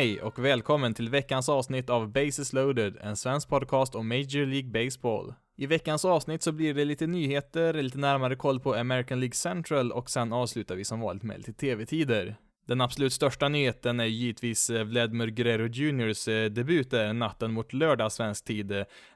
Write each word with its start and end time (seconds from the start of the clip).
Hej 0.00 0.22
och 0.22 0.38
välkommen 0.38 0.94
till 0.94 1.08
veckans 1.08 1.48
avsnitt 1.48 1.90
av 1.90 2.12
Bases 2.12 2.52
loaded, 2.52 2.96
en 3.00 3.16
svensk 3.16 3.48
podcast 3.48 3.94
om 3.94 4.08
Major 4.08 4.46
League 4.46 4.84
Baseball. 4.84 5.34
I 5.56 5.66
veckans 5.66 6.04
avsnitt 6.04 6.42
så 6.42 6.52
blir 6.52 6.74
det 6.74 6.84
lite 6.84 7.06
nyheter, 7.06 7.74
lite 7.74 7.98
närmare 7.98 8.36
koll 8.36 8.60
på 8.60 8.74
American 8.74 9.20
League 9.20 9.34
Central 9.34 9.92
och 9.92 10.10
sen 10.10 10.32
avslutar 10.32 10.74
vi 10.74 10.84
som 10.84 11.00
vanligt 11.00 11.22
med 11.22 11.38
lite 11.38 11.52
TV-tider. 11.52 12.36
Den 12.70 12.80
absolut 12.80 13.12
största 13.12 13.48
nyheten 13.48 14.00
är 14.00 14.04
givetvis 14.04 14.70
eh, 14.70 14.84
Vladimir 14.84 15.26
Guerrero 15.26 15.66
Juniors 15.66 16.28
eh, 16.28 16.50
debut 16.50 16.90
där 16.90 17.12
natten 17.12 17.52
mot 17.52 17.72
lördag 17.72 18.12
svensk 18.12 18.44
tid 18.44 18.68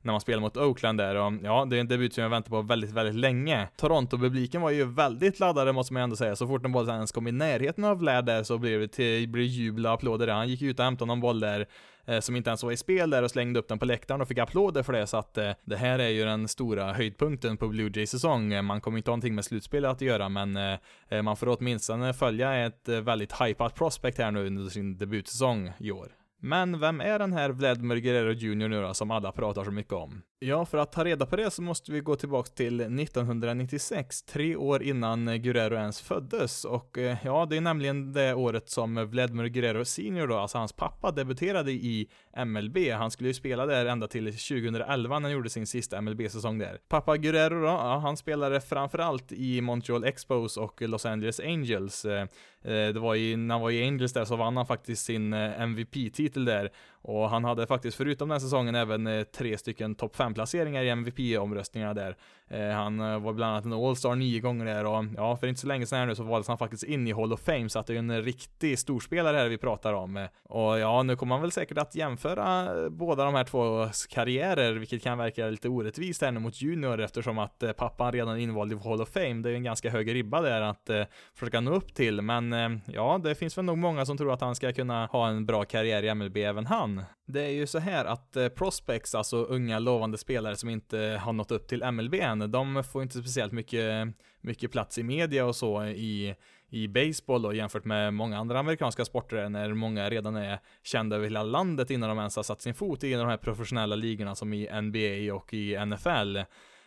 när 0.02 0.12
man 0.12 0.20
spelar 0.20 0.40
mot 0.40 0.56
Oakland 0.56 0.98
där 0.98 1.14
och 1.14 1.32
ja, 1.42 1.64
det 1.64 1.77
är 1.77 1.80
en 1.80 1.88
debut 1.88 2.14
som 2.14 2.22
jag 2.22 2.30
väntat 2.30 2.50
på 2.50 2.62
väldigt, 2.62 2.90
väldigt 2.90 3.14
länge. 3.14 3.68
Toronto-publiken 3.77 4.60
var 4.60 4.70
ju 4.70 4.84
väldigt 4.84 5.40
laddade 5.40 5.72
måste 5.72 5.92
man 5.92 6.02
ändå 6.02 6.16
säga, 6.16 6.36
så 6.36 6.46
fort 6.46 6.62
den 6.62 6.72
bollen 6.72 6.94
ens 6.94 7.12
kom 7.12 7.27
i 7.27 7.32
närheten 7.32 7.84
av 7.84 7.98
Vlad 7.98 8.27
där 8.27 8.42
så 8.42 8.58
blev 8.58 8.80
det, 8.80 8.88
till, 8.88 9.28
blev 9.28 9.44
jubel 9.44 9.86
och 9.86 9.92
applåder. 9.92 10.28
Han 10.28 10.48
gick 10.48 10.62
ut 10.62 10.78
och 10.78 10.84
hämtade 10.84 11.06
någon 11.06 11.20
boll 11.20 11.41
där 11.41 11.66
Eh, 12.06 12.20
som 12.20 12.36
inte 12.36 12.50
ens 12.50 12.62
var 12.62 12.72
i 12.72 12.76
spel 12.76 13.10
där 13.10 13.22
och 13.22 13.30
slängde 13.30 13.60
upp 13.60 13.68
den 13.68 13.78
på 13.78 13.84
läktaren 13.84 14.20
och 14.20 14.28
fick 14.28 14.38
applåder 14.38 14.82
för 14.82 14.92
det 14.92 15.06
så 15.06 15.16
att 15.16 15.38
eh, 15.38 15.50
det 15.64 15.77
här 15.77 15.98
är 15.98 16.08
ju 16.08 16.24
den 16.24 16.48
stora 16.48 16.92
höjdpunkten 16.92 17.56
på 17.56 17.69
Blue 17.69 17.91
Jays 17.94 18.10
säsong. 18.10 18.52
Eh, 18.52 18.62
man 18.62 18.80
kommer 18.80 18.98
inte 18.98 19.10
ha 19.10 19.12
någonting 19.12 19.34
med 19.34 19.44
slutspelet 19.44 19.91
att 19.91 20.00
göra 20.00 20.28
men 20.28 20.78
man 21.25 21.36
får 21.36 21.58
åtminstone 21.58 22.14
följa 22.14 22.66
ett 22.66 22.88
väldigt 22.88 23.32
hypat 23.41 23.75
prospect 23.75 24.19
här 24.19 24.30
nu 24.30 24.47
under 24.47 24.70
sin 24.70 24.98
debutsäsong 24.98 25.72
i 25.78 25.91
år. 25.91 26.08
Men 26.41 26.80
vem 26.80 27.00
är 27.00 27.19
den 27.19 27.32
här 27.32 27.50
Vladimir 27.50 27.97
Guerrero 27.97 28.32
Jr 28.32 28.69
nu 28.69 28.82
då, 28.82 28.94
som 28.94 29.10
alla 29.10 29.32
pratar 29.32 29.64
så 29.64 29.70
mycket 29.70 29.92
om? 29.92 30.22
Ja, 30.38 30.64
för 30.64 30.78
att 30.78 30.92
ta 30.92 31.04
reda 31.04 31.27
på 31.27 31.36
det 31.36 31.50
så 31.50 31.62
måste 31.62 31.92
vi 31.92 32.00
gå 32.00 32.16
tillbaka 32.16 32.50
till 32.54 32.80
1996, 32.80 34.22
tre 34.22 34.56
år 34.56 34.82
innan 34.82 35.42
Guerrero 35.42 35.74
ens 35.74 36.00
föddes. 36.00 36.64
Och 36.64 36.98
eh, 36.98 37.16
ja, 37.24 37.46
det 37.50 37.56
är 37.56 37.60
nämligen 37.60 38.12
det 38.12 38.34
året 38.34 38.70
som 38.70 39.06
Vladimir 39.10 39.46
Guerrero 39.46 39.84
Senior 39.84 40.26
då, 40.26 40.36
alltså 40.36 40.58
hans 40.58 40.72
pappa, 40.72 41.10
debuterade 41.10 41.72
i 41.72 42.08
MLB. 42.46 42.78
Han 42.92 43.10
skulle 43.10 43.28
ju 43.28 43.34
spela 43.34 43.66
där 43.66 43.86
ända 43.86 44.08
till 44.08 44.24
2011 44.24 45.18
när 45.18 45.22
han 45.22 45.32
gjorde 45.32 45.50
sin 45.50 45.66
sista 45.66 46.00
MLB-säsong 46.00 46.58
där. 46.58 46.78
Pappa 46.88 47.16
Guerrero 47.16 47.60
då, 47.60 47.66
ja, 47.66 47.98
han 47.98 48.16
spelade 48.16 48.60
framförallt 48.60 49.32
i 49.32 49.60
Montreal 49.60 50.04
Expos 50.04 50.56
och 50.56 50.82
Los 50.82 51.06
Angeles 51.06 51.41
Angels. 51.41 52.04
Eh, 52.04 52.22
eh, 52.62 52.92
det 52.92 53.00
var 53.00 53.14
i, 53.14 53.36
när 53.36 53.54
han 53.54 53.62
var 53.62 53.70
i 53.70 53.86
Angels 53.86 54.12
där 54.12 54.24
så 54.24 54.36
vann 54.36 54.56
han 54.56 54.66
faktiskt 54.66 55.04
sin 55.04 55.32
MVP-titel 55.32 56.44
där 56.44 56.70
och 57.02 57.30
han 57.30 57.44
hade 57.44 57.66
faktiskt 57.66 57.96
förutom 57.96 58.28
den 58.28 58.41
säsongen 58.41 58.74
även 58.74 59.24
tre 59.36 59.58
stycken 59.58 59.94
topp 59.94 60.16
5 60.16 60.33
placeringar 60.34 60.82
i 60.82 60.88
MVP-omröstningarna 60.88 61.94
där. 61.94 62.16
Eh, 62.50 62.69
han 62.69 63.00
eh, 63.00 63.19
var 63.19 63.33
bland 63.33 63.53
annat 63.53 63.64
en 63.64 63.73
All-Star 63.73 64.14
nio 64.14 64.41
gånger 64.41 64.64
där 64.64 64.84
och 64.84 65.05
ja, 65.17 65.37
för 65.37 65.47
inte 65.47 65.61
så 65.61 65.67
länge 65.67 65.87
sedan 65.87 65.98
här 65.98 66.06
nu 66.06 66.14
så 66.14 66.23
valdes 66.23 66.48
han 66.48 66.59
faktiskt 66.59 66.83
in 66.83 67.09
i 67.09 67.12
Hall 67.12 67.33
of 67.33 67.41
Fame 67.41 67.69
så 67.69 67.78
att 67.78 67.87
det 67.87 67.95
är 67.95 67.98
en 67.98 68.23
riktig 68.23 68.78
storspelare 68.78 69.37
här 69.37 69.48
vi 69.48 69.59
pratar 69.59 69.92
om. 69.92 70.17
Eh, 70.17 70.27
och 70.42 70.78
ja, 70.78 71.03
nu 71.03 71.17
kommer 71.17 71.34
man 71.34 71.41
väl 71.41 71.53
säkert 71.53 71.78
att 71.78 71.95
jämföra 71.95 72.69
båda 72.91 73.25
de 73.25 73.34
här 73.34 73.45
två 73.45 73.89
karriärer, 74.09 74.72
vilket 74.72 75.03
kan 75.03 75.19
verka 75.19 75.47
lite 75.47 75.69
orättvist 75.69 76.22
här 76.22 76.33
nu 76.33 76.41
mot 76.41 76.62
Junior 76.62 77.00
eftersom 77.00 77.39
att 77.39 77.65
pappan 77.77 78.12
redan 78.12 78.37
är 78.37 78.41
invald 78.41 78.72
i 78.72 78.77
Hall 78.77 79.03
of 79.03 79.09
Fame. 79.09 79.34
Det 79.34 79.48
är 79.48 79.50
ju 79.50 79.56
en 79.56 79.65
ganska 79.65 79.91
hög 79.91 80.15
ribba 80.15 80.41
där 80.41 80.60
att 80.60 80.91
försöka 81.34 81.60
nå 81.60 81.75
upp 81.75 81.94
till, 81.94 82.22
men 82.22 82.81
ja, 82.87 83.21
det 83.25 83.34
finns 83.34 83.59
väl 83.59 83.65
nog 83.65 83.78
många 83.78 84.06
som 84.06 84.16
tror 84.16 84.33
att 84.33 84.41
han 84.41 84.54
ska 84.54 84.72
kunna 84.72 85.06
ha 85.06 85.28
en 85.28 85.47
bra 85.47 85.65
karriär 85.65 86.03
i 86.03 86.15
MLB 86.15 86.37
även 86.37 86.66
han. 86.66 87.04
Det 87.27 87.43
är 87.43 87.50
ju 87.50 87.66
så 87.66 87.78
här 87.78 88.04
att 88.04 88.37
prospects, 88.54 89.15
alltså 89.15 89.37
unga 89.37 89.78
lovande 89.78 90.19
spelare 90.19 90.56
som 90.56 90.69
inte 90.69 91.21
har 91.22 91.33
nått 91.33 91.50
upp 91.50 91.69
till 91.69 91.84
MLB 91.93 92.15
än, 92.15 92.34
de 92.39 92.84
får 92.84 93.03
inte 93.03 93.19
speciellt 93.19 93.53
mycket, 93.53 94.09
mycket 94.41 94.72
plats 94.72 94.99
i 94.99 95.03
media 95.03 95.47
och 95.47 95.56
så 95.56 95.84
i, 95.84 96.34
i 96.71 96.89
baseball 96.89 97.43
då, 97.43 97.53
jämfört 97.53 97.84
med 97.84 98.15
många 98.15 98.39
andra 98.39 98.59
amerikanska 98.59 99.05
sporter 99.05 99.49
när 99.49 99.75
många 99.75 100.11
redan 100.11 100.37
är 100.37 100.59
kända 100.83 101.17
över 101.17 101.25
hela 101.25 101.43
landet 101.43 101.91
innan 101.91 102.09
de 102.09 102.19
ens 102.19 102.37
har 102.37 102.43
satt 102.43 102.62
sin 102.62 102.75
fot 102.75 103.05
i 103.05 103.12
de 103.12 103.28
här 103.28 103.37
professionella 103.37 103.97
ligorna 103.97 104.34
som 104.34 104.53
i 104.53 104.83
NBA 104.83 105.34
och 105.34 105.55
i 105.55 105.87
NFL. 105.87 106.39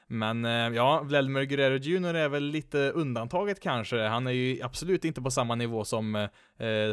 Men 0.08 0.46
eh, 0.46 0.52
ja, 0.52 1.02
Vladimir 1.04 1.44
Guerrero 1.44 1.78
Jr 1.78 2.14
är 2.14 2.30
väl 2.30 2.44
lite 2.44 2.92
undantaget 2.92 3.60
kanske. 3.60 4.02
Han 4.02 4.28
är 4.28 4.32
ju 4.32 4.62
absolut 4.64 5.06
inte 5.06 5.22
på 5.22 5.32
samma 5.32 5.56
nivå 5.56 5.86
som 5.86 6.16
eh, 6.16 6.30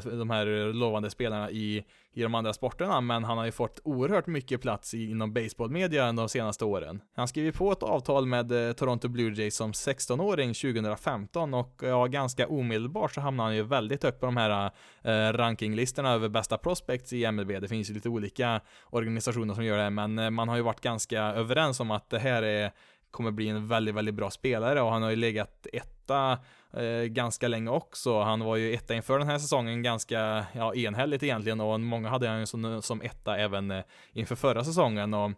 de 0.04 0.30
här 0.30 0.72
lovande 0.72 1.10
spelarna 1.10 1.50
i, 1.50 1.84
i 2.14 2.22
de 2.22 2.34
andra 2.34 2.52
sporterna, 2.52 3.00
men 3.00 3.24
han 3.24 3.38
har 3.38 3.44
ju 3.44 3.52
fått 3.52 3.80
oerhört 3.84 4.26
mycket 4.26 4.62
plats 4.62 4.94
inom 4.94 5.32
baseballmedia 5.32 6.12
de 6.12 6.28
senaste 6.28 6.64
åren. 6.64 7.00
Han 7.16 7.28
skrev 7.28 7.56
på 7.56 7.72
ett 7.72 7.82
avtal 7.82 8.26
med 8.26 8.68
eh, 8.68 8.72
Toronto 8.72 9.08
Blue 9.08 9.34
Jays 9.34 9.56
som 9.56 9.72
16-åring 9.72 10.54
2015 10.54 11.54
och 11.54 11.80
ja, 11.82 12.06
ganska 12.06 12.48
omedelbart 12.48 13.14
så 13.14 13.20
hamnade 13.20 13.48
han 13.48 13.56
ju 13.56 13.62
väldigt 13.62 14.02
högt 14.02 14.20
på 14.20 14.26
de 14.26 14.36
här 14.36 14.70
eh, 15.02 15.32
rankinglistorna 15.32 16.12
över 16.12 16.28
bästa 16.28 16.58
prospects 16.58 17.12
i 17.12 17.32
MLB. 17.32 17.60
Det 17.60 17.68
finns 17.68 17.90
ju 17.90 17.94
lite 17.94 18.08
olika 18.08 18.60
organisationer 18.90 19.54
som 19.54 19.64
gör 19.64 19.78
det, 19.78 19.90
men 19.90 20.18
eh, 20.18 20.30
man 20.30 20.48
har 20.48 20.56
ju 20.56 20.62
varit 20.62 20.80
ganska 20.80 21.22
överens 21.22 21.80
om 21.80 21.90
att 21.90 22.10
det 22.10 22.18
här 22.18 22.42
är 22.42 22.72
kommer 23.10 23.30
bli 23.30 23.48
en 23.48 23.68
väldigt, 23.68 23.94
väldigt 23.94 24.14
bra 24.14 24.30
spelare 24.30 24.80
och 24.82 24.90
han 24.90 25.02
har 25.02 25.10
ju 25.10 25.16
legat 25.16 25.66
etta 25.72 26.38
eh, 26.76 27.04
ganska 27.04 27.48
länge 27.48 27.70
också. 27.70 28.20
Han 28.20 28.40
var 28.40 28.56
ju 28.56 28.74
etta 28.74 28.94
inför 28.94 29.18
den 29.18 29.28
här 29.28 29.38
säsongen 29.38 29.82
ganska 29.82 30.46
ja, 30.52 30.74
enhälligt 30.74 31.22
egentligen 31.22 31.60
och 31.60 31.80
många 31.80 32.08
hade 32.08 32.28
han 32.28 32.40
ju 32.40 32.46
som, 32.46 32.82
som 32.82 33.02
etta 33.02 33.36
även 33.36 33.70
eh, 33.70 33.84
inför 34.12 34.36
förra 34.36 34.64
säsongen 34.64 35.14
och 35.14 35.30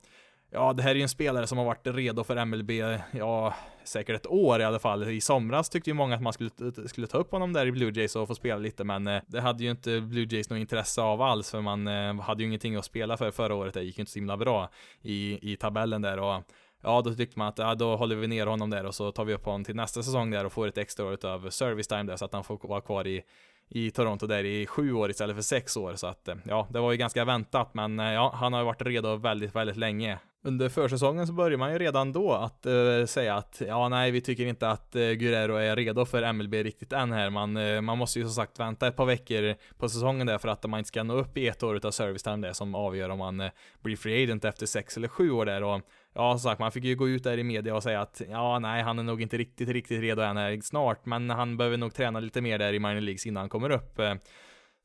Ja, 0.51 0.73
det 0.73 0.83
här 0.83 0.91
är 0.91 0.95
ju 0.95 1.03
en 1.03 1.09
spelare 1.09 1.47
som 1.47 1.59
har 1.59 1.65
varit 1.65 1.87
redo 1.87 2.25
för 2.25 2.45
MLB, 2.45 2.71
ja, 3.11 3.55
säkert 3.85 4.17
ett 4.17 4.27
år 4.27 4.61
i 4.61 4.65
alla 4.65 4.79
fall. 4.79 5.11
I 5.11 5.21
somras 5.21 5.69
tyckte 5.69 5.91
ju 5.91 5.95
många 5.95 6.15
att 6.15 6.23
man 6.23 6.33
skulle, 6.33 6.51
skulle 6.87 7.07
ta 7.07 7.19
upp 7.19 7.33
honom 7.33 7.53
där 7.53 7.67
i 7.67 7.73
Blue 7.73 7.93
Jays 7.95 8.17
och 8.17 8.29
få 8.29 8.35
spela 8.35 8.59
lite, 8.59 8.85
men 8.85 9.07
eh, 9.07 9.23
det 9.27 9.41
hade 9.41 9.65
ju 9.65 9.71
inte 9.71 10.01
Blue 10.01 10.27
Jays 10.31 10.51
något 10.51 10.59
intresse 10.59 11.03
av 11.03 11.23
alls, 11.23 11.51
för 11.51 11.61
man 11.61 11.87
eh, 11.87 12.21
hade 12.21 12.43
ju 12.43 12.47
ingenting 12.47 12.77
att 12.77 12.85
spela 12.85 13.17
för 13.17 13.31
förra 13.31 13.55
året. 13.55 13.75
Det 13.75 13.83
gick 13.83 13.99
ju 13.99 14.03
inte 14.03 14.13
så 14.13 14.19
himla 14.19 14.37
bra 14.37 14.71
i, 15.03 15.53
i 15.53 15.57
tabellen 15.57 16.03
där 16.03 16.19
och 16.19 16.43
ja, 16.87 17.03
då 17.03 17.15
tyckte 17.15 17.39
man 17.39 17.49
att 17.49 17.59
ja, 17.59 17.75
då 17.75 17.97
håller 17.97 18.17
vi 18.17 18.27
ner 18.27 18.47
honom 18.47 18.71
där 18.71 18.87
och 18.87 18.95
så 18.95 19.13
tar 19.13 19.25
vi 19.25 19.35
upp 19.35 19.45
honom 19.45 19.65
till 19.65 19.77
nästa 19.77 20.03
säsong 20.03 20.31
där 20.31 20.45
och 20.45 20.53
får 20.53 20.67
ett 20.67 20.79
extra 20.79 21.07
år 21.07 21.27
av 21.27 21.51
service 21.51 21.87
time 21.87 22.03
där 22.03 22.17
så 22.17 22.25
att 22.25 22.33
han 22.33 22.45
får 22.45 22.69
vara 22.69 22.81
kvar 22.81 23.07
i 23.07 23.23
i 23.69 23.91
Toronto 23.91 24.27
där 24.27 24.45
i 24.45 24.67
sju 24.67 24.93
år 24.93 25.11
istället 25.11 25.37
för 25.37 25.43
sex 25.43 25.77
år 25.77 25.95
så 25.95 26.07
att 26.07 26.29
eh, 26.29 26.35
ja, 26.45 26.67
det 26.71 26.81
var 26.81 26.93
ju 26.93 26.99
ganska 26.99 27.25
väntat 27.25 27.75
men 27.75 28.01
eh, 28.01 28.13
ja, 28.13 28.33
han 28.35 28.53
har 28.53 28.61
ju 28.61 28.67
varit 28.67 28.83
redo 28.83 29.17
väldigt, 29.17 29.55
väldigt 29.55 29.77
länge. 29.77 30.19
Under 30.47 30.69
försäsongen 30.69 31.27
så 31.27 31.33
börjar 31.33 31.59
man 31.59 31.73
ju 31.73 31.79
redan 31.79 32.13
då 32.13 32.33
att 32.33 32.67
uh, 32.67 33.07
säga 33.07 33.35
att 33.35 33.63
ja, 33.67 33.89
nej, 33.89 34.11
vi 34.11 34.21
tycker 34.21 34.47
inte 34.47 34.69
att 34.69 34.97
uh, 34.97 35.13
Guerrero 35.13 35.55
är 35.55 35.77
redo 35.77 36.05
för 36.05 36.33
MLB 36.33 36.55
riktigt 36.55 36.93
än 36.93 37.13
här. 37.13 37.31
Man, 37.31 37.57
uh, 37.57 37.81
man 37.81 37.99
måste 37.99 38.19
ju 38.19 38.25
som 38.25 38.35
sagt 38.35 38.61
vänta 38.61 38.89
ett 38.89 38.97
par 38.97 39.07
veckor 39.07 39.55
på 39.79 39.89
säsongen 39.89 40.27
där 40.27 40.39
för 40.39 40.49
att 40.49 40.65
man 40.71 40.79
inte 40.79 40.89
ska 40.89 41.03
nå 41.03 41.15
upp 41.15 41.37
i 41.37 41.49
ett 41.49 41.63
år 41.63 41.87
av 41.87 41.91
service 41.91 42.23
time 42.23 42.49
det 42.49 42.55
som 42.55 42.75
avgör 42.75 43.09
om 43.09 43.19
man 43.19 43.51
blir 43.83 43.97
free 43.97 44.25
agent 44.25 44.45
efter 44.45 44.67
sex 44.67 44.97
eller 44.97 45.09
sju 45.09 45.31
år 45.31 45.47
där 45.47 45.63
och 45.63 45.81
Ja, 46.15 46.39
som 46.39 46.51
sagt, 46.51 46.61
man 46.61 46.73
fick 46.73 46.85
ju 46.85 46.95
gå 46.95 47.09
ut 47.09 47.25
där 47.25 47.39
i 47.39 47.45
media 47.45 47.75
och 47.75 47.83
säga 47.83 48.01
att 48.01 48.23
ja, 48.31 48.59
nej, 48.59 48.83
han 48.83 48.99
är 48.99 49.03
nog 49.03 49.23
inte 49.23 49.39
riktigt, 49.39 49.69
riktigt 49.69 50.01
redo 50.01 50.23
än 50.23 50.37
här 50.37 50.61
snart, 50.63 51.07
men 51.07 51.31
han 51.31 51.57
behöver 51.57 51.77
nog 51.77 51.95
träna 51.95 52.21
lite 52.21 52.41
mer 52.41 52.59
där 52.59 52.73
i 52.73 52.79
minor 52.79 53.01
leagues 53.01 53.27
innan 53.27 53.41
han 53.41 53.49
kommer 53.49 53.71
upp. 53.71 54.01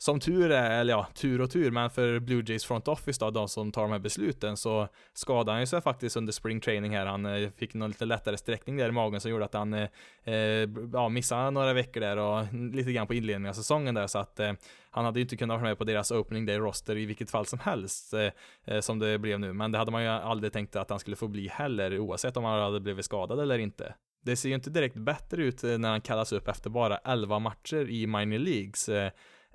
Som 0.01 0.19
tur 0.19 0.51
är, 0.51 0.81
eller 0.81 0.94
ja, 0.94 1.07
tur 1.13 1.41
och 1.41 1.51
tur, 1.51 1.72
men 1.72 1.89
för 1.89 2.19
Blue 2.19 2.44
Jays 2.47 2.66
front 2.66 2.88
office 2.88 3.25
då, 3.25 3.31
de 3.31 3.47
som 3.47 3.71
tar 3.71 3.81
de 3.81 3.92
här 3.92 4.00
besluten, 4.00 4.57
så 4.57 4.88
skadade 5.13 5.51
han 5.51 5.59
ju 5.59 5.65
sig 5.65 5.81
faktiskt 5.81 6.18
under 6.18 6.33
spring 6.33 6.62
training 6.62 6.95
här. 6.95 7.06
Han 7.06 7.25
eh, 7.25 7.50
fick 7.50 7.74
någon 7.74 7.89
lite 7.89 8.06
lättare 8.06 8.38
sträckning 8.38 8.77
där 8.77 8.89
i 8.89 8.92
magen 8.92 9.21
som 9.21 9.31
gjorde 9.31 9.45
att 9.45 9.53
han 9.53 9.74
eh, 9.74 9.89
eh 10.24 10.69
ja, 10.94 11.09
missade 11.09 11.51
några 11.51 11.74
veckor 11.74 12.01
där 12.01 12.18
och 12.18 12.53
lite 12.53 12.92
grann 12.92 13.07
på 13.07 13.13
inledningen 13.13 13.50
av 13.50 13.53
säsongen 13.53 13.95
där, 13.95 14.07
så 14.07 14.19
att 14.19 14.39
eh, 14.39 14.53
han 14.89 15.06
hade 15.06 15.19
ju 15.19 15.24
inte 15.24 15.38
kunnat 15.38 15.56
vara 15.56 15.69
med 15.69 15.77
på 15.77 15.83
deras 15.83 16.12
opening 16.12 16.45
day 16.45 16.57
roster 16.57 16.98
i 16.98 17.06
vilket 17.06 17.31
fall 17.31 17.45
som 17.45 17.59
helst, 17.59 18.13
eh, 18.13 18.30
eh, 18.65 18.80
som 18.80 19.00
det 19.00 19.18
blev 19.19 19.39
nu. 19.39 19.53
Men 19.53 19.71
det 19.71 19.77
hade 19.77 19.92
man 19.92 20.03
ju 20.03 20.09
aldrig 20.09 20.53
tänkt 20.53 20.75
att 20.75 20.89
han 20.89 21.00
skulle 21.00 21.15
få 21.15 21.27
bli 21.27 21.48
heller, 21.48 22.00
oavsett 22.00 22.38
om 22.38 22.44
han 22.44 22.62
hade 22.62 22.80
blivit 22.80 23.06
skadad 23.06 23.39
eller 23.39 23.57
inte. 23.57 23.95
Det 24.24 24.36
ser 24.36 24.50
ju 24.50 24.56
inte 24.56 24.69
direkt 24.69 24.95
bättre 24.95 25.44
ut 25.44 25.63
eh, 25.63 25.77
när 25.77 25.89
han 25.89 26.01
kallas 26.01 26.31
upp 26.31 26.48
efter 26.48 26.69
bara 26.69 26.98
11 26.98 27.39
matcher 27.39 27.89
i 27.89 28.07
minor 28.07 28.38
leagues. 28.38 28.89
Eh, 28.89 29.12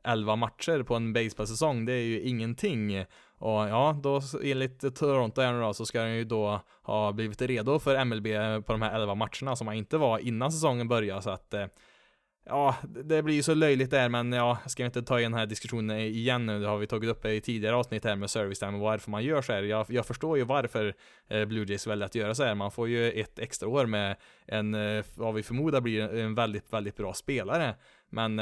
11 0.06 0.36
matcher 0.36 0.82
på 0.82 0.94
en 0.94 1.12
baseballsäsong, 1.12 1.84
det 1.84 1.92
är 1.92 2.02
ju 2.02 2.20
ingenting. 2.20 3.04
Och 3.38 3.68
ja, 3.68 4.00
då 4.02 4.20
enligt 4.42 4.96
Toronto 4.96 5.40
här 5.40 5.52
nu 5.52 5.60
då, 5.60 5.74
så 5.74 5.86
ska 5.86 6.00
han 6.00 6.16
ju 6.16 6.24
då 6.24 6.60
ha 6.82 7.12
blivit 7.12 7.42
redo 7.42 7.78
för 7.78 8.04
MLB 8.04 8.26
på 8.66 8.72
de 8.72 8.82
här 8.82 9.00
11 9.00 9.14
matcherna 9.14 9.56
som 9.56 9.66
han 9.66 9.76
inte 9.76 9.96
var 9.98 10.18
innan 10.18 10.52
säsongen 10.52 10.88
började, 10.88 11.22
så 11.22 11.30
att 11.30 11.54
eh, 11.54 11.66
Ja, 12.48 12.76
det 13.04 13.22
blir 13.22 13.34
ju 13.34 13.42
så 13.42 13.54
löjligt 13.54 13.90
där, 13.90 14.08
men 14.08 14.32
ja, 14.32 14.58
jag 14.62 14.70
ska 14.70 14.84
inte 14.84 15.02
ta 15.02 15.20
i 15.20 15.22
den 15.22 15.34
här 15.34 15.46
diskussionen 15.46 15.98
igen 15.98 16.46
nu, 16.46 16.60
det 16.60 16.66
har 16.66 16.78
vi 16.78 16.86
tagit 16.86 17.10
upp 17.10 17.24
i 17.24 17.40
tidigare 17.40 17.76
avsnitt 17.76 18.04
här 18.04 18.16
med 18.16 18.30
service 18.30 18.58
time 18.58 18.72
och 18.72 18.80
varför 18.80 19.10
man 19.10 19.24
gör 19.24 19.42
så 19.42 19.52
här. 19.52 19.62
Jag, 19.62 19.86
jag 19.88 20.06
förstår 20.06 20.38
ju 20.38 20.44
varför 20.44 20.94
eh, 21.28 21.44
Blue 21.44 21.66
Jays 21.68 21.86
väljer 21.86 22.06
att 22.06 22.14
göra 22.14 22.34
så 22.34 22.44
här. 22.44 22.54
Man 22.54 22.70
får 22.70 22.88
ju 22.88 23.12
ett 23.12 23.38
extra 23.38 23.68
år 23.68 23.86
med 23.86 24.16
en, 24.46 24.74
eh, 24.74 25.04
vad 25.14 25.34
vi 25.34 25.42
förmodar 25.42 25.80
blir 25.80 26.14
en 26.14 26.34
väldigt, 26.34 26.72
väldigt 26.72 26.96
bra 26.96 27.14
spelare. 27.14 27.74
Men 28.10 28.38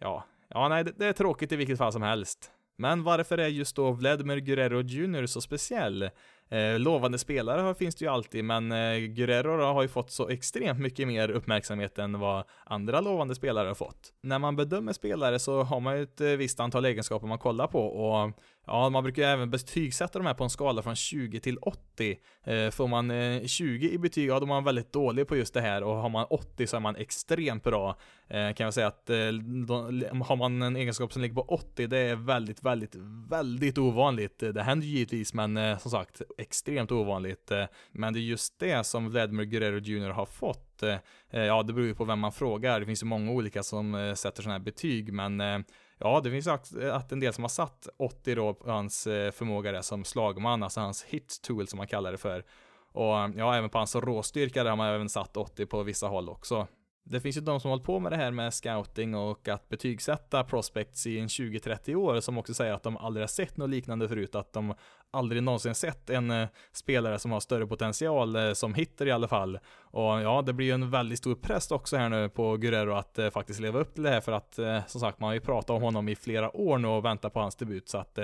ja, 0.00 0.24
ja 0.54 0.68
nej, 0.68 0.84
det, 0.84 0.92
det 0.96 1.06
är 1.06 1.12
tråkigt 1.12 1.52
i 1.52 1.56
vilket 1.56 1.78
fall 1.78 1.92
som 1.92 2.02
helst. 2.02 2.50
Men 2.76 3.02
varför 3.02 3.38
är 3.38 3.48
just 3.48 3.76
då 3.76 3.90
Vladimir 3.90 4.36
Guerrero 4.36 4.82
Jr 4.82 5.26
så 5.26 5.40
speciell? 5.40 6.10
Eh, 6.48 6.78
lovande 6.78 7.18
spelare 7.18 7.74
finns 7.74 7.94
det 7.94 8.04
ju 8.04 8.10
alltid, 8.10 8.44
men 8.44 8.72
eh, 8.72 8.98
Guerrero 8.98 9.62
har 9.62 9.82
ju 9.82 9.88
fått 9.88 10.10
så 10.10 10.28
extremt 10.28 10.80
mycket 10.80 11.08
mer 11.08 11.30
uppmärksamhet 11.30 11.98
än 11.98 12.18
vad 12.18 12.44
andra 12.64 13.00
lovande 13.00 13.34
spelare 13.34 13.68
har 13.68 13.74
fått. 13.74 14.12
När 14.22 14.38
man 14.38 14.56
bedömer 14.56 14.92
spelare 14.92 15.38
så 15.38 15.62
har 15.62 15.80
man 15.80 15.96
ju 15.96 16.02
ett 16.02 16.20
eh, 16.20 16.28
visst 16.28 16.60
antal 16.60 16.84
egenskaper 16.84 17.26
man 17.26 17.38
kollar 17.38 17.66
på 17.66 17.86
och 17.86 18.32
Ja, 18.66 18.90
man 18.90 19.02
brukar 19.02 19.22
även 19.22 19.50
betygsätta 19.50 20.18
de 20.18 20.26
här 20.26 20.34
på 20.34 20.44
en 20.44 20.50
skala 20.50 20.82
från 20.82 20.96
20 20.96 21.40
till 21.40 21.58
80. 21.58 22.18
Eh, 22.44 22.70
får 22.70 22.88
man 22.88 23.10
eh, 23.10 23.46
20 23.46 23.90
i 23.90 23.98
betyg, 23.98 24.28
ja 24.28 24.38
då 24.38 24.44
är 24.44 24.48
man 24.48 24.64
väldigt 24.64 24.92
dålig 24.92 25.28
på 25.28 25.36
just 25.36 25.54
det 25.54 25.60
här 25.60 25.82
och 25.82 25.96
har 25.96 26.08
man 26.08 26.26
80 26.30 26.66
så 26.66 26.76
är 26.76 26.80
man 26.80 26.96
extremt 26.96 27.64
bra. 27.64 27.96
Eh, 28.28 28.52
kan 28.52 28.64
jag 28.64 28.74
säga 28.74 28.86
att 28.86 29.08
har 29.08 30.36
man 30.36 30.62
en 30.62 30.76
egenskap 30.76 31.12
som 31.12 31.22
ligger 31.22 31.34
på 31.34 31.42
80, 31.42 31.86
det 31.86 31.98
är 31.98 32.16
väldigt, 32.16 32.62
väldigt, 32.62 32.94
väldigt 33.30 33.78
ovanligt. 33.78 34.38
Det 34.38 34.62
händer 34.62 34.86
givetvis, 34.86 35.34
men 35.34 35.78
som 35.78 35.90
sagt, 35.90 36.22
extremt 36.38 36.92
ovanligt. 36.92 37.52
Men 37.92 38.12
det 38.12 38.18
är 38.18 38.22
just 38.22 38.58
det 38.58 38.86
som 38.86 39.10
Vladimir 39.10 39.44
Guerrero 39.44 39.78
Jr 39.78 40.10
har 40.10 40.26
fått. 40.26 40.82
ja, 41.30 41.62
det 41.62 41.72
beror 41.72 41.86
ju 41.86 41.94
på 41.94 42.04
vem 42.04 42.18
man 42.18 42.32
frågar. 42.32 42.80
Det 42.80 42.86
finns 42.86 43.02
ju 43.02 43.06
många 43.06 43.30
olika 43.30 43.62
som 43.62 44.14
sätter 44.16 44.42
sådana 44.42 44.58
här 44.58 44.64
betyg, 44.64 45.12
men 45.12 45.64
Ja, 46.06 46.20
det 46.20 46.30
finns 46.30 46.46
att 46.46 47.12
en 47.12 47.20
del 47.20 47.32
som 47.32 47.44
har 47.44 47.48
satt 47.48 47.88
80 47.96 48.34
då 48.34 48.54
på 48.54 48.70
hans 48.70 49.06
eh, 49.06 49.30
förmåga 49.30 49.72
där 49.72 49.82
som 49.82 50.04
slagman, 50.04 50.62
alltså 50.62 50.80
hans 50.80 51.04
hit 51.04 51.40
tool 51.42 51.68
som 51.68 51.76
man 51.76 51.86
kallar 51.86 52.12
det 52.12 52.18
för. 52.18 52.44
Och 52.92 53.14
ja, 53.36 53.56
även 53.56 53.70
på 53.70 53.78
hans 53.78 53.96
råstyrka 53.96 54.62
där 54.62 54.70
har 54.70 54.76
man 54.76 54.94
även 54.94 55.08
satt 55.08 55.36
80 55.36 55.66
på 55.66 55.82
vissa 55.82 56.06
håll 56.06 56.28
också. 56.28 56.66
Det 57.06 57.20
finns 57.20 57.36
ju 57.36 57.40
de 57.40 57.60
som 57.60 57.70
hållit 57.70 57.84
på 57.84 58.00
med 58.00 58.12
det 58.12 58.16
här 58.16 58.30
med 58.30 58.54
scouting 58.54 59.14
och 59.14 59.48
att 59.48 59.68
betygsätta 59.68 60.44
prospects 60.44 61.06
i 61.06 61.18
en 61.18 61.28
20-30 61.28 61.94
år 61.94 62.20
som 62.20 62.38
också 62.38 62.54
säger 62.54 62.72
att 62.72 62.82
de 62.82 62.96
aldrig 62.96 63.22
har 63.22 63.28
sett 63.28 63.56
något 63.56 63.70
liknande 63.70 64.08
förut, 64.08 64.34
att 64.34 64.52
de 64.52 64.74
aldrig 65.10 65.42
någonsin 65.42 65.74
sett 65.74 66.10
en 66.10 66.30
eh, 66.30 66.48
spelare 66.72 67.18
som 67.18 67.32
har 67.32 67.40
större 67.40 67.66
potential 67.66 68.36
eh, 68.36 68.52
som 68.52 68.74
hitter 68.74 69.06
i 69.06 69.10
alla 69.10 69.28
fall. 69.28 69.58
Och 69.82 70.02
ja, 70.02 70.42
det 70.42 70.52
blir 70.52 70.66
ju 70.66 70.72
en 70.72 70.90
väldigt 70.90 71.18
stor 71.18 71.34
press 71.34 71.70
också 71.70 71.96
här 71.96 72.08
nu 72.08 72.28
på 72.28 72.56
Guerrero 72.56 72.94
att 72.94 73.18
eh, 73.18 73.30
faktiskt 73.30 73.60
leva 73.60 73.78
upp 73.78 73.94
till 73.94 74.02
det 74.02 74.10
här 74.10 74.20
för 74.20 74.32
att 74.32 74.58
eh, 74.58 74.86
som 74.86 75.00
sagt, 75.00 75.20
man 75.20 75.28
har 75.28 75.34
ju 75.34 75.40
pratat 75.40 75.70
om 75.70 75.82
honom 75.82 76.08
i 76.08 76.16
flera 76.16 76.56
år 76.56 76.78
nu 76.78 76.88
och 76.88 77.04
väntat 77.04 77.32
på 77.32 77.40
hans 77.40 77.56
debut 77.56 77.88
så 77.88 77.98
att 77.98 78.18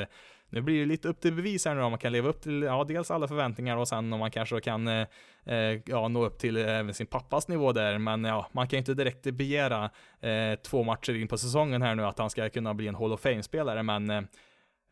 nu 0.50 0.60
blir 0.60 0.80
det 0.80 0.86
lite 0.86 1.08
upp 1.08 1.20
till 1.20 1.34
bevis 1.34 1.64
här 1.64 1.74
nu 1.74 1.82
om 1.82 1.92
man 1.92 1.98
kan 1.98 2.12
leva 2.12 2.28
upp 2.28 2.40
till, 2.40 2.62
ja, 2.62 2.84
dels 2.84 3.10
alla 3.10 3.28
förväntningar 3.28 3.76
och 3.76 3.88
sen 3.88 4.12
om 4.12 4.18
man 4.18 4.30
kanske 4.30 4.60
kan, 4.60 4.88
eh, 4.88 5.06
eh, 5.44 5.80
ja, 5.86 6.08
nå 6.08 6.24
upp 6.24 6.38
till 6.38 6.56
eh, 6.56 6.78
även 6.78 6.94
sin 6.94 7.06
pappas 7.06 7.48
nivå 7.48 7.72
där. 7.72 7.98
Men 7.98 8.24
ja, 8.24 8.46
man 8.52 8.68
kan 8.68 8.76
ju 8.76 8.78
inte 8.78 8.94
direkt 8.94 9.22
begära 9.22 9.90
eh, 10.20 10.54
två 10.54 10.82
matcher 10.82 11.14
in 11.14 11.28
på 11.28 11.38
säsongen 11.38 11.82
här 11.82 11.94
nu 11.94 12.04
att 12.04 12.18
han 12.18 12.30
ska 12.30 12.48
kunna 12.48 12.74
bli 12.74 12.88
en 12.88 12.94
Hall 12.94 13.12
of 13.12 13.20
Fame-spelare, 13.20 13.82
men 13.82 14.10
eh, 14.10 14.22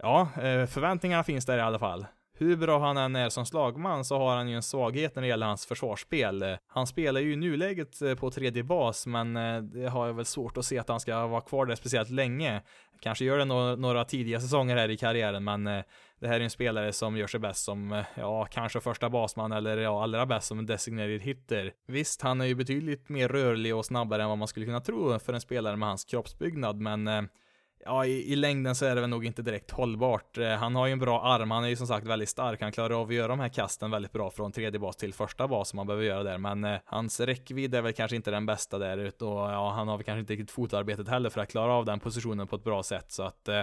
ja, 0.02 0.20
eh, 0.20 0.66
förväntningarna 0.66 1.24
finns 1.24 1.46
där 1.46 1.58
i 1.58 1.60
alla 1.60 1.78
fall. 1.78 2.06
Hur 2.40 2.56
bra 2.56 2.78
han 2.78 2.96
än 2.96 3.16
är 3.16 3.28
som 3.28 3.46
slagman 3.46 4.04
så 4.04 4.18
har 4.18 4.36
han 4.36 4.48
ju 4.48 4.56
en 4.56 4.62
svaghet 4.62 5.14
när 5.14 5.22
det 5.22 5.28
gäller 5.28 5.46
hans 5.46 5.66
försvarsspel. 5.66 6.56
Han 6.66 6.86
spelar 6.86 7.20
ju 7.20 7.32
i 7.32 7.36
nuläget 7.36 8.02
eh, 8.02 8.14
på 8.14 8.30
tredje 8.30 8.62
bas, 8.62 9.06
men 9.06 9.36
eh, 9.36 9.62
det 9.62 9.88
har 9.88 10.06
jag 10.06 10.14
väl 10.14 10.24
svårt 10.24 10.56
att 10.56 10.64
se 10.64 10.78
att 10.78 10.88
han 10.88 11.00
ska 11.00 11.26
vara 11.26 11.40
kvar 11.40 11.66
där 11.66 11.74
speciellt 11.74 12.10
länge. 12.10 12.62
Kanske 13.00 13.24
gör 13.24 13.38
det 13.38 13.44
no 13.44 13.76
några 13.76 14.04
tidiga 14.04 14.40
säsonger 14.40 14.76
här 14.76 14.88
i 14.88 14.96
karriären, 14.96 15.44
men 15.44 15.66
eh, 15.66 15.82
det 16.20 16.28
här 16.28 16.40
är 16.40 16.44
en 16.44 16.50
spelare 16.50 16.92
som 16.92 17.16
gör 17.16 17.26
sig 17.26 17.40
bäst 17.40 17.64
som, 17.64 18.04
ja, 18.14 18.44
kanske 18.44 18.80
första 18.80 19.10
basman 19.10 19.52
eller 19.52 19.76
ja, 19.76 20.02
allra 20.02 20.26
bäst 20.26 20.46
som 20.46 20.58
en 20.58 20.66
designated 20.66 21.20
hitter. 21.20 21.72
Visst, 21.86 22.22
han 22.22 22.40
är 22.40 22.44
ju 22.44 22.54
betydligt 22.54 23.08
mer 23.08 23.28
rörlig 23.28 23.76
och 23.76 23.86
snabbare 23.86 24.22
än 24.22 24.28
vad 24.28 24.38
man 24.38 24.48
skulle 24.48 24.66
kunna 24.66 24.80
tro 24.80 25.18
för 25.18 25.32
en 25.32 25.40
spelare 25.40 25.76
med 25.76 25.88
hans 25.88 26.04
kroppsbyggnad, 26.04 26.80
men 26.80 27.28
ja, 27.84 28.06
i, 28.06 28.32
i, 28.32 28.36
längden 28.36 28.74
så 28.74 28.84
är 28.84 28.94
det 28.94 29.00
väl 29.00 29.10
nog 29.10 29.26
inte 29.26 29.42
direkt 29.42 29.70
hållbart. 29.70 30.38
Eh, 30.38 30.48
han 30.48 30.74
har 30.74 30.86
ju 30.86 30.92
en 30.92 30.98
bra 30.98 31.22
arm, 31.22 31.50
han 31.50 31.64
är 31.64 31.68
ju 31.68 31.76
som 31.76 31.86
sagt 31.86 32.06
väldigt 32.06 32.28
stark, 32.28 32.60
han 32.60 32.72
klarar 32.72 33.00
av 33.00 33.08
att 33.08 33.14
göra 33.14 33.28
de 33.28 33.40
här 33.40 33.48
kasten 33.48 33.90
väldigt 33.90 34.12
bra 34.12 34.30
från 34.30 34.52
tredje 34.52 34.80
bas 34.80 34.96
till 34.96 35.14
första 35.14 35.48
bas 35.48 35.68
som 35.68 35.76
man 35.76 35.86
behöver 35.86 36.04
göra 36.04 36.22
där, 36.22 36.38
men 36.38 36.64
eh, 36.64 36.78
hans 36.84 37.20
räckvidd 37.20 37.74
är 37.74 37.82
väl 37.82 37.92
kanske 37.92 38.16
inte 38.16 38.30
den 38.30 38.46
bästa 38.46 38.78
där, 38.78 38.98
ute 38.98 39.24
och 39.24 39.50
ja, 39.50 39.70
han 39.70 39.88
har 39.88 39.96
väl 39.96 40.04
kanske 40.04 40.20
inte 40.20 40.32
riktigt 40.32 40.50
fotarbetet 40.50 41.08
heller 41.08 41.30
för 41.30 41.40
att 41.40 41.50
klara 41.50 41.72
av 41.72 41.84
den 41.84 42.00
positionen 42.00 42.46
på 42.46 42.56
ett 42.56 42.64
bra 42.64 42.82
sätt, 42.82 43.12
så 43.12 43.22
att 43.22 43.48
eh, 43.48 43.62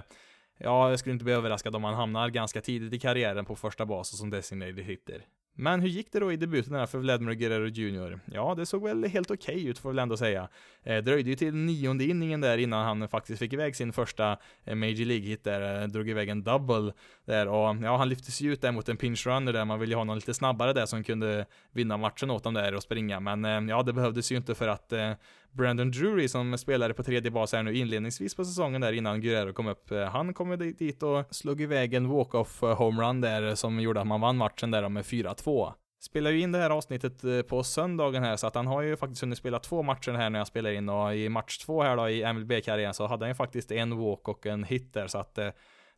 Ja, 0.57 0.89
jag 0.89 0.99
skulle 0.99 1.13
inte 1.13 1.25
bli 1.25 1.33
överraskad 1.33 1.75
om 1.75 1.83
han 1.83 1.93
hamnar 1.93 2.29
ganska 2.29 2.61
tidigt 2.61 2.93
i 2.93 2.99
karriären 2.99 3.45
på 3.45 3.55
första 3.55 3.85
bas 3.85 4.13
och 4.13 4.19
som 4.19 4.29
designated 4.29 4.79
hitter. 4.79 5.25
Men 5.57 5.81
hur 5.81 5.89
gick 5.89 6.11
det 6.11 6.19
då 6.19 6.31
i 6.31 6.37
debuten 6.37 6.87
för 6.87 6.97
Vladimir 6.97 7.33
Guerrero 7.33 7.67
Jr? 7.67 8.19
Ja, 8.25 8.55
det 8.57 8.65
såg 8.65 8.83
väl 8.83 9.03
helt 9.03 9.31
okej 9.31 9.55
okay 9.55 9.69
ut 9.69 9.77
får 9.79 9.89
vi 9.89 9.93
väl 9.95 10.03
ändå 10.03 10.17
säga. 10.17 10.49
Eh, 10.83 11.03
dröjde 11.03 11.29
ju 11.29 11.35
till 11.35 11.55
nionde 11.55 12.03
inningen 12.03 12.41
där 12.41 12.57
innan 12.57 12.85
han 12.85 13.09
faktiskt 13.09 13.39
fick 13.39 13.53
iväg 13.53 13.75
sin 13.75 13.93
första 13.93 14.37
eh, 14.63 14.75
Major 14.75 15.05
League-hit 15.05 15.43
där, 15.43 15.81
eh, 15.81 15.87
drog 15.87 16.09
iväg 16.09 16.29
en 16.29 16.43
double 16.43 16.93
där 17.25 17.47
och 17.47 17.75
ja, 17.83 17.97
han 17.97 18.09
lyftes 18.09 18.41
ju 18.41 18.53
ut 18.53 18.61
där 18.61 18.71
mot 18.71 18.89
en 18.89 18.97
pinch 18.97 19.27
runner 19.27 19.53
där, 19.53 19.65
man 19.65 19.79
ville 19.79 19.91
ju 19.91 19.97
ha 19.97 20.03
någon 20.03 20.15
lite 20.15 20.33
snabbare 20.33 20.73
där 20.73 20.85
som 20.85 21.03
kunde 21.03 21.45
vinna 21.71 21.97
matchen 21.97 22.31
åt 22.31 22.43
dem 22.43 22.53
där 22.53 22.75
och 22.75 22.83
springa, 22.83 23.19
men 23.19 23.45
eh, 23.45 23.69
ja, 23.69 23.83
det 23.83 23.93
behövdes 23.93 24.31
ju 24.31 24.35
inte 24.35 24.55
för 24.55 24.67
att 24.67 24.93
eh, 24.93 25.11
Brandon 25.57 25.91
Drury 25.91 26.27
som 26.27 26.57
spelade 26.57 26.93
på 26.93 27.03
tredje 27.03 27.31
bas 27.31 27.53
här 27.53 27.63
nu 27.63 27.75
inledningsvis 27.75 28.35
på 28.35 28.45
säsongen 28.45 28.81
där 28.81 28.93
innan 28.93 29.21
Guerrero 29.21 29.53
kom 29.53 29.67
upp. 29.67 29.91
Eh, 29.91 30.05
han 30.05 30.33
kom 30.33 30.57
dit 30.77 31.03
och 31.03 31.35
slog 31.35 31.61
iväg 31.61 31.93
en 31.93 32.09
walk-off 32.09 32.63
eh, 32.63 32.77
homerun 32.77 33.21
där 33.21 33.55
som 33.55 33.79
gjorde 33.79 34.01
att 34.01 34.07
man 34.07 34.21
vann 34.21 34.37
matchen 34.37 34.71
där 34.71 34.89
med 34.89 35.03
4-2 35.03 35.73
spelar 36.05 36.31
ju 36.31 36.39
in 36.39 36.51
det 36.51 36.59
här 36.59 36.69
avsnittet 36.69 37.23
eh, 37.23 37.41
på 37.41 37.63
söndagen 37.63 38.23
här, 38.23 38.35
så 38.35 38.47
att 38.47 38.55
han 38.55 38.67
har 38.67 38.81
ju 38.81 38.97
faktiskt 38.97 39.21
hunnit 39.21 39.37
spela 39.37 39.59
två 39.59 39.83
matcher 39.83 40.11
här 40.11 40.29
när 40.29 40.39
jag 40.39 40.47
spelar 40.47 40.71
in 40.71 40.89
och 40.89 41.15
i 41.15 41.29
match 41.29 41.57
två 41.57 41.83
här 41.83 41.97
då 41.97 42.09
i 42.09 42.33
MLB-karriären 42.33 42.93
så 42.93 43.07
hade 43.07 43.25
han 43.25 43.29
ju 43.29 43.35
faktiskt 43.35 43.71
en 43.71 43.97
walk 43.97 44.27
och 44.27 44.45
en 44.45 44.63
hit 44.63 44.93
där, 44.93 45.07
så 45.07 45.17
att 45.17 45.37
eh, 45.37 45.49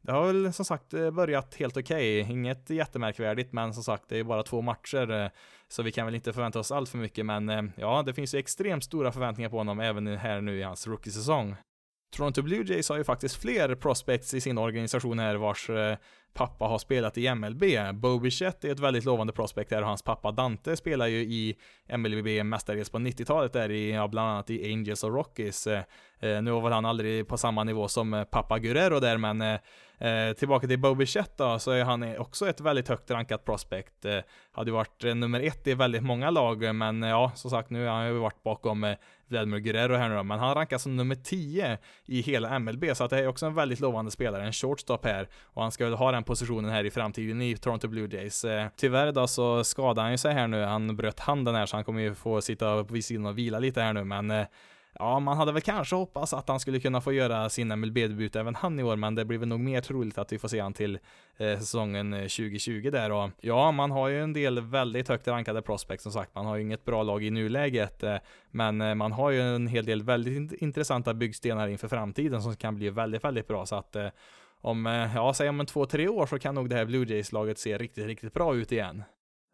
det 0.08 0.14
har 0.14 0.28
väl 0.28 0.54
som 0.54 0.66
sagt 0.66 0.94
eh, 0.94 1.12
börjat 1.12 1.56
helt 1.56 1.78
okej. 1.78 2.22
Okay. 2.22 2.34
Inget 2.34 2.70
jättemärkvärdigt, 2.70 3.54
men 3.54 3.74
som 3.74 3.84
sagt, 3.84 4.04
det 4.08 4.18
är 4.18 4.24
bara 4.24 4.44
två 4.44 4.62
matcher, 4.62 5.12
eh, 5.12 5.30
så 5.68 5.84
vi 5.84 5.92
kan 5.92 6.06
väl 6.06 6.16
inte 6.16 6.34
förvänta 6.34 6.60
oss 6.60 6.72
allt 6.72 6.90
för 6.90 6.98
mycket, 6.98 7.26
men 7.26 7.50
eh, 7.50 7.64
ja, 7.76 8.04
det 8.06 8.14
finns 8.14 8.36
ju 8.36 8.40
extremt 8.40 8.84
stora 8.84 9.12
förväntningar 9.12 9.50
på 9.50 9.58
honom 9.58 9.80
även 9.80 10.08
här 10.08 10.42
nu 10.42 10.60
i 10.60 10.64
hans 10.64 10.88
rookie-säsong. 10.88 11.56
Toronto 12.16 12.42
Blue 12.42 12.64
Jays 12.64 12.90
har 12.90 12.98
ju 12.98 13.04
faktiskt 13.04 13.42
fler 13.42 13.76
prospects 13.76 14.34
i 14.34 14.42
sin 14.42 14.58
organisation 14.58 15.20
här 15.20 15.36
vars 15.36 15.70
eh, 15.70 15.98
pappa 16.34 16.66
har 16.66 16.78
spelat 16.78 17.18
i 17.18 17.36
MLB. 17.36 17.64
Bo 17.94 18.20
Bichette 18.20 18.68
är 18.68 18.72
ett 18.72 18.80
väldigt 18.80 19.06
lovande 19.06 19.34
prospect 19.34 19.70
där 19.70 19.82
och 19.82 19.88
hans 19.88 20.02
pappa 20.02 20.32
Dante 20.32 20.76
spelar 20.76 21.08
ju 21.08 21.18
i 21.18 21.58
MLB 21.98 22.46
mestadels 22.46 22.90
på 22.90 22.98
90-talet 22.98 23.54
där 23.54 23.72
i, 23.72 23.92
ja, 23.92 24.08
bland 24.08 24.30
annat 24.30 24.50
i 24.50 24.74
Angels 24.74 25.04
och 25.04 25.14
Rockies. 25.14 25.68
Eh, 25.68 25.84
eh, 26.20 26.42
nu 26.42 26.52
var 26.52 26.62
väl 26.62 26.74
han 26.74 26.86
aldrig 26.86 27.28
på 27.28 27.38
samma 27.38 27.64
nivå 27.64 27.88
som 27.88 28.26
pappa 28.32 28.60
Guerrero 28.60 29.00
där, 29.00 29.18
men 29.18 29.60
tillbaka 30.36 30.68
till 30.68 30.80
Bo 30.80 30.96
Bichette 30.96 31.44
då, 31.44 31.60
så 31.60 31.72
är 31.72 31.84
han 31.84 32.18
också 32.18 32.50
ett 32.50 32.62
väldigt 32.62 32.88
högt 32.88 33.12
rankat 33.12 33.46
prospect. 33.46 34.04
Hade 34.04 34.24
hade 34.52 34.72
varit 34.72 35.04
nummer 35.04 35.40
ett 35.40 35.68
i 35.68 35.74
väldigt 35.74 36.04
många 36.04 36.30
lag, 36.30 36.76
men 36.76 37.02
ja, 37.02 37.32
som 37.36 37.52
sagt, 37.52 37.70
nu 37.70 37.86
har 37.86 37.96
han 37.96 38.08
ju 38.08 38.14
varit 38.14 38.44
bakom 38.44 38.96
Vladimir 39.28 39.60
Guerrero 39.60 39.96
här 39.96 40.10
nu 40.10 40.16
då, 40.16 40.24
men 40.24 40.40
han 40.40 40.56
rankas 40.56 40.84
som 40.84 40.96
nummer 40.96 41.16
10 41.16 41.78
i 42.06 42.22
hela 42.22 42.60
MLB, 42.60 42.86
så 42.94 43.04
att 43.04 43.10
det 43.10 43.20
är 43.20 43.28
också 43.28 43.46
en 43.46 43.54
väldigt 43.54 43.80
lovande 43.80 44.12
spelare, 44.12 44.46
en 44.46 44.54
shortstop 44.54 45.06
här, 45.06 45.30
och 45.44 45.62
han 45.62 45.72
ska 45.72 45.86
väl 45.86 45.94
ha 45.94 46.12
den 46.12 46.24
positionen 46.24 46.72
här 46.72 46.84
i 46.84 46.92
framtiden 46.92 47.42
i 47.42 47.58
Toronto 47.58 47.88
Blue 47.88 48.08
Jays. 48.12 48.46
Eh, 48.46 48.68
tyvärr 48.76 49.12
då 49.12 49.28
så 49.28 49.64
skadade 49.64 50.02
han 50.02 50.12
ju 50.12 50.18
sig 50.18 50.34
här 50.34 50.48
nu, 50.48 50.64
han 50.64 50.96
bröt 50.96 51.20
handen 51.20 51.56
här, 51.56 51.66
så 51.66 51.78
han 51.78 51.84
kommer 51.84 52.02
ju 52.02 52.16
få 52.16 52.42
sitta 52.42 52.84
på 52.84 53.02
sidan 53.02 53.26
och 53.26 53.38
vila 53.38 53.60
lite 53.60 53.82
här 53.82 53.94
nu, 53.94 54.04
men 54.04 54.32
eh, 54.32 54.46
Ja, 55.00 55.20
man 55.20 55.38
hade 55.38 55.52
väl 55.52 55.62
kanske 55.62 55.96
hoppats 55.96 56.34
att 56.34 56.50
han 56.50 56.60
skulle 56.60 56.80
kunna 56.80 57.02
få 57.02 57.14
göra 57.14 57.50
sin 57.50 57.80
MLB-debut 57.80 58.36
även 58.36 58.56
han 58.56 58.80
i 58.80 58.84
år, 58.84 58.96
men 58.96 59.16
det 59.16 59.26
blir 59.26 59.38
väl 59.38 59.48
nog 59.48 59.60
mer 59.60 59.82
troligt 59.82 60.18
att 60.18 60.34
vi 60.34 60.40
får 60.40 60.48
se 60.48 60.60
han 60.60 60.74
till 60.74 61.00
eh, 61.38 61.60
säsongen 61.60 62.14
eh, 62.14 62.20
2020 62.20 62.90
där 62.92 63.12
och 63.12 63.30
ja, 63.42 63.72
man 63.72 63.92
har 63.92 64.08
ju 64.08 64.24
en 64.24 64.34
del 64.34 64.62
väldigt 64.62 65.08
högt 65.08 65.28
rankade 65.28 65.62
prospects 65.62 66.04
som 66.04 66.12
sagt. 66.12 66.36
Man 66.36 66.46
har 66.46 66.56
ju 66.56 66.62
inget 66.62 66.86
bra 66.86 67.04
lag 67.04 67.24
i 67.24 67.30
nuläget, 67.30 68.04
eh, 68.04 68.16
men 68.52 68.82
eh, 68.82 68.96
man 68.96 69.12
har 69.12 69.32
ju 69.32 69.42
en 69.42 69.68
hel 69.68 69.86
del 69.86 70.04
väldigt 70.04 70.62
intressanta 70.62 71.14
byggstenar 71.14 71.68
inför 71.68 71.88
framtiden 71.88 72.42
som 72.42 72.56
kan 72.56 72.76
bli 72.76 72.90
väldigt, 72.90 73.24
väldigt 73.24 73.48
bra 73.48 73.66
så 73.66 73.76
att 73.76 73.96
eh, 73.96 74.08
om, 74.62 74.88
eh, 74.88 75.16
ja, 75.16 75.34
säg 75.34 75.50
om 75.50 75.60
en 75.60 75.66
två, 75.66 75.86
tre 75.86 76.08
år 76.08 76.26
så 76.26 76.40
kan 76.40 76.56
nog 76.56 76.70
det 76.70 76.76
här 76.76 76.86
Blue 76.86 77.06
Jays-laget 77.06 77.60
se 77.60 77.78
riktigt, 77.78 78.06
riktigt 78.06 78.34
bra 78.34 78.56
ut 78.56 78.72
igen. 78.72 79.04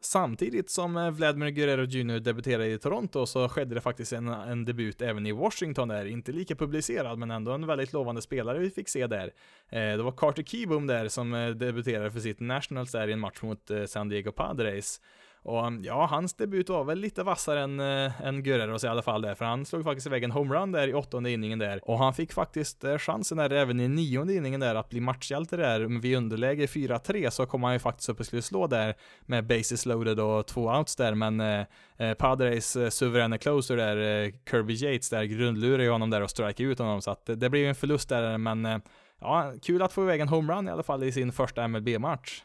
Samtidigt 0.05 0.69
som 0.69 0.98
eh, 0.98 1.12
Vladimir 1.12 1.50
Guerrero 1.50 1.83
Jr 1.83 2.19
debuterade 2.19 2.67
i 2.67 2.77
Toronto 2.77 3.25
så 3.25 3.50
skedde 3.50 3.75
det 3.75 3.81
faktiskt 3.81 4.13
en, 4.13 4.27
en 4.27 4.65
debut 4.65 5.01
även 5.01 5.25
i 5.25 5.31
Washington 5.31 5.88
där, 5.88 6.05
inte 6.05 6.31
lika 6.31 6.55
publicerad 6.55 7.19
men 7.19 7.31
ändå 7.31 7.51
en 7.51 7.67
väldigt 7.67 7.93
lovande 7.93 8.22
spelare 8.22 8.60
vi 8.60 8.69
fick 8.69 8.89
se 8.89 9.07
där. 9.07 9.33
Eh, 9.69 9.79
det 9.79 10.03
var 10.03 10.12
Carter 10.12 10.43
Keyboom 10.43 10.88
där 10.88 11.07
som 11.07 11.33
eh, 11.33 11.50
debuterade 11.50 12.12
för 12.12 12.19
sitt 12.19 12.39
Nationals 12.39 12.91
där 12.91 13.07
i 13.07 13.13
en 13.13 13.19
match 13.19 13.41
mot 13.41 13.72
eh, 13.72 13.86
San 13.86 14.10
Diego 14.10 14.31
Padres. 14.31 15.01
Och 15.43 15.67
um, 15.67 15.83
ja, 15.83 16.05
hans 16.05 16.33
debut 16.33 16.69
var 16.69 16.83
väl 16.83 17.00
lite 17.00 17.23
vassare 17.23 17.62
än, 17.62 17.79
äh, 17.79 18.21
än 18.21 18.43
Guerreros 18.43 18.83
i 18.83 18.88
alla 18.88 19.01
fall 19.01 19.21
där, 19.21 19.35
för 19.35 19.45
han 19.45 19.65
slog 19.65 19.83
faktiskt 19.83 20.07
iväg 20.07 20.23
en 20.23 20.31
homerun 20.31 20.71
där 20.71 20.88
i 20.88 20.93
åttonde 20.93 21.31
inningen 21.31 21.59
där. 21.59 21.79
Och 21.89 21.97
han 21.97 22.13
fick 22.13 22.33
faktiskt 22.33 22.83
äh, 22.83 22.97
chansen 22.97 23.38
där 23.38 23.50
även 23.50 23.79
i 23.79 23.88
nionde 23.88 24.33
inningen 24.33 24.59
där 24.59 24.75
att 24.75 24.89
bli 24.89 25.00
matchhjälte 25.00 25.57
där. 25.57 26.00
Vid 26.01 26.17
underläge 26.17 26.65
4-3 26.65 27.29
så 27.29 27.45
kom 27.45 27.63
han 27.63 27.73
ju 27.73 27.79
faktiskt 27.79 28.09
upp 28.09 28.19
och 28.19 28.25
skulle 28.25 28.41
slå 28.41 28.67
där 28.67 28.95
med 29.21 29.47
bases 29.47 29.85
loaded 29.85 30.19
och 30.19 30.47
två 30.47 30.62
outs 30.62 30.95
där, 30.95 31.15
men 31.15 31.39
äh, 31.39 32.13
Padres 32.13 32.75
äh, 32.75 32.89
suveräna 32.89 33.38
closer 33.38 33.77
där, 33.77 34.31
Kirby 34.50 34.73
Yates 34.73 35.09
där, 35.09 35.23
grundlurade 35.23 35.83
ju 35.83 35.89
honom 35.89 36.09
där 36.09 36.21
och 36.21 36.29
strike 36.29 36.63
ut 36.63 36.79
honom, 36.79 37.01
så 37.01 37.12
att 37.12 37.25
det 37.25 37.50
blev 37.50 37.63
ju 37.63 37.69
en 37.69 37.75
förlust 37.75 38.09
där, 38.09 38.38
men 38.38 38.81
ja, 39.21 39.53
kul 39.62 39.81
att 39.81 39.93
få 39.93 40.03
iväg 40.03 40.21
en 40.21 40.27
homerun 40.27 40.67
i 40.67 40.71
alla 40.71 40.83
fall 40.83 41.03
i 41.03 41.12
sin 41.12 41.31
första 41.31 41.67
MLB-match. 41.67 42.43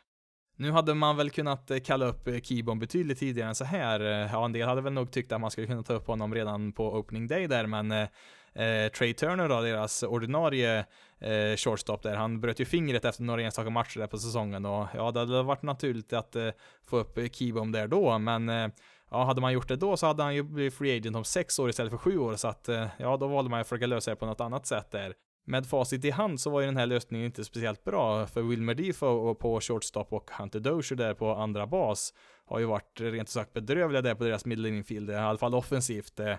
Nu 0.61 0.71
hade 0.71 0.95
man 0.95 1.17
väl 1.17 1.31
kunnat 1.31 1.71
eh, 1.71 1.79
kalla 1.79 2.07
upp 2.07 2.29
eh, 2.29 2.41
Kibon 2.41 2.79
betydligt 2.79 3.19
tidigare 3.19 3.49
än 3.49 3.55
så 3.55 3.65
här. 3.65 4.01
Eh, 4.01 4.33
ja, 4.33 4.45
en 4.45 4.53
del 4.53 4.69
hade 4.69 4.81
väl 4.81 4.93
nog 4.93 5.11
tyckt 5.11 5.33
att 5.33 5.41
man 5.41 5.51
skulle 5.51 5.67
kunna 5.67 5.83
ta 5.83 5.95
upp 5.95 6.07
honom 6.07 6.35
redan 6.35 6.73
på 6.73 6.95
opening 6.95 7.27
day 7.27 7.47
där, 7.47 7.67
men 7.67 7.93
eh, 7.93 8.93
Trey 8.99 9.15
Turner 9.15 9.49
då, 9.49 9.61
deras 9.61 10.03
ordinarie 10.03 10.79
eh, 11.21 11.57
shortstop 11.57 12.03
där, 12.03 12.17
han 12.17 12.41
bröt 12.41 12.61
ju 12.61 12.65
fingret 12.65 13.05
efter 13.05 13.23
några 13.23 13.43
enstaka 13.43 13.71
matcher 13.71 13.99
där 13.99 14.07
på 14.07 14.19
säsongen 14.19 14.67
och 14.67 14.87
ja, 14.95 15.11
det 15.11 15.21
hade 15.21 15.43
varit 15.43 15.63
naturligt 15.63 16.13
att 16.13 16.37
eh, 16.37 16.49
få 16.87 16.99
upp 16.99 17.19
Kibom 17.33 17.73
där 17.73 17.89
då, 17.89 18.19
men 18.19 18.49
eh, 18.49 18.69
ja, 19.11 19.25
hade 19.25 19.41
man 19.41 19.53
gjort 19.53 19.69
det 19.69 19.77
då 19.77 19.97
så 19.97 20.07
hade 20.07 20.23
han 20.23 20.35
ju 20.35 20.43
blivit 20.43 20.75
free 20.75 20.97
agent 20.97 21.17
om 21.17 21.25
sex 21.25 21.59
år 21.59 21.71
istället 21.71 21.91
för 21.91 21.99
sju 21.99 22.19
år, 22.19 22.37
så 22.37 22.49
att 22.49 22.69
ja, 22.99 23.17
då 23.17 23.29
valde 23.29 23.51
man 23.51 23.59
ju 23.59 23.61
att 23.61 23.69
försöka 23.69 23.87
lösa 23.87 24.11
det 24.11 24.17
på 24.17 24.27
något 24.27 24.41
annat 24.41 24.67
sätt 24.67 24.91
där 24.91 25.15
med 25.49 25.67
facit 25.67 26.05
i 26.05 26.11
hand 26.11 26.41
så 26.41 26.51
var 26.51 26.61
ju 26.61 26.67
den 26.67 26.77
här 26.77 26.87
lösningen 26.87 27.27
inte 27.27 27.45
speciellt 27.45 27.85
bra, 27.85 28.27
för 28.27 28.43
Wilmer 28.43 28.75
Defoe 28.75 29.35
på 29.35 29.61
shortstop 29.61 30.13
och 30.13 30.31
Hunter 30.39 30.61
Dozier 30.61 30.99
där 30.99 31.15
på 31.15 31.35
andra 31.35 31.67
bas 31.67 32.15
har 32.45 32.59
ju 32.59 32.65
varit 32.65 33.01
rent 33.01 33.29
sagt 33.29 33.53
bedrövliga 33.53 34.03
där 34.03 34.15
på 34.15 34.25
deras 34.25 34.45
middle 34.45 34.69
infield, 34.69 35.11
i 35.11 35.15
alla 35.15 35.39
fall 35.39 35.55
offensivt. 35.55 36.21
Eh, 36.21 36.31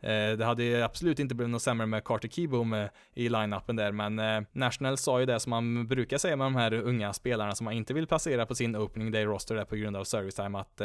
eh, 0.00 0.36
det 0.36 0.44
hade 0.44 0.64
ju 0.64 0.82
absolut 0.82 1.18
inte 1.18 1.34
blivit 1.34 1.50
något 1.50 1.62
sämre 1.62 1.86
med 1.86 2.04
Carter 2.04 2.28
Keyboom 2.28 2.72
eh, 2.72 2.86
i 3.14 3.28
line-upen 3.28 3.76
där, 3.76 3.92
men 3.92 4.46
National 4.52 4.96
sa 4.96 5.20
ju 5.20 5.26
det 5.26 5.40
som 5.40 5.50
man 5.50 5.86
brukar 5.86 6.18
säga 6.18 6.36
med 6.36 6.46
de 6.46 6.56
här 6.56 6.72
unga 6.72 7.12
spelarna 7.12 7.54
som 7.54 7.64
man 7.64 7.74
inte 7.74 7.94
vill 7.94 8.06
placera 8.06 8.46
på 8.46 8.54
sin 8.54 8.76
opening 8.76 9.10
day 9.10 9.24
roster 9.24 9.54
där 9.54 9.64
på 9.64 9.76
grund 9.76 9.96
av 9.96 10.04
service 10.04 10.34
time, 10.34 10.58
att 10.58 10.80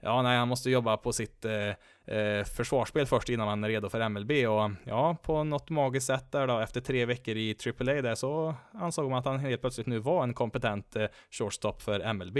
ja, 0.00 0.22
nej, 0.22 0.38
han 0.38 0.48
måste 0.48 0.70
jobba 0.70 0.96
på 0.96 1.12
sitt 1.12 1.44
eh, 1.44 1.68
eh 2.16 2.44
försvarsspel 2.44 3.06
först 3.06 3.28
innan 3.28 3.48
han 3.48 3.64
är 3.64 3.68
redo 3.68 3.88
för 3.88 4.08
MLB 4.08 4.30
och 4.30 4.70
ja, 4.84 5.16
på 5.22 5.44
något 5.44 5.70
magiskt 5.70 6.06
sätt 6.06 6.32
där 6.32 6.46
då, 6.46 6.58
efter 6.58 6.80
tre 6.80 7.06
veckor 7.06 7.36
i 7.36 7.56
AAA 7.66 8.02
där 8.02 8.14
så 8.14 8.54
ansåg 8.72 9.10
man 9.10 9.18
att 9.18 9.24
han 9.24 9.38
helt 9.38 9.60
plötsligt 9.60 9.86
nu 9.86 9.98
var 9.98 10.22
en 10.22 10.34
kompetent 10.34 10.96
eh, 10.96 11.06
shortstop 11.30 11.82
för 11.82 12.12
MLB. 12.12 12.38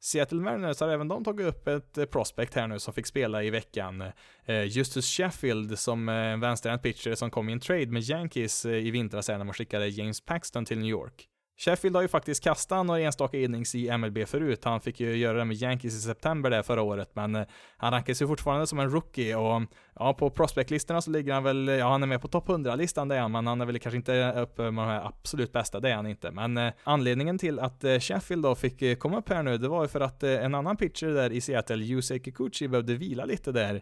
Seattle 0.00 0.40
Mariners 0.40 0.80
har 0.80 0.88
även 0.88 1.08
de 1.08 1.24
tagit 1.24 1.46
upp 1.46 1.68
ett 1.68 1.98
eh, 1.98 2.04
prospect 2.04 2.54
här 2.54 2.66
nu 2.66 2.78
som 2.78 2.94
fick 2.94 3.06
spela 3.06 3.42
i 3.42 3.50
veckan. 3.50 4.04
Eh, 4.44 4.62
Justus 4.62 5.06
Sheffield 5.06 5.78
som 5.78 6.08
en 6.08 6.40
vänsterhänt 6.40 6.82
pitcher 6.82 7.14
som 7.14 7.30
kom 7.30 7.48
i 7.48 7.52
en 7.52 7.60
trade 7.60 7.86
med 7.86 8.02
Yankees 8.02 8.66
i 8.66 8.90
vintras 8.90 9.28
när 9.28 9.44
man 9.44 9.54
skickade 9.54 9.88
James 9.88 10.20
Paxton 10.20 10.64
till 10.64 10.78
New 10.78 10.90
York. 10.90 11.28
Sheffield 11.58 11.96
har 11.96 12.02
ju 12.02 12.08
faktiskt 12.08 12.44
kastat 12.44 12.86
några 12.86 13.00
enstaka 13.00 13.38
innings 13.38 13.74
i 13.74 13.98
MLB 13.98 14.18
förut. 14.26 14.64
Han 14.64 14.80
fick 14.80 15.00
ju 15.00 15.16
göra 15.16 15.38
det 15.38 15.44
med 15.44 15.56
Yankees 15.56 15.94
i 15.94 16.00
september 16.00 16.50
där 16.50 16.62
förra 16.62 16.82
året, 16.82 17.10
men 17.12 17.34
eh, 17.34 17.46
han 17.76 17.92
rankas 17.92 18.22
ju 18.22 18.26
fortfarande 18.26 18.66
som 18.66 18.78
en 18.78 18.90
rookie 18.90 19.36
och 19.36 19.62
ja, 19.98 20.14
på 20.14 20.30
prospectlistorna 20.30 21.00
så 21.00 21.10
ligger 21.10 21.32
han 21.32 21.42
väl, 21.42 21.68
ja 21.68 21.88
han 21.88 22.02
är 22.02 22.06
med 22.06 22.22
på 22.22 22.28
topp 22.28 22.48
100-listan 22.48 23.08
det 23.08 23.16
är 23.16 23.20
han, 23.20 23.32
men 23.32 23.46
han 23.46 23.60
är 23.60 23.66
väl 23.66 23.78
kanske 23.78 23.96
inte 23.96 24.32
uppe 24.36 24.62
med 24.62 24.84
de 24.84 24.90
här 24.90 25.06
absolut 25.06 25.52
bästa, 25.52 25.80
det 25.80 25.90
är 25.90 25.94
han 25.94 26.06
inte. 26.06 26.30
Men 26.30 26.56
eh, 26.56 26.72
anledningen 26.84 27.38
till 27.38 27.58
att 27.58 27.84
eh, 27.84 27.98
Sheffield 27.98 28.42
då 28.42 28.54
fick 28.54 28.82
eh, 28.82 28.96
komma 28.96 29.18
upp 29.18 29.28
här 29.28 29.42
nu, 29.42 29.58
det 29.58 29.68
var 29.68 29.82
ju 29.82 29.88
för 29.88 30.00
att 30.00 30.22
eh, 30.22 30.44
en 30.44 30.54
annan 30.54 30.76
pitcher 30.76 31.06
där 31.06 31.32
i 31.32 31.40
Seattle, 31.40 31.84
Yusei 31.84 32.20
Kikuchi, 32.20 32.68
behövde 32.68 32.94
vila 32.94 33.24
lite 33.24 33.52
där. 33.52 33.74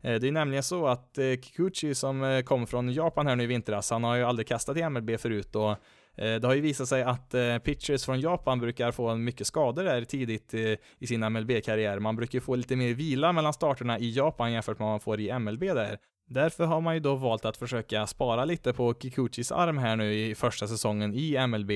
Eh, 0.00 0.14
det 0.20 0.28
är 0.28 0.32
nämligen 0.32 0.62
så 0.62 0.86
att 0.86 1.18
Kikuchi 1.42 1.94
som 1.94 2.42
kom 2.44 2.66
från 2.66 2.92
Japan 2.92 3.26
här 3.26 3.36
nu 3.36 3.44
i 3.44 3.46
vintras, 3.46 3.90
han 3.90 4.04
har 4.04 4.16
ju 4.16 4.22
aldrig 4.22 4.48
kastat 4.48 4.76
i 4.76 4.88
MLB 4.88 5.20
förut 5.20 5.56
och 5.56 5.76
Eh, 6.16 6.34
det 6.34 6.46
har 6.46 6.54
ju 6.54 6.60
visat 6.60 6.88
sig 6.88 7.02
att 7.02 7.34
eh, 7.34 7.58
pitchers 7.58 8.04
från 8.04 8.20
Japan 8.20 8.60
brukar 8.60 8.92
få 8.92 9.14
mycket 9.14 9.46
skador 9.46 9.84
där 9.84 10.04
tidigt 10.04 10.54
eh, 10.54 10.60
i 10.98 11.06
sin 11.06 11.32
MLB-karriär. 11.32 11.98
Man 11.98 12.16
brukar 12.16 12.34
ju 12.34 12.40
få 12.40 12.54
lite 12.54 12.76
mer 12.76 12.94
vila 12.94 13.32
mellan 13.32 13.52
starterna 13.52 13.98
i 13.98 14.10
Japan 14.10 14.52
jämfört 14.52 14.78
med 14.78 14.84
vad 14.86 14.92
man 14.92 15.00
får 15.00 15.20
i 15.20 15.38
MLB 15.38 15.60
där. 15.60 15.98
Därför 16.26 16.64
har 16.64 16.80
man 16.80 16.94
ju 16.94 17.00
då 17.00 17.14
valt 17.14 17.44
att 17.44 17.56
försöka 17.56 18.06
spara 18.06 18.44
lite 18.44 18.72
på 18.72 18.94
Kikuchis 18.94 19.52
arm 19.52 19.78
här 19.78 19.96
nu 19.96 20.14
i 20.14 20.34
första 20.34 20.68
säsongen 20.68 21.14
i 21.14 21.46
MLB. 21.46 21.70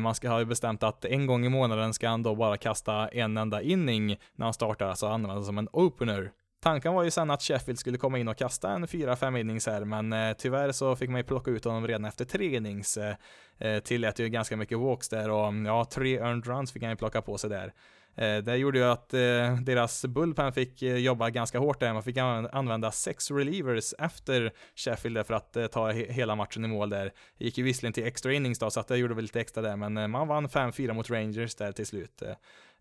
man 0.00 0.14
ska 0.14 0.28
ha 0.28 0.44
bestämt 0.44 0.82
att 0.82 1.04
en 1.04 1.26
gång 1.26 1.46
i 1.46 1.48
månaden 1.48 1.94
ska 1.94 2.08
han 2.08 2.22
då 2.22 2.34
bara 2.34 2.56
kasta 2.56 3.08
en 3.08 3.36
enda 3.36 3.62
inning 3.62 4.16
när 4.34 4.46
han 4.46 4.54
startar, 4.54 4.86
alltså 4.88 5.06
användas 5.06 5.46
som 5.46 5.58
en 5.58 5.68
opener. 5.72 6.32
Tanken 6.60 6.94
var 6.94 7.02
ju 7.02 7.10
sen 7.10 7.30
att 7.30 7.42
Sheffield 7.42 7.78
skulle 7.78 7.98
komma 7.98 8.18
in 8.18 8.28
och 8.28 8.36
kasta 8.36 8.70
en 8.70 8.86
4-5 8.86 9.38
innings 9.38 9.66
här, 9.66 9.84
men 9.84 10.12
eh, 10.12 10.32
tyvärr 10.38 10.72
så 10.72 10.96
fick 10.96 11.10
man 11.10 11.18
ju 11.20 11.24
plocka 11.24 11.50
ut 11.50 11.64
honom 11.64 11.86
redan 11.86 12.04
efter 12.04 12.24
tre 12.24 12.56
innings. 12.56 12.96
Eh, 12.96 13.14
eh, 13.58 13.78
tillät 13.78 14.18
ju 14.18 14.28
ganska 14.28 14.56
mycket 14.56 14.78
walks 14.78 15.08
där 15.08 15.30
och 15.30 15.54
ja, 15.66 15.84
tre 15.84 16.18
earned 16.18 16.46
runs 16.46 16.72
fick 16.72 16.82
han 16.82 16.90
ju 16.90 16.96
plocka 16.96 17.22
på 17.22 17.38
sig 17.38 17.50
där. 17.50 17.72
Eh, 18.16 18.38
det 18.38 18.56
gjorde 18.56 18.78
ju 18.78 18.84
att 18.84 19.14
eh, 19.14 19.56
deras 19.60 20.04
bullpen 20.04 20.52
fick 20.52 20.82
eh, 20.82 20.96
jobba 20.96 21.30
ganska 21.30 21.58
hårt 21.58 21.80
där. 21.80 21.92
Man 21.92 22.02
fick 22.02 22.16
använda 22.16 22.92
sex 22.92 23.30
relievers 23.30 23.94
efter 23.98 24.52
Sheffield 24.74 25.26
för 25.26 25.34
att 25.34 25.56
ta 25.72 25.90
hela 25.90 26.34
matchen 26.34 26.64
i 26.64 26.68
mål 26.68 26.90
där. 26.90 27.12
Det 27.38 27.44
gick 27.44 27.58
ju 27.58 27.64
visserligen 27.64 27.92
till 27.92 28.06
extra 28.06 28.32
innings 28.32 28.58
då, 28.58 28.70
så 28.70 28.80
att 28.80 28.88
det 28.88 28.96
gjorde 28.96 29.14
väl 29.14 29.24
lite 29.24 29.40
extra 29.40 29.62
där, 29.62 29.76
men 29.76 30.10
man 30.10 30.28
vann 30.28 30.48
5-4 30.48 30.92
mot 30.92 31.10
Rangers 31.10 31.54
där 31.54 31.72
till 31.72 31.86
slut. 31.86 32.22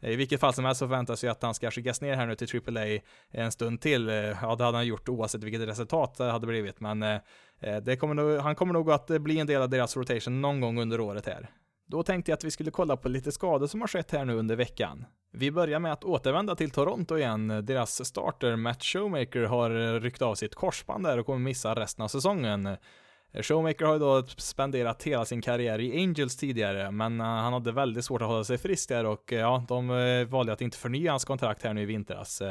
I 0.02 0.16
vilket 0.16 0.40
fall 0.40 0.54
som 0.54 0.66
helst 0.66 0.80
så 0.80 0.88
förväntas 0.88 1.24
ju 1.24 1.28
att 1.28 1.42
han 1.42 1.54
ska 1.54 1.72
skickas 1.72 2.02
ner 2.02 2.16
här 2.16 2.26
nu 2.26 2.36
till 2.36 2.78
AAA 2.78 3.00
en 3.32 3.52
stund 3.52 3.82
till. 3.82 4.08
Ja, 4.42 4.56
det 4.56 4.64
hade 4.64 4.78
han 4.78 4.88
gjort 4.88 5.10
oavsett 5.10 5.44
vilket 5.44 5.62
resultat 5.62 6.16
det 6.18 6.32
hade 6.32 6.48
blivit, 6.48 6.80
men 6.80 7.00
det 7.84 7.98
kommer 8.00 8.14
nog, 8.14 8.40
han 8.40 8.56
kommer 8.56 8.74
nog 8.74 8.92
att 8.92 9.08
bli 9.08 9.40
en 9.40 9.48
del 9.48 9.62
av 9.62 9.70
deras 9.70 9.98
rotation 9.98 10.42
någon 10.42 10.62
gång 10.62 10.82
under 10.82 11.00
året 11.00 11.26
här. 11.26 11.50
Då 11.86 12.04
tänkte 12.04 12.32
jag 12.32 12.38
att 12.38 12.44
vi 12.44 12.52
skulle 12.52 12.72
kolla 12.72 12.98
på 12.98 13.10
lite 13.10 13.32
skador 13.32 13.68
som 13.68 13.82
har 13.82 13.88
skett 13.88 14.12
här 14.12 14.26
nu 14.26 14.34
under 14.34 14.56
veckan. 14.56 15.06
Vi 15.32 15.52
börjar 15.52 15.80
med 15.80 15.94
att 15.94 16.04
återvända 16.04 16.56
till 16.56 16.72
Toronto 16.72 17.18
igen. 17.18 17.48
Deras 17.48 18.06
starter 18.06 18.56
Matt 18.56 18.84
Showmaker 18.84 19.44
har 19.44 20.00
ryckt 20.00 20.22
av 20.22 20.36
sitt 20.36 20.56
korsband 20.56 21.04
där 21.04 21.18
och 21.18 21.26
kommer 21.26 21.40
missa 21.40 21.76
resten 21.76 22.04
av 22.04 22.08
säsongen. 22.08 22.78
Showmaker 23.44 23.86
har 23.86 23.94
ju 23.94 24.00
då 24.00 24.24
spenderat 24.38 25.04
hela 25.04 25.26
sin 25.26 25.42
karriär 25.42 25.82
i 25.82 26.04
Angels 26.04 26.38
tidigare, 26.38 26.92
men 26.92 27.22
eh, 27.22 27.28
han 27.28 27.54
hade 27.54 27.72
väldigt 27.72 28.06
svårt 28.06 28.22
att 28.22 28.28
hålla 28.28 28.44
sig 28.44 28.58
frisk 28.58 28.90
där 28.90 29.06
och 29.06 29.34
eh, 29.34 29.40
ja, 29.40 29.66
de 29.68 29.90
eh, 29.90 30.26
valde 30.28 30.54
att 30.54 30.62
inte 30.62 30.78
förnya 30.78 31.12
hans 31.12 31.26
kontrakt 31.26 31.64
här 31.64 31.74
nu 31.74 31.82
i 31.82 31.86
vintras. 31.86 32.42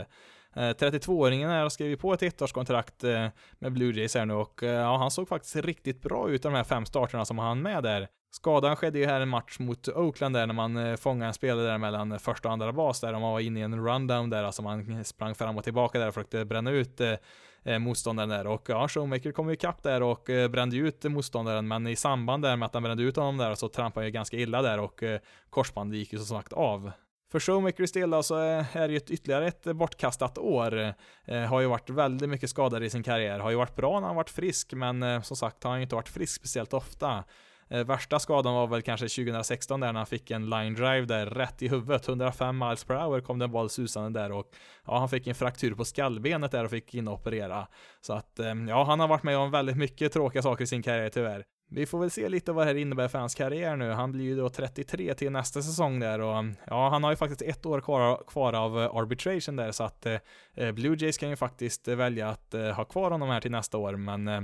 Eh, 0.56 0.61
32-åringen 0.61 1.50
här 1.50 1.62
har 1.62 1.68
skrivit 1.68 2.00
på 2.00 2.12
ett 2.12 2.23
ettårskontrakt 2.23 3.04
eh, 3.04 3.28
med 3.58 3.73
Blue 3.73 3.92
Jays 3.92 4.14
här 4.14 4.26
nu 4.26 4.34
och 4.34 4.62
eh, 4.62 4.70
ja, 4.70 4.96
han 4.96 5.11
såg 5.11 5.28
faktiskt 5.28 5.56
riktigt 5.56 6.02
bra 6.02 6.30
ut 6.30 6.42
de 6.42 6.54
här 6.54 6.64
fem 6.64 6.87
starterna 6.87 7.25
som 7.25 7.38
han 7.38 7.62
med 7.62 7.82
där. 7.82 8.08
Skadan 8.30 8.76
skedde 8.76 8.99
ju 8.99 9.06
här 9.06 9.20
en 9.20 9.28
match 9.28 9.58
mot 9.58 9.88
Oakland 9.88 10.34
där 10.34 10.46
när 10.46 10.54
man 10.54 10.99
fångade 10.99 11.28
en 11.28 11.34
spelare 11.34 11.66
där 11.66 11.78
mellan 11.78 12.18
första 12.18 12.49
och 12.49 12.52
andra 12.52 12.73
bas 12.73 13.00
där 13.00 13.14
och 13.14 13.20
man 13.20 13.32
var 13.32 13.40
inne 13.40 13.61
i 13.61 13.62
en 13.62 13.87
rundown 13.87 14.30
där, 14.30 14.44
alltså 14.44 14.62
man 14.62 15.04
sprang 15.04 15.34
fram 15.34 15.58
och 15.58 15.64
tillbaka 15.64 15.99
där 15.99 16.08
och 16.08 16.14
försökte 16.14 16.44
bränna 16.44 16.70
ut 16.70 17.00
eh 17.00 17.78
motståndaren 17.78 18.28
där 18.28 18.46
och 18.46 18.66
ja, 18.68 18.88
Showmaker 18.88 19.32
kom 19.32 19.49
ju 19.49 19.54
ikapp 19.54 19.82
där 19.82 20.02
och 20.02 20.30
eh, 20.30 20.49
brände 20.49 20.76
ut 20.76 21.04
motståndaren 21.04 21.68
men 21.68 21.87
i 21.87 21.96
samband 21.96 22.42
där 22.42 22.56
med 22.56 22.66
att 22.66 22.75
han 22.75 22.82
brände 22.82 23.02
ut 23.02 23.16
honom 23.16 23.37
där 23.37 23.54
så 23.54 23.68
trampade 23.68 24.04
han 24.04 24.06
ju 24.06 24.12
ganska 24.12 24.37
illa 24.37 24.62
där 24.62 24.80
och 24.80 25.02
eh, 25.02 25.20
korsbandet 25.50 25.99
gick 25.99 26.12
ju 26.12 26.18
som 26.18 26.38
sagt 26.38 26.52
av. 26.52 26.92
För 27.35 27.41
Showmakers 27.41 27.93
del 27.93 28.11
då 28.11 28.23
så 28.23 28.37
är 28.37 28.88
det 28.88 28.91
ju 28.91 28.97
ett 28.97 29.11
ytterligare 29.11 29.47
ett 29.47 29.64
bortkastat 29.64 30.38
år. 30.38 30.95
Eh, 31.25 31.41
har 31.41 31.61
ju 31.61 31.67
varit 31.67 31.91
väldigt 31.91 32.29
mycket 32.29 32.50
skadad 32.50 32.85
i 32.85 32.91
sin 32.91 33.03
karriär. 33.03 33.38
Har 33.38 33.50
ju 33.50 33.57
varit 33.57 33.76
bra 33.76 34.00
när 34.00 34.07
han 34.07 34.17
varit 34.17 34.31
frisk, 34.31 34.73
men 34.73 35.03
eh, 35.03 35.23
som 35.23 35.37
sagt 35.37 35.64
har 35.64 35.71
han 35.71 35.81
ju 35.81 35.83
inte 35.83 35.95
varit 35.95 36.09
frisk 36.09 36.41
speciellt 36.41 36.75
ofta. 36.75 37.25
Eh, 37.69 37.85
värsta 37.85 38.19
skadan 38.19 38.55
var 38.55 38.67
väl 38.67 38.83
kanske 38.83 39.09
2016 39.09 39.81
där 39.81 39.93
när 39.93 40.00
han 40.00 40.07
fick 40.07 40.31
en 40.31 40.50
line 40.50 40.75
drive 40.75 41.07
där 41.07 41.26
rätt 41.26 41.62
i 41.62 41.69
huvudet. 41.69 42.09
105 42.09 42.59
miles 42.59 42.85
per 42.85 42.95
hour 42.95 43.21
kom 43.21 43.38
det 43.38 43.45
en 43.45 43.53
boll 43.53 43.71
susande 43.71 44.21
där 44.21 44.33
och 44.33 44.47
ja, 44.87 44.99
han 44.99 45.09
fick 45.09 45.26
en 45.26 45.35
fraktur 45.35 45.75
på 45.75 45.85
skallbenet 45.85 46.50
där 46.50 46.64
och 46.64 46.71
fick 46.71 46.95
in 46.95 47.09
och 47.09 47.14
operera. 47.14 47.67
Så 48.00 48.12
att 48.12 48.38
eh, 48.38 48.55
ja, 48.69 48.85
han 48.85 49.00
har 49.00 49.09
varit 49.09 49.23
med 49.23 49.38
om 49.38 49.50
väldigt 49.50 49.76
mycket 49.76 50.12
tråkiga 50.12 50.43
saker 50.43 50.64
i 50.64 50.67
sin 50.67 50.83
karriär 50.83 51.09
tyvärr. 51.09 51.45
Vi 51.71 51.87
får 51.87 51.99
väl 51.99 52.11
se 52.11 52.28
lite 52.28 52.52
vad 52.52 52.66
det 52.66 52.71
här 52.71 52.78
innebär 52.78 53.09
för 53.09 53.18
hans 53.18 53.35
karriär 53.35 53.76
nu. 53.76 53.90
Han 53.90 54.12
blir 54.12 54.25
ju 54.25 54.37
då 54.37 54.49
33 54.49 55.14
till 55.14 55.33
nästa 55.33 55.62
säsong 55.62 56.00
där 56.00 56.21
och 56.21 56.44
ja, 56.66 56.88
han 56.88 57.04
har 57.04 57.11
ju 57.11 57.16
faktiskt 57.16 57.42
ett 57.42 57.66
år 57.66 57.80
kvar, 57.80 58.23
kvar 58.26 58.52
av 58.52 58.83
eh, 58.83 58.97
arbitration 58.97 59.56
där 59.56 59.73
så 59.73 59.85
att 59.85 60.06
eh, 60.06 60.18
eh, 60.54 60.73
Blue 60.73 60.97
Jays 60.99 61.18
kan 61.18 61.30
ju 61.30 61.37
faktiskt 61.37 61.88
eh, 61.88 61.97
välja 61.97 62.28
att 62.28 62.54
eh, 62.54 62.71
ha 62.71 62.85
kvar 62.85 63.11
honom 63.11 63.28
här 63.28 63.40
till 63.40 63.50
nästa 63.50 63.78
år 63.78 63.97
men 63.97 64.28
eh, 64.28 64.40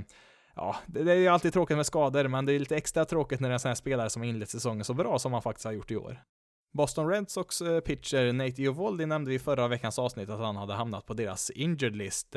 ja, 0.55 0.75
det, 0.85 1.03
det 1.03 1.11
är 1.11 1.15
ju 1.15 1.27
alltid 1.27 1.53
tråkigt 1.53 1.77
med 1.77 1.85
skador, 1.85 2.27
men 2.27 2.45
det 2.45 2.53
är 2.53 2.59
lite 2.59 2.75
extra 2.75 3.05
tråkigt 3.05 3.39
när 3.39 3.49
det 3.49 3.51
är 3.51 3.53
en 3.53 3.59
sån 3.59 3.69
här 3.69 3.75
spelare 3.75 4.09
som 4.09 4.21
har 4.21 4.29
inlett 4.29 4.49
säsongen 4.49 4.85
så 4.85 4.93
bra 4.93 5.19
som 5.19 5.33
han 5.33 5.41
faktiskt 5.41 5.65
har 5.65 5.71
gjort 5.71 5.91
i 5.91 5.95
år. 5.95 6.21
Boston 6.73 7.09
Red 7.09 7.29
Sox 7.29 7.59
pitcher 7.85 8.33
Nate 8.33 8.63
Eovaldi 8.63 9.05
nämnde 9.05 9.29
vi 9.29 9.35
i 9.35 9.39
förra 9.39 9.67
veckans 9.67 9.99
avsnitt 9.99 10.29
att 10.29 10.39
han 10.39 10.55
hade 10.55 10.73
hamnat 10.73 11.05
på 11.05 11.13
deras 11.13 11.49
injured 11.49 11.95
list. 11.95 12.35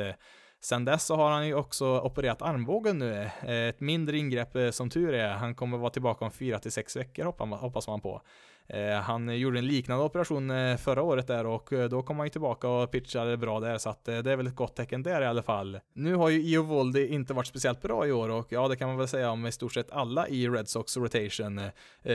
Sen 0.64 0.85
dess 0.85 1.04
så 1.04 1.16
har 1.16 1.30
han 1.30 1.47
ju 1.47 1.54
också 1.54 2.00
opererat 2.00 2.42
armbågen 2.42 2.99
nu, 2.99 3.30
eh, 3.42 3.68
ett 3.68 3.80
mindre 3.80 4.18
ingrepp 4.18 4.56
eh, 4.56 4.71
som 4.71 4.90
tur 4.90 5.14
är. 5.14 5.28
Han 5.28 5.54
kommer 5.54 5.78
vara 5.78 5.90
tillbaka 5.90 6.25
om 6.25 6.30
4 6.30 6.59
till 6.59 6.73
6 6.73 6.97
veckor 6.97 7.25
hoppas 7.56 7.88
man 7.88 8.00
på. 8.00 8.23
Eh, 8.68 9.00
han 9.00 9.38
gjorde 9.38 9.59
en 9.59 9.66
liknande 9.66 10.04
operation 10.04 10.50
eh, 10.50 10.76
förra 10.76 11.02
året 11.02 11.26
där 11.26 11.47
och 11.47 11.73
eh, 11.73 11.88
då 11.88 12.02
kom 12.02 12.16
han 12.16 12.26
ju 12.26 12.30
tillbaka 12.30 12.68
och 12.68 12.90
pitchade 12.90 13.37
bra 13.37 13.61
där 13.61 13.78
så 13.78 13.90
att 13.90 14.04
det 14.04 14.12
är 14.14 14.37
väl 14.37 14.47
ett 14.47 14.54
gott 14.54 14.76
tecken 14.76 15.02
där 15.02 15.23
i 15.23 15.26
alla 15.26 15.42
fall. 15.42 15.80
Nu 15.94 16.14
har 16.14 16.28
ju 16.28 16.42
Iovoldi 16.42 17.06
inte 17.06 17.35
varit 17.35 17.47
speciellt 17.47 17.83
bra 17.83 18.06
i 18.06 18.12
år 18.12 18.28
och 18.28 18.47
ja, 18.52 18.68
det 18.68 18.76
kan 18.76 18.88
man 18.88 18.97
väl 18.97 19.09
säga 19.09 19.30
om 19.30 19.47
i 19.47 19.52
stort 19.52 19.73
sett 19.73 19.90
alla 19.90 20.28
i 20.28 20.49
Red 20.49 20.68
Sox 20.68 20.97
rotation. 20.97 21.61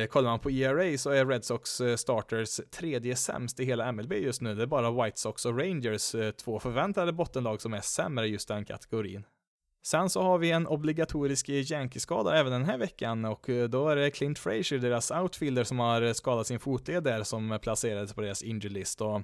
Kollar 0.10 0.30
man 0.30 0.40
på 0.40 0.52
ERA 0.52 0.98
så 0.98 1.10
är 1.10 1.26
Red 1.26 1.46
Sox 1.46 1.82
starters 1.98 2.62
tredje 2.72 3.16
sämst 3.16 3.60
i 3.60 3.66
hela 3.66 3.92
MLB 3.92 4.14
just 4.14 4.42
nu. 4.42 4.56
Det 4.56 4.64
är 4.64 4.68
bara 4.68 5.04
White 5.04 5.20
Sox 5.20 5.46
och 5.46 5.60
Rangers, 5.60 6.16
två 6.44 6.60
förväntade 6.60 7.14
bottenlag 7.14 7.62
som 7.62 7.74
är 7.74 7.82
sämre 7.82 8.28
i 8.28 8.30
just 8.30 8.48
den 8.48 8.66
kategorin. 8.66 9.24
Sen 9.86 10.10
så 10.10 10.22
har 10.22 10.38
vi 10.38 10.52
en 10.52 10.68
obligatorisk 10.68 11.50
Yankee-skada 11.50 12.38
även 12.38 12.52
den 12.52 12.66
här 12.66 12.78
veckan 12.78 13.26
och 13.26 13.50
eh, 13.50 13.70
då 13.70 13.90
är 13.90 13.96
det 13.96 14.12
Clint 14.12 14.40
Frazier, 14.40 14.80
deras 14.80 15.12
outfielder, 15.12 15.64
som 15.64 15.80
har 15.80 16.02
eh, 16.02 16.14
skadat 16.14 16.48
sin 16.48 16.60
fotled 16.60 17.04
där 17.04 17.24
som 17.24 17.52
eh, 17.52 17.58
placerades 17.58 18.14
på 18.14 18.22
deras 18.22 18.42
injury 18.42 18.74
list. 18.74 19.02
Och 19.02 19.22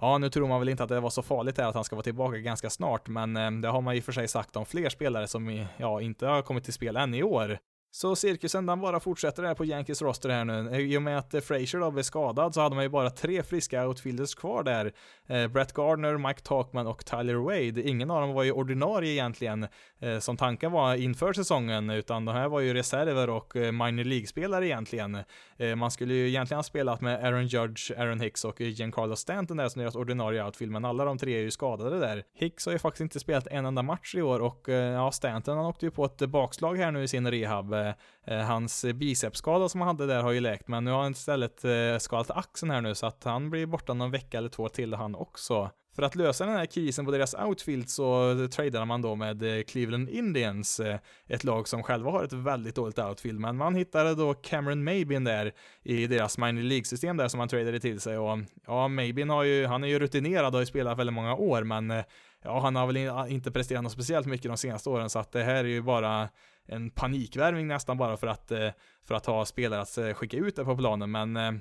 Ja, 0.00 0.18
nu 0.18 0.30
tror 0.30 0.48
man 0.48 0.60
väl 0.60 0.68
inte 0.68 0.82
att 0.82 0.88
det 0.88 1.00
var 1.00 1.10
så 1.10 1.22
farligt 1.22 1.58
här 1.58 1.68
att 1.68 1.74
han 1.74 1.84
ska 1.84 1.96
vara 1.96 2.02
tillbaka 2.02 2.38
ganska 2.38 2.70
snart, 2.70 3.08
men 3.08 3.60
det 3.60 3.68
har 3.68 3.80
man 3.80 3.94
ju 3.94 4.02
för 4.02 4.12
sig 4.12 4.28
sagt 4.28 4.56
om 4.56 4.66
fler 4.66 4.88
spelare 4.88 5.26
som 5.26 5.66
ja, 5.76 6.00
inte 6.00 6.26
har 6.26 6.42
kommit 6.42 6.64
till 6.64 6.72
spel 6.72 6.96
än 6.96 7.14
i 7.14 7.22
år. 7.22 7.58
Så 7.90 8.16
cirkusen 8.16 8.66
den 8.66 8.80
bara 8.80 9.00
fortsätter 9.00 9.42
där 9.42 9.54
på 9.54 9.64
Yankees 9.64 10.02
roster 10.02 10.28
här 10.28 10.44
nu. 10.44 10.80
I 10.80 10.98
och 10.98 11.02
med 11.02 11.18
att 11.18 11.44
Frazier 11.44 11.80
då 11.80 11.90
blev 11.90 12.02
skadad 12.02 12.54
så 12.54 12.60
hade 12.60 12.74
man 12.74 12.84
ju 12.84 12.90
bara 12.90 13.10
tre 13.10 13.42
friska 13.42 13.88
outfielders 13.88 14.34
kvar 14.34 14.62
där. 14.62 14.92
Eh, 15.26 15.48
Brett 15.48 15.72
Gardner, 15.72 16.18
Mike 16.18 16.40
Talkman 16.40 16.86
och 16.86 17.04
Tyler 17.04 17.34
Wade. 17.34 17.82
Ingen 17.82 18.10
av 18.10 18.20
dem 18.20 18.32
var 18.32 18.42
ju 18.42 18.52
ordinarie 18.52 19.12
egentligen, 19.12 19.66
eh, 20.00 20.18
som 20.18 20.36
tanken 20.36 20.72
var 20.72 20.94
inför 20.94 21.32
säsongen, 21.32 21.90
utan 21.90 22.24
de 22.24 22.34
här 22.34 22.48
var 22.48 22.60
ju 22.60 22.74
reserver 22.74 23.30
och 23.30 23.56
eh, 23.56 23.72
minor 23.72 24.04
League-spelare 24.04 24.66
egentligen. 24.66 25.18
Eh, 25.56 25.76
man 25.76 25.90
skulle 25.90 26.14
ju 26.14 26.28
egentligen 26.28 26.58
ha 26.58 26.62
spelat 26.62 27.00
med 27.00 27.24
Aaron 27.24 27.46
Judge, 27.46 27.90
Aaron 27.98 28.20
Hicks 28.20 28.44
och 28.44 28.60
Giancarlo 28.60 29.16
Stanton 29.16 29.56
där 29.56 29.68
som 29.68 29.80
deras 29.80 29.96
ordinarie 29.96 30.44
outfield, 30.44 30.72
men 30.72 30.84
alla 30.84 31.04
de 31.04 31.18
tre 31.18 31.36
är 31.36 31.42
ju 31.42 31.50
skadade 31.50 31.98
där. 31.98 32.24
Hicks 32.34 32.66
har 32.66 32.72
ju 32.72 32.78
faktiskt 32.78 33.00
inte 33.00 33.20
spelat 33.20 33.46
en 33.46 33.66
enda 33.66 33.82
match 33.82 34.14
i 34.14 34.22
år 34.22 34.40
och 34.40 34.68
eh, 34.68 34.92
ja, 34.92 35.12
Stanton 35.12 35.56
han 35.56 35.66
åkte 35.66 35.86
ju 35.86 35.90
på 35.90 36.04
ett 36.04 36.18
bakslag 36.18 36.76
här 36.76 36.90
nu 36.90 37.02
i 37.02 37.08
sin 37.08 37.30
rehab. 37.30 37.72
Eh, 37.72 37.90
Eh, 38.26 38.38
hans 38.38 38.84
bicepsskada 38.94 39.68
som 39.68 39.80
han 39.80 39.88
hade 39.88 40.06
där 40.06 40.22
har 40.22 40.32
ju 40.32 40.40
läkt, 40.40 40.68
men 40.68 40.84
nu 40.84 40.90
har 40.90 41.02
han 41.02 41.12
istället 41.12 41.64
eh, 41.64 41.98
skadat 41.98 42.36
axeln 42.36 42.70
här 42.70 42.80
nu, 42.80 42.94
så 42.94 43.06
att 43.06 43.24
han 43.24 43.50
blir 43.50 43.66
borta 43.66 43.94
någon 43.94 44.10
vecka 44.10 44.38
eller 44.38 44.48
två 44.48 44.68
till 44.68 44.94
han 44.94 45.14
också. 45.14 45.70
För 45.96 46.02
att 46.02 46.14
lösa 46.14 46.46
den 46.46 46.56
här 46.56 46.66
krisen 46.66 47.04
på 47.04 47.10
deras 47.10 47.34
outfield 47.34 47.90
så 47.90 48.34
tradade 48.52 48.84
man 48.84 49.02
då 49.02 49.14
med 49.14 49.42
eh, 49.42 49.62
Cleveland 49.62 50.08
Indians, 50.08 50.80
ett 51.28 51.44
lag 51.44 51.68
som 51.68 51.82
själva 51.82 52.10
har 52.10 52.24
ett 52.24 52.32
väldigt 52.32 52.74
dåligt 52.74 52.98
outfield, 52.98 53.40
men 53.40 53.56
man 53.56 53.74
hittade 53.74 54.14
då 54.14 54.34
Cameron 54.34 54.84
Mabin 54.84 55.24
där 55.24 55.52
i 55.82 56.06
deras 56.06 56.38
minor 56.38 56.62
League-system 56.62 57.16
där 57.16 57.28
som 57.28 57.38
man 57.38 57.48
tradade 57.48 57.80
till 57.80 58.00
sig 58.00 58.18
och 58.18 58.38
ja, 58.66 58.88
Mabin 58.88 59.30
har 59.30 59.42
ju, 59.42 59.66
han 59.66 59.84
är 59.84 59.88
ju 59.88 59.98
rutinerad 59.98 60.46
och 60.46 60.52
har 60.52 60.60
ju 60.60 60.66
spelat 60.66 60.98
väldigt 60.98 61.14
många 61.14 61.34
år, 61.34 61.64
men 61.64 62.02
ja, 62.44 62.60
han 62.60 62.76
har 62.76 62.86
väl 62.86 63.30
inte 63.32 63.50
presterat 63.50 63.82
något 63.82 63.92
speciellt 63.92 64.26
mycket 64.26 64.50
de 64.50 64.56
senaste 64.56 64.90
åren, 64.90 65.10
så 65.10 65.18
att 65.18 65.32
det 65.32 65.42
här 65.42 65.64
är 65.64 65.68
ju 65.68 65.82
bara 65.82 66.28
en 66.68 66.90
panikvärvning 66.90 67.66
nästan 67.66 67.96
bara 67.96 68.16
för 68.16 68.26
att, 68.26 68.52
eh, 68.52 68.70
för 69.04 69.14
att 69.14 69.26
ha 69.26 69.44
spelare 69.44 69.80
att 69.80 69.98
eh, 69.98 70.12
skicka 70.12 70.36
ut 70.36 70.56
det 70.56 70.64
på 70.64 70.76
planen, 70.76 71.10
men 71.10 71.36
eh, 71.36 71.52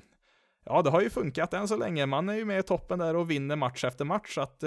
Ja, 0.68 0.82
det 0.82 0.90
har 0.90 1.02
ju 1.02 1.10
funkat 1.10 1.54
än 1.54 1.68
så 1.68 1.78
länge. 1.78 2.06
Man 2.06 2.30
är 2.30 2.34
ju 2.34 2.46
med 2.46 2.60
i 2.60 2.64
toppen 2.64 3.00
där 3.00 3.16
och 3.16 3.32
vinner 3.32 3.56
match 3.56 3.84
efter 3.84 4.06
match. 4.06 4.34
Så 4.36 4.42
att 4.42 4.64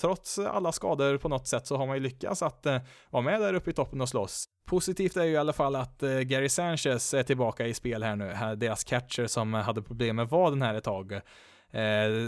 trots 0.00 0.38
alla 0.38 0.72
skador 0.72 1.18
på 1.18 1.28
något 1.28 1.46
sätt 1.46 1.66
så 1.66 1.76
har 1.76 1.86
man 1.86 1.96
ju 1.96 2.02
lyckats 2.02 2.42
att 2.42 2.66
vara 3.10 3.22
med 3.22 3.40
där 3.40 3.54
uppe 3.54 3.70
i 3.70 3.72
toppen 3.72 4.00
och 4.00 4.08
slåss. 4.08 4.46
Positivt 4.66 5.16
är 5.16 5.24
ju 5.24 5.30
i 5.30 5.36
alla 5.36 5.52
fall 5.52 5.76
att 5.76 6.00
Gary 6.00 6.48
Sanchez 6.48 7.14
är 7.14 7.22
tillbaka 7.22 7.66
i 7.66 7.74
spel 7.74 8.02
här 8.02 8.16
nu. 8.16 8.56
Deras 8.56 8.84
catcher 8.84 9.26
som 9.26 9.54
hade 9.54 9.82
problem 9.82 10.16
med 10.16 10.28
vaden 10.28 10.62
här 10.62 10.74
ett 10.74 10.84
tag. 10.84 11.20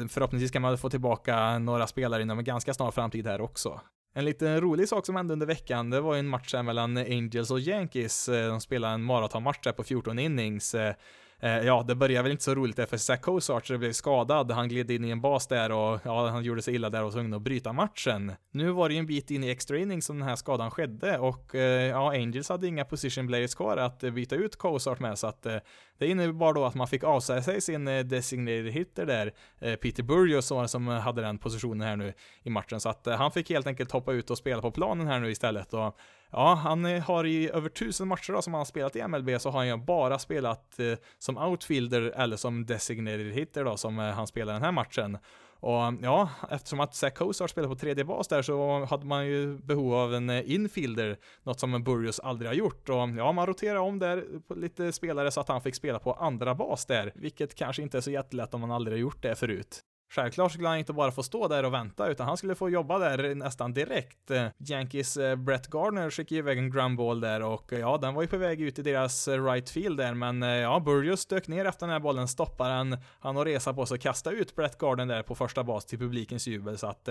Förhoppningsvis 0.08 0.50
kan 0.50 0.62
man 0.62 0.78
få 0.78 0.90
tillbaka 0.90 1.58
några 1.58 1.86
spelare 1.86 2.22
inom 2.22 2.38
en 2.38 2.44
ganska 2.44 2.74
snar 2.74 2.90
framtid 2.90 3.26
här 3.26 3.40
också. 3.40 3.80
En 4.12 4.24
liten 4.24 4.60
rolig 4.60 4.88
sak 4.88 5.06
som 5.06 5.16
hände 5.16 5.32
under 5.32 5.46
veckan, 5.46 5.90
det 5.90 6.00
var 6.00 6.14
ju 6.14 6.20
en 6.20 6.28
match 6.28 6.54
mellan 6.54 6.96
Angels 6.96 7.50
och 7.50 7.60
Yankees. 7.60 8.28
Eh, 8.28 8.48
de 8.48 8.60
spelade 8.60 8.94
en 8.94 9.02
maratonmatch 9.02 9.60
där 9.62 9.72
på 9.72 9.84
14 9.84 10.18
innings. 10.18 10.74
Eh, 10.74 10.94
Eh, 11.42 11.58
ja, 11.58 11.84
det 11.88 11.94
började 11.94 12.22
väl 12.22 12.32
inte 12.32 12.44
så 12.44 12.54
roligt 12.54 12.76
där 12.76 12.86
för 12.86 12.96
Zach 12.96 13.20
Cozart 13.20 13.68
blev 13.68 13.92
skadad. 13.92 14.50
Han 14.50 14.68
gled 14.68 14.90
in 14.90 15.04
i 15.04 15.10
en 15.10 15.20
bas 15.20 15.46
där 15.46 15.72
och 15.72 16.00
ja, 16.04 16.28
han 16.28 16.44
gjorde 16.44 16.62
sig 16.62 16.74
illa 16.74 16.90
där 16.90 16.98
och 16.98 17.04
var 17.04 17.12
tvungen 17.12 17.34
att 17.34 17.42
bryta 17.42 17.72
matchen. 17.72 18.32
Nu 18.50 18.70
var 18.70 18.88
det 18.88 18.94
ju 18.94 18.98
en 18.98 19.06
bit 19.06 19.30
in 19.30 19.44
i 19.44 19.50
extra 19.50 19.78
inning 19.78 20.02
som 20.02 20.18
den 20.18 20.28
här 20.28 20.36
skadan 20.36 20.70
skedde 20.70 21.18
och 21.18 21.54
eh, 21.54 21.86
ja, 21.86 22.10
Angels 22.10 22.48
hade 22.48 22.66
inga 22.66 22.84
position 22.84 23.26
players 23.26 23.54
kvar 23.54 23.76
att 23.76 24.00
byta 24.00 24.36
ut 24.36 24.56
Cozart 24.56 25.00
med 25.00 25.18
så 25.18 25.26
att 25.26 25.46
eh, 25.46 25.56
det 25.98 26.06
innebar 26.06 26.52
då 26.54 26.64
att 26.64 26.74
man 26.74 26.88
fick 26.88 27.04
avsäga 27.04 27.42
sig 27.42 27.60
sin 27.60 27.88
eh, 27.88 28.04
designated 28.04 28.72
hitter 28.72 29.06
där, 29.06 29.32
eh, 29.60 29.74
Peter 29.74 30.02
Burrios 30.02 30.52
som 30.70 30.86
hade 30.88 31.22
den 31.22 31.38
positionen 31.38 31.88
här 31.88 31.96
nu 31.96 32.12
i 32.42 32.50
matchen, 32.50 32.80
så 32.80 32.88
att 32.88 33.06
eh, 33.06 33.16
han 33.16 33.32
fick 33.32 33.50
helt 33.50 33.66
enkelt 33.66 33.90
hoppa 33.90 34.12
ut 34.12 34.30
och 34.30 34.38
spela 34.38 34.62
på 34.62 34.70
planen 34.70 35.06
här 35.06 35.20
nu 35.20 35.30
istället 35.30 35.74
och 35.74 35.98
Ja, 36.32 36.54
han 36.54 36.84
eh, 36.84 37.02
har 37.02 37.26
i 37.26 37.50
över 37.50 37.68
tusen 37.68 38.08
matcher 38.08 38.32
då, 38.32 38.42
som 38.42 38.54
han 38.54 38.60
har 38.60 38.64
spelat 38.64 38.96
i 38.96 39.08
MLB 39.08 39.40
så 39.40 39.50
har 39.50 39.58
han 39.58 39.68
ju 39.68 39.76
bara 39.76 40.18
spelat 40.18 40.78
eh, 40.78 40.94
som 41.18 41.38
outfielder 41.38 42.02
eller 42.02 42.36
som 42.36 42.66
designated 42.66 43.32
hitter 43.32 43.64
då 43.64 43.76
som 43.76 43.98
eh, 43.98 44.04
han 44.04 44.26
spelar 44.26 44.52
den 44.52 44.62
här 44.62 44.72
matchen. 44.72 45.18
Och 45.60 45.94
ja, 46.02 46.28
eftersom 46.50 46.80
att 46.80 46.94
Zach 46.94 47.14
Cozart 47.14 47.50
spelar 47.50 47.68
på 47.68 47.74
tredje 47.74 48.04
bas 48.04 48.28
där 48.28 48.42
så 48.42 48.84
hade 48.84 49.06
man 49.06 49.26
ju 49.26 49.58
behov 49.58 49.94
av 49.94 50.14
en 50.14 50.30
eh, 50.30 50.50
infielder, 50.54 51.18
något 51.42 51.60
som 51.60 51.84
Burrios 51.84 52.20
aldrig 52.20 52.48
har 52.48 52.54
gjort. 52.54 52.88
Och 52.88 52.96
ja, 52.96 53.32
man 53.32 53.46
roterar 53.46 53.78
om 53.78 53.98
där 53.98 54.24
på 54.48 54.54
lite 54.54 54.92
spelare 54.92 55.30
så 55.30 55.40
att 55.40 55.48
han 55.48 55.62
fick 55.62 55.74
spela 55.74 55.98
på 55.98 56.12
andra 56.12 56.54
bas 56.54 56.86
där, 56.86 57.12
vilket 57.14 57.54
kanske 57.54 57.82
inte 57.82 57.96
är 57.96 58.00
så 58.00 58.10
jättelätt 58.10 58.54
om 58.54 58.60
man 58.60 58.70
aldrig 58.70 58.96
har 58.96 59.00
gjort 59.00 59.22
det 59.22 59.34
förut. 59.34 59.84
Självklart 60.14 60.52
skulle 60.52 60.68
han 60.68 60.78
inte 60.78 60.92
bara 60.92 61.10
få 61.10 61.22
stå 61.22 61.48
där 61.48 61.64
och 61.64 61.74
vänta, 61.74 62.08
utan 62.08 62.26
han 62.26 62.36
skulle 62.36 62.54
få 62.54 62.70
jobba 62.70 62.98
där 62.98 63.34
nästan 63.34 63.72
direkt. 63.72 64.30
Yankees 64.58 65.16
eh, 65.16 65.36
Brett 65.36 65.66
Gardner 65.66 66.10
skickade 66.10 66.38
iväg 66.38 66.58
en 66.58 66.70
grundball 66.70 67.20
där 67.20 67.42
och 67.42 67.72
eh, 67.72 67.78
ja, 67.78 67.98
den 67.98 68.14
var 68.14 68.22
ju 68.22 68.28
på 68.28 68.36
väg 68.36 68.60
ut 68.60 68.78
i 68.78 68.82
deras 68.82 69.28
eh, 69.28 69.44
right 69.44 69.70
field 69.70 69.98
där, 69.98 70.14
men 70.14 70.42
ja, 70.42 70.80
Burgess 70.80 71.26
dök 71.26 71.48
ner 71.48 71.64
efter 71.64 71.86
den 71.86 71.92
här 71.92 72.00
bollen, 72.00 72.28
stoppade 72.28 72.74
den, 72.74 72.96
han 73.20 73.36
och 73.36 73.44
resa 73.44 73.74
på 73.74 73.86
sig 73.86 73.94
och 73.94 74.00
kasta 74.00 74.30
ut 74.30 74.56
Brett 74.56 74.78
Gardner 74.78 75.06
där 75.06 75.22
på 75.22 75.34
första 75.34 75.64
bas 75.64 75.84
till 75.84 75.98
publikens 75.98 76.46
jubel, 76.46 76.78
så 76.78 76.86
att 76.86 77.08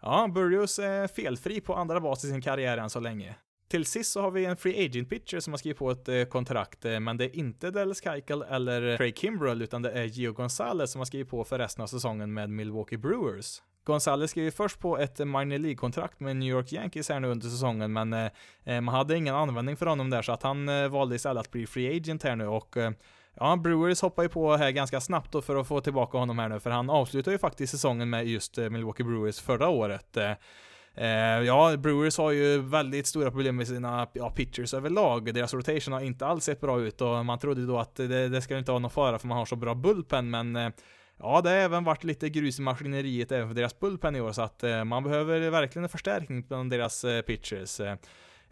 ja, 0.00 0.28
Burgess 0.34 0.78
är 0.78 1.06
felfri 1.06 1.60
på 1.60 1.74
andra 1.74 2.00
bas 2.00 2.24
i 2.24 2.28
sin 2.28 2.42
karriär 2.42 2.78
än 2.78 2.90
så 2.90 3.00
länge. 3.00 3.34
Till 3.72 3.86
sist 3.86 4.12
så 4.12 4.20
har 4.20 4.30
vi 4.30 4.44
en 4.44 4.56
free 4.56 4.86
agent 4.86 5.10
pitcher 5.10 5.40
som 5.40 5.52
har 5.52 5.58
skrivit 5.58 5.78
på 5.78 5.90
ett 5.90 6.08
eh, 6.08 6.24
kontrakt, 6.24 6.84
eh, 6.84 7.00
men 7.00 7.16
det 7.16 7.24
är 7.24 7.36
inte 7.36 7.70
Dallas 7.70 8.02
Keuchel 8.04 8.42
eller 8.42 8.96
Craig 8.96 9.18
Kimbrell, 9.18 9.62
utan 9.62 9.82
det 9.82 9.90
är 9.90 10.04
Gio 10.04 10.32
Gonzalez 10.32 10.92
som 10.92 11.00
har 11.00 11.06
skrivit 11.06 11.30
på 11.30 11.44
för 11.44 11.58
resten 11.58 11.82
av 11.82 11.86
säsongen 11.86 12.34
med 12.34 12.50
Milwaukee 12.50 12.98
Brewers. 12.98 13.62
Gonzales 13.84 14.30
skrev 14.30 14.44
ju 14.44 14.50
först 14.50 14.78
på 14.78 14.98
ett 14.98 15.20
eh, 15.20 15.26
minor 15.26 15.58
League-kontrakt 15.58 16.20
med 16.20 16.36
New 16.36 16.48
York 16.48 16.72
Yankees 16.72 17.08
här 17.08 17.20
nu 17.20 17.28
under 17.28 17.48
säsongen, 17.48 17.92
men 17.92 18.12
eh, 18.12 18.30
eh, 18.64 18.80
man 18.80 18.94
hade 18.94 19.16
ingen 19.16 19.34
användning 19.34 19.76
för 19.76 19.86
honom 19.86 20.10
där, 20.10 20.22
så 20.22 20.32
att 20.32 20.42
han 20.42 20.68
eh, 20.68 20.88
valde 20.88 21.14
istället 21.14 21.40
att 21.40 21.50
bli 21.50 21.66
free 21.66 21.96
agent 21.96 22.22
här 22.22 22.36
nu 22.36 22.46
och 22.46 22.76
eh, 22.76 22.92
Ja, 23.34 23.56
Brewers 23.56 24.02
hoppar 24.02 24.22
ju 24.22 24.28
på 24.28 24.56
här 24.56 24.70
ganska 24.70 25.00
snabbt 25.00 25.32
då 25.32 25.42
för 25.42 25.56
att 25.56 25.68
få 25.68 25.80
tillbaka 25.80 26.18
honom 26.18 26.38
här 26.38 26.48
nu, 26.48 26.60
för 26.60 26.70
han 26.70 26.90
avslutar 26.90 27.32
ju 27.32 27.38
faktiskt 27.38 27.70
säsongen 27.70 28.10
med 28.10 28.26
just 28.26 28.56
Milwaukee 28.56 29.04
Brewers 29.04 29.40
förra 29.40 29.68
året. 29.68 30.16
Eh, 30.94 31.06
ja, 31.46 31.76
Brewers 31.76 32.18
har 32.18 32.30
ju 32.30 32.58
väldigt 32.58 33.06
stora 33.06 33.30
problem 33.30 33.56
med 33.56 33.68
sina 33.68 34.08
ja, 34.12 34.30
pitchers 34.30 34.74
överlag. 34.74 35.34
Deras 35.34 35.54
rotation 35.54 35.94
har 35.94 36.00
inte 36.00 36.26
alls 36.26 36.44
sett 36.44 36.60
bra 36.60 36.80
ut 36.80 37.00
och 37.00 37.26
man 37.26 37.38
trodde 37.38 37.66
då 37.66 37.78
att 37.78 37.94
det, 37.94 38.28
det 38.28 38.42
ska 38.42 38.58
inte 38.58 38.70
vara 38.70 38.78
någon 38.78 38.90
fara 38.90 39.18
för 39.18 39.28
man 39.28 39.38
har 39.38 39.46
så 39.46 39.56
bra 39.56 39.74
bullpen, 39.74 40.30
men 40.30 40.56
eh, 40.56 40.70
Ja, 41.22 41.40
det 41.40 41.50
har 41.50 41.56
även 41.56 41.84
varit 41.84 42.04
lite 42.04 42.28
grus 42.28 42.58
i 42.58 42.62
maskineriet 42.62 43.32
även 43.32 43.48
för 43.48 43.54
deras 43.54 43.78
bullpen 43.78 44.16
i 44.16 44.20
år, 44.20 44.32
så 44.32 44.42
att 44.42 44.64
eh, 44.64 44.84
man 44.84 45.04
behöver 45.04 45.50
verkligen 45.50 45.84
en 45.84 45.88
förstärkning 45.88 46.42
bland 46.48 46.70
deras 46.70 47.04
eh, 47.04 47.22
pitchers. 47.22 47.80
Eh, 47.80 47.96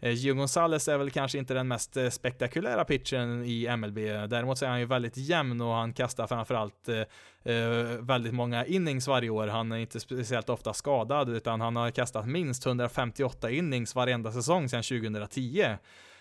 Eh, 0.01 0.11
Gio 0.11 0.33
Gonzales 0.33 0.87
är 0.87 0.97
väl 0.97 1.11
kanske 1.11 1.37
inte 1.37 1.53
den 1.53 1.67
mest 1.67 1.97
eh, 1.97 2.09
spektakulära 2.09 2.85
pitchen 2.85 3.43
i 3.45 3.77
MLB. 3.77 3.97
Däremot 4.29 4.57
så 4.57 4.65
är 4.65 4.69
han 4.69 4.79
ju 4.79 4.85
väldigt 4.85 5.17
jämn 5.17 5.61
och 5.61 5.73
han 5.73 5.93
kastar 5.93 6.27
framförallt 6.27 6.89
eh, 6.89 7.53
eh, 7.53 7.99
väldigt 7.99 8.33
många 8.33 8.65
innings 8.65 9.07
varje 9.07 9.29
år. 9.29 9.47
Han 9.47 9.71
är 9.71 9.77
inte 9.77 9.99
speciellt 9.99 10.49
ofta 10.49 10.73
skadad 10.73 11.29
utan 11.29 11.61
han 11.61 11.75
har 11.75 11.91
kastat 11.91 12.27
minst 12.27 12.65
158 12.65 13.49
innings 13.49 13.95
varenda 13.95 14.31
säsong 14.31 14.69
sedan 14.69 14.83
2010. 14.83 15.65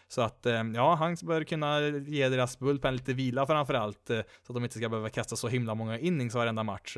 Så 0.09 0.23
att 0.23 0.47
ja, 0.75 0.95
han 0.95 1.17
bör 1.23 1.45
kunna 1.45 1.81
ge 1.89 2.29
deras 2.29 2.59
bullpen 2.59 2.97
lite 2.97 3.13
vila 3.13 3.47
framförallt, 3.47 4.07
så 4.07 4.15
att 4.19 4.55
de 4.55 4.65
inte 4.65 4.79
ska 4.79 4.89
behöva 4.89 5.09
kasta 5.09 5.37
så 5.37 5.49
himla 5.49 5.75
många 5.75 5.99
innings 5.99 6.35
varenda 6.35 6.63
match. 6.63 6.97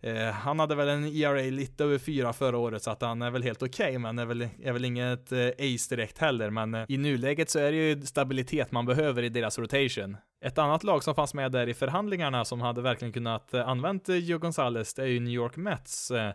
Eh, 0.00 0.30
han 0.30 0.58
hade 0.58 0.74
väl 0.74 0.88
en 0.88 1.04
ERA 1.04 1.50
lite 1.50 1.84
över 1.84 1.98
fyra 1.98 2.32
förra 2.32 2.58
året 2.58 2.82
så 2.82 2.90
att 2.90 3.02
han 3.02 3.22
är 3.22 3.30
väl 3.30 3.42
helt 3.42 3.62
okej, 3.62 3.86
okay, 3.86 3.98
men 3.98 4.18
är 4.18 4.24
väl, 4.24 4.48
är 4.62 4.72
väl 4.72 4.84
inget 4.84 5.32
eh, 5.32 5.48
ace 5.48 5.96
direkt 5.96 6.18
heller. 6.18 6.50
Men 6.50 6.74
eh, 6.74 6.84
i 6.88 6.96
nuläget 6.96 7.50
så 7.50 7.58
är 7.58 7.72
det 7.72 7.76
ju 7.76 8.00
stabilitet 8.02 8.72
man 8.72 8.86
behöver 8.86 9.22
i 9.22 9.28
deras 9.28 9.58
rotation. 9.58 10.16
Ett 10.40 10.58
annat 10.58 10.84
lag 10.84 11.04
som 11.04 11.14
fanns 11.14 11.34
med 11.34 11.52
där 11.52 11.68
i 11.68 11.74
förhandlingarna 11.74 12.44
som 12.44 12.60
hade 12.60 12.82
verkligen 12.82 13.12
kunnat 13.12 13.54
eh, 13.54 13.68
använt 13.68 14.08
eh, 14.08 14.16
Gio 14.16 14.38
Gonzales, 14.38 14.94
det 14.94 15.02
är 15.02 15.06
ju 15.06 15.20
New 15.20 15.32
York 15.32 15.56
Mets. 15.56 16.10
Eh, 16.10 16.32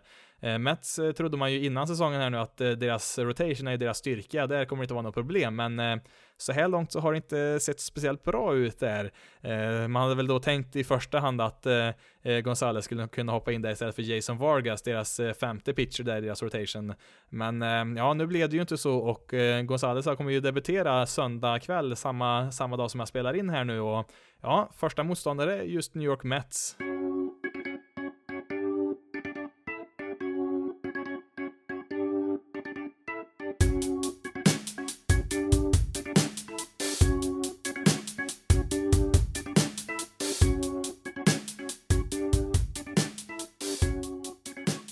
Mets 0.58 1.00
trodde 1.16 1.36
man 1.36 1.52
ju 1.52 1.64
innan 1.64 1.86
säsongen 1.86 2.20
här 2.20 2.30
nu 2.30 2.38
att 2.38 2.56
deras 2.56 3.18
rotation 3.18 3.66
är 3.66 3.76
deras 3.76 3.98
styrka, 3.98 4.46
där 4.46 4.64
kommer 4.64 4.82
det 4.82 4.84
inte 4.84 4.94
vara 4.94 5.02
något 5.02 5.14
problem, 5.14 5.56
men 5.56 6.00
så 6.42 6.52
här 6.52 6.68
långt 6.68 6.92
så 6.92 7.00
har 7.00 7.12
det 7.12 7.16
inte 7.16 7.60
sett 7.60 7.80
speciellt 7.80 8.22
bra 8.24 8.54
ut 8.54 8.78
där. 8.78 9.12
Eh, 9.40 9.88
man 9.88 10.02
hade 10.02 10.14
väl 10.14 10.26
då 10.26 10.38
tänkt 10.38 10.76
i 10.76 10.84
första 10.84 11.18
hand 11.18 11.40
att 11.40 11.66
eh, 11.66 11.88
eh, 12.22 12.38
Gonzales 12.40 12.84
skulle 12.84 13.08
kunna 13.08 13.32
hoppa 13.32 13.52
in 13.52 13.62
där 13.62 13.70
istället 13.70 13.94
för 13.94 14.02
Jason 14.02 14.38
Vargas, 14.38 14.82
deras 14.82 15.20
femte 15.40 15.72
pitcher 15.72 16.02
där 16.02 16.16
i 16.16 16.20
deras 16.20 16.42
rotation. 16.42 16.94
Men 17.28 17.62
ja, 17.96 18.14
nu 18.14 18.26
blev 18.26 18.48
det 18.48 18.56
ju 18.56 18.60
inte 18.60 18.78
så 18.78 18.96
och 18.96 19.34
Gonzales 19.64 20.04
kommer 20.04 20.30
ju 20.30 20.40
debutera 20.40 21.06
söndag 21.06 21.58
kväll, 21.58 21.96
samma, 21.96 22.52
samma 22.52 22.76
dag 22.76 22.90
som 22.90 23.00
jag 23.00 23.08
spelar 23.08 23.34
in 23.34 23.50
här 23.50 23.64
nu 23.64 23.80
och 23.80 24.10
ja, 24.42 24.70
första 24.76 25.02
motståndare 25.02 25.58
är 25.58 25.62
just 25.62 25.94
New 25.94 26.04
York 26.04 26.24
Mets. 26.24 26.76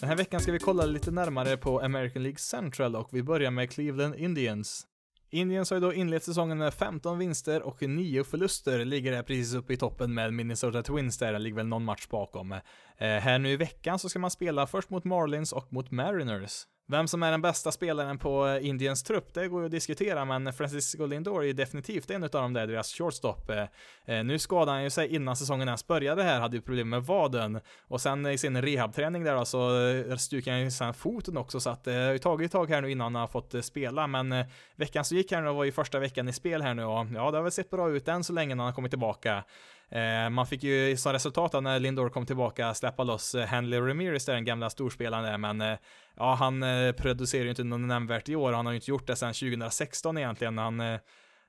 Den 0.01 0.09
här 0.09 0.17
veckan 0.17 0.41
ska 0.41 0.53
vi 0.53 0.59
kolla 0.59 0.87
lite 0.87 1.11
närmare 1.11 1.57
på 1.57 1.81
American 1.81 2.23
League 2.23 2.39
Central 2.39 2.97
och 2.97 3.09
vi 3.13 3.23
börjar 3.23 3.51
med 3.51 3.71
Cleveland 3.71 4.15
Indians. 4.15 4.87
Indians 5.31 5.71
har 5.71 5.77
ju 5.77 5.81
då 5.81 5.93
inlett 5.93 6.25
säsongen 6.25 6.59
med 6.59 6.75
15 6.75 7.19
vinster 7.19 7.63
och 7.63 7.83
9 7.83 8.25
förluster, 8.25 8.85
ligger 8.85 9.13
där 9.13 9.23
precis 9.23 9.55
uppe 9.55 9.73
i 9.73 9.77
toppen 9.77 10.15
med 10.15 10.35
Minnesota 10.35 10.83
Twins 10.83 11.19
där, 11.19 11.39
ligger 11.39 11.57
väl 11.57 11.67
någon 11.67 11.85
match 11.85 12.07
bakom. 12.11 12.53
Eh, 12.53 12.61
här 12.99 13.39
nu 13.39 13.51
i 13.51 13.57
veckan 13.57 13.99
så 13.99 14.09
ska 14.09 14.19
man 14.19 14.31
spela 14.31 14.67
först 14.67 14.91
mot 14.91 15.05
Marlins 15.05 15.53
och 15.53 15.73
mot 15.73 15.91
Mariners. 15.91 16.67
Vem 16.91 17.09
som 17.09 17.23
är 17.23 17.31
den 17.31 17.43
bästa 17.43 17.73
spelaren 17.73 18.19
på 18.19 18.47
eh, 18.47 18.67
Indiens 18.67 19.03
trupp, 19.03 19.35
det 19.35 19.49
går 19.49 19.61
ju 19.61 19.67
att 19.67 19.73
diskutera, 19.73 20.25
men 20.25 20.53
Francisco 20.53 21.07
Lindor 21.07 21.45
är 21.45 21.53
definitivt 21.53 22.11
en 22.11 22.23
av 22.23 22.29
dem 22.29 22.53
där, 22.53 22.67
deras 22.67 22.93
shortstop. 22.93 23.51
Eh, 23.51 23.65
eh, 24.05 24.25
nu 24.25 24.39
skadade 24.39 24.71
han 24.71 24.83
ju 24.83 24.91
sig 24.91 25.15
innan 25.15 25.37
säsongen 25.37 25.69
ens 25.69 25.87
började 25.87 26.23
här, 26.23 26.41
hade 26.41 26.57
ju 26.57 26.63
problem 26.63 26.89
med 26.89 27.03
vaden. 27.03 27.61
Och 27.89 28.01
sen 28.01 28.27
i 28.27 28.39
sin 28.39 28.63
rehabträning 28.63 29.25
där 29.25 29.35
då, 29.35 29.45
så 29.45 30.19
stukade 30.19 30.57
han 30.57 30.65
ju 30.65 30.71
sen 30.71 30.95
foten 30.95 31.37
också, 31.37 31.61
så 31.61 31.71
att 31.71 31.85
det 31.85 31.93
har 31.93 32.13
ju 32.13 32.19
tagit 32.19 32.47
ett 32.47 32.53
tag 32.53 32.71
här 32.71 32.81
nu 32.81 32.91
innan 32.91 33.15
han 33.15 33.21
har 33.21 33.29
fått 33.29 33.65
spela, 33.65 34.07
men 34.07 34.45
veckan 34.77 35.05
som 35.05 35.17
gick 35.17 35.33
här 35.33 35.43
nu 35.43 35.53
var 35.53 35.65
ju 35.65 35.73
första 35.73 35.99
veckan 35.99 36.29
i 36.29 36.33
spel 36.33 36.63
här 36.63 36.75
nu 36.75 36.85
och 36.85 37.07
ja, 37.15 37.31
det 37.31 37.37
har 37.37 37.43
väl 37.43 37.53
sett 37.53 37.71
bra 37.71 37.91
ut 37.91 38.09
än 38.09 38.25
så 38.25 38.33
länge 38.33 38.55
när 38.55 38.65
han 38.65 38.73
har 38.73 38.75
kommit 38.75 38.93
tillbaka. 38.93 39.45
Eh, 39.91 40.31
man 40.31 40.47
fick 40.47 40.63
ju 40.63 40.97
som 40.97 41.13
resultat 41.13 41.63
när 41.63 41.79
Lindor 41.79 42.09
kom 42.09 42.27
tillbaka 42.27 42.75
släppa 42.75 43.05
loss 43.05 43.35
eh, 43.35 43.47
Henley 43.47 43.81
Ramirez 43.81 44.25
där, 44.25 44.35
den 44.35 44.45
gamla 44.45 44.71
storspelaren 44.71 45.25
där, 45.25 45.39
men 45.39 45.61
eh, 45.61 45.79
ja, 46.17 46.35
han 46.35 46.63
eh, 46.63 46.93
producerar 46.93 47.45
ju 47.45 47.51
inte 47.51 47.65
något 47.65 47.81
nämnvärt 47.81 48.29
i 48.29 48.37
år. 48.37 48.53
Han 48.53 48.67
har 48.67 48.73
ju 48.73 48.77
inte 48.77 48.91
gjort 48.91 49.07
det 49.07 49.17
sedan 49.17 49.35
2016 49.35 50.19
egentligen. 50.19 50.59
Han, 50.59 50.81
eh, 50.81 51.01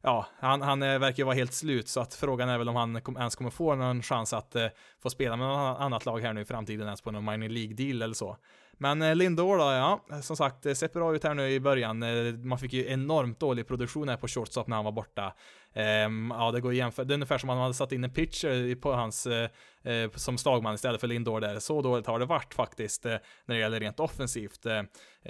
ja, 0.02 0.26
han, 0.40 0.62
han 0.62 0.80
verkar 0.80 1.18
ju 1.18 1.24
vara 1.24 1.36
helt 1.36 1.54
slut, 1.54 1.88
så 1.88 2.00
att 2.00 2.14
frågan 2.14 2.50
är 2.50 2.58
väl 2.58 2.70
om 2.70 2.76
han 2.76 3.02
kom, 3.02 3.18
ens 3.18 3.36
kommer 3.36 3.50
få 3.50 3.76
någon 3.76 4.02
chans 4.02 4.34
att 4.34 4.56
eh, 4.56 4.68
få 5.04 5.10
spela 5.10 5.36
med 5.36 5.48
något 5.48 5.80
annat 5.80 6.06
lag 6.06 6.20
här 6.20 6.34
nu 6.34 6.42
i 6.42 6.46
framtiden, 6.46 6.86
ens 6.86 7.02
på 7.02 7.12
någon 7.12 7.26
minor 7.26 7.50
League-deal 7.50 8.04
eller 8.04 8.16
så. 8.16 8.38
Men 8.82 9.02
eh, 9.02 9.16
Lindor 9.16 9.58
då, 9.58 9.64
ja, 9.64 10.22
som 10.22 10.38
sagt, 10.38 10.64
det 10.64 10.76
sett 10.76 10.94
bra 10.94 11.16
ut 11.16 11.24
här 11.24 11.34
nu 11.34 11.50
i 11.50 11.60
början. 11.60 12.04
Eh, 12.04 12.34
man 12.34 12.60
fick 12.60 12.74
ju 12.74 12.88
enormt 12.88 13.40
dålig 13.40 13.68
produktion 13.68 14.10
här 14.10 14.18
på 14.18 14.28
shortstop 14.28 14.68
när 14.68 14.76
han 14.76 14.86
var 14.86 14.92
borta. 14.92 15.34
Um, 15.76 16.34
ja, 16.38 16.52
det 16.52 16.62
går 16.62 16.74
jämför. 16.74 17.06
Det 17.06 17.14
är 17.14 17.16
ungefär 17.16 17.38
som 17.38 17.50
om 17.50 17.56
man 17.56 17.64
hade 17.64 17.74
satt 17.74 17.92
in 17.92 18.04
en 18.04 18.10
pitcher 18.10 18.76
på 18.76 18.94
hans, 18.94 19.28
uh, 19.28 20.10
som 20.16 20.38
slagman 20.38 20.76
istället 20.76 21.02
för 21.02 21.08
Lindor 21.08 21.40
där. 21.40 21.60
Så 21.60 21.82
dåligt 21.82 22.08
har 22.08 22.20
det 22.20 22.26
varit 22.26 22.54
faktiskt 22.54 23.06
uh, 23.06 23.12
när 23.46 23.56
det 23.56 23.62
gäller 23.62 23.80
rent 23.80 24.00
offensivt. 24.00 24.66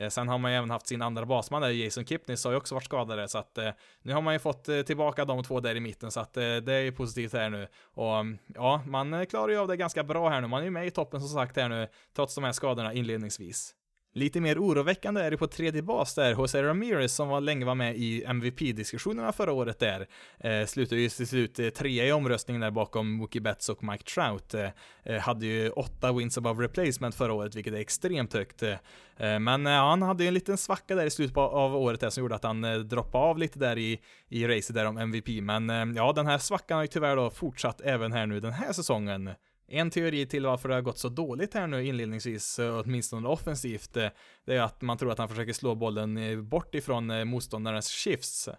sen 0.10 0.28
har 0.28 0.38
man 0.38 0.52
ju 0.52 0.58
även 0.58 0.70
haft 0.70 0.88
sin 0.88 1.02
andra 1.02 1.26
basman 1.26 1.62
där, 1.62 1.70
Jason 1.70 2.06
Kipnis, 2.06 2.46
har 2.46 2.52
ju 2.52 2.58
också 2.58 2.76
varit 2.76 2.86
skadade, 2.86 3.28
så 3.28 3.38
att 3.38 3.58
nu 4.02 4.14
har 4.14 4.22
man 4.22 4.34
ju 4.34 4.40
fått 4.40 4.64
tillbaka 4.86 5.26
de 5.26 5.44
två 5.44 5.60
där 5.60 5.76
i 5.76 5.80
mitten, 5.80 6.12
så 6.12 6.20
att 6.20 6.34
det 6.34 6.74
är 6.74 6.82
ju 6.82 6.92
positivt 6.92 7.34
här 7.34 7.50
nu. 7.50 7.68
Och 7.84 8.18
mm, 8.18 8.38
ja, 8.48 8.84
man 8.88 9.26
klarar 9.26 9.50
ju 9.50 9.58
av 9.58 9.68
det 9.68 9.78
ganska 9.78 10.04
bra 10.04 10.30
här 10.30 10.42
nu. 10.42 10.48
Man 10.48 10.60
är 10.60 10.66
ju 10.66 10.72
med 10.72 10.88
i 10.88 10.92
toppen 10.92 11.20
som 11.20 11.30
sagt 11.30 11.56
här 11.56 11.70
nu, 11.70 11.88
trots 12.16 12.36
de 12.36 12.44
här 12.44 12.52
skadorna 12.52 12.94
inledningsvis. 12.94 13.76
Lite 14.14 14.42
mer 14.42 14.60
oroväckande 14.60 15.22
är 15.22 15.32
det 15.32 15.38
på 15.38 15.48
tredje 15.48 15.82
bas 15.82 16.16
där, 16.16 16.32
Jose 16.32 16.64
Ramirez 16.64 17.16
som 17.16 17.28
var 17.28 17.42
länge 17.42 17.66
var 17.66 17.76
med 17.76 17.96
i 17.96 18.24
MVP-diskussionerna 18.24 19.32
förra 19.32 19.52
året 19.54 19.80
där, 19.80 20.08
eh, 20.40 20.66
slutade 20.66 21.02
ju 21.02 21.10
till 21.10 21.28
slut 21.28 21.60
eh, 21.60 21.70
trea 21.70 22.06
i 22.06 22.12
omröstningen 22.12 22.62
där 22.62 22.72
bakom 22.72 23.12
Mookie 23.12 23.42
Betts 23.42 23.70
och 23.70 23.84
Mike 23.84 24.04
Trout. 24.04 24.54
Eh, 24.54 24.70
eh 25.04 25.20
hade 25.20 25.46
ju 25.46 25.70
åtta 25.70 26.14
wins 26.14 26.38
above 26.38 26.64
replacement 26.64 27.16
förra 27.16 27.34
året, 27.34 27.56
vilket 27.56 27.74
är 27.74 27.78
extremt 27.78 28.34
högt. 28.34 28.64
Eh, 28.64 28.76
eh 29.18 29.40
men 29.40 29.68
eh, 29.68 29.74
han 29.74 30.02
hade 30.02 30.24
ju 30.24 30.28
en 30.28 30.34
liten 30.34 30.58
svacka 30.58 30.96
där 30.96 31.06
i 31.06 31.12
slutet 31.12 31.38
av 31.38 31.76
året 31.76 32.00
där 32.00 32.10
som 32.10 32.24
gjorde 32.24 32.36
att 32.36 32.44
han 32.44 32.64
eh, 32.64 32.78
droppade 32.78 33.24
av 33.24 33.38
lite 33.38 33.60
där 33.60 33.78
i, 33.78 34.00
i 34.30 34.48
racet 34.48 34.76
där 34.76 34.86
om 34.86 34.98
MVP. 34.98 35.28
Men 35.42 35.70
eh, 35.70 35.86
ja, 35.96 36.14
den 36.14 36.28
här 36.28 36.38
svackan 36.38 36.76
har 36.76 36.84
ju 36.84 36.88
tyvärr 36.88 37.16
då 37.16 37.30
fortsatt 37.30 37.82
även 37.82 38.12
här 38.12 38.26
nu 38.26 38.40
den 38.40 38.54
här 38.54 38.74
säsongen. 38.74 39.30
En 39.74 39.90
teori 39.90 40.26
till 40.26 40.46
varför 40.46 40.70
det 40.70 40.76
har 40.76 40.82
gått 40.82 40.98
så 40.98 41.10
dåligt 41.10 41.54
här 41.54 41.68
nu 41.68 41.86
inledningsvis, 41.86 42.60
eh, 42.60 42.80
åtminstone 42.80 43.28
offensivt, 43.28 43.98
eh, 43.98 44.10
det 44.46 44.56
är 44.56 44.62
att 44.62 44.82
man 44.82 44.98
tror 44.98 45.12
att 45.12 45.18
han 45.18 45.30
försöker 45.30 45.54
slå 45.54 45.76
bollen 45.76 46.18
eh, 46.18 46.42
bort 46.42 46.76
ifrån 46.76 47.28
motståndarens 47.28 47.90
shifts. 47.90 48.50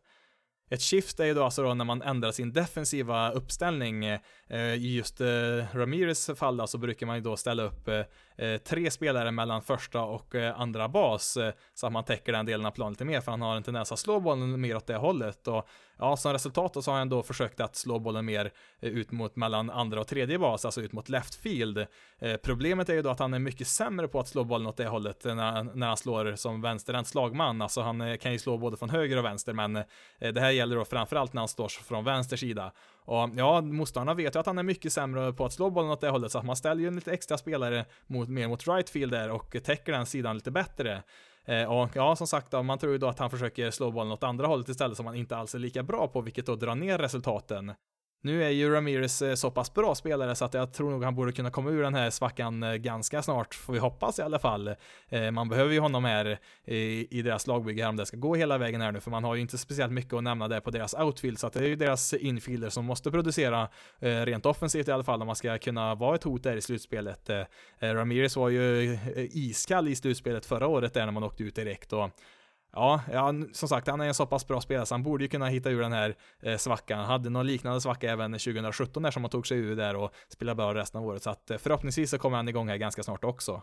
Ett 0.70 0.82
shift 0.82 1.20
är 1.20 1.24
ju 1.24 1.34
då 1.34 1.44
alltså 1.44 1.62
då 1.62 1.74
när 1.74 1.84
man 1.84 2.02
ändrar 2.02 2.32
sin 2.32 2.52
defensiva 2.52 3.30
uppställning. 3.30 4.04
I 4.04 4.96
just 4.96 5.20
Ramirez 5.72 6.30
fall 6.36 6.56
då, 6.56 6.66
så 6.66 6.78
brukar 6.78 7.06
man 7.06 7.16
ju 7.16 7.22
då 7.22 7.36
ställa 7.36 7.62
upp 7.62 7.88
Eh, 8.42 8.58
tre 8.58 8.90
spelare 8.90 9.30
mellan 9.30 9.62
första 9.62 10.02
och 10.02 10.34
eh, 10.34 10.60
andra 10.60 10.88
bas 10.88 11.36
eh, 11.36 11.52
så 11.74 11.86
att 11.86 11.92
man 11.92 12.04
täcker 12.04 12.32
den 12.32 12.46
delen 12.46 12.66
av 12.66 12.70
planen 12.70 12.92
lite 12.92 13.04
mer 13.04 13.20
för 13.20 13.30
han 13.30 13.42
har 13.42 13.56
en 13.56 13.62
tendens 13.62 13.92
att 13.92 13.98
slå 13.98 14.20
bollen 14.20 14.60
mer 14.60 14.76
åt 14.76 14.86
det 14.86 14.96
hållet 14.96 15.48
och 15.48 15.68
ja, 15.98 16.16
som 16.16 16.32
resultat 16.32 16.84
så 16.84 16.90
har 16.90 16.98
han 16.98 17.08
då 17.08 17.22
försökt 17.22 17.60
att 17.60 17.76
slå 17.76 17.98
bollen 17.98 18.24
mer 18.24 18.52
ut 18.80 19.10
mot 19.10 19.36
mellan 19.36 19.70
andra 19.70 20.00
och 20.00 20.06
tredje 20.06 20.38
bas, 20.38 20.64
alltså 20.64 20.80
ut 20.80 20.92
mot 20.92 21.08
left 21.08 21.34
field. 21.34 21.86
Problemet 22.42 22.88
är 22.88 22.94
ju 22.94 23.02
då 23.02 23.10
att 23.10 23.18
han 23.18 23.34
är 23.34 23.38
mycket 23.38 23.66
sämre 23.66 24.08
på 24.08 24.20
att 24.20 24.28
slå 24.28 24.44
bollen 24.44 24.66
åt 24.66 24.76
det 24.76 24.88
hållet 24.88 25.24
när, 25.24 25.62
när 25.76 25.86
han 25.86 25.96
slår 25.96 26.36
som 26.36 26.62
vänsterhänt 26.62 27.08
slagman. 27.08 27.62
Alltså 27.62 27.80
han 27.80 28.18
kan 28.18 28.32
ju 28.32 28.38
slå 28.38 28.58
både 28.58 28.76
från 28.76 28.90
höger 28.90 29.16
och 29.16 29.24
vänster, 29.24 29.52
men 29.52 29.72
det 30.18 30.40
här 30.40 30.50
gäller 30.50 30.76
då 30.76 30.84
framförallt 30.84 31.32
när 31.32 31.40
han 31.40 31.48
står 31.48 31.68
från 31.68 32.04
vänster 32.04 32.36
sida. 32.36 32.72
Och 33.04 33.30
ja, 33.36 33.60
motståndarna 33.60 34.14
vet 34.14 34.34
ju 34.34 34.40
att 34.40 34.46
han 34.46 34.58
är 34.58 34.62
mycket 34.62 34.92
sämre 34.92 35.32
på 35.32 35.44
att 35.44 35.52
slå 35.52 35.70
bollen 35.70 35.90
åt 35.90 36.00
det 36.00 36.08
hållet, 36.08 36.32
så 36.32 36.38
att 36.38 36.44
man 36.44 36.56
ställer 36.56 36.80
ju 36.80 36.88
en 36.88 36.94
lite 36.94 37.12
extra 37.12 37.38
spelare 37.38 37.84
mot, 38.06 38.28
mer 38.28 38.48
mot 38.48 38.68
right 38.68 38.90
field 38.90 39.12
där 39.12 39.30
och 39.30 39.56
täcker 39.64 39.92
den 39.92 40.06
sidan 40.06 40.36
lite 40.36 40.50
bättre. 40.50 41.02
Eh, 41.44 41.72
och 41.72 41.90
ja, 41.94 42.16
som 42.16 42.26
sagt, 42.26 42.52
man 42.52 42.78
tror 42.78 42.92
ju 42.92 42.98
då 42.98 43.08
att 43.08 43.18
han 43.18 43.30
försöker 43.30 43.70
slå 43.70 43.90
bollen 43.90 44.12
åt 44.12 44.22
andra 44.22 44.46
hållet 44.46 44.68
istället 44.68 44.96
som 44.96 45.06
han 45.06 45.14
inte 45.14 45.36
alls 45.36 45.54
är 45.54 45.58
lika 45.58 45.82
bra 45.82 46.08
på, 46.08 46.20
vilket 46.20 46.46
då 46.46 46.56
drar 46.56 46.74
ner 46.74 46.98
resultaten. 46.98 47.72
Nu 48.24 48.44
är 48.44 48.48
ju 48.48 48.70
Ramirez 48.70 49.22
eh, 49.22 49.34
så 49.34 49.50
pass 49.50 49.74
bra 49.74 49.94
spelare 49.94 50.34
så 50.34 50.44
att 50.44 50.54
jag 50.54 50.72
tror 50.72 50.90
nog 50.90 51.04
han 51.04 51.14
borde 51.14 51.32
kunna 51.32 51.50
komma 51.50 51.70
ur 51.70 51.82
den 51.82 51.94
här 51.94 52.10
svackan 52.10 52.62
eh, 52.62 52.74
ganska 52.74 53.22
snart, 53.22 53.54
får 53.54 53.72
vi 53.72 53.78
hoppas 53.78 54.18
i 54.18 54.22
alla 54.22 54.38
fall. 54.38 54.74
Eh, 55.08 55.30
man 55.30 55.48
behöver 55.48 55.72
ju 55.72 55.80
honom 55.80 56.04
här 56.04 56.38
i 56.64 57.22
deras 57.22 57.46
lagbygge 57.46 57.82
här 57.82 57.88
om 57.88 57.96
det 57.96 58.06
ska 58.06 58.16
gå 58.16 58.34
hela 58.34 58.58
vägen 58.58 58.80
här 58.80 58.92
nu, 58.92 59.00
för 59.00 59.10
man 59.10 59.24
har 59.24 59.34
ju 59.34 59.40
inte 59.40 59.58
speciellt 59.58 59.92
mycket 59.92 60.12
att 60.12 60.22
nämna 60.22 60.48
där 60.48 60.60
på 60.60 60.70
deras 60.70 60.94
outfield, 60.94 61.38
så 61.38 61.46
att 61.46 61.52
det 61.52 61.60
är 61.60 61.68
ju 61.68 61.76
deras 61.76 62.14
infielder 62.14 62.70
som 62.70 62.84
måste 62.84 63.10
producera 63.10 63.68
rent 63.98 64.46
offensivt 64.46 64.88
i 64.88 64.92
alla 64.92 65.04
fall 65.04 65.20
om 65.20 65.26
man 65.26 65.36
ska 65.36 65.58
kunna 65.58 65.94
vara 65.94 66.14
ett 66.14 66.22
hot 66.22 66.42
där 66.42 66.56
i 66.56 66.60
slutspelet. 66.60 67.30
Ramirez 67.78 68.36
var 68.36 68.48
ju 68.48 68.98
iskall 69.16 69.88
i 69.88 69.94
slutspelet 69.94 70.46
förra 70.46 70.66
året 70.66 70.94
där 70.94 71.04
när 71.04 71.12
man 71.12 71.22
åkte 71.22 71.42
ut 71.42 71.54
direkt 71.54 71.92
och 71.92 72.10
Ja, 72.72 73.00
ja, 73.12 73.34
som 73.52 73.68
sagt, 73.68 73.86
han 73.86 74.00
är 74.00 74.04
en 74.04 74.14
så 74.14 74.26
pass 74.26 74.46
bra 74.46 74.60
spelare 74.60 74.86
så 74.86 74.94
han 74.94 75.02
borde 75.02 75.24
ju 75.24 75.28
kunna 75.28 75.46
hitta 75.46 75.70
ur 75.70 75.80
den 75.80 75.92
här 75.92 76.16
eh, 76.42 76.56
svackan. 76.56 76.98
Han 76.98 77.08
hade 77.08 77.30
någon 77.30 77.46
liknande 77.46 77.80
svacka 77.80 78.10
även 78.10 78.32
2017 78.32 79.02
där 79.02 79.10
som 79.10 79.22
han 79.22 79.30
tog 79.30 79.46
sig 79.46 79.58
ur 79.58 79.76
där 79.76 79.96
och 79.96 80.14
spelade 80.28 80.56
bra 80.56 80.74
resten 80.74 81.00
av 81.00 81.06
året. 81.06 81.22
Så 81.22 81.30
att 81.30 81.50
eh, 81.50 81.58
förhoppningsvis 81.58 82.10
så 82.10 82.18
kommer 82.18 82.36
han 82.36 82.48
igång 82.48 82.68
här 82.68 82.76
ganska 82.76 83.02
snart 83.02 83.24
också. 83.24 83.62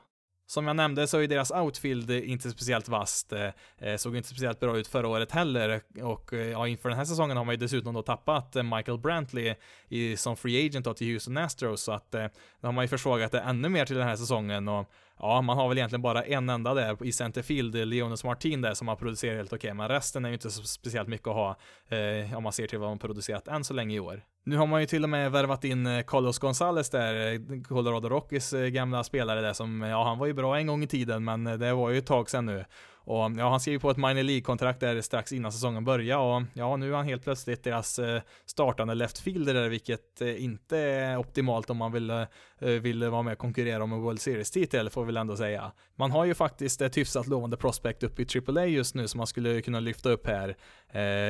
Som 0.50 0.67
jag 0.67 0.76
nämnde 0.76 1.08
så 1.08 1.17
är 1.17 1.28
deras 1.28 1.52
outfield 1.52 2.12
inte 2.12 2.52
speciellt 2.52 2.89
vast, 2.89 3.34
eh, 3.34 3.50
eh, 3.78 3.98
såg 3.98 4.15
inte 4.15 4.30
speciellt 4.30 4.60
bra 4.60 4.78
ut 4.78 4.88
förra 4.88 5.08
året 5.08 5.32
heller 5.32 5.82
och 6.04 6.34
eh, 6.34 6.48
ja, 6.48 6.67
inför 6.67 6.89
den 6.89 6.98
här 6.98 7.06
säsongen 7.06 7.38
har 7.38 7.45
man 7.45 7.54
ju 7.54 7.58
dessutom 7.58 7.93
då 7.93 8.02
tappat 8.02 8.56
Michael 8.56 8.98
Brantley 8.98 9.56
i, 9.89 10.17
som 10.17 10.38
free 10.38 10.65
agent 10.65 10.86
då 10.86 10.93
till 10.93 11.08
Houston 11.08 11.38
Astros 11.38 11.82
så 11.82 11.91
att 11.91 12.15
eh, 12.15 12.26
då 12.62 12.67
har 12.67 12.72
man 12.72 12.84
ju 12.84 12.88
försvagat 12.88 13.32
det 13.32 13.39
ännu 13.39 13.69
mer 13.69 13.86
till 13.86 13.95
den 13.95 14.08
här 14.08 14.15
säsongen 14.15 14.67
och 14.67 14.91
ja, 15.20 15.42
man 15.42 15.58
har 15.58 15.70
väl 15.70 15.78
egentligen 15.78 16.02
bara 16.02 16.24
en 16.24 16.50
enda 16.50 16.74
där 16.74 17.04
i 17.06 17.12
centerfield, 17.12 17.76
eh, 17.76 17.86
Leonis 17.86 18.24
Martin 18.24 18.62
där 18.62 18.74
som 18.74 18.88
har 18.88 18.96
producerat 18.96 19.38
helt 19.38 19.54
okej, 19.54 19.58
okay, 19.58 19.74
men 19.74 19.88
resten 19.88 20.26
är 20.26 20.30
ju 20.30 20.34
inte 20.34 20.52
så 20.52 20.64
speciellt 20.64 21.10
mycket 21.10 21.28
att 21.28 21.34
ha 21.34 21.56
eh, 21.90 22.38
om 22.38 22.44
man 22.44 22.54
ser 22.54 22.68
till 22.68 22.80
vad 22.80 22.90
de 22.90 23.00
producerat 23.00 23.48
än 23.48 23.64
så 23.64 23.74
länge 23.74 23.96
i 23.96 24.00
år. 24.00 24.22
Nu 24.44 24.58
har 24.58 24.68
man 24.68 24.82
ju 24.82 24.88
till 24.88 25.04
och 25.04 25.10
med 25.10 25.32
värvat 25.32 25.64
in 25.64 25.88
eh, 25.88 26.04
Carlos 26.04 26.40
Gonzales 26.40 26.90
där, 26.90 27.34
eh, 27.34 27.62
Colorado 27.68 28.10
Rockies 28.10 28.52
gamla 28.52 29.04
spelare 29.04 29.42
där 29.42 29.54
som, 29.54 29.82
ja 29.82 30.04
han 30.04 30.18
var 30.18 30.28
ju 30.28 30.34
bra 30.34 30.58
en 30.58 30.68
gång 30.68 30.84
i 30.84 30.88
tiden 30.88 31.24
men 31.24 31.44
det 31.44 31.74
var 31.74 31.90
ju 31.90 31.98
ett 31.98 32.06
tag 32.06 32.30
sedan 32.30 32.46
nu. 32.46 32.66
Och 33.10 33.32
ja, 33.38 33.50
han 33.50 33.60
skrev 33.60 33.80
på 33.80 33.89
ett 33.89 33.98
minor 33.98 34.24
League-kontrakt 34.24 34.80
där 34.80 35.02
strax 35.02 35.32
innan 35.32 35.52
säsongen 35.52 35.86
började 35.86 36.24
och 36.24 36.41
ja, 36.54 36.76
nu 36.76 36.91
är 36.91 36.95
han 36.95 37.06
helt 37.06 37.24
plötsligt 37.24 37.63
deras 37.63 38.00
eh, 38.00 38.22
startande 38.45 38.95
left 38.95 39.19
fielder 39.19 39.54
där, 39.54 39.69
vilket 39.69 40.22
eh, 40.22 40.43
inte 40.43 40.78
är 40.78 41.17
optimalt 41.17 41.69
om 41.69 41.78
man 41.78 41.91
vill, 41.91 42.10
eh, 42.10 42.26
vill 42.60 43.10
vara 43.10 43.22
med 43.22 43.34
och 43.34 43.39
konkurrera 43.39 43.84
om 43.84 43.93
en 43.93 44.02
World 44.02 44.22
Series-titel, 44.22 44.89
får 44.89 45.02
vi 45.02 45.06
väl 45.06 45.17
ändå 45.17 45.38
säga. 45.38 45.72
Man 45.95 46.12
har 46.12 46.26
ju 46.26 46.34
faktiskt 46.34 46.82
ett 46.82 46.98
hyfsat 46.98 47.28
lovande 47.28 47.58
prospect 47.58 48.04
uppe 48.04 48.22
i 48.22 48.28
AAA 48.48 48.65
just 48.65 48.95
nu 48.95 49.08
som 49.08 49.17
man 49.17 49.28
skulle 49.28 49.62
kunna 49.62 49.80
lyfta 49.80 50.10
upp 50.10 50.28
här. 50.28 50.56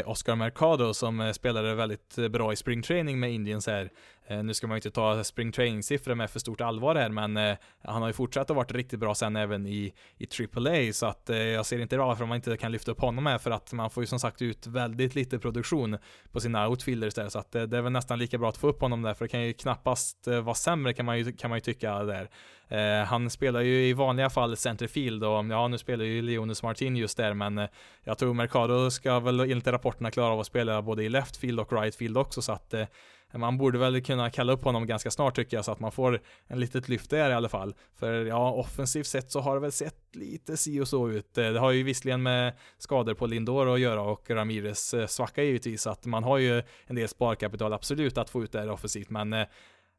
Oscar 0.06 0.36
Mercado 0.36 0.94
som 0.94 1.34
spelade 1.34 1.76
väldigt 1.76 2.16
bra 2.16 2.54
i 2.54 2.56
springtraining 2.56 3.20
med 3.20 3.34
Indians 3.34 3.68
här. 3.68 3.90
Eh, 4.30 4.44
nu 4.44 4.54
ska 4.54 4.68
man 4.68 4.76
ju 4.76 4.78
inte 4.78 4.92
ta 4.92 5.24
spring 5.24 5.52
training-siffror 5.52 6.16
med 6.16 6.30
för 6.30 6.40
stort 6.40 6.62
allvar 6.62 6.96
här, 6.96 7.10
men 7.10 7.38
eh, 7.38 7.58
han 7.84 8.02
har 8.02 8.10
ju 8.10 8.14
fortsatt 8.14 8.50
att 8.50 8.56
varit 8.56 8.72
riktigt 8.72 9.00
bra 9.00 9.16
sen 9.16 9.36
även 9.36 9.68
i, 9.68 9.94
i 10.18 10.28
AAA, 10.56 10.94
så 10.94 11.06
att 11.06 11.30
eh, 11.30 11.38
jag 11.38 11.66
ser 11.66 11.80
inte 11.80 11.98
varför 11.98 12.26
man 12.26 12.36
inte 12.36 12.58
kan 12.58 12.72
lyfta 12.72 12.92
upp 12.92 13.02
honom 13.02 13.26
här, 13.26 13.38
för 13.38 13.52
att 13.52 13.74
man 13.74 13.90
får 13.90 14.04
ju 14.04 14.08
som 14.08 14.20
sagt 14.20 14.42
ut 14.42 14.68
väldigt 14.68 15.16
lite 15.16 15.40
produktion 15.40 15.98
på 16.32 16.40
sina 16.40 16.68
outfielders 16.68 17.14
där, 17.14 17.30
så 17.30 17.40
att 17.40 17.52
det, 17.52 17.60
är 17.60 17.82
väl 17.82 17.92
nästan 17.92 18.20
lika 18.20 18.38
bra 18.38 18.50
att 18.50 18.58
få 18.58 18.68
upp 18.68 18.82
honom 18.82 19.02
där, 19.02 19.14
för 19.14 19.26
det 19.26 19.30
kan 19.30 19.42
ju 19.42 19.54
knappast 19.54 20.28
vara 20.28 20.56
sämre 20.56 20.94
kan 20.94 21.06
man 21.06 21.18
ju, 21.18 21.32
kan 21.32 21.50
man 21.50 21.58
ju 21.58 21.62
tycka 21.62 22.04
där. 22.04 22.30
Han 23.06 23.30
spelar 23.30 23.62
ju 23.62 23.88
i 23.88 23.94
vanliga 23.94 24.30
fall 24.30 24.58
centerfield 24.58 25.24
och 25.24 25.46
ja, 25.46 25.68
nu 25.68 25.78
spelar 25.78 26.06
ju 26.06 26.22
Leonis 26.22 26.64
Martin 26.64 26.96
just 26.96 27.18
där, 27.18 27.34
men 27.34 27.68
jag 28.04 28.18
tror 28.18 28.34
Mercado 28.34 28.92
ska 28.92 29.20
väl 29.20 29.40
enligt 29.40 29.68
rapporterna 29.68 30.12
klara 30.12 30.34
av 30.34 30.40
att 30.40 30.48
spela 30.48 30.82
både 30.82 31.04
i 31.04 31.10
left 31.10 31.38
field 31.38 31.60
och 31.60 31.74
right 31.74 31.96
field 31.96 32.18
också, 32.18 32.42
så 32.42 32.52
att 32.52 32.74
man 33.38 33.58
borde 33.58 33.78
väl 33.78 34.02
kunna 34.02 34.30
kalla 34.30 34.54
upp 34.54 34.64
honom 34.64 34.88
ganska 34.88 35.12
snart 35.12 35.36
tycker 35.36 35.58
jag, 35.58 35.66
så 35.66 35.72
att 35.72 35.80
man 35.80 35.92
får 35.92 36.22
en 36.48 36.60
litet 36.60 36.90
lyft 36.90 37.10
där 37.10 37.30
i 37.30 37.34
alla 37.34 37.50
fall. 37.50 37.76
För 37.96 38.26
ja, 38.26 38.52
offensivt 38.52 39.08
sett 39.08 39.32
så 39.32 39.40
har 39.40 39.56
det 39.56 39.62
väl 39.62 39.72
sett 39.72 40.16
lite 40.16 40.58
si 40.58 40.80
och 40.80 40.88
så 40.88 41.10
ut. 41.10 41.38
Eh, 41.38 41.50
det 41.50 41.60
har 41.60 41.72
ju 41.72 41.84
visserligen 41.84 42.24
med 42.24 42.54
skador 42.78 43.14
på 43.14 43.28
Lindor 43.28 43.74
att 43.74 43.80
göra 43.80 44.02
och 44.02 44.30
Ramirez 44.30 44.94
eh, 44.94 45.08
svacka 45.08 45.44
givetvis, 45.44 45.82
så 45.82 45.90
att 45.90 46.06
man 46.06 46.24
har 46.24 46.38
ju 46.38 46.64
en 46.86 46.96
del 46.96 47.08
sparkapital 47.08 47.74
absolut 47.74 48.18
att 48.18 48.30
få 48.30 48.44
ut 48.44 48.52
där 48.52 48.70
offensivt, 48.70 49.10
men 49.10 49.34
eh, 49.34 49.46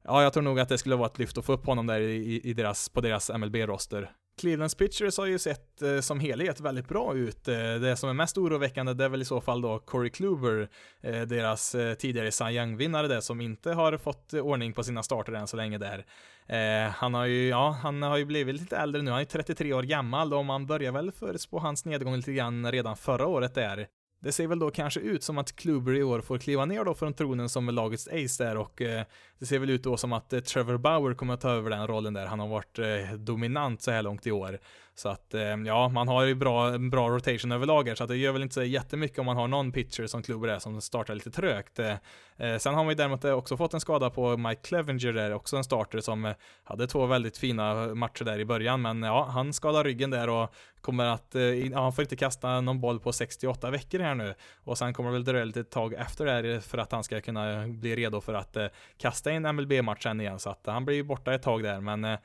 ja, 0.05 0.23
jag 0.23 0.33
tror 0.33 0.43
nog 0.43 0.61
att 0.61 0.69
det 0.69 0.79
skulle 0.79 0.97
vara 0.97 1.07
ett 1.07 1.19
lyft 1.19 1.39
att 1.39 1.45
få 1.45 1.53
upp 1.53 1.67
honom 1.67 1.87
där 1.87 2.01
i, 2.01 2.41
i 2.45 2.53
deras, 2.53 2.89
på 2.89 3.01
deras 3.01 3.31
MLB-roster. 3.31 4.11
Clevelands 4.41 4.75
pitchers 4.75 5.19
har 5.19 5.27
ju 5.27 5.39
sett 5.39 5.83
eh, 5.83 6.01
som 6.01 6.21
helhet 6.21 6.61
väldigt 6.61 6.89
bra 6.89 7.15
ut. 7.15 7.49
Eh, 7.49 7.55
det 7.55 7.97
som 7.97 8.11
är 8.11 8.15
mest 8.15 8.39
oroväckande 8.39 8.95
det 8.95 9.05
är 9.05 9.09
väl 9.09 9.23
i 9.23 9.25
så 9.25 9.41
fall 9.41 9.61
då 9.61 9.79
Corey 9.79 10.11
Kluber, 10.11 10.69
eh, 11.01 11.23
deras 11.23 11.75
eh, 11.75 11.95
tidigare 11.95 12.33
Cy 12.33 12.45
Young-vinnare 12.45 13.09
där 13.09 13.21
som 13.21 13.41
inte 13.41 13.73
har 13.73 13.97
fått 13.97 14.35
eh, 14.35 14.41
ordning 14.41 14.73
på 14.73 14.83
sina 14.83 15.03
starter 15.03 15.33
än 15.33 15.47
så 15.47 15.57
länge 15.57 15.79
där. 15.79 16.05
Eh, 16.47 16.91
han 16.91 17.15
har 17.15 17.27
ju, 17.27 17.49
ja, 17.49 17.79
han 17.83 18.03
har 18.03 18.17
ju 18.17 18.25
blivit 18.25 18.61
lite 18.61 18.77
äldre 18.77 19.03
nu, 19.03 19.11
han 19.11 19.21
är 19.21 19.25
33 19.25 19.73
år 19.73 19.83
gammal 19.83 20.35
och 20.35 20.45
man 20.45 20.67
börjar 20.67 20.93
väl 20.93 21.13
förutspå 21.13 21.59
hans 21.59 21.85
nedgång 21.85 22.17
lite 22.17 22.33
grann 22.33 22.73
redan 22.73 22.97
förra 22.97 23.27
året 23.27 23.55
där. 23.55 23.87
Det 24.23 24.33
ser 24.33 24.47
väl 24.47 24.59
då 24.59 24.71
kanske 24.71 25.01
ut 25.01 25.23
som 25.23 25.39
att 25.39 25.57
Kluber 25.57 25.95
i 25.95 26.03
år 26.03 26.21
får 26.21 26.39
kliva 26.39 26.65
ner 26.65 26.85
då 26.85 26.95
från 26.95 27.15
tronen 27.15 27.49
som 27.49 27.67
lagets 27.67 28.09
ace 28.09 28.45
där 28.45 28.57
och 28.57 28.83
eh, 28.83 29.05
det 29.39 29.47
ser 29.47 29.59
väl 29.59 29.71
ut 29.71 29.83
då 29.83 29.97
som 29.97 30.13
att 30.13 30.33
eh, 30.33 30.41
Trevor 30.41 30.79
Bauer 30.79 31.15
kommer 31.15 31.35
att 31.35 31.41
ta 31.41 31.51
över 31.51 31.71
den 31.71 31.87
rollen 31.87 32.15
där. 32.15 32.27
Han 32.27 32.41
har 32.41 32.49
varit 32.49 32.79
eh, 32.79 33.15
dominant 33.19 33.83
så 33.83 33.91
här 33.91 34.03
långt 34.03 34.27
i 34.27 34.31
år. 34.31 34.59
Så 35.01 35.09
att 35.09 35.35
eh, 35.35 35.41
ja, 35.41 35.89
man 35.89 36.09
har 36.09 36.23
ju 36.23 36.35
bra, 36.35 36.79
bra 36.79 37.09
rotation 37.09 37.53
överlag 37.53 37.89
här, 37.89 37.95
så 37.95 38.05
att 38.05 38.09
det 38.09 38.17
gör 38.17 38.33
väl 38.33 38.43
inte 38.43 38.55
så 38.55 38.63
jättemycket 38.63 39.19
om 39.19 39.27
man 39.27 39.37
har 39.37 39.49
någon 39.49 39.73
pitcher 39.73 40.07
som 40.07 40.23
Kluber 40.23 40.49
är 40.49 40.59
som 40.59 40.81
startar 40.81 41.15
lite 41.15 41.31
trögt. 41.31 41.79
Eh, 41.79 41.95
eh, 42.37 42.59
sen 42.59 42.75
har 42.75 42.85
man 42.85 42.89
ju 42.89 42.95
däremot 42.95 43.25
också 43.25 43.57
fått 43.57 43.75
en 43.75 43.81
skada 43.81 44.11
på 44.11 44.37
Mike 44.37 44.61
Clevenger 44.63 45.13
där, 45.13 45.33
också 45.35 45.57
en 45.57 45.65
starter 45.65 46.01
som 46.01 46.35
hade 46.65 46.87
två 46.87 47.07
väldigt 47.07 47.39
fina 47.39 47.95
matcher 47.95 48.25
där 48.25 48.39
i 48.39 48.45
början, 48.45 48.83
men 48.83 49.03
ja, 49.03 49.25
han 49.25 49.53
skadar 49.53 49.85
ryggen 49.85 50.11
där 50.11 50.29
och 50.29 50.55
kommer 50.81 51.05
att, 51.05 51.35
ja, 51.73 51.81
han 51.81 51.93
får 51.93 52.03
inte 52.03 52.17
kasta 52.17 52.61
någon 52.61 52.81
boll 52.81 53.01
på 53.01 53.13
68 53.13 53.71
veckor 53.71 53.99
här 53.99 54.15
nu. 54.15 54.35
Och 54.65 54.79
sen 54.79 54.95
kommer 54.95 55.11
det 55.11 55.13
väl 55.13 55.25
dröja 55.25 55.45
lite 55.45 55.65
tag 55.65 55.95
efter 55.95 56.25
det 56.25 56.33
här 56.33 56.61
för 56.61 56.79
att 56.79 56.93
han 56.93 57.05
ska 57.05 57.21
kunna 57.21 57.69
bli 57.69 57.97
redo 57.97 58.21
för 58.21 58.35
att 58.35 58.57
kasta 58.97 59.33
in 59.33 59.43
MLB-match 59.43 60.03
sen 60.03 60.21
igen, 60.21 60.39
så 60.39 60.51
att 60.51 60.67
han 60.67 60.85
blir 60.85 61.03
borta 61.03 61.35
ett 61.35 61.43
tag 61.43 61.63
där, 61.63 61.81
men 61.81 62.19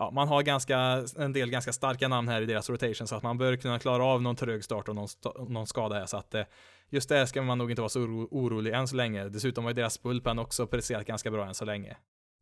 ja, 0.00 0.10
man 0.10 0.28
har 0.28 0.42
ganska, 0.42 1.04
en 1.18 1.32
del 1.32 1.50
ganska 1.50 1.72
starka 1.72 2.08
namn 2.08 2.28
här 2.28 2.42
i 2.42 2.46
deras 2.46 2.70
rotation 2.70 3.06
så 3.06 3.14
att 3.14 3.22
man 3.22 3.38
bör 3.38 3.56
kunna 3.56 3.78
klara 3.78 4.04
av 4.04 4.22
någon 4.22 4.36
trög 4.36 4.64
start 4.64 4.88
och 4.88 4.94
någon, 4.94 5.08
någon 5.48 5.66
skada 5.66 5.94
här 5.98 6.06
så 6.06 6.16
att 6.16 6.34
eh, 6.34 6.42
just 6.90 7.08
det 7.08 7.26
ska 7.26 7.42
man 7.42 7.58
nog 7.58 7.70
inte 7.70 7.82
vara 7.82 7.88
så 7.88 8.00
oro, 8.00 8.28
orolig 8.30 8.72
än 8.72 8.88
så 8.88 8.96
länge. 8.96 9.28
Dessutom 9.28 9.64
har 9.64 9.70
ju 9.70 9.74
deras 9.74 10.02
bullpen 10.02 10.38
också 10.38 10.66
presterat 10.66 11.06
ganska 11.06 11.30
bra 11.30 11.46
än 11.46 11.54
så 11.54 11.64
länge. 11.64 11.96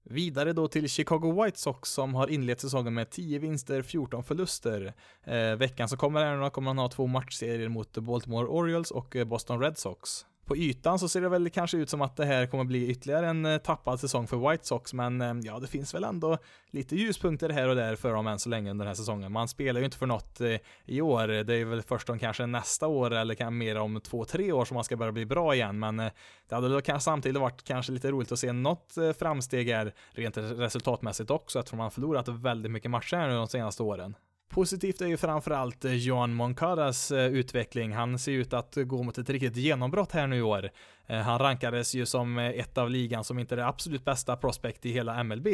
Vidare 0.04 0.52
då 0.52 0.68
till 0.68 0.88
Chicago 0.88 1.44
White 1.44 1.58
Sox 1.58 1.90
som 1.90 2.14
har 2.14 2.28
inlett 2.28 2.60
säsongen 2.60 2.94
med 2.94 3.10
10 3.10 3.38
vinster, 3.38 3.82
14 3.82 4.24
förluster. 4.24 4.94
Eh, 5.24 5.56
veckan 5.56 5.88
som 5.88 5.98
kommer 5.98 6.24
här 6.24 6.50
kommer 6.50 6.74
man 6.74 6.78
ha 6.78 6.88
två 6.88 7.06
matchserier 7.06 7.68
mot 7.68 7.98
Baltimore 7.98 8.46
Orioles 8.46 8.90
och 8.90 9.16
eh, 9.16 9.24
Boston 9.24 9.60
Red 9.60 9.78
Sox 9.78 10.26
på 10.48 10.56
ytan 10.56 10.98
så 10.98 11.08
ser 11.08 11.20
det 11.20 11.28
väl 11.28 11.50
kanske 11.50 11.76
ut 11.76 11.90
som 11.90 12.02
att 12.02 12.16
det 12.16 12.24
här 12.24 12.46
kommer 12.46 12.64
bli 12.64 12.88
ytterligare 12.88 13.28
en 13.28 13.46
eh, 13.46 13.58
tappad 13.58 14.00
säsong 14.00 14.26
för 14.26 14.50
White 14.50 14.66
Sox, 14.66 14.94
men 14.94 15.20
eh, 15.20 15.34
ja, 15.42 15.58
det 15.58 15.66
finns 15.66 15.94
väl 15.94 16.04
ändå 16.04 16.38
lite 16.70 16.96
ljuspunkter 16.96 17.50
här 17.50 17.68
och 17.68 17.76
där 17.76 17.96
för 17.96 18.12
dem 18.12 18.26
än 18.26 18.38
så 18.38 18.48
länge 18.48 18.70
under 18.70 18.84
den 18.84 18.90
här 18.90 18.94
säsongen. 18.94 19.32
Man 19.32 19.48
spelar 19.48 19.80
ju 19.80 19.84
inte 19.84 19.98
för 19.98 20.06
något 20.06 20.40
eh, 20.40 20.56
i 20.84 21.00
år, 21.00 21.28
det 21.28 21.54
är 21.54 21.64
väl 21.64 21.82
först 21.82 22.10
om 22.10 22.18
kanske 22.18 22.46
nästa 22.46 22.86
år 22.86 23.14
eller 23.14 23.34
kanske 23.34 23.54
mer 23.54 23.76
om 23.76 24.00
två, 24.00 24.24
tre 24.24 24.52
år 24.52 24.64
som 24.64 24.74
man 24.74 24.84
ska 24.84 24.96
börja 24.96 25.12
bli 25.12 25.26
bra 25.26 25.54
igen, 25.54 25.78
men 25.78 25.96
det 25.96 26.54
hade 26.54 26.68
väl 26.68 26.82
kanske 26.82 27.04
samtidigt 27.04 27.40
varit 27.40 27.64
kanske 27.64 27.92
lite 27.92 28.10
roligt 28.10 28.32
att 28.32 28.38
se 28.38 28.52
något 28.52 28.94
framsteg 29.18 29.68
här 29.68 29.94
rent 30.10 30.36
resultatmässigt 30.36 31.30
också, 31.30 31.58
eftersom 31.58 31.78
man 31.78 31.90
förlorat 31.90 32.28
väldigt 32.28 32.72
mycket 32.72 32.90
matcher 32.90 33.16
här 33.16 33.28
nu 33.28 33.34
de 33.34 33.48
senaste 33.48 33.82
åren. 33.82 34.14
Positivt 34.48 35.00
är 35.00 35.06
ju 35.06 35.16
framförallt 35.16 35.84
eh, 35.84 35.92
Johan 35.92 36.34
Moncadas 36.34 37.10
eh, 37.10 37.26
utveckling. 37.26 37.92
Han 37.92 38.18
ser 38.18 38.32
ut 38.32 38.52
att 38.52 38.76
gå 38.76 39.02
mot 39.02 39.18
ett 39.18 39.30
riktigt 39.30 39.56
genombrott 39.56 40.12
här 40.12 40.26
nu 40.26 40.36
i 40.36 40.42
år. 40.42 40.70
Eh, 41.06 41.18
han 41.18 41.38
rankades 41.38 41.94
ju 41.94 42.06
som 42.06 42.38
ett 42.38 42.78
av 42.78 42.90
ligan 42.90 43.24
som 43.24 43.38
inte 43.38 43.54
är 43.54 43.56
det 43.56 43.66
absolut 43.66 44.04
bästa 44.04 44.36
prospect 44.36 44.86
i 44.86 44.92
hela 44.92 45.24
MLB 45.24 45.48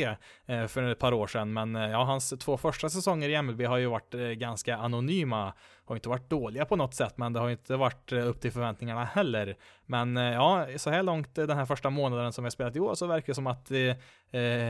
för 0.69 0.83
ett 0.83 0.99
par 0.99 1.13
år 1.13 1.27
sedan, 1.27 1.53
men 1.53 1.75
ja, 1.75 2.05
hans 2.05 2.31
två 2.31 2.57
första 2.57 2.91
säsonger 2.91 3.29
i 3.29 3.43
MLB 3.43 3.63
har 3.63 3.79
ju 3.79 3.87
varit 3.87 4.15
ganska 4.39 4.77
anonyma. 4.77 5.53
Har 5.85 5.97
inte 5.97 6.09
varit 6.09 6.31
dåliga 6.31 6.65
på 6.65 6.77
något 6.77 6.95
sätt, 6.95 7.19
men 7.19 7.33
det 7.33 7.41
har 7.41 7.51
inte 7.51 7.77
varit 7.77 8.13
upp 8.13 8.41
till 8.41 8.53
förväntningarna 8.53 9.05
heller. 9.05 9.57
Men 9.87 10.17
ja, 10.17 10.67
så 10.77 10.91
här 10.91 11.03
långt 11.03 11.35
den 11.35 11.51
här 11.51 11.67
första 11.67 11.91
månaden 11.91 12.33
som 12.33 12.45
vi 12.45 12.47
har 12.47 12.51
spelat 12.51 12.77
i 12.77 12.81
år 12.81 12.95
så 12.95 13.07
verkar 13.07 13.27
det 13.27 13.35
som 13.35 13.47
att 13.47 13.67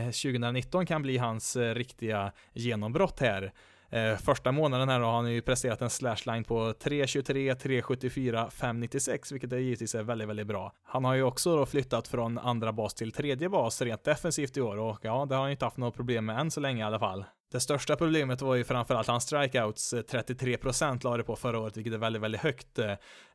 2019 0.05 0.85
kan 0.85 1.01
bli 1.01 1.17
hans 1.17 1.55
riktiga 1.55 2.31
genombrott 2.53 3.19
här. 3.19 3.53
Eh, 3.95 4.17
första 4.17 4.51
månaden 4.51 4.89
här 4.89 4.99
då 4.99 5.05
har 5.05 5.13
han 5.13 5.31
ju 5.31 5.41
presterat 5.41 5.81
en 5.81 5.89
slashline 5.89 6.43
på 6.43 6.73
3.23, 6.73 7.55
3.74, 7.55 8.49
5.96, 8.49 9.31
vilket 9.31 9.53
är 9.53 9.57
givetvis 9.57 9.95
är 9.95 10.03
väldigt, 10.03 10.29
väldigt 10.29 10.47
bra. 10.47 10.73
Han 10.83 11.05
har 11.05 11.13
ju 11.13 11.23
också 11.23 11.55
då 11.55 11.65
flyttat 11.65 12.07
från 12.07 12.37
andra 12.37 12.73
bas 12.73 12.93
till 12.93 13.11
tredje 13.11 13.49
bas 13.49 13.81
rent 13.81 14.03
defensivt 14.03 14.57
i 14.57 14.61
år 14.61 14.77
och 14.77 14.99
ja, 15.01 15.25
det 15.25 15.35
har 15.35 15.41
han 15.41 15.49
ju 15.49 15.51
inte 15.51 15.65
haft 15.65 15.77
något 15.77 15.95
problem 15.95 16.25
med 16.25 16.39
än 16.39 16.51
så 16.51 16.59
länge 16.59 16.81
i 16.81 16.85
alla 16.85 16.99
fall. 16.99 17.25
Det 17.51 17.59
största 17.59 17.95
problemet 17.95 18.41
var 18.41 18.55
ju 18.55 18.63
framförallt 18.63 19.07
hans 19.07 19.23
strikeouts, 19.23 19.93
eh, 19.93 20.01
33% 20.01 21.03
la 21.03 21.17
det 21.17 21.23
på 21.23 21.35
förra 21.35 21.59
året, 21.59 21.77
vilket 21.77 21.93
är 21.93 21.97
väldigt, 21.97 22.21
väldigt 22.21 22.41
högt. 22.41 22.79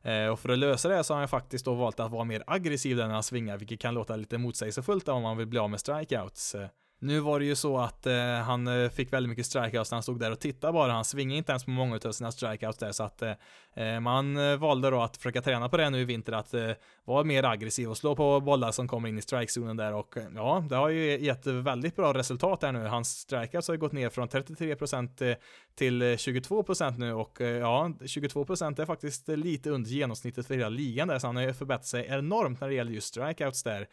Eh, 0.01 0.27
och 0.27 0.39
för 0.39 0.49
att 0.49 0.57
lösa 0.59 0.89
det 0.89 1.03
så 1.03 1.13
har 1.13 1.19
han 1.19 1.27
faktiskt 1.27 1.65
då 1.65 1.73
valt 1.73 1.99
att 1.99 2.11
vara 2.11 2.23
mer 2.23 2.43
aggressiv 2.47 2.97
när 2.97 3.07
han 3.07 3.23
svingar, 3.23 3.57
vilket 3.57 3.79
kan 3.79 3.93
låta 3.93 4.15
lite 4.15 4.37
motsägelsefullt 4.37 5.07
om 5.07 5.21
man 5.21 5.37
vill 5.37 5.47
bli 5.47 5.59
av 5.59 5.69
med 5.69 5.79
strikeouts. 5.79 6.55
Eh, 6.55 6.67
nu 7.03 7.19
var 7.19 7.39
det 7.39 7.45
ju 7.45 7.55
så 7.55 7.77
att 7.77 8.05
eh, 8.05 8.35
han 8.35 8.67
eh, 8.67 8.89
fick 8.89 9.13
väldigt 9.13 9.29
mycket 9.29 9.45
strikeouts 9.45 9.91
när 9.91 9.95
han 9.95 10.03
stod 10.03 10.19
där 10.19 10.31
och 10.31 10.39
tittade 10.39 10.73
bara. 10.73 10.91
Han 10.91 11.05
svingade 11.05 11.37
inte 11.37 11.51
ens 11.51 11.65
på 11.65 11.71
många 11.71 11.99
av 12.05 12.11
sina 12.11 12.31
strikeouts 12.31 12.77
där, 12.77 12.91
så 12.91 13.03
att 13.03 13.21
eh, 13.21 13.33
eh 13.75 13.99
man 13.99 14.37
eh, 14.37 14.57
valde 14.57 14.89
då 14.89 15.01
att 15.01 15.17
försöka 15.17 15.41
träna 15.41 15.69
på 15.69 15.77
det 15.77 15.89
nu 15.89 16.01
i 16.01 16.05
vinter, 16.05 16.33
att 16.33 16.53
eh, 16.53 16.71
vara 17.05 17.23
mer 17.23 17.43
aggressiv 17.43 17.89
och 17.89 17.97
slå 17.97 18.15
på 18.15 18.39
bollar 18.39 18.71
som 18.71 18.87
kommer 18.87 19.09
in 19.09 19.17
i 19.17 19.21
strikezonen 19.21 19.77
där 19.77 19.93
och 19.93 20.15
ja, 20.35 20.63
det 20.69 20.75
har 20.75 20.89
ju 20.89 21.19
gett 21.19 21.47
väldigt 21.47 21.95
bra 21.95 22.13
resultat 22.13 22.61
där 22.61 22.71
nu. 22.71 22.85
Hans 22.85 23.19
strikeouts 23.19 23.67
har 23.67 23.75
ju 23.75 23.79
gått 23.79 23.91
ner 23.91 24.09
från 24.09 24.29
33% 24.29 25.35
till 25.75 26.03
22% 26.03 26.97
nu 26.97 27.13
och 27.13 27.37
ja, 27.41 27.91
22% 27.99 28.81
är 28.81 28.85
faktiskt 28.85 29.27
lite 29.27 29.69
under 29.69 29.89
genomsnittet 29.89 30.47
för 30.47 30.55
hela 30.55 30.69
ligan 30.69 31.07
där, 31.07 31.19
så 31.19 31.27
han 31.27 31.35
har 31.35 31.43
ju 31.43 31.53
förbättrat 31.53 31.85
sig 31.85 32.05
enormt 32.09 32.61
när 32.61 32.67
det 32.67 32.73
gäller 32.73 32.91
just 32.91 33.07
strikeouts 33.07 33.63
där. 33.63 33.87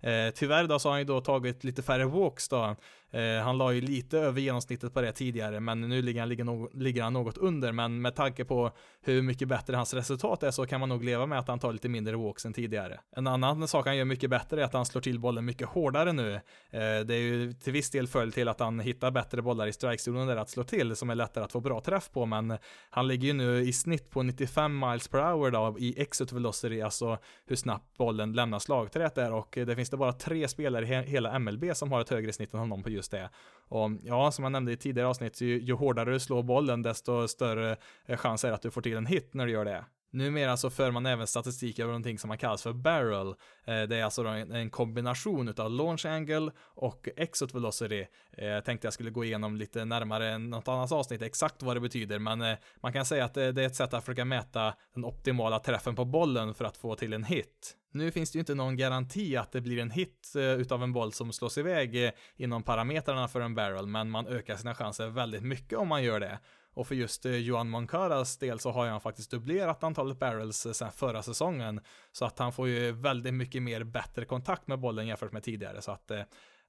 Eh, 0.00 0.30
tyvärr 0.34 0.66
då 0.66 0.78
så 0.78 0.88
har 0.88 0.92
han 0.92 1.00
ju 1.00 1.04
då 1.04 1.20
tagit 1.20 1.64
lite 1.64 1.82
färre 1.82 2.04
walks 2.04 2.48
då. 2.48 2.76
Eh, 3.14 3.42
han 3.44 3.58
la 3.58 3.72
ju 3.72 3.80
lite 3.80 4.18
över 4.18 4.40
genomsnittet 4.40 4.94
på 4.94 5.00
det 5.00 5.12
tidigare, 5.12 5.60
men 5.60 5.80
nu 5.80 6.02
ligger 6.02 6.20
han, 6.20 6.28
ligger, 6.28 6.44
no 6.44 6.70
ligger 6.74 7.02
han 7.02 7.12
något 7.12 7.38
under. 7.38 7.72
Men 7.72 8.02
med 8.02 8.14
tanke 8.14 8.44
på 8.44 8.70
hur 9.04 9.22
mycket 9.22 9.48
bättre 9.48 9.76
hans 9.76 9.94
resultat 9.94 10.42
är 10.42 10.50
så 10.50 10.66
kan 10.66 10.80
man 10.80 10.88
nog 10.88 11.04
leva 11.04 11.26
med 11.26 11.38
att 11.38 11.48
han 11.48 11.58
tar 11.58 11.72
lite 11.72 11.88
mindre 11.88 12.16
walks 12.16 12.46
än 12.46 12.52
tidigare. 12.52 13.00
En 13.16 13.26
annan 13.26 13.68
sak 13.68 13.86
han 13.86 13.96
gör 13.96 14.04
mycket 14.04 14.30
bättre 14.30 14.60
är 14.60 14.64
att 14.64 14.72
han 14.72 14.86
slår 14.86 15.02
till 15.02 15.20
bollen 15.20 15.44
mycket 15.44 15.68
hårdare 15.68 16.12
nu. 16.12 16.34
Eh, 16.34 16.40
det 16.80 17.14
är 17.14 17.20
ju 17.20 17.52
till 17.52 17.72
viss 17.72 17.90
del 17.90 18.06
följd 18.06 18.34
till 18.34 18.48
att 18.48 18.60
han 18.60 18.80
hittar 18.80 19.10
bättre 19.10 19.42
bollar 19.42 19.66
i 19.66 19.72
strikezonen 19.72 20.26
där 20.26 20.36
att 20.36 20.50
slå 20.50 20.64
till, 20.64 20.96
som 20.96 21.10
är 21.10 21.14
lättare 21.14 21.44
att 21.44 21.52
få 21.52 21.60
bra 21.60 21.80
träff 21.80 22.10
på, 22.10 22.26
men 22.26 22.58
han 22.90 23.08
ligger 23.08 23.26
ju 23.26 23.32
nu 23.32 23.60
i 23.60 23.72
snitt 23.72 24.10
på 24.10 24.22
95 24.22 24.78
miles 24.78 25.08
per 25.08 25.18
hour 25.18 25.50
då 25.50 25.76
i 25.78 26.02
exit 26.02 26.32
velocity, 26.32 26.80
alltså 26.80 27.18
hur 27.46 27.56
snabbt 27.56 27.96
bollen 27.96 28.32
lämnar 28.32 28.58
slagträet 28.58 29.14
där 29.14 29.32
och 29.32 29.58
det 29.66 29.76
finns 29.76 29.90
det 29.90 29.96
bara 29.96 30.12
tre 30.12 30.48
spelare 30.48 30.84
i 30.84 31.10
hela 31.10 31.38
MLB 31.38 31.64
som 31.74 31.92
har 31.92 32.00
ett 32.00 32.08
högre 32.08 32.32
snitt 32.32 32.54
än 32.54 32.60
honom 32.60 32.82
på 32.82 32.90
just 32.90 33.03
det. 33.10 33.30
Och 33.68 33.90
ja, 34.02 34.30
som 34.30 34.44
jag 34.44 34.52
nämnde 34.52 34.72
i 34.72 34.76
tidigare 34.76 35.08
avsnitt, 35.08 35.40
ju, 35.40 35.60
ju 35.60 35.72
hårdare 35.72 36.12
du 36.12 36.20
slår 36.20 36.42
bollen, 36.42 36.82
desto 36.82 37.28
större 37.28 37.76
eh, 38.06 38.16
chans 38.16 38.44
är 38.44 38.48
det 38.48 38.54
att 38.54 38.62
du 38.62 38.70
får 38.70 38.82
till 38.82 38.96
en 38.96 39.06
hit 39.06 39.34
när 39.34 39.46
du 39.46 39.52
gör 39.52 39.64
det. 39.64 39.84
Numera 40.14 40.56
så 40.56 40.70
för 40.70 40.90
man 40.90 41.06
även 41.06 41.26
statistik 41.26 41.78
över 41.78 41.92
någonting 41.92 42.18
som 42.18 42.28
man 42.28 42.38
kallar 42.38 42.56
för 42.56 42.72
barrel. 42.72 43.28
Eh, 43.64 43.82
det 43.82 43.96
är 43.96 44.04
alltså 44.04 44.24
en 44.26 44.70
kombination 44.70 45.48
utav 45.48 45.70
launch 45.70 46.06
angle 46.06 46.50
och 46.60 47.08
exit 47.16 47.54
velocity. 47.54 48.06
Eh, 48.32 48.46
jag 48.46 48.64
tänkte 48.64 48.86
jag 48.86 48.94
skulle 48.94 49.10
gå 49.10 49.24
igenom 49.24 49.56
lite 49.56 49.84
närmare 49.84 50.38
något 50.38 50.68
annat 50.68 50.92
avsnitt 50.92 51.22
exakt 51.22 51.62
vad 51.62 51.76
det 51.76 51.80
betyder, 51.80 52.18
men 52.18 52.42
eh, 52.42 52.56
man 52.82 52.92
kan 52.92 53.06
säga 53.06 53.24
att 53.24 53.34
det 53.34 53.42
är 53.42 53.58
ett 53.58 53.76
sätt 53.76 53.94
att 53.94 54.04
försöka 54.04 54.24
mäta 54.24 54.74
den 54.94 55.04
optimala 55.04 55.58
träffen 55.58 55.96
på 55.96 56.04
bollen 56.04 56.54
för 56.54 56.64
att 56.64 56.76
få 56.76 56.94
till 56.94 57.12
en 57.12 57.24
hit. 57.24 57.76
Nu 57.92 58.10
finns 58.10 58.30
det 58.32 58.36
ju 58.36 58.40
inte 58.40 58.54
någon 58.54 58.76
garanti 58.76 59.36
att 59.36 59.52
det 59.52 59.60
blir 59.60 59.78
en 59.78 59.90
hit 59.90 60.32
utav 60.58 60.82
en 60.82 60.92
boll 60.92 61.12
som 61.12 61.32
slås 61.32 61.58
iväg 61.58 62.12
inom 62.36 62.62
parametrarna 62.62 63.28
för 63.28 63.40
en 63.40 63.54
barrel, 63.54 63.86
men 63.86 64.10
man 64.10 64.26
ökar 64.26 64.56
sina 64.56 64.74
chanser 64.74 65.08
väldigt 65.08 65.42
mycket 65.42 65.78
om 65.78 65.88
man 65.88 66.02
gör 66.02 66.20
det. 66.20 66.38
Och 66.74 66.86
för 66.86 66.94
just 66.94 67.26
eh, 67.26 67.36
Johan 67.36 67.70
Moncaras 67.70 68.36
del 68.36 68.58
så 68.58 68.70
har 68.70 68.86
han 68.86 69.00
faktiskt 69.00 69.30
dubblerat 69.30 69.84
antalet 69.84 70.18
barrels 70.18 70.66
eh, 70.66 70.72
sen 70.72 70.92
förra 70.92 71.22
säsongen. 71.22 71.80
Så 72.12 72.24
att 72.24 72.38
han 72.38 72.52
får 72.52 72.68
ju 72.68 72.92
väldigt 72.92 73.34
mycket 73.34 73.62
mer 73.62 73.84
bättre 73.84 74.24
kontakt 74.24 74.66
med 74.66 74.80
bollen 74.80 75.06
jämfört 75.06 75.32
med 75.32 75.42
tidigare. 75.42 75.82
Så 75.82 75.92
att 75.92 76.10
eh, 76.10 76.22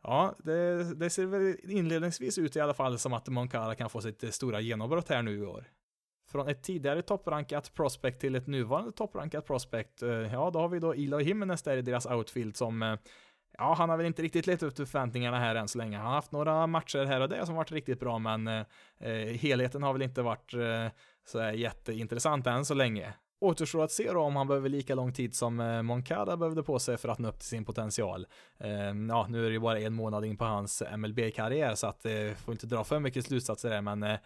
ja, 0.03 0.35
det, 0.37 0.93
det 0.95 1.09
ser 1.09 1.25
väl 1.25 1.55
inledningsvis 1.63 2.37
ut 2.37 2.55
i 2.55 2.59
alla 2.59 2.73
fall 2.73 2.99
som 2.99 3.13
att 3.13 3.27
Moncara 3.27 3.75
kan 3.75 3.89
få 3.89 4.01
sitt 4.01 4.33
stora 4.33 4.59
genombrott 4.59 5.09
här 5.09 5.21
nu 5.21 5.37
i 5.37 5.45
år. 5.45 5.67
Från 6.31 6.47
ett 6.47 6.63
tidigare 6.63 7.01
topprankat 7.01 7.73
prospect 7.73 8.21
till 8.21 8.35
ett 8.35 8.47
nuvarande 8.47 8.91
topprankat 8.91 9.45
prospect, 9.45 10.01
ja 10.31 10.49
då 10.53 10.59
har 10.59 10.67
vi 10.67 10.79
då 10.79 10.93
Eloy 10.93 11.23
Jimenez 11.23 11.63
där 11.63 11.77
i 11.77 11.81
deras 11.81 12.05
outfield 12.05 12.57
som 12.57 12.97
Ja, 13.57 13.73
han 13.73 13.89
har 13.89 13.97
väl 13.97 14.05
inte 14.05 14.21
riktigt 14.21 14.47
lett 14.47 14.63
upp 14.63 14.75
till 14.75 14.85
förväntningarna 14.85 15.39
här 15.39 15.55
än 15.55 15.67
så 15.67 15.77
länge. 15.77 15.97
Han 15.97 16.05
har 16.05 16.13
haft 16.13 16.31
några 16.31 16.67
matcher 16.67 17.05
här 17.05 17.21
och 17.21 17.29
där 17.29 17.45
som 17.45 17.55
varit 17.55 17.71
riktigt 17.71 17.99
bra, 17.99 18.19
men 18.19 18.47
eh, 18.47 18.63
eh 18.99 19.11
helheten 19.11 19.83
har 19.83 19.93
väl 19.93 20.01
inte 20.01 20.21
varit 20.21 20.53
eh, 20.53 20.87
så 21.25 21.51
jätteintressant 21.51 22.47
än 22.47 22.65
så 22.65 22.73
länge. 22.73 23.13
Återstår 23.39 23.83
att 23.83 23.91
se 23.91 24.11
då 24.11 24.19
om 24.19 24.35
han 24.35 24.47
behöver 24.47 24.69
lika 24.69 24.95
lång 24.95 25.13
tid 25.13 25.35
som 25.35 25.59
eh, 25.59 25.81
Moncada 25.81 26.37
behövde 26.37 26.63
på 26.63 26.79
sig 26.79 26.97
för 26.97 27.09
att 27.09 27.19
nå 27.19 27.29
upp 27.29 27.39
till 27.39 27.47
sin 27.47 27.65
potential. 27.65 28.27
Eh, 28.59 28.93
ja, 29.09 29.25
nu 29.29 29.45
är 29.45 29.49
det 29.49 29.53
ju 29.53 29.59
bara 29.59 29.79
en 29.79 29.93
månad 29.93 30.25
in 30.25 30.37
på 30.37 30.45
hans 30.45 30.83
MLB-karriär 30.97 31.75
så 31.75 31.87
att 31.87 32.05
eh, 32.05 32.33
får 32.45 32.51
inte 32.51 32.67
dra 32.67 32.83
för 32.83 32.99
mycket 32.99 33.25
slutsatser 33.25 33.69
där, 33.69 33.81
men 33.81 34.03
eh, 34.03 34.17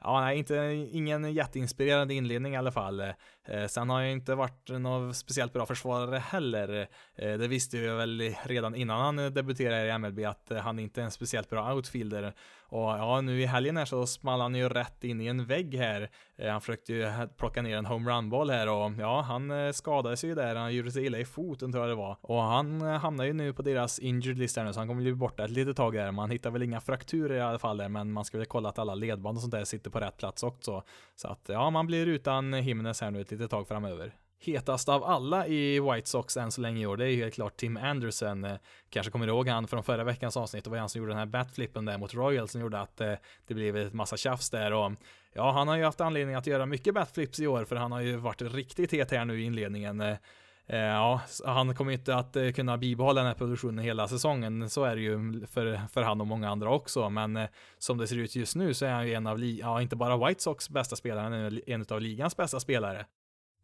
Ja, 0.00 0.20
nej, 0.20 0.38
inte, 0.38 0.54
ingen 0.90 1.32
jätteinspirerande 1.32 2.14
inledning 2.14 2.54
i 2.54 2.56
alla 2.56 2.72
fall. 2.72 3.00
Eh, 3.00 3.66
sen 3.68 3.90
har 3.90 4.00
jag 4.00 4.12
inte 4.12 4.34
varit 4.34 4.68
någon 4.68 5.14
speciellt 5.14 5.52
bra 5.52 5.66
försvarare 5.66 6.18
heller. 6.18 6.88
Eh, 7.14 7.38
det 7.38 7.48
visste 7.48 7.78
jag 7.78 7.96
väl 7.96 8.34
redan 8.44 8.74
innan 8.74 9.00
han 9.00 9.34
debuterade 9.34 9.86
i 9.86 9.98
MLB 9.98 10.24
att 10.24 10.52
han 10.62 10.78
inte 10.78 11.00
är 11.00 11.04
en 11.04 11.10
speciellt 11.10 11.50
bra 11.50 11.74
outfielder. 11.74 12.34
Och 12.68 12.88
ja, 12.88 13.20
nu 13.20 13.42
i 13.42 13.46
helgen 13.46 13.76
här 13.76 13.84
så 13.84 14.06
small 14.06 14.40
han 14.40 14.54
ju 14.54 14.68
rätt 14.68 15.04
in 15.04 15.20
i 15.20 15.26
en 15.26 15.46
vägg 15.46 15.74
här. 15.74 16.10
Eh, 16.36 16.50
han 16.50 16.60
försökte 16.60 16.92
ju 16.92 17.12
plocka 17.36 17.62
ner 17.62 17.76
en 17.76 17.86
homerun-boll 17.86 18.50
här 18.50 18.68
och 18.68 18.92
ja, 18.98 19.20
han 19.20 19.50
eh, 19.50 19.72
skadade 19.72 20.16
sig 20.16 20.28
ju 20.28 20.34
där. 20.34 20.56
Han 20.56 20.74
gjorde 20.74 20.90
sig 20.90 21.06
illa 21.06 21.18
i 21.18 21.24
foten 21.24 21.72
tror 21.72 21.84
jag 21.84 21.90
det 21.90 22.02
var. 22.02 22.16
Och 22.20 22.42
han 22.42 22.82
eh, 22.82 22.98
hamnar 22.98 23.24
ju 23.24 23.32
nu 23.32 23.52
på 23.52 23.62
deras 23.62 23.98
injured 23.98 24.38
list 24.38 24.56
här 24.56 24.64
nu, 24.64 24.72
så 24.72 24.80
han 24.80 24.88
kommer 24.88 25.02
bli 25.02 25.14
borta 25.14 25.44
ett 25.44 25.50
litet 25.50 25.76
tag 25.76 25.94
där. 25.94 26.10
Man 26.10 26.30
hittar 26.30 26.50
väl 26.50 26.62
inga 26.62 26.80
frakturer 26.80 27.36
i 27.36 27.40
alla 27.40 27.58
fall 27.58 27.76
där, 27.76 27.88
men 27.88 28.12
man 28.12 28.24
ska 28.24 28.38
väl 28.38 28.46
kolla 28.46 28.68
att 28.68 28.78
alla 28.78 28.94
ledband 28.94 29.38
och 29.38 29.42
sånt 29.42 29.52
där 29.52 29.64
sitter 29.64 29.90
på 29.90 30.00
rätt 30.00 30.16
plats 30.16 30.42
också. 30.42 30.82
Så 31.16 31.28
att 31.28 31.48
ja, 31.48 31.70
man 31.70 31.86
blir 31.86 32.06
utan 32.06 32.52
Himnes 32.52 33.00
här 33.00 33.10
nu 33.10 33.20
ett 33.20 33.30
litet 33.30 33.50
tag 33.50 33.68
framöver 33.68 34.14
hetast 34.40 34.88
av 34.88 35.04
alla 35.04 35.46
i 35.46 35.80
White 35.80 36.08
Sox 36.08 36.36
än 36.36 36.52
så 36.52 36.60
länge 36.60 36.82
i 36.82 36.86
år, 36.86 36.96
det 36.96 37.04
är 37.04 37.08
ju 37.08 37.22
helt 37.22 37.34
klart 37.34 37.56
Tim 37.56 37.76
Anderson. 37.76 38.44
Eh, 38.44 38.56
kanske 38.90 39.12
kommer 39.12 39.26
ihåg 39.26 39.48
han 39.48 39.68
från 39.68 39.82
förra 39.82 40.04
veckans 40.04 40.36
avsnitt, 40.36 40.64
det 40.64 40.70
var 40.70 40.78
han 40.78 40.88
som 40.88 40.98
gjorde 40.98 41.10
den 41.10 41.18
här 41.18 41.26
batflippen 41.26 41.84
där 41.84 41.98
mot 41.98 42.14
Royals 42.14 42.52
som 42.52 42.60
gjorde 42.60 42.80
att 42.80 43.00
eh, 43.00 43.12
det 43.46 43.54
blev 43.54 43.76
ett 43.76 43.92
massa 43.92 44.16
tjafs 44.16 44.50
där 44.50 44.72
och 44.72 44.92
ja, 45.32 45.52
han 45.52 45.68
har 45.68 45.76
ju 45.76 45.84
haft 45.84 46.00
anledning 46.00 46.34
att 46.34 46.46
göra 46.46 46.66
mycket 46.66 46.94
batflips 46.94 47.40
i 47.40 47.46
år 47.46 47.64
för 47.64 47.76
han 47.76 47.92
har 47.92 48.00
ju 48.00 48.16
varit 48.16 48.42
riktigt 48.42 48.92
het 48.92 49.10
här 49.10 49.24
nu 49.24 49.40
i 49.40 49.44
inledningen. 49.44 50.00
Eh, 50.00 50.78
ja, 50.78 51.20
han 51.44 51.74
kommer 51.74 51.92
inte 51.92 52.16
att 52.16 52.36
kunna 52.54 52.78
bibehålla 52.78 53.20
den 53.20 53.28
här 53.28 53.34
produktionen 53.34 53.84
hela 53.84 54.08
säsongen. 54.08 54.70
Så 54.70 54.84
är 54.84 54.96
det 54.96 55.02
ju 55.02 55.46
för, 55.46 55.80
för 55.92 56.02
han 56.02 56.20
och 56.20 56.26
många 56.26 56.50
andra 56.50 56.70
också. 56.70 57.10
Men 57.10 57.38
som 57.78 57.98
det 57.98 58.06
ser 58.06 58.16
ut 58.16 58.36
just 58.36 58.56
nu 58.56 58.74
så 58.74 58.86
är 58.86 58.90
han 58.90 59.06
ju 59.06 59.14
en 59.14 59.26
av, 59.26 59.44
ja, 59.44 59.82
inte 59.82 59.96
bara 59.96 60.28
White 60.28 60.42
Sox 60.42 60.70
bästa 60.70 60.96
spelare, 60.96 61.22
han 61.22 61.32
är 61.32 61.70
en 61.70 61.84
av 61.90 62.00
ligans 62.00 62.36
bästa 62.36 62.60
spelare 62.60 63.06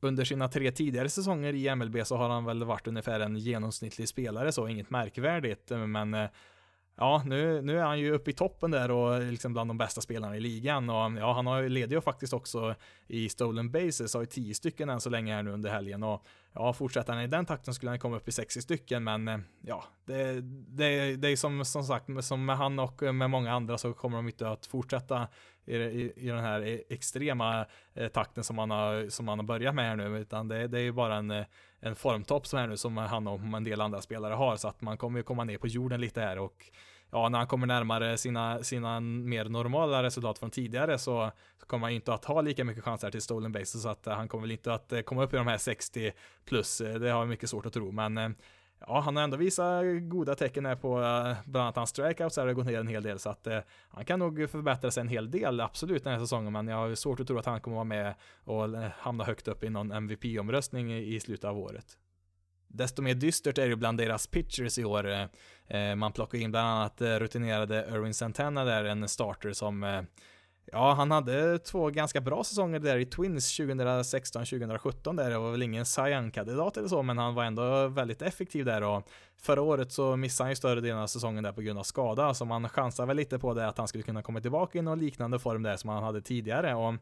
under 0.00 0.24
sina 0.24 0.48
tre 0.48 0.70
tidigare 0.70 1.08
säsonger 1.08 1.52
i 1.52 1.74
MLB 1.74 2.06
så 2.06 2.16
har 2.16 2.28
han 2.28 2.44
väl 2.44 2.64
varit 2.64 2.86
ungefär 2.86 3.20
en 3.20 3.36
genomsnittlig 3.36 4.08
spelare 4.08 4.52
så, 4.52 4.68
inget 4.68 4.90
märkvärdigt. 4.90 5.70
Men 5.70 6.14
eh, 6.14 6.28
ja, 6.96 7.22
nu, 7.26 7.62
nu 7.62 7.78
är 7.78 7.84
han 7.84 7.98
ju 7.98 8.12
uppe 8.12 8.30
i 8.30 8.34
toppen 8.34 8.70
där 8.70 8.90
och 8.90 9.22
liksom 9.22 9.52
bland 9.52 9.70
de 9.70 9.78
bästa 9.78 10.00
spelarna 10.00 10.36
i 10.36 10.40
ligan. 10.40 10.90
Och 10.90 11.12
ja, 11.18 11.32
han 11.32 11.46
har, 11.46 11.68
leder 11.68 11.96
ju 11.96 12.00
faktiskt 12.00 12.32
också 12.32 12.74
i 13.06 13.28
stolen 13.28 13.70
bases, 13.70 14.14
har 14.14 14.20
ju 14.20 14.26
tio 14.26 14.54
stycken 14.54 14.88
än 14.88 15.00
så 15.00 15.10
länge 15.10 15.34
här 15.34 15.42
nu 15.42 15.50
under 15.50 15.70
helgen. 15.70 16.02
Och 16.02 16.26
ja, 16.52 16.72
fortsätter 16.72 17.12
han 17.12 17.22
i 17.22 17.26
den 17.26 17.46
takten 17.46 17.74
skulle 17.74 17.90
han 17.90 17.98
komma 17.98 18.16
upp 18.16 18.28
i 18.28 18.32
60 18.32 18.62
stycken, 18.62 19.04
men 19.04 19.28
eh, 19.28 19.38
ja, 19.60 19.84
det, 20.04 20.40
det, 20.68 21.16
det 21.16 21.28
är 21.28 21.36
som, 21.36 21.64
som 21.64 21.84
sagt, 21.84 22.06
som 22.20 22.44
med 22.44 22.56
han 22.56 22.78
och 22.78 23.02
med 23.14 23.30
många 23.30 23.52
andra 23.52 23.78
så 23.78 23.92
kommer 23.92 24.16
de 24.16 24.26
inte 24.26 24.48
att 24.48 24.66
fortsätta 24.66 25.28
i, 25.70 25.76
i, 25.76 26.12
i 26.16 26.26
den 26.26 26.38
här 26.38 26.62
e, 26.66 26.82
extrema 26.88 27.66
eh, 27.94 28.08
takten 28.08 28.44
som 28.44 28.56
man, 28.56 28.70
har, 28.70 29.08
som 29.08 29.26
man 29.26 29.38
har 29.38 29.46
börjat 29.46 29.74
med 29.74 29.84
här 29.84 29.96
nu, 29.96 30.18
utan 30.18 30.48
det, 30.48 30.66
det 30.66 30.78
är 30.78 30.82
ju 30.82 30.92
bara 30.92 31.16
en, 31.16 31.30
eh, 31.30 31.44
en 31.80 31.94
formtopp 31.94 32.46
som 32.46 32.58
är 32.58 32.66
nu 32.66 32.76
som 32.76 32.96
han 32.96 33.26
och 33.26 33.40
en 33.40 33.64
del 33.64 33.80
andra 33.80 34.00
spelare 34.00 34.34
har, 34.34 34.56
så 34.56 34.68
att 34.68 34.80
man 34.80 34.96
kommer 34.96 35.18
ju 35.18 35.22
komma 35.22 35.44
ner 35.44 35.58
på 35.58 35.66
jorden 35.66 36.00
lite 36.00 36.20
här 36.20 36.38
och 36.38 36.70
ja, 37.10 37.28
när 37.28 37.38
han 37.38 37.46
kommer 37.46 37.66
närmare 37.66 38.18
sina, 38.18 38.62
sina 38.62 39.00
mer 39.00 39.44
normala 39.44 40.02
resultat 40.02 40.38
från 40.38 40.50
tidigare 40.50 40.98
så, 40.98 41.30
så 41.60 41.66
kommer 41.66 41.86
han 41.86 41.94
inte 41.94 42.14
att 42.14 42.24
ha 42.24 42.40
lika 42.40 42.64
mycket 42.64 42.84
chanser 42.84 43.10
till 43.10 43.22
stolen 43.22 43.52
bases 43.52 43.82
så 43.82 43.88
att 43.88 44.06
eh, 44.06 44.14
han 44.14 44.28
kommer 44.28 44.42
väl 44.42 44.50
inte 44.50 44.74
att 44.74 44.92
eh, 44.92 45.00
komma 45.00 45.22
upp 45.22 45.34
i 45.34 45.36
de 45.36 45.46
här 45.46 45.58
60 45.58 46.12
plus. 46.44 46.78
Det 46.78 47.10
har 47.10 47.20
jag 47.20 47.28
mycket 47.28 47.50
svårt 47.50 47.66
att 47.66 47.72
tro, 47.72 47.92
men 47.92 48.34
ja, 48.86 49.00
han 49.00 49.16
har 49.16 49.22
ändå 49.22 49.36
visat 49.36 49.84
goda 50.02 50.34
tecken 50.34 50.66
här 50.66 50.76
på 50.76 51.02
eh, 51.02 51.36
bland 51.44 51.62
annat 51.64 51.76
hans 51.76 51.90
strikeouts 51.90 52.36
har 52.36 52.52
gått 52.52 52.66
ner 52.66 52.80
en 52.80 52.88
hel 52.88 53.02
del 53.02 53.18
så 53.18 53.30
att 53.30 53.46
eh, 53.46 53.58
han 53.88 54.04
kan 54.04 54.18
nog 54.18 54.50
förbättra 54.50 54.90
sig 54.90 55.00
en 55.00 55.08
hel 55.08 55.30
del 55.30 55.60
absolut 55.60 56.04
den 56.04 56.12
här 56.12 56.20
säsongen 56.20 56.52
men 56.52 56.68
jag 56.68 56.76
har 56.76 56.94
svårt 56.94 57.20
att 57.20 57.26
tro 57.26 57.38
att 57.38 57.46
han 57.46 57.60
kommer 57.60 57.74
vara 57.74 57.84
med 57.84 58.14
och 58.44 58.64
eh, 58.64 58.90
hamna 58.98 59.24
högt 59.24 59.48
upp 59.48 59.64
i 59.64 59.70
någon 59.70 59.92
MVP-omröstning 59.92 60.92
i, 60.92 61.14
i 61.14 61.20
slutet 61.20 61.44
av 61.44 61.58
året. 61.58 61.98
Desto 62.68 63.02
mer 63.02 63.14
dystert 63.14 63.58
är 63.58 63.68
det 63.68 63.76
bland 63.76 63.98
deras 63.98 64.26
pitchers 64.26 64.78
i 64.78 64.84
år. 64.84 65.28
Eh, 65.66 65.94
man 65.94 66.12
plockar 66.12 66.38
in 66.38 66.50
bland 66.50 66.68
annat 66.68 67.00
rutinerade 67.00 67.82
Erwin 67.84 68.14
Santana 68.14 68.64
där, 68.64 68.84
en 68.84 69.08
starter 69.08 69.52
som 69.52 70.06
Ja, 70.72 70.92
han 70.92 71.10
hade 71.10 71.58
två 71.58 71.90
ganska 71.90 72.20
bra 72.20 72.44
säsonger 72.44 72.78
där 72.78 72.96
i 72.96 73.06
Twins 73.06 73.58
2016-2017 73.60 75.16
där. 75.16 75.30
Det 75.30 75.38
var 75.38 75.50
väl 75.50 75.62
ingen 75.62 75.86
Cyan-kandidat 75.86 76.76
eller 76.76 76.88
så, 76.88 77.02
men 77.02 77.18
han 77.18 77.34
var 77.34 77.44
ändå 77.44 77.88
väldigt 77.88 78.22
effektiv 78.22 78.64
där 78.64 78.82
och 78.82 79.08
förra 79.42 79.62
året 79.62 79.92
så 79.92 80.16
missade 80.16 80.44
han 80.44 80.50
ju 80.50 80.56
större 80.56 80.80
delen 80.80 80.98
av 80.98 81.06
säsongen 81.06 81.44
där 81.44 81.52
på 81.52 81.60
grund 81.60 81.78
av 81.78 81.82
skada, 81.82 82.34
så 82.34 82.44
man 82.44 82.68
chansar 82.68 83.06
väl 83.06 83.16
lite 83.16 83.38
på 83.38 83.54
det 83.54 83.68
att 83.68 83.78
han 83.78 83.88
skulle 83.88 84.04
kunna 84.04 84.22
komma 84.22 84.40
tillbaka 84.40 84.78
i 84.78 84.82
någon 84.82 84.98
liknande 84.98 85.38
form 85.38 85.62
där 85.62 85.76
som 85.76 85.90
han 85.90 86.02
hade 86.02 86.20
tidigare 86.20 86.74
och 86.74 86.94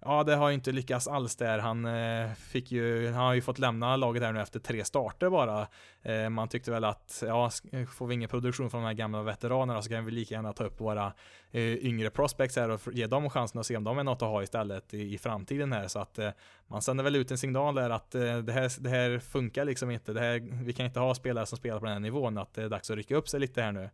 Ja, 0.00 0.24
det 0.24 0.34
har 0.34 0.48
ju 0.48 0.54
inte 0.54 0.72
lyckats 0.72 1.08
alls 1.08 1.36
där. 1.36 1.58
Han 1.58 1.84
eh, 1.84 2.32
fick 2.32 2.72
ju, 2.72 3.06
han 3.06 3.24
har 3.26 3.34
ju 3.34 3.40
fått 3.40 3.58
lämna 3.58 3.96
laget 3.96 4.22
här 4.22 4.32
nu 4.32 4.40
efter 4.40 4.60
tre 4.60 4.84
starter 4.84 5.30
bara. 5.30 5.66
Eh, 6.02 6.28
man 6.28 6.48
tyckte 6.48 6.70
väl 6.70 6.84
att, 6.84 7.22
ja, 7.26 7.50
får 7.96 8.06
vi 8.06 8.14
ingen 8.14 8.28
produktion 8.28 8.70
från 8.70 8.82
de 8.82 8.86
här 8.86 8.94
gamla 8.94 9.22
veteranerna 9.22 9.82
så 9.82 9.90
kan 9.90 10.04
vi 10.04 10.10
lika 10.10 10.34
gärna 10.34 10.52
ta 10.52 10.64
upp 10.64 10.80
våra 10.80 11.12
eh, 11.50 11.62
yngre 11.62 12.10
prospects 12.10 12.56
här 12.56 12.70
och 12.70 12.80
ge 12.92 13.06
dem 13.06 13.30
chansen 13.30 13.60
att 13.60 13.66
se 13.66 13.76
om 13.76 13.84
de 13.84 13.98
är 13.98 14.04
något 14.04 14.22
att 14.22 14.28
ha 14.28 14.42
istället 14.42 14.94
i, 14.94 15.18
framtiden 15.18 15.72
här. 15.72 15.88
Så 15.88 15.98
att 15.98 16.18
man 16.66 16.82
sänder 16.82 17.04
väl 17.04 17.16
ut 17.16 17.30
en 17.30 17.38
signal 17.38 17.74
där 17.74 17.90
att 17.90 18.10
det, 18.10 18.52
här, 18.52 18.82
det 18.82 18.90
här 18.90 19.18
funkar 19.18 19.64
liksom 19.64 19.90
inte. 19.90 20.12
Det 20.12 20.20
här, 20.20 20.64
vi 20.64 20.72
kan 20.72 20.86
inte 20.86 21.00
ha 21.00 21.14
spelare 21.14 21.46
som 21.46 21.58
spelar 21.58 21.78
på 21.78 21.84
den 21.84 21.92
här 21.92 22.00
nivån, 22.00 22.38
att 22.38 22.54
det 22.54 22.62
är 22.62 22.68
dags 22.68 22.90
att 22.90 22.96
rycka 22.96 23.16
upp 23.16 23.28
sig 23.28 23.40
lite 23.40 23.62
här 23.62 23.72
nu. 23.72 23.90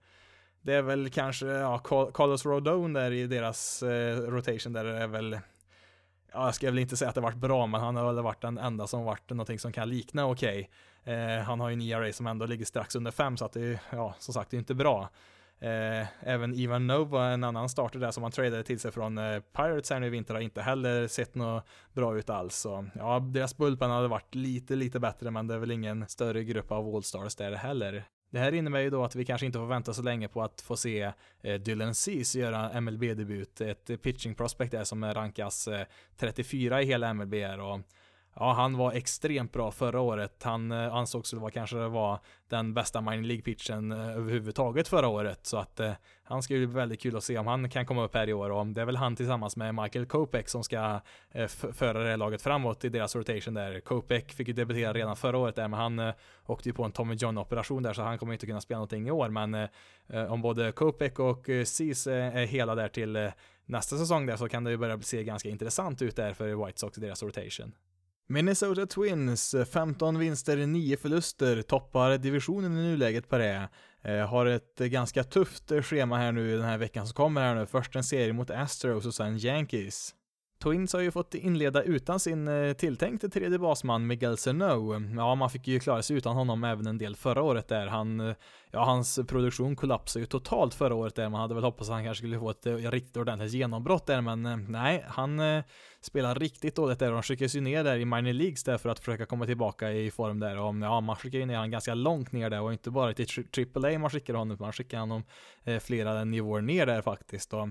Det 0.62 0.74
är 0.74 0.82
väl 0.82 1.10
kanske, 1.10 1.46
ja, 1.46 1.78
Carlos 2.14 2.46
Rodone 2.46 3.00
där 3.00 3.10
i 3.10 3.26
deras 3.26 3.82
rotation 4.26 4.72
där 4.72 4.84
är 4.84 5.06
väl 5.06 5.38
ja, 6.34 6.44
jag 6.44 6.54
ska 6.54 6.66
väl 6.66 6.78
inte 6.78 6.96
säga 6.96 7.08
att 7.08 7.14
det 7.14 7.20
varit 7.20 7.36
bra, 7.36 7.66
men 7.66 7.80
han 7.80 7.96
har 7.96 8.12
väl 8.12 8.24
varit 8.24 8.42
den 8.42 8.58
enda 8.58 8.86
som 8.86 9.04
varit 9.04 9.30
någonting 9.30 9.58
som 9.58 9.72
kan 9.72 9.88
likna 9.88 10.26
okej. 10.26 10.70
Okay. 11.02 11.14
Eh, 11.14 11.42
han 11.42 11.60
har 11.60 11.68
ju 11.68 11.72
en 11.72 11.82
ERA 11.82 12.12
som 12.12 12.26
ändå 12.26 12.46
ligger 12.46 12.64
strax 12.64 12.96
under 12.96 13.10
fem, 13.10 13.36
så 13.36 13.44
att 13.44 13.52
det 13.52 13.60
är, 13.60 13.80
ja, 13.90 14.14
som 14.18 14.34
sagt, 14.34 14.50
det 14.50 14.56
är 14.56 14.58
inte 14.58 14.74
bra. 14.74 15.10
Eh, 15.58 16.06
även 16.20 16.54
Ivan 16.54 16.86
Nova, 16.86 17.26
en 17.26 17.44
annan 17.44 17.68
starter 17.68 17.98
där 17.98 18.10
som 18.10 18.22
han 18.22 18.32
tradade 18.32 18.62
till 18.62 18.80
sig 18.80 18.92
från 18.92 19.18
eh, 19.18 19.40
Pirates 19.40 19.90
här 19.90 20.00
nu 20.00 20.06
i 20.06 20.10
vinter, 20.10 20.34
har 20.34 20.40
inte 20.40 20.62
heller 20.62 21.08
sett 21.08 21.34
något 21.34 21.64
bra 21.92 22.18
ut 22.18 22.30
alls. 22.30 22.56
Så, 22.56 22.86
ja, 22.94 23.18
deras 23.18 23.56
bullpen 23.56 23.90
hade 23.90 24.08
varit 24.08 24.34
lite, 24.34 24.76
lite 24.76 25.00
bättre, 25.00 25.30
men 25.30 25.46
det 25.46 25.54
är 25.54 25.58
väl 25.58 25.70
ingen 25.70 26.08
större 26.08 26.44
grupp 26.44 26.72
av 26.72 26.94
All-Stars 26.94 27.36
där 27.36 27.52
heller. 27.52 28.04
Det 28.34 28.40
här 28.40 28.54
innebär 28.54 28.80
ju 28.80 28.90
då 28.90 29.04
att 29.04 29.14
vi 29.14 29.24
kanske 29.24 29.46
inte 29.46 29.58
får 29.58 29.66
vänta 29.66 29.94
så 29.94 30.02
länge 30.02 30.28
på 30.28 30.42
att 30.42 30.60
få 30.60 30.76
se 30.76 31.12
eh, 31.42 31.60
Dylan 31.60 31.94
Cease 31.94 32.38
göra 32.38 32.80
MLB-debut. 32.80 33.60
Ett 33.60 34.02
pitching 34.02 34.34
prospect 34.34 34.72
där 34.72 34.84
som 34.84 35.04
rankas 35.04 35.68
eh, 35.68 35.86
34 36.16 36.82
i 36.82 36.84
hela 36.84 37.14
MLB 37.14 37.34
och 37.34 37.80
Ja, 38.36 38.52
han 38.52 38.76
var 38.76 38.92
extremt 38.92 39.52
bra 39.52 39.70
förra 39.70 40.00
året. 40.00 40.42
Han 40.42 40.72
eh, 40.72 40.94
ansågs 40.94 41.32
vara 41.32 41.50
kanske 41.50 41.76
var 41.76 42.18
den 42.48 42.74
bästa 42.74 43.00
minor 43.00 43.22
League-pitchen 43.22 43.92
eh, 43.92 44.16
överhuvudtaget 44.16 44.88
förra 44.88 45.08
året. 45.08 45.46
Så 45.46 45.56
att 45.56 45.80
eh, 45.80 45.92
han 46.24 46.42
ska 46.42 46.54
ju 46.54 46.66
bli 46.66 46.74
väldigt 46.74 47.00
kul 47.00 47.16
att 47.16 47.24
se 47.24 47.38
om 47.38 47.46
han 47.46 47.70
kan 47.70 47.86
komma 47.86 48.04
upp 48.04 48.14
här 48.14 48.28
i 48.28 48.32
år. 48.32 48.50
Och 48.50 48.66
det 48.66 48.80
är 48.80 48.84
väl 48.84 48.96
han 48.96 49.16
tillsammans 49.16 49.56
med 49.56 49.74
Michael 49.74 50.06
Kopek 50.06 50.48
som 50.48 50.64
ska 50.64 51.00
eh, 51.30 51.46
föra 51.46 52.02
det 52.02 52.08
här 52.08 52.16
laget 52.16 52.42
framåt 52.42 52.84
i 52.84 52.88
deras 52.88 53.16
rotation 53.16 53.54
där. 53.54 53.80
Kopek 53.80 54.32
fick 54.32 54.48
ju 54.48 54.54
debutera 54.54 54.92
redan 54.92 55.16
förra 55.16 55.38
året 55.38 55.56
där, 55.56 55.68
men 55.68 55.80
han 55.80 55.98
eh, 55.98 56.14
åkte 56.46 56.68
ju 56.68 56.72
på 56.72 56.84
en 56.84 56.92
Tommy 56.92 57.14
John-operation 57.14 57.82
där, 57.82 57.92
så 57.92 58.02
han 58.02 58.18
kommer 58.18 58.32
inte 58.32 58.46
kunna 58.46 58.60
spela 58.60 58.78
någonting 58.78 59.08
i 59.08 59.10
år. 59.10 59.28
Men 59.28 59.54
eh, 59.54 59.68
eh 60.08 60.32
om 60.32 60.42
både 60.42 60.72
Kopek 60.72 61.18
och 61.18 61.48
eh, 61.48 61.64
eh 62.06 62.36
är 62.36 62.46
hela 62.46 62.74
där 62.74 62.88
till 62.88 63.16
eh, 63.16 63.30
nästa 63.66 63.96
säsong 63.96 64.26
där 64.26 64.36
så 64.36 64.48
kan 64.48 64.64
det 64.64 64.70
ju 64.70 64.76
börja 64.76 65.00
se 65.00 65.24
ganska 65.24 65.48
intressant 65.48 66.02
ut 66.02 66.16
där 66.16 66.32
för 66.32 66.66
White 66.66 66.80
Sox 66.80 66.98
i 66.98 67.00
deras 67.00 67.22
rotation. 67.22 67.72
Minnesota 68.26 68.86
Twins, 68.86 69.54
eh, 69.54 69.64
15 69.64 70.18
vinster, 70.18 70.56
9 70.66 70.96
förluster, 70.96 71.62
toppar 71.62 72.18
divisionen 72.18 72.72
i 72.78 72.82
nuläget 72.82 73.28
på 73.28 73.38
det. 73.38 73.68
Eh, 74.02 74.28
har 74.28 74.46
ett 74.46 74.80
eh, 74.80 74.86
ganska 74.86 75.24
tufft 75.24 75.70
eh, 75.70 75.82
schema 75.82 76.16
här 76.16 76.32
nu 76.32 76.56
den 76.56 76.66
här 76.66 76.78
veckan 76.78 77.06
som 77.06 77.14
kommer 77.14 77.40
här 77.40 77.54
nu. 77.54 77.66
Först 77.66 77.96
en 77.96 78.04
serie 78.04 78.32
mot 78.32 78.50
Astros 78.50 79.06
och 79.06 79.14
sen 79.14 79.38
Yankees. 79.38 80.14
Twins 80.64 80.92
har 80.92 81.00
ju 81.00 81.10
fått 81.10 81.34
inleda 81.34 81.82
utan 81.82 82.20
sin 82.20 82.48
eh, 82.48 82.72
tilltänkte 82.72 83.28
tredje 83.28 83.58
basman 83.58 84.06
Miguel 84.06 84.36
Sano. 84.36 85.00
Ja, 85.16 85.34
man 85.34 85.50
fick 85.50 85.68
ju 85.68 85.80
klara 85.80 86.02
sig 86.02 86.16
utan 86.16 86.36
honom 86.36 86.64
även 86.64 86.86
en 86.86 86.98
del 86.98 87.16
förra 87.16 87.42
året 87.42 87.68
där. 87.68 87.86
Han, 87.86 88.20
eh, 88.20 88.34
ja, 88.70 88.84
hans 88.84 89.20
produktion 89.28 89.76
kollapsade 89.76 90.22
ju 90.22 90.26
totalt 90.26 90.74
förra 90.74 90.94
året 90.94 91.14
där. 91.14 91.28
Man 91.28 91.40
hade 91.40 91.54
väl 91.54 91.64
hoppats 91.64 91.90
att 91.90 91.94
han 91.94 92.04
kanske 92.04 92.20
skulle 92.20 92.38
få 92.38 92.50
ett 92.50 92.66
eh, 92.66 92.74
riktigt 92.74 93.16
ordentligt 93.16 93.52
genombrott 93.52 94.06
där, 94.06 94.20
men 94.20 94.66
nej, 94.68 95.04
han 95.08 95.40
spelar 96.00 96.34
riktigt 96.34 96.76
dåligt 96.76 96.98
där 96.98 97.08
och 97.08 97.14
han 97.14 97.22
skickas 97.22 97.54
ju 97.54 97.60
ner 97.60 97.84
där 97.84 97.96
i 97.96 98.04
minor 98.04 98.32
leagues 98.32 98.64
där 98.64 98.78
för 98.78 98.88
att 98.88 98.98
försöka 98.98 99.26
komma 99.26 99.46
tillbaka 99.46 99.92
i 99.92 100.10
form 100.10 100.40
där 100.40 100.58
och 100.58 100.74
ja, 100.82 101.00
man 101.00 101.16
skickar 101.16 101.38
ju 101.38 101.46
ner 101.46 101.56
honom 101.56 101.70
ganska 101.70 101.94
långt 101.94 102.32
ner 102.32 102.50
där 102.50 102.60
och 102.60 102.72
inte 102.72 102.90
bara 102.90 103.12
till 103.12 103.26
AAA 103.74 103.98
man 103.98 104.10
skickar 104.10 104.34
honom, 104.34 104.56
man 104.60 104.72
skickar 104.72 104.98
honom 104.98 105.22
flera 105.80 106.24
nivåer 106.24 106.62
ner 106.62 106.86
där 106.86 107.02
faktiskt 107.02 107.54
och 107.54 107.68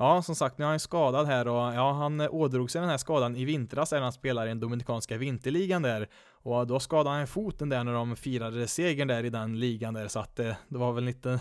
Ja, 0.00 0.22
som 0.22 0.34
sagt, 0.34 0.58
nu 0.58 0.64
är 0.64 0.68
han 0.68 0.80
skadad 0.80 1.26
här 1.26 1.48
och 1.48 1.74
ja, 1.74 1.92
han 1.92 2.20
ådrog 2.20 2.70
sig 2.70 2.80
den 2.80 2.90
här 2.90 2.96
skadan 2.96 3.36
i 3.36 3.44
vintras 3.44 3.92
när 3.92 4.00
han 4.00 4.12
spelade 4.12 4.46
i 4.46 4.48
den 4.48 4.60
dominikanska 4.60 5.18
vinterligan 5.18 5.82
där. 5.82 6.08
Och 6.42 6.66
då 6.66 6.80
skadade 6.80 7.16
han 7.16 7.26
foten 7.26 7.68
där 7.68 7.84
när 7.84 7.92
de 7.92 8.16
firade 8.16 8.68
segern 8.68 9.08
där 9.08 9.24
i 9.24 9.30
den 9.30 9.60
ligan 9.60 9.94
där, 9.94 10.08
så 10.08 10.18
att 10.18 10.36
det, 10.36 10.56
det 10.68 10.78
var 10.78 10.92
väl 10.92 11.04
lite 11.04 11.40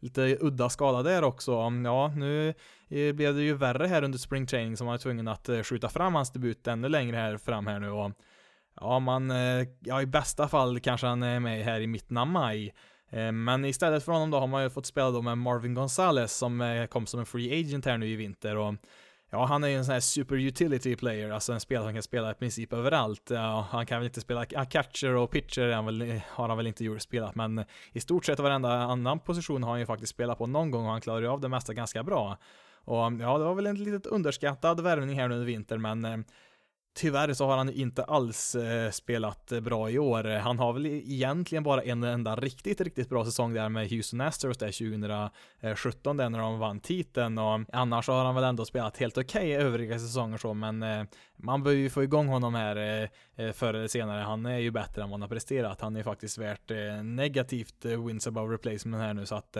lite 0.00 0.36
udda 0.40 0.68
skada 0.68 1.02
där 1.02 1.24
också. 1.24 1.52
Ja, 1.84 2.08
nu 2.16 2.54
eh, 2.88 3.12
blev 3.12 3.34
det 3.34 3.42
ju 3.42 3.54
värre 3.54 3.86
här 3.86 4.02
under 4.02 4.18
spring 4.18 4.46
training 4.46 4.76
som 4.76 4.84
man 4.84 4.92
var 4.92 4.98
tvungen 4.98 5.28
att 5.28 5.48
eh, 5.48 5.62
skjuta 5.62 5.88
fram 5.88 6.14
hans 6.14 6.32
debut 6.32 6.66
ännu 6.66 6.88
längre 6.88 7.16
här 7.16 7.36
fram 7.36 7.66
här 7.66 7.80
nu 7.80 7.90
och 7.90 8.12
ja, 8.80 8.98
man, 8.98 9.32
ja 9.80 10.02
i 10.02 10.06
bästa 10.06 10.48
fall 10.48 10.80
kanske 10.80 11.06
han 11.06 11.22
är 11.22 11.40
med 11.40 11.64
här 11.64 11.80
i 11.80 11.86
mitten 11.86 12.16
av 12.16 12.26
maj. 12.26 12.74
Eh, 13.16 13.32
men 13.32 13.64
istället 13.64 14.04
för 14.04 14.12
honom 14.12 14.30
då 14.30 14.38
har 14.38 14.46
man 14.46 14.62
ju 14.62 14.70
fått 14.70 14.86
spela 14.86 15.10
då 15.10 15.22
med 15.22 15.38
Marvin 15.38 15.74
Gonzales 15.74 16.36
som 16.36 16.60
eh, 16.60 16.86
kom 16.86 17.06
som 17.06 17.20
en 17.20 17.26
free 17.26 17.60
agent 17.60 17.84
här 17.84 17.98
nu 17.98 18.08
i 18.08 18.16
vinter 18.16 18.56
och 18.56 18.74
Ja, 19.30 19.44
han 19.44 19.64
är 19.64 19.68
ju 19.68 19.76
en 19.76 19.84
sån 19.84 19.92
här 19.92 20.00
super 20.00 20.36
utility 20.36 20.96
player, 20.96 21.30
alltså 21.30 21.52
en 21.52 21.60
spelare 21.60 21.86
som 21.86 21.94
kan 21.94 22.02
spela 22.02 22.30
i 22.30 22.34
princip 22.34 22.72
överallt. 22.72 23.30
Ja, 23.30 23.66
han 23.70 23.86
kan 23.86 23.98
väl 23.98 24.06
inte 24.06 24.20
spela 24.20 24.46
ah, 24.54 24.64
catcher 24.64 25.14
och 25.14 25.30
pitcher 25.30 25.72
han 25.72 25.86
väl, 25.86 26.02
eh, 26.02 26.22
har 26.28 26.48
han 26.48 26.56
väl 26.56 26.66
inte 26.66 26.84
gjort, 26.84 27.02
spelat, 27.02 27.34
men 27.34 27.64
i 27.92 28.00
stort 28.00 28.24
sett 28.24 28.38
varenda 28.38 28.70
annan 28.70 29.18
position 29.18 29.62
har 29.62 29.70
han 29.70 29.80
ju 29.80 29.86
faktiskt 29.86 30.12
spelat 30.12 30.38
på 30.38 30.46
någon 30.46 30.70
gång 30.70 30.84
och 30.84 30.90
han 30.90 31.00
klarar 31.00 31.20
ju 31.20 31.28
av 31.28 31.40
det 31.40 31.48
mesta 31.48 31.74
ganska 31.74 32.02
bra. 32.02 32.38
Och 32.84 32.96
ja, 32.96 33.38
det 33.38 33.44
var 33.44 33.54
väl 33.54 33.66
en 33.66 33.84
litet 33.84 34.06
underskattad 34.06 34.80
värvning 34.80 35.20
här 35.20 35.28
nu 35.28 35.34
under 35.34 35.46
vintern, 35.46 35.82
men 35.82 36.24
Tyvärr 36.98 37.34
så 37.34 37.46
har 37.46 37.56
han 37.56 37.70
inte 37.70 38.04
alls 38.04 38.54
eh, 38.54 38.90
spelat 38.90 39.52
bra 39.62 39.90
i 39.90 39.98
år. 39.98 40.24
Han 40.24 40.58
har 40.58 40.72
väl 40.72 40.86
e-, 40.86 41.02
egentligen 41.06 41.64
bara 41.64 41.82
en 41.82 42.04
enda 42.04 42.36
riktigt, 42.36 42.80
riktigt 42.80 43.08
bra 43.08 43.24
säsong 43.24 43.54
där 43.54 43.68
med 43.68 43.90
Houston 43.90 44.20
Astros 44.20 44.58
där 44.58 45.30
2017 45.70 46.16
där 46.16 46.28
när 46.28 46.38
de 46.38 46.58
vann 46.58 46.80
titeln 46.80 47.38
och 47.38 47.60
annars 47.72 48.06
så 48.06 48.12
har 48.12 48.24
han 48.24 48.34
väl 48.34 48.44
ändå 48.44 48.64
spelat 48.64 48.96
helt 48.96 49.18
okej 49.18 49.56
okay 49.56 49.66
övriga 49.66 49.98
säsonger 49.98 50.38
så 50.38 50.54
men 50.54 50.82
eh, 50.82 51.04
man 51.36 51.62
bör 51.62 51.72
ju 51.72 51.90
få 51.90 52.02
igång 52.02 52.28
honom 52.28 52.54
här 52.54 53.08
eh, 53.36 53.52
förr 53.52 53.74
eller 53.74 53.88
senare. 53.88 54.22
Han 54.22 54.46
är 54.46 54.58
ju 54.58 54.70
bättre 54.70 55.02
än 55.02 55.08
vad 55.08 55.14
han 55.14 55.22
har 55.22 55.28
presterat. 55.28 55.80
Han 55.80 55.96
är 55.96 56.02
faktiskt 56.02 56.38
värt 56.38 56.70
negativt 57.02 57.84
wins 57.84 58.26
above 58.26 58.54
replacement 58.54 59.02
här 59.02 59.14
nu 59.14 59.26
så 59.26 59.34
att 59.34 59.56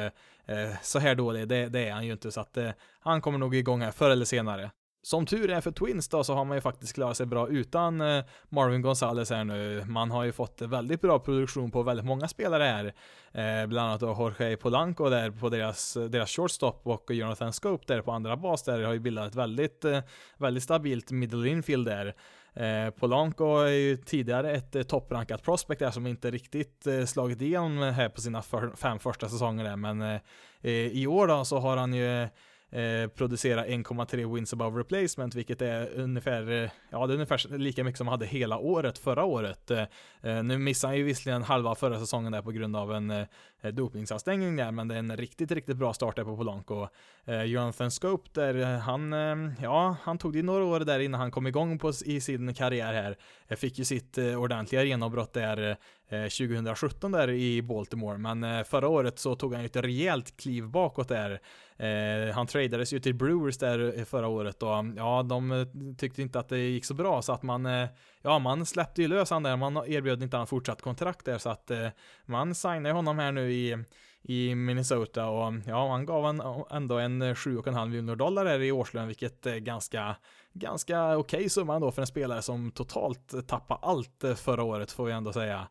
så 0.82 0.98
här 0.98 1.14
dålig, 1.14 1.48
det, 1.48 1.68
det, 1.68 1.88
är 1.88 1.92
han 1.92 2.06
ju 2.06 2.12
inte 2.12 2.32
så 2.32 2.40
att 2.40 2.58
han 3.00 3.20
kommer 3.20 3.38
nog 3.38 3.54
igång 3.54 3.82
här 3.82 3.90
förr 3.90 4.10
eller 4.10 4.24
senare. 4.24 4.70
Som 5.06 5.26
tur 5.26 5.50
är 5.50 5.60
för 5.60 5.70
Twins 5.70 6.08
då 6.08 6.24
så 6.24 6.34
har 6.34 6.44
man 6.44 6.56
ju 6.56 6.60
faktiskt 6.60 6.94
klarat 6.94 7.16
sig 7.16 7.26
bra 7.26 7.48
utan 7.48 8.00
eh, 8.00 8.24
Marvin 8.48 8.82
Gonzales 8.82 9.30
här 9.30 9.44
nu. 9.44 9.84
Man 9.84 10.10
har 10.10 10.24
ju 10.24 10.32
fått 10.32 10.62
väldigt 10.62 11.00
bra 11.00 11.18
produktion 11.18 11.70
på 11.70 11.82
väldigt 11.82 12.06
många 12.06 12.28
spelare 12.28 12.62
här. 12.62 12.84
Eh, 13.32 13.66
bland 13.66 13.88
annat 13.88 14.00
då 14.00 14.06
Jorge 14.06 14.56
Polanco 14.56 15.08
där 15.08 15.30
på 15.30 15.48
deras, 15.48 15.94
deras 15.94 16.30
shortstop 16.30 16.86
och 16.86 17.10
Jonathan 17.10 17.52
Scope 17.52 17.94
där 17.94 18.02
på 18.02 18.12
andra 18.12 18.36
bas 18.36 18.62
där 18.62 18.82
har 18.82 18.92
ju 18.92 18.98
bildat 18.98 19.28
ett 19.28 19.34
väldigt, 19.34 19.84
eh, 19.84 20.00
väldigt 20.38 20.62
stabilt 20.62 21.10
middle 21.10 21.48
infield 21.48 21.86
där. 21.86 22.14
Eh, 22.54 22.90
Polanco 22.90 23.58
är 23.58 23.70
ju 23.70 23.96
tidigare 23.96 24.52
ett 24.52 24.76
eh, 24.76 24.82
topprankat 24.82 25.42
prospect 25.42 25.78
där 25.78 25.90
som 25.90 26.06
inte 26.06 26.30
riktigt 26.30 26.86
eh, 26.86 27.04
slagit 27.04 27.40
igenom 27.40 27.78
här 27.78 28.08
på 28.08 28.20
sina 28.20 28.42
för, 28.42 28.70
fem 28.76 28.98
första 28.98 29.28
säsonger 29.28 29.64
där, 29.64 29.76
men 29.76 30.02
eh, 30.02 30.20
i 30.72 31.06
år 31.06 31.26
då 31.26 31.44
så 31.44 31.58
har 31.58 31.76
han 31.76 31.94
ju 31.94 32.28
eh, 32.76 33.08
producera 33.08 33.66
1,3 33.66 34.34
wins 34.34 34.52
above 34.52 34.80
replacement, 34.80 35.34
vilket 35.34 35.62
är 35.62 36.00
ungefär, 36.00 36.50
eh, 36.50 36.70
ja 36.90 37.06
det 37.06 37.12
är 37.12 37.14
ungefär 37.14 37.58
lika 37.58 37.84
mycket 37.84 37.98
som 37.98 38.06
han 38.06 38.12
hade 38.12 38.26
hela 38.26 38.58
året 38.58 38.98
förra 38.98 39.24
året. 39.24 39.70
Eh, 39.70 39.84
eh 40.22 40.42
nu 40.42 40.58
missade 40.58 40.90
han 40.90 40.98
ju 40.98 41.04
visserligen 41.04 41.42
halva 41.42 41.74
förra 41.74 41.98
säsongen 41.98 42.32
där 42.32 42.42
på 42.42 42.50
grund 42.50 42.76
av 42.76 42.92
en 42.92 43.10
eh, 43.10 43.72
dopningsavstängning 43.72 44.56
där, 44.56 44.70
men 44.70 44.88
det 44.88 44.94
är 44.94 44.98
en 44.98 45.16
riktigt, 45.16 45.50
riktigt 45.50 45.76
bra 45.76 45.94
start 45.94 46.16
där 46.16 46.24
på 46.24 46.36
Polanco. 46.36 46.88
Eh, 47.24 47.42
Jonathan 47.42 47.90
Scope 47.90 48.30
där, 48.32 48.54
eh, 48.54 48.78
han, 48.78 49.12
ja, 49.62 49.96
han 50.02 50.18
tog 50.18 50.32
det 50.32 50.42
några 50.42 50.64
år 50.64 50.80
där 50.80 50.98
innan 50.98 51.20
han 51.20 51.30
kom 51.30 51.46
igång 51.46 51.78
på, 51.78 51.92
i 52.04 52.20
sin 52.20 52.54
karriär 52.54 52.92
här. 52.92 53.16
Fick 53.56 53.78
ju 53.78 53.84
sitt 53.84 54.18
ordentliga 54.18 54.84
genombrott 54.84 55.32
där 55.32 55.76
Eh, 56.08 56.22
2017 56.22 57.12
där 57.12 57.30
i 57.30 57.62
Baltimore, 57.62 58.18
men 58.18 58.44
eh, 58.44 58.64
förra 58.64 58.88
året 58.88 59.18
så 59.18 59.34
tog 59.34 59.52
han 59.54 59.62
ju 59.62 59.66
ett 59.66 59.76
rejält 59.76 60.36
kliv 60.36 60.68
bakåt 60.68 61.08
där. 61.08 61.40
Eh, 61.76 62.34
han 62.34 62.46
tradades 62.46 62.92
ju 62.92 63.00
till 63.00 63.14
Brewers 63.14 63.58
där 63.58 64.04
förra 64.04 64.28
året 64.28 64.62
och 64.62 64.76
mm, 64.76 64.96
ja, 64.96 65.22
de 65.22 65.66
tyckte 65.98 66.22
inte 66.22 66.38
att 66.38 66.48
det 66.48 66.58
gick 66.58 66.84
så 66.84 66.94
bra 66.94 67.22
så 67.22 67.32
att 67.32 67.42
man, 67.42 67.88
ja, 68.22 68.38
man 68.38 68.66
släppte 68.66 69.02
ju 69.02 69.08
lös 69.08 69.30
han 69.30 69.42
där. 69.42 69.56
Man 69.56 69.76
erbjöd 69.76 70.22
inte 70.22 70.36
han 70.36 70.46
fortsatt 70.46 70.82
kontrakt 70.82 71.24
där 71.24 71.38
så 71.38 71.50
att 71.50 71.70
man 72.26 72.54
signade 72.54 72.94
honom 72.94 73.18
här 73.18 73.32
nu 73.32 73.52
i, 73.52 73.84
i 74.22 74.54
Minnesota 74.54 75.26
och 75.26 75.46
mm, 75.46 75.62
ja, 75.66 75.90
han 75.90 76.06
gav 76.06 76.26
en, 76.26 76.42
ändå 76.70 76.98
en 76.98 77.22
7,5 77.22 77.86
miljoner 77.86 78.16
dollar 78.16 78.44
där 78.44 78.62
i 78.62 78.72
årslön, 78.72 79.06
vilket 79.06 79.46
är 79.46 79.58
ganska, 79.58 80.16
ganska 80.52 81.16
okej 81.16 81.38
okay 81.38 81.48
summa 81.48 81.74
ändå 81.74 81.90
för 81.90 82.02
en 82.02 82.06
spelare 82.06 82.42
som 82.42 82.70
totalt 82.70 83.48
tappade 83.48 83.80
allt 83.82 84.24
förra 84.36 84.62
året 84.62 84.92
får 84.92 85.04
vi 85.04 85.12
ändå 85.12 85.32
säga. 85.32 85.68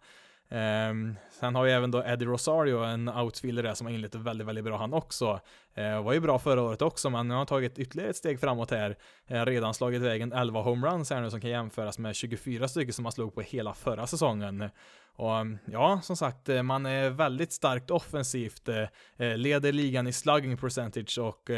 Um, 0.49 1.15
sen 1.39 1.55
har 1.55 1.63
vi 1.63 1.71
även 1.71 1.91
då 1.91 2.03
Eddie 2.03 2.25
Rosario, 2.25 2.83
en 2.83 3.09
outfielder 3.09 3.63
där 3.63 3.73
som 3.73 3.87
har 3.87 3.93
inlett 3.93 4.15
väldigt, 4.15 4.47
väldigt 4.47 4.65
bra 4.65 4.77
han 4.77 4.93
också. 4.93 5.39
Uh, 5.77 6.03
var 6.03 6.13
ju 6.13 6.19
bra 6.19 6.39
förra 6.39 6.61
året 6.61 6.81
också, 6.81 7.09
men 7.09 7.27
nu 7.27 7.33
har 7.33 7.37
han 7.37 7.47
tagit 7.47 7.79
ytterligare 7.79 8.09
ett 8.09 8.15
steg 8.15 8.39
framåt 8.39 8.71
här. 8.71 8.97
Uh, 9.31 9.45
redan 9.45 9.73
slagit 9.73 10.01
vägen 10.01 10.33
11 10.33 10.61
homeruns 10.61 11.09
här 11.09 11.21
nu 11.21 11.29
som 11.29 11.41
kan 11.41 11.49
jämföras 11.49 11.99
med 11.99 12.15
24 12.15 12.67
stycken 12.67 12.93
som 12.93 13.05
han 13.05 13.11
slog 13.11 13.35
på 13.35 13.41
hela 13.41 13.73
förra 13.73 14.07
säsongen. 14.07 14.69
Och 15.17 15.37
ehm, 15.37 15.57
ja, 15.65 15.99
som 16.03 16.17
sagt, 16.17 16.49
eh, 16.49 16.63
man 16.63 16.85
är 16.85 17.09
väldigt 17.09 17.51
starkt 17.51 17.91
offensivt, 17.91 18.69
leder 19.17 19.71
ligan 19.71 20.07
i 20.07 20.13
slugging 20.13 20.57
percentage 20.57 21.19
och 21.19 21.49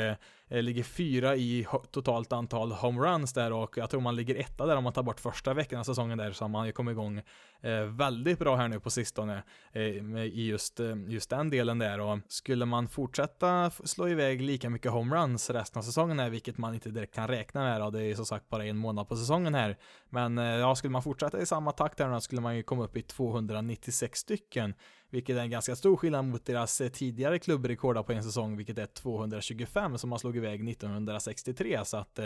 ligger 0.49 0.83
fyra 0.83 1.35
i 1.35 1.67
totalt 1.91 2.33
antal 2.33 2.71
homeruns 2.71 3.33
där 3.33 3.53
och 3.53 3.77
jag 3.77 3.89
tror 3.89 4.01
man 4.01 4.15
ligger 4.15 4.35
etta 4.35 4.65
där 4.65 4.75
om 4.75 4.83
man 4.83 4.93
tar 4.93 5.03
bort 5.03 5.19
första 5.19 5.53
veckan 5.53 5.79
av 5.79 5.83
säsongen 5.83 6.17
där 6.17 6.31
så 6.31 6.43
har 6.43 6.49
man 6.49 6.65
ju 6.65 6.71
kommit 6.71 6.91
igång 6.91 7.21
Eh, 7.61 7.81
väldigt 7.81 8.39
bra 8.39 8.55
här 8.55 8.67
nu 8.67 8.79
på 8.79 8.89
sistone 8.89 9.43
eh, 9.71 9.81
i 9.81 10.47
just, 10.47 10.79
eh, 10.79 10.95
just 11.07 11.29
den 11.29 11.49
delen 11.49 11.79
där. 11.79 11.99
Och 11.99 12.19
skulle 12.27 12.65
man 12.65 12.87
fortsätta 12.87 13.69
slå 13.69 14.09
iväg 14.09 14.41
lika 14.41 14.69
mycket 14.69 14.91
homeruns 14.91 15.49
resten 15.49 15.79
av 15.79 15.83
säsongen 15.83 16.19
här, 16.19 16.29
vilket 16.29 16.57
man 16.57 16.73
inte 16.73 16.89
direkt 16.89 17.15
kan 17.15 17.27
räkna 17.27 17.63
med 17.63 17.81
då, 17.81 17.89
det 17.89 18.03
är 18.03 18.15
som 18.15 18.25
sagt 18.25 18.49
bara 18.49 18.65
en 18.65 18.77
månad 18.77 19.07
på 19.09 19.15
säsongen 19.15 19.55
här, 19.55 19.77
men 20.09 20.37
ja, 20.37 20.75
skulle 20.75 20.91
man 20.91 21.03
fortsätta 21.03 21.41
i 21.41 21.45
samma 21.45 21.71
takt 21.71 21.99
här 21.99 22.09
då 22.09 22.21
skulle 22.21 22.41
man 22.41 22.55
ju 22.55 22.63
komma 22.63 22.83
upp 22.83 22.97
i 22.97 23.01
296 23.01 24.19
stycken, 24.19 24.73
vilket 25.09 25.37
är 25.37 25.41
en 25.41 25.49
ganska 25.49 25.75
stor 25.75 25.97
skillnad 25.97 26.25
mot 26.25 26.45
deras 26.45 26.81
tidigare 26.93 27.39
klubbrekord 27.39 28.05
på 28.05 28.11
en 28.13 28.23
säsong, 28.23 28.57
vilket 28.57 28.77
är 28.77 28.85
225 28.85 29.97
som 29.97 30.09
man 30.09 30.19
slog 30.19 30.37
iväg 30.37 30.69
1963, 30.69 31.85
så 31.85 31.97
att 31.97 32.19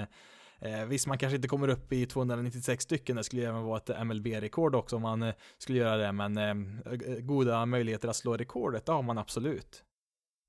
eh, 0.61 0.85
visst, 0.85 1.07
man 1.07 1.17
kanske 1.17 1.35
inte 1.35 1.47
kommer 1.47 1.67
upp 1.67 1.93
i 1.93 2.05
296 2.05 2.83
stycken, 2.83 3.15
det 3.15 3.23
skulle 3.23 3.47
även 3.47 3.63
vara 3.63 3.77
ett 3.77 4.05
MLB-rekord 4.05 4.75
också 4.75 4.95
om 4.95 5.01
man 5.01 5.23
eh, 5.23 5.33
skulle 5.57 5.77
göra 5.77 5.97
det, 5.97 6.11
men 6.11 6.37
eh, 6.37 6.55
goda 7.19 7.65
möjligheter 7.65 8.07
att 8.07 8.15
slå 8.15 8.37
rekordet, 8.37 8.85
det 8.85 8.91
har 8.91 9.01
man 9.01 9.17
absolut. 9.17 9.83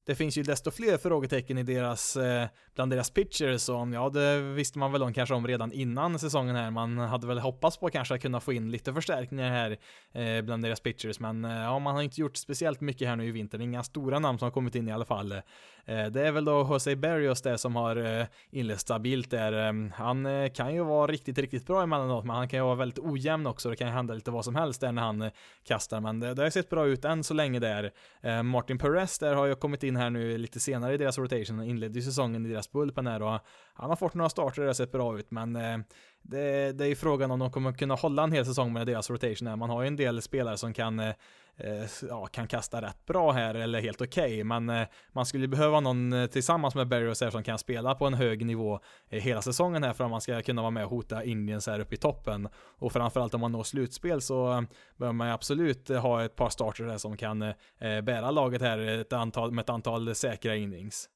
Det 0.07 0.15
finns 0.15 0.39
ju 0.39 0.43
desto 0.43 0.71
fler 0.71 0.99
frågetecken 0.99 1.59
i 1.59 1.63
deras, 1.63 2.17
eh, 2.17 2.47
bland 2.75 2.93
deras 2.93 3.11
pitchers 3.11 3.61
som, 3.61 3.93
ja 3.93 4.09
det 4.09 4.41
visste 4.41 4.79
man 4.79 4.93
väl 4.93 5.03
om 5.03 5.13
kanske 5.13 5.35
om 5.35 5.47
redan 5.47 5.73
innan 5.73 6.19
säsongen 6.19 6.57
här. 6.57 6.71
Man 6.71 6.99
hade 6.99 7.27
väl 7.27 7.39
hoppats 7.39 7.77
på 7.77 7.91
kanske 7.91 8.15
att 8.15 8.23
kunna 8.23 8.41
få 8.41 8.53
in 8.53 8.71
lite 8.71 8.95
förstärkningar 8.95 9.51
här 9.51 9.79
eh, 10.13 10.43
bland 10.43 10.65
deras 10.65 10.81
pitchers, 10.81 11.21
men 11.21 11.45
eh, 11.45 11.53
ja, 11.53 11.79
man 11.79 11.95
har 11.95 12.03
inte 12.03 12.21
gjort 12.21 12.37
speciellt 12.37 12.81
mycket 12.81 13.09
här 13.09 13.17
nu 13.17 13.27
i 13.27 13.31
vinter. 13.31 13.61
Inga 13.61 13.83
stora 13.83 14.19
namn 14.19 14.39
som 14.39 14.47
har 14.47 14.51
kommit 14.51 14.75
in 14.75 14.89
i 14.89 14.93
alla 14.93 15.05
fall. 15.05 15.33
Eh, 15.33 15.41
Eh, 15.85 16.07
det 16.07 16.27
är 16.27 16.33
väl 16.33 16.45
då 16.45 16.69
Jose 16.71 16.97
Berrios 16.97 17.43
det 17.43 17.59
som 17.59 17.77
har 17.77 17.97
eh, 17.97 18.27
inlett 18.51 18.81
stabilt 18.81 19.31
där. 19.31 19.53
Ehm, 19.53 19.93
han 19.97 20.27
eh, 20.27 20.51
kan 20.51 20.75
ju 20.75 20.85
vara 20.85 21.07
riktigt, 21.07 21.39
riktigt 21.39 21.67
bra 21.67 21.83
emellanåt, 21.83 22.25
men 22.25 22.37
han 22.37 22.49
kan 22.49 22.59
ju 22.59 22.65
vara 22.65 22.75
väldigt 22.75 22.99
ojämn 22.99 23.47
också. 23.47 23.71
Det 23.71 23.77
kan 23.77 23.87
ju 23.87 23.93
hända 23.93 24.15
lite 24.15 24.31
vad 24.31 24.45
som 24.45 24.55
helst 24.55 24.81
där 24.81 24.93
när 24.93 25.03
han 25.03 25.31
kastar, 25.65 26.01
men 26.01 26.21
det, 26.21 26.35
det 26.35 26.43
har 26.43 26.51
sett 26.51 26.71
bra 26.71 26.87
ut 26.87 27.05
än 27.05 27.25
så 27.25 27.35
länge 27.35 27.59
där. 27.59 27.91
Ehm, 28.21 28.49
Martin 28.49 28.79
Perez 28.79 29.19
där 29.19 29.35
har 29.35 29.47
ju 29.47 29.55
kommit 29.55 29.83
in 29.83 29.97
här 29.97 30.11
nu 30.11 30.39
lite 30.39 30.61
senare 30.61 30.95
i 30.95 30.97
deras 30.97 31.19
rotation 31.19 31.59
och 31.59 31.67
inledde 31.67 31.99
ju 31.99 32.03
säsongen 32.03 32.47
i 32.47 32.49
deras 32.49 32.73
bullpen 32.73 33.07
här 33.07 33.23
och 33.23 33.41
han 33.75 33.91
har 33.91 33.97
fått 33.97 34.15
några 34.15 34.31
starter 34.31 34.61
och 34.61 34.65
det 34.65 34.69
har 34.69 34.75
sett 34.75 34.93
bra 34.93 35.19
ut 35.19 35.31
men 35.31 35.53
det, 36.23 36.73
det 36.73 36.85
är 36.85 36.89
ju 36.89 36.95
frågan 36.95 37.31
om 37.31 37.39
de 37.39 37.51
kommer 37.51 37.73
kunna 37.73 37.95
hålla 37.95 38.23
en 38.23 38.33
hel 38.33 38.47
säsong 38.47 38.73
med 38.73 38.87
deras 38.87 39.11
rotation 39.11 39.49
här. 39.49 39.57
Man 39.57 39.71
har 39.71 39.83
ju 39.83 39.87
en 39.87 39.97
del 39.97 40.23
spelare 40.23 40.57
som 40.57 40.75
kan, 40.75 41.01
Eh, 41.57 41.87
ja, 42.09 42.27
kan 42.27 42.49
kasta 42.49 42.83
rätt 42.83 43.07
bra 43.07 43.33
här 43.33 43.55
eller 43.55 43.81
helt 43.81 44.01
okej, 44.01 44.25
okay, 44.25 44.45
men 44.45 44.71
eh, 44.71 44.87
man 45.13 45.27
skulle 45.27 45.49
behöva 45.49 45.81
någon 45.81 46.13
eh, 46.13 46.27
tillsammans 46.27 46.75
med 46.75 46.89
Barrios 46.89 47.21
här 47.21 47.31
som 47.31 47.43
kan 47.43 47.59
spela 47.59 47.95
på 47.95 48.07
en 48.07 48.15
hög 48.15 48.47
nivå 48.47 48.81
hela 49.09 49.43
säsongen 49.43 49.83
här 49.83 49.93
för 49.93 50.05
att 50.05 50.11
man 50.11 50.21
ska 50.21 50.43
kunna 50.43 50.63
vara 50.63 50.71
med 50.71 50.85
och 50.85 50.91
hota 50.91 51.25
Indiens 51.25 51.67
här 51.67 51.81
uppe 51.81 51.95
i 51.95 51.99
toppen. 51.99 52.49
Och 52.55 52.93
framförallt 52.93 53.35
om 53.35 53.41
man 53.41 53.53
når 53.53 53.63
slutspel 53.63 54.21
så 54.21 54.65
behöver 54.97 55.13
man 55.13 55.29
absolut 55.29 55.89
ha 55.89 56.25
ett 56.25 56.37
par 56.37 56.49
starter 56.49 56.85
här 56.85 56.99
som 56.99 57.17
kan 57.17 57.39
bära 57.79 58.31
laget 58.31 58.63
här 58.63 58.79
ett 58.79 59.13
antal, 59.13 59.53
med 59.53 59.63
ett 59.63 59.71
antal 59.71 60.15
säkra 60.15 60.57
innings. 60.57 61.09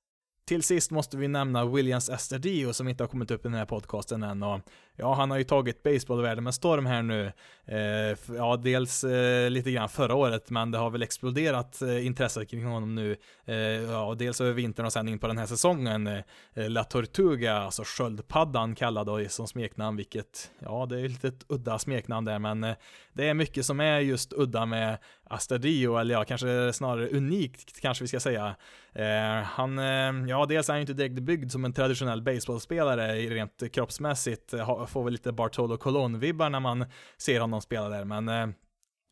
Till 0.46 0.62
sist 0.62 0.90
måste 0.90 1.16
vi 1.16 1.28
nämna 1.28 1.64
Williams 1.64 2.08
Estadio 2.08 2.72
som 2.72 2.88
inte 2.88 3.02
har 3.02 3.08
kommit 3.08 3.30
upp 3.30 3.40
i 3.40 3.48
den 3.48 3.58
här 3.58 3.66
podcasten 3.66 4.22
än 4.22 4.42
och 4.42 4.60
ja, 4.96 5.14
han 5.14 5.30
har 5.30 5.38
ju 5.38 5.44
tagit 5.44 5.82
baseballvärlden 5.82 6.44
med 6.44 6.54
storm 6.54 6.86
här 6.86 7.02
nu. 7.02 7.32
Eh, 7.68 8.36
ja, 8.36 8.56
dels 8.56 9.04
eh, 9.04 9.50
lite 9.50 9.70
grann 9.70 9.88
förra 9.88 10.14
året, 10.14 10.50
men 10.50 10.70
det 10.70 10.78
har 10.78 10.90
väl 10.90 11.02
exploderat 11.02 11.82
eh, 11.82 12.06
intresset 12.06 12.50
kring 12.50 12.64
honom 12.64 12.94
nu. 12.94 13.16
Eh, 13.44 13.56
ja, 13.56 14.14
dels 14.18 14.40
över 14.40 14.52
vintern 14.52 14.86
och 14.86 14.92
sen 14.92 15.08
in 15.08 15.18
på 15.18 15.26
den 15.26 15.38
här 15.38 15.46
säsongen. 15.46 16.06
Eh, 16.06 16.22
La 16.54 16.84
Tortuga, 16.84 17.56
alltså 17.56 17.82
sköldpaddan 17.86 18.74
kallad 18.74 19.06
då, 19.06 19.28
som 19.28 19.46
smeknamn, 19.46 19.96
vilket, 19.96 20.50
ja, 20.58 20.86
det 20.86 21.00
är 21.00 21.08
lite 21.08 21.28
ett 21.28 21.44
udda 21.48 21.78
smeknamn 21.78 22.24
där, 22.24 22.38
men 22.38 22.64
eh, 22.64 22.76
det 23.12 23.28
är 23.28 23.34
mycket 23.34 23.66
som 23.66 23.80
är 23.80 23.98
just 23.98 24.32
udda 24.32 24.66
med 24.66 24.98
Astadio, 25.24 25.98
eller 25.98 26.14
ja, 26.14 26.24
kanske 26.24 26.72
snarare 26.72 27.08
unikt 27.08 27.80
kanske 27.80 28.04
vi 28.04 28.08
ska 28.08 28.20
säga. 28.20 28.56
Eh, 28.92 29.42
han, 29.44 29.78
eh, 29.78 30.28
ja, 30.28 30.46
dels 30.46 30.68
är 30.68 30.72
han 30.72 30.80
ju 30.80 30.80
inte 30.80 30.92
direkt 30.92 31.14
byggd 31.14 31.52
som 31.52 31.64
en 31.64 31.72
traditionell 31.72 32.22
baseballspelare 32.22 33.16
rent 33.16 33.72
kroppsmässigt, 33.72 34.54
får 34.86 35.04
väl 35.04 35.12
lite 35.12 35.32
Bartolo 35.32 35.76
Colon-vibbar 35.76 36.50
när 36.50 36.60
man 36.60 36.84
ser 37.16 37.40
honom 37.40 37.60
spela 37.60 37.88
där, 37.88 38.04
men 38.04 38.28
eh, 38.28 38.46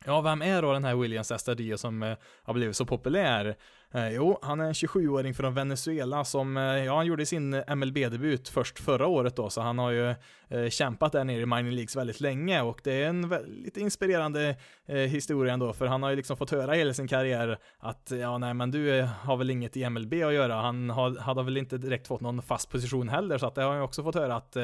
Ja, 0.07 0.21
vem 0.21 0.43
är 0.43 0.63
då 0.63 0.73
den 0.73 0.85
här 0.85 0.97
Williams 0.97 1.31
Estadio 1.31 1.77
som 1.77 2.03
eh, 2.03 2.17
har 2.43 2.55
blivit 2.55 2.77
så 2.77 2.87
populär? 2.87 3.57
Eh, 3.95 4.09
jo, 4.09 4.39
han 4.43 4.61
är 4.61 4.65
en 4.65 4.73
27-åring 4.73 5.35
från 5.35 5.55
Venezuela 5.55 6.25
som, 6.25 6.57
eh, 6.57 6.63
ja, 6.63 6.97
han 6.97 7.07
gjorde 7.07 7.27
sin 7.27 7.55
eh, 7.55 7.75
MLB-debut 7.75 8.49
först 8.49 8.79
förra 8.79 9.07
året 9.07 9.37
då, 9.37 9.51
så 9.51 9.61
han 9.61 9.79
har 9.79 9.91
ju 9.91 10.15
eh, 10.49 10.69
kämpat 10.69 11.13
där 11.13 11.25
nere 11.25 11.41
i 11.41 11.47
minor 11.47 11.71
leagues 11.71 11.97
väldigt 11.97 12.21
länge 12.21 12.63
och 12.63 12.81
det 12.85 13.03
är 13.03 13.09
en 13.09 13.29
väldigt 13.29 13.77
inspirerande 13.77 14.57
eh, 14.87 14.97
historia 14.97 15.53
ändå, 15.53 15.73
för 15.73 15.87
han 15.87 16.03
har 16.03 16.11
ju 16.11 16.17
liksom 16.17 16.37
fått 16.37 16.51
höra 16.51 16.73
hela 16.73 16.95
sin 16.95 17.09
karriär 17.09 17.59
att, 17.79 18.13
ja, 18.21 18.39
nej, 18.39 18.55
men 18.55 18.71
du 18.71 18.99
eh, 18.99 19.07
har 19.07 19.37
väl 19.37 19.51
inget 19.51 19.77
i 19.77 19.91
MLB 19.91 20.13
att 20.13 20.35
göra. 20.35 20.55
Han 20.55 20.91
har, 20.91 21.19
hade 21.19 21.43
väl 21.43 21.57
inte 21.57 21.79
direkt 21.79 22.07
fått 22.07 22.21
någon 22.21 22.43
fast 22.43 22.71
position 22.71 23.09
heller, 23.09 23.39
så 23.39 23.47
att 23.47 23.55
det 23.55 23.63
har 23.63 23.69
han 23.69 23.79
ju 23.79 23.85
också 23.85 24.03
fått 24.03 24.15
höra 24.15 24.37
att, 24.37 24.57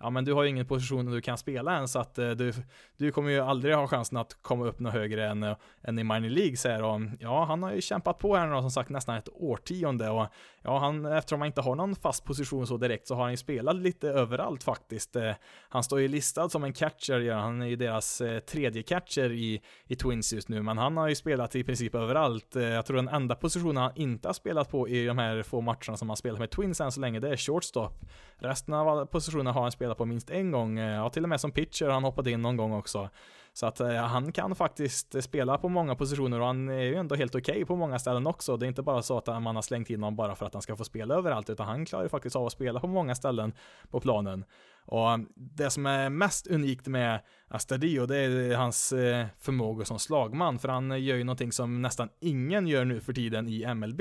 ja, 0.00 0.10
men 0.10 0.24
du 0.24 0.32
har 0.32 0.42
ju 0.42 0.48
ingen 0.48 0.66
position 0.66 1.06
du 1.06 1.20
kan 1.20 1.38
spela 1.38 1.76
än, 1.76 1.88
så 1.88 1.98
att 1.98 2.14
du, 2.14 2.52
du 2.96 3.12
kommer 3.12 3.30
ju 3.30 3.40
aldrig 3.40 3.74
ha 3.74 3.86
chansen 3.88 4.18
att 4.18 4.42
komma 4.42 4.66
upp 4.66 4.80
något 4.80 4.92
högre 4.92 5.26
än, 5.26 5.42
än 5.82 5.98
i 5.98 6.04
minor 6.04 6.28
leagues 6.28 6.64
här 6.64 6.82
och 6.82 7.00
ja, 7.20 7.44
han 7.44 7.62
har 7.62 7.72
ju 7.72 7.80
kämpat 7.80 8.18
på 8.18 8.36
här 8.36 8.46
nu 8.46 8.70
som 8.70 8.77
sagt 8.78 8.90
nästan 8.90 9.16
ett 9.16 9.28
årtionde 9.32 10.10
och 10.10 10.26
ja, 10.62 10.78
han, 10.78 11.06
eftersom 11.06 11.40
han 11.40 11.46
inte 11.46 11.60
har 11.60 11.74
någon 11.74 11.94
fast 11.94 12.24
position 12.24 12.66
så 12.66 12.76
direkt 12.76 13.06
så 13.06 13.14
har 13.14 13.22
han 13.22 13.30
ju 13.30 13.36
spelat 13.36 13.76
lite 13.76 14.08
överallt 14.08 14.62
faktiskt. 14.62 15.16
Eh, 15.16 15.32
han 15.68 15.82
står 15.82 16.00
ju 16.00 16.08
listad 16.08 16.48
som 16.48 16.64
en 16.64 16.72
catcher, 16.72 17.32
han 17.32 17.62
är 17.62 17.66
ju 17.66 17.76
deras 17.76 18.20
eh, 18.20 18.38
tredje 18.38 18.82
catcher 18.82 19.32
i, 19.32 19.62
i 19.86 19.96
Twins 19.96 20.32
just 20.32 20.48
nu, 20.48 20.62
men 20.62 20.78
han 20.78 20.96
har 20.96 21.08
ju 21.08 21.14
spelat 21.14 21.56
i 21.56 21.64
princip 21.64 21.94
överallt. 21.94 22.56
Eh, 22.56 22.62
jag 22.62 22.86
tror 22.86 22.96
den 22.96 23.08
enda 23.08 23.34
positionen 23.34 23.82
han 23.82 23.92
inte 23.94 24.28
har 24.28 24.32
spelat 24.32 24.70
på 24.70 24.88
i 24.88 25.06
de 25.06 25.18
här 25.18 25.42
få 25.42 25.60
matcherna 25.60 25.96
som 25.96 26.08
han 26.08 26.16
spelat 26.16 26.38
med 26.40 26.50
Twins 26.50 26.80
än 26.80 26.92
så 26.92 27.00
länge, 27.00 27.20
det 27.20 27.28
är 27.28 27.36
shortstop. 27.36 27.92
Resten 28.38 28.74
av 28.74 29.06
positionerna 29.06 29.52
har 29.52 29.62
han 29.62 29.72
spelat 29.72 29.98
på 29.98 30.04
minst 30.04 30.30
en 30.30 30.50
gång, 30.50 30.78
ja 30.78 31.10
till 31.10 31.22
och 31.22 31.28
med 31.28 31.40
som 31.40 31.50
pitcher 31.50 31.84
har 31.84 31.92
han 31.92 32.04
hoppat 32.04 32.26
in 32.26 32.42
någon 32.42 32.56
gång 32.56 32.72
också. 32.72 33.10
Så 33.58 33.66
att 33.66 33.80
eh, 33.80 33.94
han 33.94 34.32
kan 34.32 34.54
faktiskt 34.54 35.24
spela 35.24 35.58
på 35.58 35.68
många 35.68 35.94
positioner 35.94 36.40
och 36.40 36.46
han 36.46 36.68
är 36.68 36.82
ju 36.82 36.94
ändå 36.94 37.14
helt 37.14 37.34
okej 37.34 37.52
okay 37.52 37.64
på 37.64 37.76
många 37.76 37.98
ställen 37.98 38.26
också. 38.26 38.56
Det 38.56 38.66
är 38.66 38.68
inte 38.68 38.82
bara 38.82 39.02
så 39.02 39.18
att 39.18 39.42
man 39.42 39.54
har 39.54 39.62
slängt 39.62 39.90
in 39.90 40.02
honom 40.02 40.16
bara 40.16 40.34
för 40.34 40.46
att 40.46 40.52
han 40.52 40.62
ska 40.62 40.76
få 40.76 40.84
spela 40.84 41.14
överallt, 41.14 41.50
utan 41.50 41.66
han 41.66 41.86
klarar 41.86 42.04
ju 42.04 42.08
faktiskt 42.08 42.36
av 42.36 42.46
att 42.46 42.52
spela 42.52 42.80
på 42.80 42.86
många 42.86 43.14
ställen 43.14 43.52
på 43.90 44.00
planen. 44.00 44.44
Och 44.84 45.10
eh, 45.10 45.18
det 45.34 45.70
som 45.70 45.86
är 45.86 46.10
mest 46.10 46.46
unikt 46.46 46.86
med 46.86 47.20
Astadio, 47.48 48.06
det 48.06 48.16
är 48.16 48.56
hans 48.56 48.88
förmågor 48.88 49.28
förmåga 49.38 49.84
som 49.84 49.98
slagman, 49.98 50.58
för 50.58 50.68
han 50.68 50.90
eh, 50.90 51.02
gör 51.02 51.16
ju 51.16 51.24
någonting 51.24 51.52
som 51.52 51.82
nästan 51.82 52.08
ingen 52.20 52.66
gör 52.66 52.84
nu 52.84 53.00
för 53.00 53.12
tiden 53.12 53.48
i 53.48 53.74
MLB. 53.74 54.00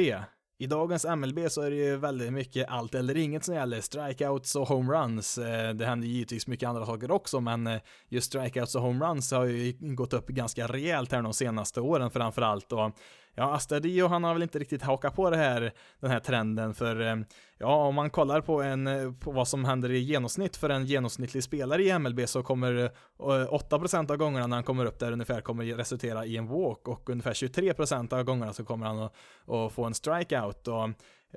I 0.60 0.68
dagens 0.68 1.05
MLB 1.05 1.39
så 1.49 1.62
är 1.62 1.70
det 1.70 1.76
ju 1.76 1.97
väldigt 1.97 2.34
mycket 2.34 2.70
allt 2.70 2.95
eller 2.95 3.18
inget 3.18 3.43
som 3.43 3.55
gäller. 3.55 3.82
Strikeouts 3.82 4.55
och 4.55 4.68
homeruns. 4.68 5.38
Eh, 5.38 5.74
det 5.74 5.86
händer 5.86 6.08
givetvis 6.08 6.47
mycket 6.47 6.70
andra 6.70 6.86
saker 6.86 7.12
också, 7.12 7.41
men 7.41 7.68
eh, 7.68 7.82
just 8.10 8.28
strikeouts 8.28 8.76
och 8.76 8.82
homeruns 8.82 9.32
har 9.32 9.45
ju 9.45 9.74
gått 9.80 10.14
upp 10.14 10.28
ganska 10.28 10.68
rejält 10.68 11.12
här 11.12 11.22
de 11.22 11.34
senaste 11.34 11.82
åren 11.82 12.12
framförallt. 12.12 12.72
Och 12.72 12.91
Ja, 13.39 13.55
Astadio 13.55 14.07
han 14.07 14.23
har 14.23 14.33
väl 14.33 14.43
inte 14.43 14.59
riktigt 14.59 14.81
hakat 14.81 15.15
på 15.15 15.29
det 15.29 15.38
här, 15.38 15.73
den 15.99 16.11
här 16.11 16.19
trenden 16.19 16.73
för 16.73 17.01
eh, 17.01 17.15
ja, 17.57 17.88
om 17.88 17.95
man 17.95 18.09
kollar 18.09 18.41
på, 18.41 18.61
en, 18.61 18.88
eh, 18.88 19.11
på 19.11 19.31
vad 19.31 19.47
som 19.47 19.65
händer 19.65 19.91
i 19.91 19.99
genomsnitt 19.99 20.57
för 20.57 20.69
en 20.69 20.85
genomsnittlig 20.85 21.43
spelare 21.43 21.83
i 21.83 21.99
MLB 21.99 22.19
så 22.25 22.43
kommer 22.43 22.83
eh, 22.83 22.89
8% 23.19 24.11
av 24.11 24.17
gångerna 24.17 24.47
när 24.47 24.57
han 24.57 24.63
kommer 24.63 24.85
upp 24.85 24.99
där 24.99 25.11
ungefär 25.11 25.41
kommer 25.41 25.65
resultera 25.65 26.25
i 26.25 26.38
en 26.38 26.47
walk 26.47 26.88
och 26.88 27.09
ungefär 27.09 27.33
23% 27.33 28.13
av 28.13 28.23
gångerna 28.23 28.53
så 28.53 28.65
kommer 28.65 28.85
han 28.85 28.99
att, 28.99 29.13
att 29.47 29.73
få 29.73 29.85
en 29.85 29.93
strikeout. 29.93 30.67
Och 30.67 30.89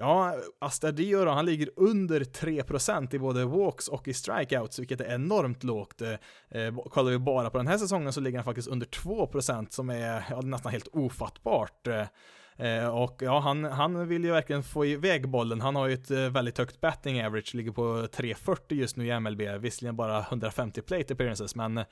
Ja, 0.02 0.36
Astadio 0.58 1.24
då, 1.24 1.30
han 1.30 1.46
ligger 1.46 1.70
under 1.76 2.20
3% 2.20 3.14
i 3.14 3.18
både 3.18 3.44
walks 3.44 3.88
och 3.88 4.08
i 4.08 4.14
strikeouts, 4.14 4.78
vilket 4.78 5.00
är 5.00 5.14
enormt 5.14 5.64
lågt. 5.64 6.00
Eh, 6.00 6.10
eh, 6.50 6.74
kollar 6.90 7.10
vi 7.10 7.18
bara 7.18 7.50
på 7.50 7.58
den 7.58 7.66
här 7.66 7.78
säsongen 7.78 8.12
så 8.12 8.20
ligger 8.20 8.38
han 8.38 8.44
faktiskt 8.44 8.68
under 8.68 8.86
2% 8.86 9.66
som 9.70 9.90
är 9.90 10.24
ja, 10.30 10.40
nästan 10.40 10.72
helt 10.72 10.88
ofattbart. 10.92 11.86
Eh, 12.60 12.88
och 12.88 13.22
ja, 13.22 13.38
han, 13.40 13.64
han 13.64 14.08
vill 14.08 14.24
ju 14.24 14.30
verkligen 14.30 14.62
få 14.62 14.86
iväg 14.86 15.28
bollen. 15.28 15.60
Han 15.60 15.76
har 15.76 15.86
ju 15.86 15.94
ett 15.94 16.10
eh, 16.10 16.28
väldigt 16.28 16.58
högt 16.58 16.80
batting 16.80 17.24
average, 17.24 17.54
ligger 17.54 17.72
på 17.72 17.82
3.40 17.82 18.74
just 18.74 18.96
nu 18.96 19.06
i 19.06 19.20
MLB, 19.20 19.42
visserligen 19.60 19.96
bara 19.96 20.20
150 20.20 20.82
plate 20.82 21.12
appearances, 21.12 21.54
men 21.54 21.78
eh, 21.78 21.84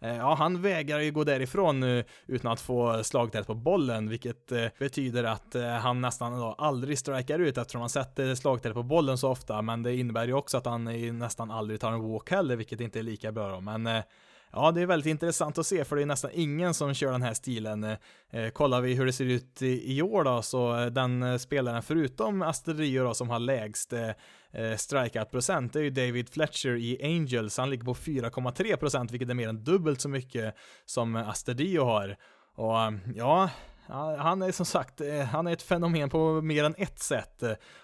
Eh, 0.00 0.16
ja, 0.16 0.34
han 0.34 0.62
vägrar 0.62 1.00
ju 1.00 1.12
gå 1.12 1.24
därifrån 1.24 1.80
nu 1.80 2.04
utan 2.26 2.52
att 2.52 2.60
få 2.60 3.04
slagtätt 3.04 3.46
på 3.46 3.54
bollen, 3.54 4.08
vilket 4.08 4.52
eh, 4.52 4.66
betyder 4.78 5.24
att 5.24 5.54
eh, 5.54 5.68
han 5.68 6.00
nästan 6.00 6.38
då 6.40 6.54
aldrig 6.58 6.98
strikar 6.98 7.38
ut 7.38 7.58
eftersom 7.58 7.80
han 7.80 7.90
sätter 7.90 8.34
slagtätt 8.34 8.74
på 8.74 8.82
bollen 8.82 9.18
så 9.18 9.30
ofta, 9.30 9.62
men 9.62 9.82
det 9.82 9.96
innebär 9.96 10.26
ju 10.26 10.32
också 10.32 10.56
att 10.56 10.66
han 10.66 10.84
nästan 11.18 11.50
aldrig 11.50 11.80
tar 11.80 11.92
en 11.92 12.12
walk 12.12 12.30
heller, 12.30 12.56
vilket 12.56 12.80
inte 12.80 12.98
är 12.98 13.02
lika 13.02 13.32
bra 13.32 13.50
då, 13.50 13.60
men 13.60 14.02
Ja, 14.52 14.70
det 14.70 14.82
är 14.82 14.86
väldigt 14.86 15.10
intressant 15.10 15.58
att 15.58 15.66
se 15.66 15.84
för 15.84 15.96
det 15.96 16.02
är 16.02 16.06
nästan 16.06 16.30
ingen 16.34 16.74
som 16.74 16.94
kör 16.94 17.12
den 17.12 17.22
här 17.22 17.34
stilen. 17.34 17.84
Eh, 17.84 18.48
kollar 18.52 18.80
vi 18.80 18.94
hur 18.94 19.06
det 19.06 19.12
ser 19.12 19.24
ut 19.24 19.62
i, 19.62 19.96
i 19.96 20.02
år 20.02 20.24
då, 20.24 20.42
så 20.42 20.88
den 20.90 21.38
spelaren 21.38 21.82
förutom 21.82 22.42
Asterio 22.42 23.04
då 23.04 23.14
som 23.14 23.30
har 23.30 23.38
lägst 23.38 23.92
eh, 23.92 24.10
eh, 24.56 24.76
strikeout-procent, 24.76 25.72
det 25.72 25.80
är 25.80 25.84
ju 25.84 25.90
David 25.90 26.28
Fletcher 26.28 26.76
i 26.76 27.00
Angels. 27.02 27.58
Han 27.58 27.70
ligger 27.70 27.84
på 27.84 27.94
4,3% 27.94 29.10
vilket 29.10 29.30
är 29.30 29.34
mer 29.34 29.48
än 29.48 29.64
dubbelt 29.64 30.00
så 30.00 30.08
mycket 30.08 30.54
som 30.84 31.16
eh, 31.16 31.28
Astadio 31.28 31.84
har. 31.84 32.16
Och 32.54 32.80
eh, 32.80 32.92
ja, 33.14 33.50
han 34.18 34.42
är 34.42 34.52
som 34.52 34.66
sagt, 34.66 35.00
eh, 35.00 35.20
han 35.20 35.46
är 35.46 35.52
ett 35.52 35.62
fenomen 35.62 36.10
på 36.10 36.40
mer 36.42 36.64
än 36.64 36.74
ett 36.78 36.98
sätt 36.98 37.42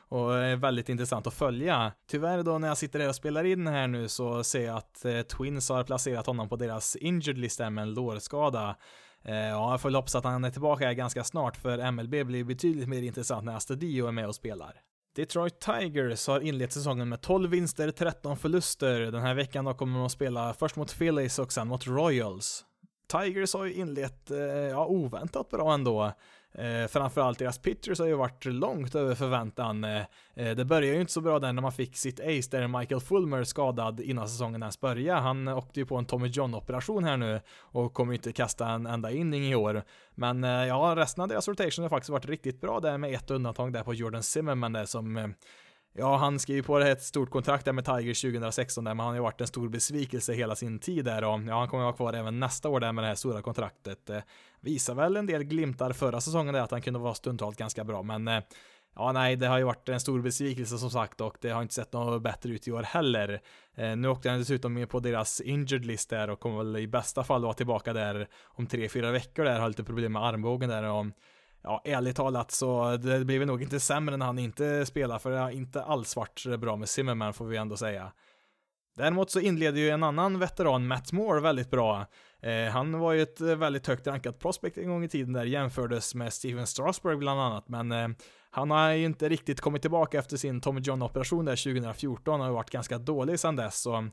och 0.08 0.38
är 0.38 0.56
väldigt 0.56 0.88
intressant 0.88 1.26
att 1.26 1.34
följa. 1.34 1.92
Tyvärr 2.10 2.42
då 2.42 2.58
när 2.58 2.68
jag 2.68 2.78
sitter 2.78 3.00
här 3.00 3.08
och 3.08 3.14
spelar 3.14 3.44
in 3.44 3.66
här 3.66 3.86
nu 3.86 4.08
så 4.08 4.44
ser 4.44 4.66
jag 4.66 4.76
att 4.76 5.28
Twins 5.28 5.68
har 5.68 5.84
placerat 5.84 6.26
honom 6.26 6.48
på 6.48 6.56
deras 6.56 6.96
injured 6.96 7.38
lista 7.38 7.70
med 7.70 7.82
en 7.82 7.94
lårskada. 7.94 8.76
Ja, 9.24 9.70
jag 9.70 9.80
får 9.80 9.90
hoppas 9.90 10.14
att 10.14 10.24
han 10.24 10.44
är 10.44 10.50
tillbaka 10.50 10.94
ganska 10.94 11.24
snart 11.24 11.56
för 11.56 11.90
MLB 11.90 12.26
blir 12.26 12.44
betydligt 12.44 12.88
mer 12.88 13.02
intressant 13.02 13.44
när 13.44 13.56
Astadio 13.56 14.06
är 14.06 14.12
med 14.12 14.26
och 14.26 14.34
spelar. 14.34 14.82
Detroit 15.14 15.60
Tigers 15.60 16.26
har 16.26 16.40
inlett 16.40 16.72
säsongen 16.72 17.08
med 17.08 17.20
12 17.20 17.50
vinster, 17.50 17.90
13 17.90 18.36
förluster. 18.36 19.00
Den 19.00 19.22
här 19.22 19.34
veckan 19.34 19.64
då 19.64 19.74
kommer 19.74 19.98
de 19.98 20.06
att 20.06 20.12
spela 20.12 20.54
först 20.54 20.76
mot 20.76 20.98
Phillies 20.98 21.38
och 21.38 21.52
sen 21.52 21.68
mot 21.68 21.86
Royals. 21.86 22.64
Tigers 23.12 23.54
har 23.54 23.64
ju 23.64 23.74
inlett, 23.74 24.30
eh, 24.30 24.38
ja, 24.38 24.86
oväntat 24.86 25.50
bra 25.50 25.74
ändå. 25.74 26.12
Eh, 26.54 26.86
framförallt 26.88 27.38
deras 27.38 27.58
pitchers 27.58 27.98
har 27.98 28.06
ju 28.06 28.14
varit 28.14 28.44
långt 28.44 28.94
över 28.94 29.14
förväntan. 29.14 29.84
Eh, 29.84 30.02
eh, 30.34 30.56
det 30.56 30.64
började 30.64 30.94
ju 30.94 31.00
inte 31.00 31.12
så 31.12 31.20
bra 31.20 31.38
där 31.38 31.52
när 31.52 31.62
man 31.62 31.72
fick 31.72 31.96
sitt 31.96 32.20
ace 32.20 32.48
där 32.50 32.78
Michael 32.78 33.00
Fulmer 33.00 33.44
skadad 33.44 34.00
innan 34.00 34.28
säsongen 34.28 34.62
ens 34.62 34.80
började. 34.80 35.20
Han 35.20 35.48
åkte 35.48 35.80
ju 35.80 35.86
på 35.86 35.96
en 35.96 36.04
Tommy 36.04 36.28
John-operation 36.28 37.04
här 37.04 37.16
nu 37.16 37.40
och 37.58 37.94
kommer 37.94 38.14
inte 38.14 38.32
kasta 38.32 38.68
en 38.68 38.86
enda 38.86 39.10
inning 39.10 39.44
i 39.44 39.54
år. 39.54 39.82
Men 40.14 40.44
eh, 40.44 40.50
ja, 40.50 40.94
resten 40.96 41.22
av 41.22 41.28
deras 41.28 41.48
rotation 41.48 41.82
har 41.82 41.90
faktiskt 41.90 42.10
varit 42.10 42.26
riktigt 42.26 42.60
bra 42.60 42.80
där 42.80 42.98
med 42.98 43.14
ett 43.14 43.30
undantag 43.30 43.72
där 43.72 43.82
på 43.82 43.94
Jordan 43.94 44.22
Zimmerman 44.22 44.72
där 44.72 44.84
som 44.84 45.16
eh, 45.16 45.28
Ja, 45.94 46.16
han 46.16 46.38
skrev 46.38 46.56
ju 46.56 46.62
på 46.62 46.78
det 46.78 46.90
ett 46.90 47.02
stort 47.02 47.30
kontrakt 47.30 47.64
där 47.64 47.72
med 47.72 47.84
Tigers 47.84 48.20
2016 48.20 48.84
där, 48.84 48.94
men 48.94 49.00
han 49.00 49.08
har 49.08 49.14
ju 49.14 49.22
varit 49.22 49.40
en 49.40 49.46
stor 49.46 49.68
besvikelse 49.68 50.32
hela 50.32 50.56
sin 50.56 50.78
tid 50.78 51.04
där 51.04 51.24
och 51.24 51.40
ja, 51.42 51.58
han 51.58 51.68
kommer 51.68 51.82
vara 51.82 51.92
kvar 51.92 52.12
även 52.12 52.40
nästa 52.40 52.68
år 52.68 52.80
där 52.80 52.92
med 52.92 53.04
det 53.04 53.08
här 53.08 53.14
stora 53.14 53.42
kontraktet. 53.42 54.10
Eh, 54.10 54.18
visar 54.60 54.94
väl 54.94 55.16
en 55.16 55.26
del 55.26 55.44
glimtar 55.44 55.92
förra 55.92 56.20
säsongen 56.20 56.54
där 56.54 56.60
att 56.60 56.70
han 56.70 56.82
kunde 56.82 56.98
vara 56.98 57.14
stundtals 57.14 57.56
ganska 57.56 57.84
bra, 57.84 58.02
men 58.02 58.28
eh, 58.28 58.40
Ja, 58.94 59.12
nej, 59.12 59.36
det 59.36 59.46
har 59.46 59.58
ju 59.58 59.64
varit 59.64 59.88
en 59.88 60.00
stor 60.00 60.20
besvikelse 60.20 60.78
som 60.78 60.90
sagt 60.90 61.20
och 61.20 61.36
det 61.40 61.50
har 61.50 61.62
inte 61.62 61.74
sett 61.74 61.92
något 61.92 62.22
bättre 62.22 62.52
ut 62.52 62.68
i 62.68 62.72
år 62.72 62.82
heller. 62.82 63.40
Eh, 63.74 63.96
nu 63.96 64.08
åkte 64.08 64.30
han 64.30 64.38
dessutom 64.38 64.74
med 64.74 64.88
på 64.88 65.00
deras 65.00 65.40
injured 65.40 65.84
list 65.84 66.10
där 66.10 66.30
och 66.30 66.40
kommer 66.40 66.58
väl 66.58 66.76
i 66.76 66.86
bästa 66.86 67.24
fall 67.24 67.42
vara 67.42 67.54
tillbaka 67.54 67.92
där 67.92 68.28
om 68.44 68.66
tre, 68.66 68.88
fyra 68.88 69.10
veckor 69.10 69.44
där, 69.44 69.60
har 69.60 69.68
lite 69.68 69.84
problem 69.84 70.12
med 70.12 70.24
armbågen 70.24 70.68
där 70.68 70.82
och 70.82 71.06
ja, 71.62 71.82
ärligt 71.84 72.16
talat 72.16 72.50
så 72.50 72.96
det 72.96 73.24
blir 73.24 73.46
nog 73.46 73.62
inte 73.62 73.80
sämre 73.80 74.16
när 74.16 74.26
han 74.26 74.38
inte 74.38 74.86
spelar, 74.86 75.18
för 75.18 75.30
det 75.30 75.38
har 75.38 75.50
inte 75.50 75.82
alls 75.82 76.16
varit 76.16 76.60
bra 76.60 76.76
med 76.76 76.88
Zimmerman 76.88 77.32
får 77.32 77.44
vi 77.46 77.56
ändå 77.56 77.76
säga. 77.76 78.12
Däremot 78.96 79.30
så 79.30 79.40
inleder 79.40 79.80
ju 79.80 79.90
en 79.90 80.02
annan 80.02 80.38
veteran, 80.38 80.86
Matt 80.86 81.12
Moore, 81.12 81.40
väldigt 81.40 81.70
bra. 81.70 82.06
Eh, 82.42 82.72
han 82.72 82.98
var 82.98 83.12
ju 83.12 83.22
ett 83.22 83.40
väldigt 83.40 83.86
högt 83.86 84.06
rankat 84.06 84.38
prospect 84.38 84.78
en 84.78 84.88
gång 84.88 85.04
i 85.04 85.08
tiden 85.08 85.32
där, 85.32 85.44
jämfördes 85.44 86.14
med 86.14 86.32
Steven 86.32 86.66
Strasberg 86.66 87.16
bland 87.16 87.40
annat, 87.40 87.68
men 87.68 87.92
eh, 87.92 88.08
han 88.50 88.70
har 88.70 88.90
ju 88.90 89.04
inte 89.04 89.28
riktigt 89.28 89.60
kommit 89.60 89.82
tillbaka 89.82 90.18
efter 90.18 90.36
sin 90.36 90.60
Tommy 90.60 90.80
John-operation 90.80 91.44
där 91.44 91.56
2014, 91.64 92.32
han 92.32 92.40
har 92.40 92.48
ju 92.48 92.54
varit 92.54 92.70
ganska 92.70 92.98
dålig 92.98 93.40
sedan 93.40 93.56
dess, 93.56 93.80
så 93.80 94.08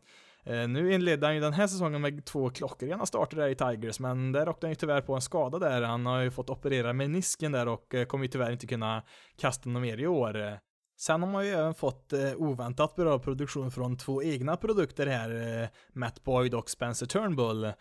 Eh, 0.46 0.68
nu 0.68 0.94
inledde 0.94 1.26
han 1.26 1.36
ju 1.36 1.42
den 1.42 1.54
här 1.54 1.68
säsongen 1.68 2.02
med 2.02 2.26
två 2.26 2.50
klockrena 2.50 3.06
starter 3.06 3.38
där 3.38 3.48
i 3.48 3.56
Tigers, 3.56 4.00
men 4.00 4.32
där 4.32 4.50
åkte 4.50 4.66
han 4.66 4.72
ju 4.72 4.76
tyvärr 4.76 5.02
på 5.02 5.16
en 5.16 5.22
skada 5.22 5.60
där. 5.60 5.82
Han 5.82 6.06
har 6.06 6.22
ju 6.22 6.32
fått 6.32 6.50
operera 6.50 6.94
menisken 6.94 7.52
där 7.52 7.68
och 7.68 7.96
eh, 7.96 8.06
kommer 8.06 8.26
ju 8.26 8.32
tyvärr 8.32 8.52
inte 8.52 8.68
kunna 8.68 9.04
kasta 9.38 9.70
något 9.70 9.82
mer 9.82 9.98
i 9.98 10.08
år. 10.08 10.60
Sen 10.98 11.24
har 11.24 11.30
man 11.30 11.46
ju 11.46 11.52
även 11.52 11.74
fått 11.74 12.14
eh, 12.14 12.34
oväntat 12.38 12.96
bra 12.96 13.20
produktion 13.20 13.72
från 13.72 13.98
två 13.98 14.24
egna 14.24 14.58
produkter 14.58 15.08
här, 15.08 15.70
Matt 15.94 16.24
Boyd 16.24 16.54
och 16.54 16.70
Spencer 16.70 17.06
Turnbull. 17.06 17.72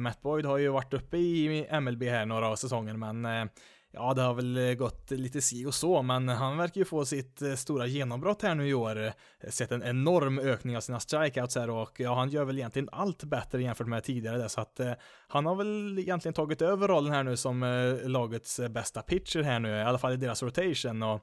Matt 0.00 0.22
Boyd 0.22 0.46
har 0.46 0.58
ju 0.58 0.68
varit 0.68 0.94
uppe 0.94 1.16
i 1.16 1.66
MLB 1.80 2.02
här 2.02 2.26
några 2.26 2.48
av 2.48 2.56
säsongen, 2.56 2.98
men 2.98 3.48
Ja, 3.92 4.14
det 4.14 4.22
har 4.22 4.34
väl 4.34 4.56
eh, 4.56 4.74
gått 4.74 5.10
lite 5.10 5.40
si 5.40 5.66
och 5.66 5.74
så, 5.74 6.02
men 6.02 6.28
han 6.28 6.56
verkar 6.56 6.80
ju 6.80 6.84
få 6.84 7.04
sitt 7.04 7.42
eh, 7.42 7.54
stora 7.54 7.86
genombrott 7.86 8.42
här 8.42 8.54
nu 8.54 8.68
i 8.68 8.74
år. 8.74 9.04
Eh, 9.04 9.12
sett 9.50 9.72
en 9.72 9.82
enorm 9.82 10.38
ökning 10.38 10.76
av 10.76 10.80
sina 10.80 11.00
strikeouts 11.00 11.56
här 11.56 11.70
och 11.70 12.00
ja, 12.00 12.14
han 12.14 12.30
gör 12.30 12.44
väl 12.44 12.58
egentligen 12.58 12.88
allt 12.92 13.24
bättre 13.24 13.62
jämfört 13.62 13.86
med 13.86 14.04
tidigare 14.04 14.38
där, 14.38 14.48
så 14.48 14.60
att 14.60 14.80
han 15.28 15.46
har 15.46 15.54
väl 15.54 15.98
egentligen 15.98 16.34
tagit 16.34 16.62
över 16.62 16.88
rollen 16.88 17.12
här 17.12 17.22
nu 17.22 17.36
som 17.36 17.60
lagets 18.04 18.60
bästa 18.70 19.02
pitcher 19.02 19.42
här 19.42 19.60
nu, 19.60 19.68
i 19.68 19.82
alla 19.82 19.98
fall 19.98 20.12
i 20.12 20.16
deras 20.16 20.42
rotation 20.42 21.02
och 21.02 21.20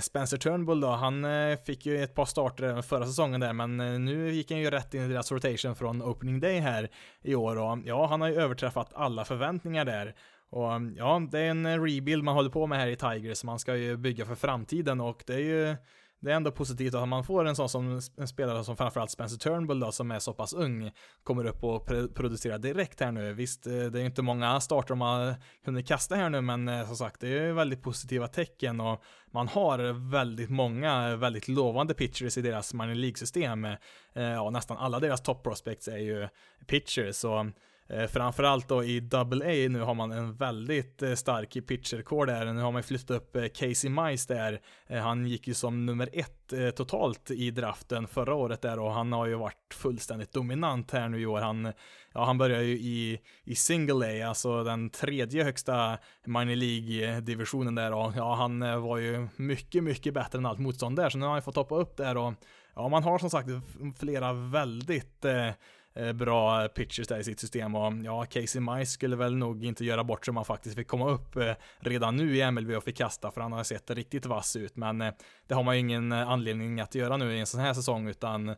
Spencer 0.00 0.36
Turnbull 0.36 0.80
då, 0.80 0.88
han 0.88 1.26
fick 1.66 1.86
ju 1.86 2.02
ett 2.02 2.14
par 2.14 2.24
starter 2.24 2.64
även 2.64 2.82
förra 2.82 3.06
säsongen 3.06 3.40
där, 3.40 3.52
men 3.52 4.04
nu 4.04 4.30
gick 4.30 4.50
han 4.50 4.60
ju 4.60 4.70
rätt 4.70 4.94
in 4.94 5.02
i 5.02 5.08
deras 5.08 5.32
rotation 5.32 5.76
från 5.76 6.02
opening 6.02 6.40
day 6.40 6.58
här 6.58 6.90
i 7.22 7.34
år 7.34 7.58
och 7.58 7.78
ja, 7.84 8.06
han 8.06 8.20
har 8.20 8.28
ju 8.28 8.34
överträffat 8.34 8.90
alla 8.94 9.24
förväntningar 9.24 9.84
där. 9.84 10.14
Och 10.50 10.72
um, 10.72 10.94
ja, 10.96 11.28
det 11.30 11.40
är 11.40 11.50
en 11.50 11.66
eh, 11.66 11.82
rebuild 11.82 12.24
man 12.24 12.34
håller 12.34 12.50
på 12.50 12.66
med 12.66 12.78
här 12.78 12.86
i 12.86 12.96
Tigers, 12.96 13.44
man 13.44 13.58
ska 13.58 13.76
ju 13.76 13.96
bygga 13.96 14.26
för 14.26 14.34
framtiden 14.34 15.00
och 15.00 15.24
det 15.26 15.34
är 15.34 15.38
ju 15.38 15.76
det 16.20 16.32
är 16.32 16.36
ändå 16.36 16.52
positivt 16.52 16.94
att 16.94 17.08
man 17.08 17.24
får 17.24 17.44
en 17.44 17.56
sån 17.56 17.68
som 17.68 18.00
en 18.16 18.28
spelare 18.28 18.64
som 18.64 18.76
framförallt 18.76 19.10
Spencer 19.10 19.38
Turnbull 19.38 19.80
då, 19.80 19.92
som 19.92 20.10
är 20.10 20.18
så 20.18 20.32
pass 20.32 20.52
ung, 20.52 20.90
kommer 21.22 21.44
upp 21.44 21.64
och 21.64 21.86
producerar 21.86 22.58
direkt 22.58 23.00
här 23.00 23.12
nu. 23.12 23.32
Visst, 23.32 23.66
eh, 23.66 23.72
det 23.72 24.00
är 24.00 24.04
inte 24.04 24.22
många 24.22 24.60
starter 24.60 24.94
man 24.94 25.34
hunnit 25.64 25.88
kasta 25.88 26.14
här 26.14 26.30
nu, 26.30 26.40
men 26.40 26.68
eh, 26.68 26.86
som 26.86 26.96
sagt, 26.96 27.20
det 27.20 27.28
är 27.28 27.52
väldigt 27.52 27.82
positiva 27.82 28.28
tecken 28.28 28.80
och 28.80 29.02
man 29.30 29.48
har 29.48 30.10
väldigt 30.10 30.50
många 30.50 31.16
väldigt 31.16 31.48
lovande 31.48 31.94
pitchers 31.94 32.38
i 32.38 32.42
deras 32.42 32.74
minor 32.74 32.94
League-system. 32.94 33.66
Ja, 34.12 34.50
nästan 34.50 34.76
alla 34.76 35.00
deras 35.00 35.22
top 35.22 35.42
prospects 35.42 35.88
är 35.88 35.98
ju 35.98 36.28
pitchers, 36.66 37.16
så 37.16 37.50
Eh, 37.88 38.06
framförallt 38.06 38.68
då 38.68 38.84
i 38.84 39.00
Double 39.00 39.44
A 39.44 39.68
nu 39.68 39.80
har 39.80 39.94
man 39.94 40.12
en 40.12 40.34
väldigt 40.34 41.02
eh, 41.02 41.14
stark 41.14 41.66
pitchercore 41.66 42.32
där. 42.32 42.52
Nu 42.52 42.60
har 42.60 42.72
man 42.72 42.82
flyttat 42.82 43.10
upp 43.10 43.36
eh, 43.36 43.46
Casey 43.46 43.90
Mice 43.90 44.34
där. 44.34 44.60
Eh, 44.86 44.98
han 44.98 45.26
gick 45.26 45.48
ju 45.48 45.54
som 45.54 45.86
nummer 45.86 46.08
ett 46.12 46.52
eh, 46.52 46.70
totalt 46.70 47.30
i 47.30 47.50
draften 47.50 48.06
förra 48.06 48.34
året 48.34 48.62
där 48.62 48.78
och 48.78 48.92
han 48.92 49.12
har 49.12 49.26
ju 49.26 49.34
varit 49.34 49.74
fullständigt 49.74 50.32
dominant 50.32 50.90
här 50.90 51.08
nu 51.08 51.20
i 51.20 51.26
år. 51.26 51.40
Han, 51.40 51.72
ja, 52.12 52.24
han 52.24 52.38
börjar 52.38 52.62
ju 52.62 52.72
i, 52.72 53.20
i 53.44 53.54
Single 53.54 54.24
A, 54.24 54.28
alltså 54.28 54.64
den 54.64 54.90
tredje 54.90 55.44
högsta 55.44 55.98
minor 56.24 56.56
League-divisionen 56.56 57.74
där 57.74 57.92
och 57.92 58.12
ja, 58.16 58.34
han 58.34 58.62
eh, 58.62 58.78
var 58.78 58.98
ju 58.98 59.28
mycket, 59.36 59.84
mycket 59.84 60.14
bättre 60.14 60.38
än 60.38 60.46
allt 60.46 60.58
motstånd 60.58 60.96
där, 60.96 61.10
så 61.10 61.18
nu 61.18 61.26
har 61.26 61.32
han 61.32 61.42
fått 61.42 61.56
hoppa 61.56 61.74
upp 61.74 61.96
där 61.96 62.16
och 62.16 62.34
ja, 62.74 62.88
man 62.88 63.02
har 63.02 63.18
som 63.18 63.30
sagt 63.30 63.48
flera 63.98 64.32
väldigt 64.32 65.24
Eh, 65.24 65.50
Eh, 65.96 66.12
bra 66.12 66.68
pitchers 66.68 67.08
där 67.08 67.18
i 67.18 67.24
sitt 67.24 67.40
system. 67.40 67.74
Och 67.74 67.92
ja, 68.04 68.24
Casey 68.24 68.60
Mice 68.60 68.92
skulle 68.92 69.16
väl 69.16 69.36
nog 69.36 69.64
inte 69.64 69.84
göra 69.84 70.04
bort 70.04 70.24
sig 70.24 70.32
om 70.32 70.36
han 70.36 70.44
faktiskt 70.44 70.76
fick 70.76 70.88
komma 70.88 71.10
upp 71.10 71.36
eh, 71.36 71.52
redan 71.78 72.16
nu 72.16 72.36
i 72.36 72.50
MLB 72.50 72.70
och 72.70 72.84
fick 72.84 72.96
kasta 72.96 73.30
för 73.30 73.40
han 73.40 73.52
har 73.52 73.64
sett 73.64 73.90
riktigt 73.90 74.26
vass 74.26 74.56
ut. 74.56 74.76
Men 74.76 75.00
eh, 75.00 75.12
det 75.46 75.54
har 75.54 75.62
man 75.62 75.74
ju 75.74 75.80
ingen 75.80 76.12
anledning 76.12 76.80
att 76.80 76.94
göra 76.94 77.16
nu 77.16 77.36
i 77.36 77.40
en 77.40 77.46
sån 77.46 77.60
här 77.60 77.74
säsong 77.74 78.08
utan 78.08 78.56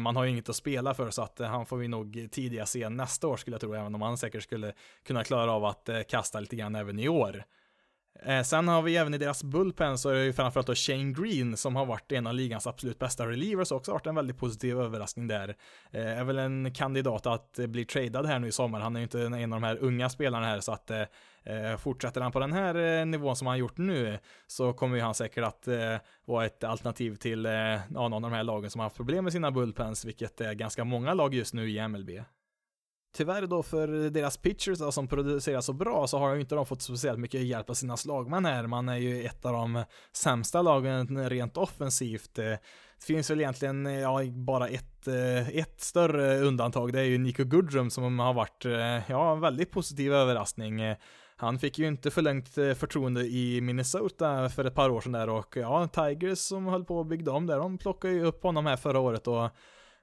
man 0.00 0.16
har 0.16 0.24
ju 0.24 0.30
inget 0.30 0.48
att 0.48 0.56
spela 0.56 0.94
för. 0.94 1.10
Så 1.10 1.22
att 1.22 1.38
han 1.38 1.66
får 1.66 1.76
vi 1.76 1.88
nog 1.88 2.28
tidigast 2.30 2.72
se 2.72 2.88
nästa 2.88 3.28
år 3.28 3.36
skulle 3.36 3.54
jag 3.54 3.60
tro 3.60 3.74
även 3.74 3.94
om 3.94 4.02
han 4.02 4.18
säkert 4.18 4.42
skulle 4.42 4.72
kunna 5.06 5.24
klara 5.24 5.52
av 5.52 5.64
att 5.64 5.88
kasta 6.08 6.40
lite 6.40 6.56
grann 6.56 6.74
även 6.74 6.98
i 6.98 7.08
år. 7.08 7.44
Eh, 8.22 8.42
sen 8.42 8.68
har 8.68 8.82
vi 8.82 8.96
även 8.96 9.14
i 9.14 9.18
deras 9.18 9.44
bullpen 9.44 9.98
så 9.98 10.08
är 10.08 10.14
det 10.14 10.24
ju 10.24 10.32
framförallt 10.32 10.66
då 10.66 10.74
Shane 10.74 11.12
Green 11.12 11.56
som 11.56 11.76
har 11.76 11.86
varit 11.86 12.12
en 12.12 12.26
av 12.26 12.34
ligans 12.34 12.66
absolut 12.66 12.98
bästa 12.98 13.26
relievers 13.26 13.72
också 13.72 13.92
varit 13.92 14.06
en 14.06 14.14
väldigt 14.14 14.38
positiv 14.38 14.80
överraskning 14.80 15.26
där. 15.26 15.56
Eh, 15.90 16.18
är 16.18 16.24
väl 16.24 16.38
en 16.38 16.74
kandidat 16.74 17.26
att 17.26 17.58
eh, 17.58 17.66
bli 17.66 17.84
tradad 17.84 18.26
här 18.26 18.38
nu 18.38 18.48
i 18.48 18.52
sommar. 18.52 18.80
Han 18.80 18.96
är 18.96 19.00
ju 19.00 19.04
inte 19.04 19.20
en 19.20 19.52
av 19.52 19.60
de 19.60 19.66
här 19.66 19.78
unga 19.80 20.08
spelarna 20.08 20.46
här 20.46 20.60
så 20.60 20.72
att 20.72 20.90
eh, 20.90 21.00
eh 21.44 21.76
fortsätter 21.76 22.20
han 22.20 22.32
på 22.32 22.40
den 22.40 22.52
här 22.52 23.00
eh, 23.00 23.06
nivån 23.06 23.36
som 23.36 23.46
han 23.46 23.58
gjort 23.58 23.76
nu 23.78 24.18
så 24.46 24.72
kommer 24.72 24.96
ju 24.96 25.02
han 25.02 25.14
säkert 25.14 25.44
att 25.44 25.68
eh, 25.68 25.96
vara 26.24 26.46
ett 26.46 26.64
alternativ 26.64 27.14
till 27.14 27.46
eh, 27.46 27.52
någon 27.88 28.12
av 28.12 28.20
de 28.20 28.32
här 28.32 28.44
lagen 28.44 28.70
som 28.70 28.78
har 28.78 28.84
haft 28.84 28.96
problem 28.96 29.24
med 29.24 29.32
sina 29.32 29.50
bullpens, 29.50 30.04
vilket 30.04 30.40
är 30.40 30.54
ganska 30.54 30.84
många 30.84 31.14
lag 31.14 31.34
just 31.34 31.54
nu 31.54 31.70
i 31.70 31.88
MLB. 31.88 32.10
Tyvärr 33.16 33.46
då 33.46 33.62
för 33.62 34.10
deras 34.10 34.36
pitchers 34.36 34.78
då, 34.78 34.92
som 34.92 35.08
producerar 35.08 35.60
så 35.60 35.72
bra 35.72 36.06
så 36.06 36.18
har 36.18 36.34
ju 36.34 36.40
inte 36.40 36.54
de 36.54 36.66
fått 36.66 36.82
speciellt 36.82 37.18
mycket 37.18 37.40
hjälp 37.40 37.70
av 37.70 37.74
sina 37.74 37.96
slagmän 37.96 38.44
här. 38.44 38.66
Man 38.66 38.88
är 38.88 38.96
ju 38.96 39.24
ett 39.24 39.44
av 39.44 39.52
de 39.52 39.84
sämsta 40.12 40.62
lagen 40.62 41.30
rent 41.30 41.56
offensivt. 41.56 42.38
Eh, 42.38 42.44
det 42.44 43.04
finns 43.06 43.30
väl 43.30 43.40
egentligen 43.40 43.86
eh, 43.86 44.00
ja, 44.00 44.20
bara 44.24 44.68
ett, 44.68 45.08
eh, 45.08 45.48
ett 45.48 45.80
större 45.80 46.38
undantag. 46.40 46.92
Det 46.92 47.00
är 47.00 47.04
ju 47.04 47.18
Nico 47.18 47.44
Goodrum 47.44 47.90
som 47.90 48.18
har 48.18 48.34
varit 48.34 48.64
ja, 49.08 49.32
en 49.32 49.40
väldigt 49.40 49.70
positiv 49.70 50.12
överraskning. 50.12 50.80
Han 51.36 51.58
fick 51.58 51.78
ju 51.78 51.88
inte 51.88 52.10
förlängt 52.10 52.48
förtroende 52.54 53.20
i 53.20 53.60
Minnesota 53.60 54.48
för 54.48 54.64
ett 54.64 54.74
par 54.74 54.90
år 54.90 55.00
sedan 55.00 55.12
där 55.12 55.28
och 55.28 55.56
ja, 55.56 55.88
Tigers 55.88 56.38
som 56.38 56.66
höll 56.66 56.84
på 56.84 57.00
att 57.00 57.06
bygga 57.06 57.32
om 57.32 57.46
där, 57.46 57.58
de 57.58 57.78
plockade 57.78 58.14
ju 58.14 58.24
upp 58.24 58.42
honom 58.42 58.66
här 58.66 58.76
förra 58.76 59.00
året 59.00 59.26
och 59.26 59.50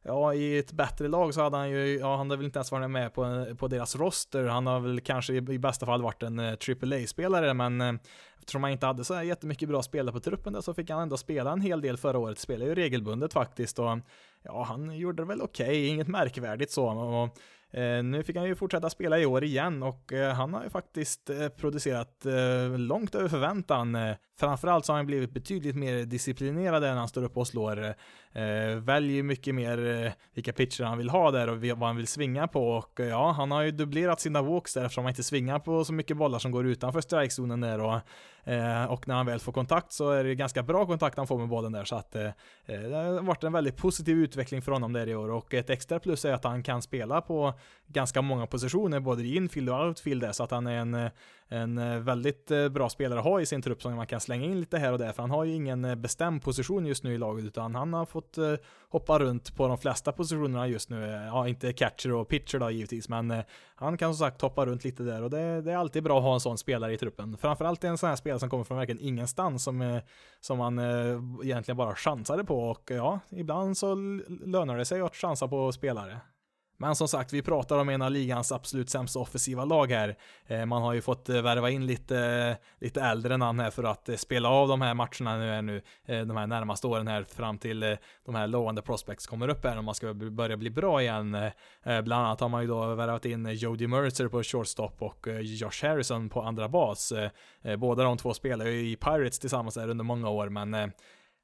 Ja, 0.03 0.33
i 0.33 0.57
ett 0.57 0.71
bättre 0.71 1.07
lag 1.07 1.33
så 1.33 1.41
hade 1.41 1.57
han 1.57 1.69
ju, 1.69 1.99
ja, 1.99 2.15
han 2.15 2.29
hade 2.29 2.37
väl 2.37 2.45
inte 2.45 2.59
ens 2.59 2.71
varit 2.71 2.89
med 2.89 3.13
på, 3.13 3.45
på 3.57 3.67
deras 3.67 3.95
roster. 3.95 4.43
Han 4.43 4.67
har 4.67 4.79
väl 4.79 5.01
kanske 5.01 5.33
i, 5.33 5.37
i 5.37 5.59
bästa 5.59 5.85
fall 5.85 6.01
varit 6.01 6.23
en 6.23 6.39
eh, 6.39 6.53
AAA-spelare, 6.83 7.53
men 7.53 7.81
eh, 7.81 7.93
eftersom 8.39 8.63
han 8.63 8.71
inte 8.71 8.85
hade 8.85 9.03
så 9.03 9.13
här 9.13 9.23
jättemycket 9.23 9.69
bra 9.69 9.83
spelare 9.83 10.13
på 10.13 10.19
truppen 10.19 10.53
där 10.53 10.61
så 10.61 10.73
fick 10.73 10.89
han 10.89 11.01
ändå 11.01 11.17
spela 11.17 11.51
en 11.51 11.61
hel 11.61 11.81
del 11.81 11.97
förra 11.97 12.17
året. 12.17 12.39
Spelade 12.39 12.69
ju 12.69 12.75
regelbundet 12.75 13.33
faktiskt 13.33 13.79
och 13.79 13.99
ja, 14.43 14.63
han 14.63 14.97
gjorde 14.97 15.23
det 15.23 15.27
väl 15.27 15.41
okej, 15.41 15.65
okay, 15.65 15.85
inget 15.85 16.07
märkvärdigt 16.07 16.71
så. 16.71 16.87
Och, 16.87 17.37
Eh, 17.73 18.03
nu 18.03 18.23
fick 18.23 18.35
han 18.35 18.47
ju 18.47 18.55
fortsätta 18.55 18.89
spela 18.89 19.19
i 19.19 19.25
år 19.25 19.43
igen 19.43 19.83
och 19.83 20.13
eh, 20.13 20.33
han 20.33 20.53
har 20.53 20.63
ju 20.63 20.69
faktiskt 20.69 21.29
eh, 21.29 21.47
producerat 21.47 22.25
eh, 22.25 22.77
långt 22.77 23.15
över 23.15 23.29
förväntan. 23.29 23.95
Eh, 23.95 24.15
Framförallt 24.41 24.85
så 24.85 24.93
har 24.93 24.97
han 24.97 25.05
blivit 25.05 25.33
betydligt 25.33 25.75
mer 25.75 26.05
disciplinerad 26.05 26.81
när 26.81 26.95
han 26.95 27.07
står 27.07 27.23
upp 27.23 27.37
och 27.37 27.47
slår. 27.47 27.83
Eh, 28.33 28.75
väljer 28.79 29.23
mycket 29.23 29.55
mer 29.55 30.05
eh, 30.05 30.11
vilka 30.33 30.53
pitcher 30.53 30.83
han 30.83 30.97
vill 30.97 31.09
ha 31.09 31.31
där 31.31 31.49
och 31.49 31.57
vad 31.57 31.89
han 31.89 31.95
vill 31.95 32.07
svinga 32.07 32.47
på. 32.47 32.69
Och 32.69 32.99
eh, 32.99 33.07
ja, 33.07 33.31
han 33.31 33.51
har 33.51 33.61
ju 33.61 33.71
dubblerat 33.71 34.19
sina 34.19 34.41
walks 34.41 34.73
där 34.73 34.83
eftersom 34.83 35.03
han 35.03 35.11
inte 35.11 35.23
svingar 35.23 35.59
på 35.59 35.85
så 35.85 35.93
mycket 35.93 36.17
bollar 36.17 36.39
som 36.39 36.51
går 36.51 36.67
utanför 36.67 37.01
strikezonen 37.01 37.61
där 37.61 37.79
och 37.79 37.99
och 38.89 39.07
när 39.07 39.15
han 39.15 39.25
väl 39.25 39.39
får 39.39 39.51
kontakt 39.51 39.91
så 39.91 40.11
är 40.11 40.23
det 40.23 40.35
ganska 40.35 40.63
bra 40.63 40.85
kontakt 40.85 41.17
han 41.17 41.27
får 41.27 41.37
med 41.37 41.47
bollen 41.47 41.71
där. 41.71 41.85
Så 41.85 41.95
att 41.95 42.11
det 42.11 42.33
har 42.67 43.21
varit 43.21 43.43
en 43.43 43.53
väldigt 43.53 43.77
positiv 43.77 44.17
utveckling 44.17 44.61
för 44.61 44.71
honom 44.71 44.93
där 44.93 45.09
i 45.09 45.15
år. 45.15 45.31
Och 45.31 45.53
ett 45.53 45.69
extra 45.69 45.99
plus 45.99 46.25
är 46.25 46.33
att 46.33 46.43
han 46.43 46.63
kan 46.63 46.81
spela 46.81 47.21
på 47.21 47.53
ganska 47.87 48.21
många 48.21 48.47
positioner, 48.47 48.99
både 48.99 49.23
i 49.23 49.35
infield 49.35 49.69
och 49.69 49.87
outfield 49.87 50.21
där, 50.21 50.31
så 50.31 50.43
att 50.43 50.51
han 50.51 50.67
är 50.67 50.77
en, 50.77 51.09
en 51.51 51.77
eh, 51.77 51.99
väldigt 51.99 52.51
eh, 52.51 52.69
bra 52.69 52.89
spelare 52.89 53.19
att 53.19 53.25
ha 53.25 53.41
i 53.41 53.45
sin 53.45 53.61
trupp 53.61 53.81
som 53.81 53.95
man 53.95 54.07
kan 54.07 54.19
slänga 54.19 54.45
in 54.45 54.59
lite 54.59 54.77
här 54.77 54.91
och 54.91 54.99
där, 54.99 55.11
för 55.11 55.23
han 55.23 55.31
har 55.31 55.43
ju 55.43 55.53
ingen 55.53 55.85
eh, 55.85 55.95
bestämd 55.95 56.41
position 56.43 56.85
just 56.85 57.03
nu 57.03 57.13
i 57.13 57.17
laget, 57.17 57.45
utan 57.45 57.75
han 57.75 57.93
har 57.93 58.05
fått 58.05 58.37
hoppa 58.89 59.19
runt 59.19 59.55
på 59.55 59.67
de 59.67 59.77
flesta 59.77 60.11
positionerna 60.11 60.67
just 60.67 60.89
nu. 60.89 61.05
Ja, 61.05 61.47
inte 61.47 61.73
catcher 61.73 62.11
och 62.11 62.27
pitcher 62.27 62.59
då 62.59 62.71
givetvis, 62.71 63.09
men 63.09 63.43
han 63.75 63.97
kan 63.97 64.13
som 64.13 64.25
sagt 64.25 64.41
hoppa 64.41 64.65
runt 64.65 64.83
lite 64.83 65.03
där 65.03 65.23
och 65.23 65.29
det, 65.29 65.61
det 65.61 65.71
är 65.71 65.77
alltid 65.77 66.03
bra 66.03 66.17
att 66.17 66.23
ha 66.23 66.33
en 66.33 66.39
sån 66.39 66.57
spelare 66.57 66.93
i 66.93 66.97
truppen. 66.97 67.37
Framförallt 67.37 67.83
en 67.83 67.97
sån 67.97 68.09
här 68.09 68.15
spelare 68.15 68.39
som 68.39 68.49
kommer 68.49 68.63
från 68.63 68.77
verkligen 68.77 69.01
ingenstans, 69.01 69.63
som, 69.63 70.01
som 70.41 70.57
man 70.57 70.79
egentligen 71.43 71.77
bara 71.77 71.95
chansade 71.95 72.43
på 72.43 72.69
och 72.69 72.91
ja, 72.91 73.19
ibland 73.29 73.77
så 73.77 73.95
lönar 74.45 74.77
det 74.77 74.85
sig 74.85 75.01
att 75.01 75.15
chansa 75.15 75.47
på 75.47 75.71
spelare. 75.71 76.19
Men 76.81 76.95
som 76.95 77.07
sagt, 77.07 77.33
vi 77.33 77.41
pratar 77.41 77.77
om 77.77 77.89
en 77.89 78.01
av 78.01 78.11
ligans 78.11 78.51
absolut 78.51 78.89
sämsta 78.89 79.19
offensiva 79.19 79.65
lag 79.65 79.91
här. 79.91 80.17
Eh, 80.47 80.65
man 80.65 80.81
har 80.81 80.93
ju 80.93 81.01
fått 81.01 81.29
eh, 81.29 81.41
värva 81.41 81.69
in 81.69 81.85
lite, 81.85 82.17
eh, 82.19 82.55
lite 82.79 83.01
äldre 83.01 83.37
namn 83.37 83.59
här 83.59 83.71
för 83.71 83.83
att 83.83 84.09
spela 84.17 84.49
av 84.49 84.67
de 84.67 84.81
här 84.81 84.93
matcherna 84.93 85.37
nu, 85.37 85.49
är 85.49 85.61
nu 85.61 85.81
de 86.25 86.37
här 86.37 86.47
närmaste 86.47 86.87
åren 86.87 87.07
här 87.07 87.23
fram 87.23 87.57
till 87.57 87.97
de 88.25 88.35
här 88.35 88.47
lovande 88.47 88.81
prospects 88.81 89.27
kommer 89.27 89.47
upp 89.47 89.65
här 89.65 89.77
och 89.77 89.83
man 89.83 89.95
ska 89.95 90.13
börja 90.13 90.57
bli 90.57 90.69
bra 90.69 91.01
igen. 91.01 91.37
Bland 91.83 92.25
annat 92.25 92.39
har 92.39 92.49
man 92.49 92.61
ju 92.61 92.67
då 92.67 92.95
värvat 92.95 93.25
in 93.25 93.45
Jody 93.45 93.87
Mercer 93.87 94.27
på 94.27 94.43
shortstop 94.43 95.01
och 95.01 95.27
Josh 95.41 95.81
Harrison 95.81 96.29
på 96.29 96.41
andra 96.41 96.69
bas. 96.69 97.13
Båda 97.77 98.03
de 98.03 98.17
två 98.17 98.33
spelar 98.33 98.65
ju 98.65 98.89
i 98.89 98.95
Pirates 98.95 99.39
tillsammans 99.39 99.77
här 99.77 99.89
under 99.89 100.03
många 100.03 100.29
år, 100.29 100.49
men 100.49 100.91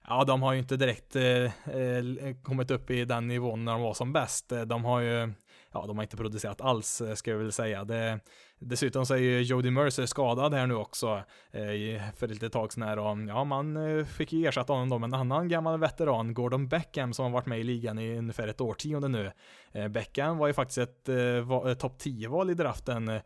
Ja, 0.10 0.24
de 0.24 0.41
har 0.41 0.53
ju 0.53 0.60
inte 0.60 0.78
direkt 0.78 1.16
eh, 1.16 1.43
eh, 1.76 2.36
kommit 2.43 2.72
upp 2.72 2.91
i 2.91 3.05
den 3.05 3.28
nivån 3.28 3.66
när 3.66 3.72
de 3.72 3.82
var 3.82 3.93
som 3.93 4.14
bäst. 4.14 4.51
Eh, 4.51 4.62
de 4.62 4.86
har 4.86 4.99
ju, 4.99 5.34
ja, 5.72 5.86
de 5.88 5.97
har 5.97 6.03
inte 6.03 6.18
producerat 6.18 6.62
alls, 6.62 7.01
eh, 7.01 7.14
ska 7.14 7.32
jag 7.32 7.38
väl 7.38 7.51
säga. 7.51 7.84
Det, 7.84 8.20
dessutom 8.60 9.05
så 9.05 9.14
är 9.14 9.18
ju 9.18 9.41
Jody 9.41 9.72
Mercer 9.72 10.05
skadad 10.05 10.53
här 10.53 10.68
nu 10.68 10.76
också 10.76 11.22
eh, 11.51 12.01
för 12.16 12.28
lite 12.28 12.49
tag 12.49 12.74
sedan 12.74 12.84
här 12.84 12.99
och 12.99 13.18
ja, 13.28 13.43
man 13.43 14.05
fick 14.05 14.34
ju 14.34 14.47
ersätta 14.47 14.74
honom 14.74 14.89
då 14.89 14.99
med 14.99 15.08
en 15.08 15.14
annan 15.14 15.47
gammal 15.47 15.80
veteran, 15.80 16.34
Gordon 16.34 16.68
Beckham, 16.68 17.14
som 17.14 17.26
har 17.26 17.32
varit 17.32 17.45
med 17.45 17.60
i 17.60 17.64
ligan 17.64 17.99
i 17.99 18.18
ungefär 18.18 18.47
ett 18.47 18.62
årtionde 18.62 19.08
nu. 19.08 19.32
Eh, 19.72 19.88
Beckham 19.88 20.38
var 20.38 20.47
ju 20.47 20.53
faktiskt 20.53 20.78
ett 20.78 21.10
eh, 21.10 21.74
topp 21.74 22.01
10-val 22.01 22.49
i 22.49 22.53
draften 22.53 23.20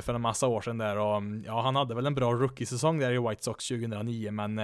för 0.00 0.14
en 0.14 0.20
massa 0.20 0.46
år 0.46 0.60
sedan 0.60 0.78
där 0.78 0.96
och 0.96 1.22
ja, 1.44 1.62
han 1.62 1.76
hade 1.76 1.94
väl 1.94 2.06
en 2.06 2.14
bra 2.14 2.32
rookie-säsong 2.32 2.98
där 2.98 3.12
i 3.12 3.28
White 3.28 3.42
Sox 3.42 3.68
2009, 3.68 4.30
men 4.30 4.60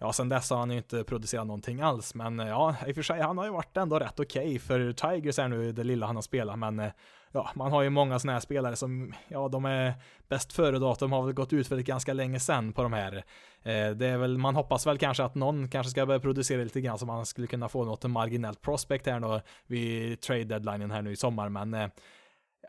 ja, 0.00 0.12
sen 0.12 0.28
dess 0.28 0.50
har 0.50 0.58
han 0.58 0.70
ju 0.70 0.76
inte 0.76 1.04
producerat 1.04 1.46
någonting 1.46 1.80
alls, 1.80 2.14
men 2.14 2.40
eh, 2.40 2.48
ja, 2.48 2.76
i 2.86 2.90
och 2.90 2.94
för 2.94 3.02
sig, 3.02 3.20
han 3.20 3.38
har 3.38 3.44
ju 3.44 3.50
varit 3.50 3.76
ändå 3.76 3.98
rätt 3.98 4.20
okej 4.20 4.46
okay 4.46 4.58
för 4.58 4.92
Tigers 4.92 5.38
är 5.38 5.48
nu 5.48 5.72
det 5.72 5.84
lilla 5.84 6.06
han 6.06 6.16
har 6.16 6.22
spelat, 6.22 6.58
men 6.58 6.80
eh, 6.80 6.92
ja, 7.32 7.50
man 7.54 7.72
har 7.72 7.82
ju 7.82 7.90
många 7.90 8.18
sådana 8.18 8.32
här 8.32 8.40
spelare 8.40 8.76
som, 8.76 9.14
ja, 9.28 9.48
de 9.48 9.64
är 9.64 9.94
bäst 10.28 10.52
före-datum 10.52 11.12
har 11.12 11.22
väl 11.22 11.34
gått 11.34 11.52
ut 11.52 11.68
för 11.68 11.76
ganska 11.76 12.12
länge 12.12 12.40
sedan 12.40 12.72
på 12.72 12.82
de 12.82 12.92
här. 12.92 13.16
Eh, 13.62 13.90
det 13.90 14.06
är 14.06 14.16
väl, 14.16 14.38
man 14.38 14.56
hoppas 14.56 14.86
väl 14.86 14.98
kanske 14.98 15.24
att 15.24 15.34
någon 15.34 15.68
kanske 15.68 15.90
ska 15.90 16.06
börja 16.06 16.20
producera 16.20 16.62
lite 16.62 16.80
grann 16.80 16.98
så 16.98 17.06
man 17.06 17.26
skulle 17.26 17.46
kunna 17.46 17.68
få 17.68 17.84
något 17.84 18.04
marginellt 18.04 18.62
prospect 18.62 19.06
här 19.06 19.20
då 19.20 19.40
vid 19.66 20.20
trade 20.20 20.44
deadlinen 20.44 20.90
här 20.90 21.02
nu 21.02 21.12
i 21.12 21.16
sommar, 21.16 21.48
men 21.48 21.74
eh, 21.74 21.88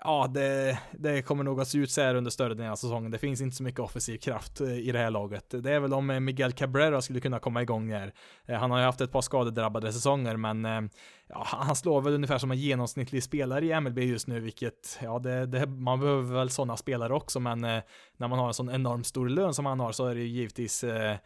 ja, 0.03 0.27
det, 0.33 0.79
det 0.91 1.21
kommer 1.21 1.43
nog 1.43 1.61
att 1.61 1.67
se 1.67 1.77
ut 1.77 1.91
så 1.91 2.01
här 2.01 2.15
under 2.15 2.31
större 2.31 2.53
delen 2.53 2.71
av 2.71 2.75
säsongen. 2.75 3.11
Det 3.11 3.17
finns 3.17 3.41
inte 3.41 3.55
så 3.55 3.63
mycket 3.63 3.79
offensiv 3.79 4.17
kraft 4.17 4.61
eh, 4.61 4.73
i 4.73 4.91
det 4.91 4.99
här 4.99 5.11
laget. 5.11 5.63
Det 5.63 5.71
är 5.71 5.79
väl 5.79 5.93
om 5.93 6.09
eh, 6.09 6.19
Miguel 6.19 6.51
Cabrera 6.51 7.01
skulle 7.01 7.19
kunna 7.19 7.39
komma 7.39 7.61
igång 7.61 7.91
här. 7.91 8.13
Eh, 8.45 8.59
han 8.59 8.71
har 8.71 8.79
ju 8.79 8.85
haft 8.85 9.01
ett 9.01 9.11
par 9.11 9.21
skadedrabbade 9.21 9.93
säsonger, 9.93 10.37
men 10.37 10.89
ja, 11.27 11.43
han 11.45 11.75
slår 11.75 12.01
väl 12.01 12.13
ungefär 12.13 12.37
som 12.37 12.51
en 12.51 12.57
genomsnittlig 12.57 13.23
spelare 13.23 13.65
i 13.65 13.79
MLB 13.79 13.99
just 13.99 14.27
nu, 14.27 14.39
vilket, 14.39 14.99
ja, 15.01 15.19
det, 15.19 15.45
det, 15.45 15.65
man 15.65 15.99
behöver 15.99 16.33
väl 16.33 16.49
sådana 16.49 16.77
spelare 16.77 17.13
också, 17.13 17.39
men 17.39 17.61
när 17.61 18.27
man 18.27 18.39
har 18.39 18.47
en 18.47 18.53
sån 18.53 18.69
enormt 18.69 19.07
stor 19.07 19.29
lön 19.29 19.53
som 19.53 19.65
han 19.65 19.79
har 19.79 19.91
så 19.91 20.05
är 20.05 20.15
det 20.15 20.21
ju 20.21 20.27
givetvis 20.27 20.83
eh, 20.83 21.17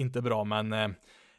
inte 0.00 0.22
bra, 0.22 0.44
men 0.44 0.72
Eh, 0.72 0.88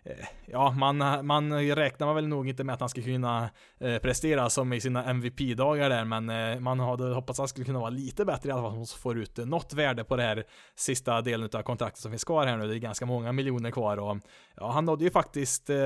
Eh, 0.09 0.25
ja, 0.45 0.71
man, 0.71 1.01
eh, 1.01 1.21
man 1.21 1.53
räknar 1.75 2.13
väl 2.13 2.27
nog 2.27 2.49
inte 2.49 2.63
med 2.63 2.73
att 2.73 2.79
han 2.79 2.89
ska 2.89 3.01
kunna 3.01 3.49
eh, 3.79 3.97
prestera 3.97 4.49
som 4.49 4.73
i 4.73 4.81
sina 4.81 5.05
MVP-dagar 5.05 5.89
där, 5.89 6.05
men 6.05 6.29
eh, 6.29 6.59
man 6.59 6.79
hade 6.79 7.03
hoppats 7.03 7.39
att 7.39 7.41
han 7.41 7.47
skulle 7.47 7.65
kunna 7.65 7.79
vara 7.79 7.89
lite 7.89 8.25
bättre 8.25 8.49
i 8.49 8.51
alla 8.51 8.61
fall, 8.71 8.85
så 8.85 8.97
får 8.97 9.17
ut 9.17 9.37
något 9.37 9.73
värde 9.73 10.03
på 10.03 10.15
det 10.15 10.23
här 10.23 10.43
sista 10.75 11.21
delen 11.21 11.49
av 11.53 11.61
kontraktet 11.61 12.01
som 12.01 12.11
finns 12.11 12.23
kvar 12.23 12.45
här 12.45 12.57
nu. 12.57 12.67
Det 12.67 12.75
är 12.75 12.79
ganska 12.79 13.05
många 13.05 13.31
miljoner 13.31 13.71
kvar 13.71 13.97
och 13.97 14.17
ja, 14.55 14.71
han 14.71 14.85
nådde 14.85 15.03
ju 15.03 15.11
faktiskt 15.11 15.69
eh, 15.69 15.77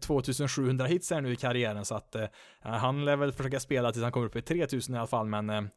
2700 0.00 0.86
hits 0.86 1.10
här 1.10 1.20
nu 1.20 1.32
i 1.32 1.36
karriären, 1.36 1.84
så 1.84 1.94
att 1.94 2.16
han 2.60 3.04
lär 3.04 3.16
väl 3.16 3.32
försöka 3.32 3.60
spela 3.60 3.92
tills 3.92 4.02
han 4.02 4.12
kommer 4.12 4.26
upp 4.26 4.36
i 4.36 4.42
3000 4.42 4.94
i 4.94 4.98
alla 4.98 5.06
fall, 5.06 5.26
men 5.26 5.70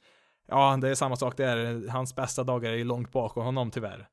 ja, 0.47 0.77
det 0.81 0.89
är 0.89 0.95
samma 0.95 1.15
sak 1.15 1.37
där. 1.37 1.87
Hans 1.89 2.15
bästa 2.15 2.43
dagar 2.43 2.71
är 2.71 2.83
långt 2.83 3.11
bakom 3.11 3.45
honom 3.45 3.71
tyvärr. 3.71 4.07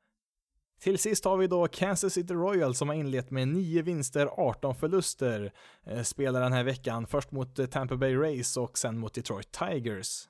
Till 0.81 0.97
sist 0.97 1.25
har 1.25 1.37
vi 1.37 1.47
då 1.47 1.67
Kansas 1.67 2.13
City 2.13 2.33
Royals 2.33 2.77
som 2.77 2.89
har 2.89 2.95
inlett 2.95 3.31
med 3.31 3.47
9 3.47 3.81
vinster, 3.81 4.29
18 4.37 4.75
förluster. 4.75 5.53
Eh, 5.85 6.01
spelar 6.01 6.41
den 6.41 6.53
här 6.53 6.63
veckan 6.63 7.07
först 7.07 7.31
mot 7.31 7.59
eh, 7.59 7.65
Tampa 7.65 7.95
Bay 7.95 8.15
Rays 8.15 8.57
och 8.57 8.77
sen 8.77 8.97
mot 8.97 9.13
Detroit 9.13 9.51
Tigers. 9.51 10.27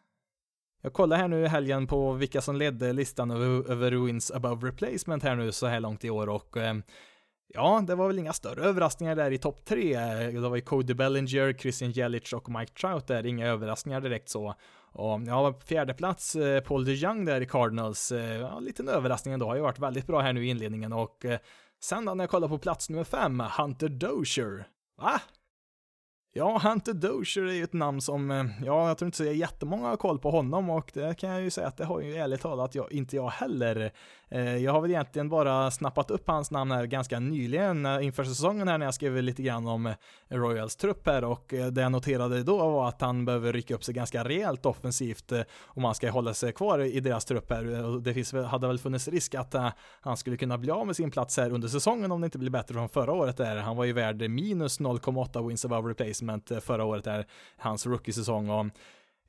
Jag 0.82 0.94
kollar 0.94 1.18
här 1.18 1.28
nu 1.28 1.44
i 1.44 1.48
helgen 1.48 1.88
på 1.88 2.14
vilka 2.14 2.42
som 2.42 2.56
ledde 2.56 2.94
listan 2.94 3.32
över, 3.32 3.72
över 3.72 3.92
wins 3.92 4.32
above 4.32 4.68
replacement 4.68 5.24
här 5.24 5.36
nu 5.36 5.52
så 5.52 5.68
här 5.68 5.80
långt 5.80 6.06
i 6.06 6.10
år 6.10 6.30
och 6.30 6.58
eh, 6.58 6.76
Ja, 7.54 7.84
det 7.88 7.96
var 7.96 8.08
väl 8.08 8.20
inga 8.20 8.34
större 8.34 8.64
överraskningar 8.64 9.16
där 9.16 9.32
i 9.32 9.38
topp 9.38 9.66
tre. 9.66 10.00
Det 10.32 10.50
var 10.50 10.56
ju 10.56 10.62
Cody 10.62 10.94
Bellinger, 10.94 11.54
Christian 11.54 11.92
Jelic 11.92 12.34
och 12.34 12.50
Mike 12.50 12.74
Trout 12.74 13.08
där, 13.08 13.26
inga 13.26 13.48
överraskningar 13.48 14.02
direkt 14.02 14.30
så. 14.30 14.56
Och 14.94 15.22
ja, 15.28 15.60
fjärde 15.66 15.94
plats 15.94 16.36
eh, 16.36 16.64
Paul 16.64 16.86
DeJong 16.86 17.26
där 17.26 17.42
i 17.42 17.46
Cardinals. 17.46 18.12
Eh, 18.12 18.36
ja, 18.36 18.60
liten 18.60 18.88
överraskning 18.88 19.34
ändå, 19.34 19.46
har 19.46 19.56
ju 19.56 19.62
varit 19.62 19.80
väldigt 19.80 20.08
bra 20.08 20.22
här 20.22 20.34
nu 20.34 20.46
i 20.46 20.50
inledningen 20.50 20.94
och 20.94 21.26
eh, 21.26 21.40
sen 21.84 22.06
då 22.06 22.14
när 22.14 22.24
jag 22.24 22.30
kollar 22.30 22.48
på 22.48 22.58
plats 22.58 22.90
nummer 22.90 23.04
fem, 23.04 23.44
Hunter 23.58 23.90
Dozier. 23.90 24.68
Va? 25.02 25.22
Ja, 26.34 26.62
Hunter 26.64 26.94
Dozier 26.94 27.46
är 27.46 27.54
ju 27.54 27.64
ett 27.64 27.74
namn 27.74 28.02
som, 28.02 28.52
ja, 28.66 28.88
jag 28.88 28.98
tror 28.98 29.06
inte 29.06 29.18
så 29.18 29.24
jättemånga 29.24 29.88
har 29.88 29.98
koll 29.98 30.20
på 30.20 30.32
honom 30.32 30.70
och 30.70 30.92
det 30.94 31.18
kan 31.18 31.30
jag 31.30 31.42
ju 31.42 31.50
säga 31.50 31.68
att 31.68 31.78
det 31.78 31.86
har 31.86 32.02
ju 32.02 32.16
ärligt 32.16 32.42
talat 32.42 32.76
jag, 32.76 32.92
inte 32.92 33.16
jag 33.16 33.30
heller. 33.30 33.92
Eh, 34.34 34.58
jag 34.58 34.72
har 34.72 34.82
väl 34.82 34.92
egentligen 34.92 35.30
bara 35.30 35.72
snappat 35.72 36.12
upp 36.12 36.28
hans 36.28 36.52
namn 36.52 36.72
här 36.72 36.86
ganska 36.86 37.20
nyligen 37.20 37.86
eh, 37.86 38.06
inför 38.06 38.24
säsongen 38.24 38.68
här 38.68 38.78
när 38.78 38.86
jag 38.86 38.94
skrev 38.94 39.24
lite 39.24 39.44
grann 39.44 39.68
om 39.68 39.86
eh, 39.86 39.96
Royals 40.30 40.76
trupp 40.76 41.08
här 41.08 41.24
och 41.24 41.54
det 41.72 41.82
jag 41.82 41.92
noterade 41.92 42.44
då 42.44 42.58
var 42.58 42.88
att 42.88 43.02
han 43.02 43.26
behöver 43.26 43.54
rycka 43.54 43.76
upp 43.76 43.84
sig 43.84 43.94
ganska 43.94 44.24
rejält 44.24 44.66
offensivt 44.66 45.32
om 45.66 45.84
han 45.84 45.96
ska 45.96 46.12
hålla 46.12 46.34
sig 46.34 46.54
kvar 46.54 46.80
i 46.80 47.00
deras 47.00 47.26
trupp 47.26 47.50
här. 47.50 48.02
Det 48.02 48.14
finns, 48.14 48.34
hade 48.34 48.68
väl 48.68 48.80
funnits 48.80 49.08
risk 49.08 49.36
att 49.36 49.56
han 50.02 50.18
skulle 50.18 50.38
kunna 50.38 50.58
bli 50.58 50.72
av 50.72 50.88
med 50.88 50.96
sin 50.96 51.12
plats 51.12 51.38
här 51.38 51.52
under 51.54 51.68
säsongen 51.68 52.12
om 52.12 52.22
det 52.22 52.26
inte 52.26 52.38
blir 52.38 52.50
bättre 52.50 52.74
från 52.74 52.90
förra 52.90 53.14
året 53.14 53.38
där. 53.38 53.58
Han 53.58 53.78
var 53.78 53.86
ju 53.86 53.94
värd 53.94 54.30
minus 54.30 54.80
0,8 54.80 55.48
wins 55.48 55.66
above 55.66 55.90
replacement 55.90 56.52
förra 56.62 56.86
året 56.86 57.04
där, 57.04 57.26
hans 57.58 57.86
rookie-säsong 57.86 58.50
och 58.50 58.66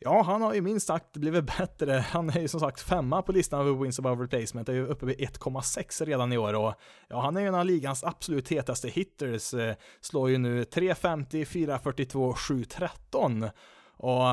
Ja, 0.05 0.23
han 0.23 0.43
har 0.43 0.55
ju 0.55 0.61
minst 0.61 0.87
sagt 0.87 1.17
blivit 1.17 1.59
bättre. 1.59 1.93
Han 1.93 2.31
är 2.31 2.41
ju 2.41 2.49
som 2.49 2.61
sagt 2.61 2.81
femma 2.81 3.23
på 3.23 3.33
listan 3.33 3.61
över 3.61 3.83
wins 3.83 3.99
above 3.99 4.25
replacement, 4.25 4.69
är 4.69 4.73
ju 4.73 4.87
uppe 4.87 5.07
vid 5.07 5.17
1,6 5.17 6.05
redan 6.05 6.33
i 6.33 6.39
år 6.39 6.55
och 6.55 6.75
ja, 7.09 7.21
han 7.21 7.37
är 7.37 7.41
ju 7.41 7.47
en 7.47 7.55
av 7.55 7.67
ligans 7.67 8.05
absolut 8.05 8.49
hetaste 8.49 8.89
hitters. 8.89 9.55
Eh, 9.55 9.75
slår 10.01 10.31
ju 10.31 10.39
nu 10.39 10.65
350, 10.65 11.45
442, 11.45 12.35
713 12.35 13.49
och 13.97 14.25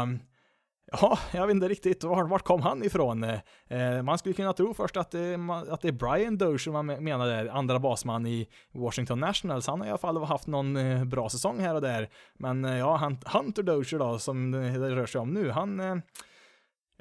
Ja, 0.91 1.19
jag 1.31 1.47
vet 1.47 1.53
inte 1.53 1.67
riktigt 1.67 2.03
var, 2.03 2.23
vart 2.23 2.43
kom 2.43 2.61
han 2.61 2.83
ifrån? 2.83 3.23
Eh, 3.23 4.01
man 4.03 4.17
skulle 4.17 4.35
kunna 4.35 4.53
tro 4.53 4.73
först 4.73 4.97
att, 4.97 5.13
eh, 5.13 5.21
det, 5.21 5.65
att 5.69 5.81
det 5.81 5.87
är 5.87 5.91
Brian 5.91 6.37
Dozier 6.37 6.73
man 6.73 6.85
menar 6.85 7.27
där, 7.27 7.47
andra 7.47 7.79
basman 7.79 8.27
i 8.27 8.47
Washington 8.71 9.19
Nationals. 9.19 9.67
Han 9.67 9.79
har 9.79 9.87
i 9.87 9.89
alla 9.89 9.97
fall 9.97 10.23
haft 10.23 10.47
någon 10.47 10.77
eh, 10.77 11.05
bra 11.05 11.29
säsong 11.29 11.59
här 11.59 11.75
och 11.75 11.81
där. 11.81 12.09
Men 12.37 12.65
eh, 12.65 12.77
ja, 12.77 13.11
Hunter 13.25 13.63
Dozier 13.63 13.99
då, 13.99 14.19
som 14.19 14.51
det 14.51 14.95
rör 14.95 15.05
sig 15.05 15.21
om 15.21 15.33
nu, 15.33 15.51
han 15.51 15.79
eh, 15.79 15.95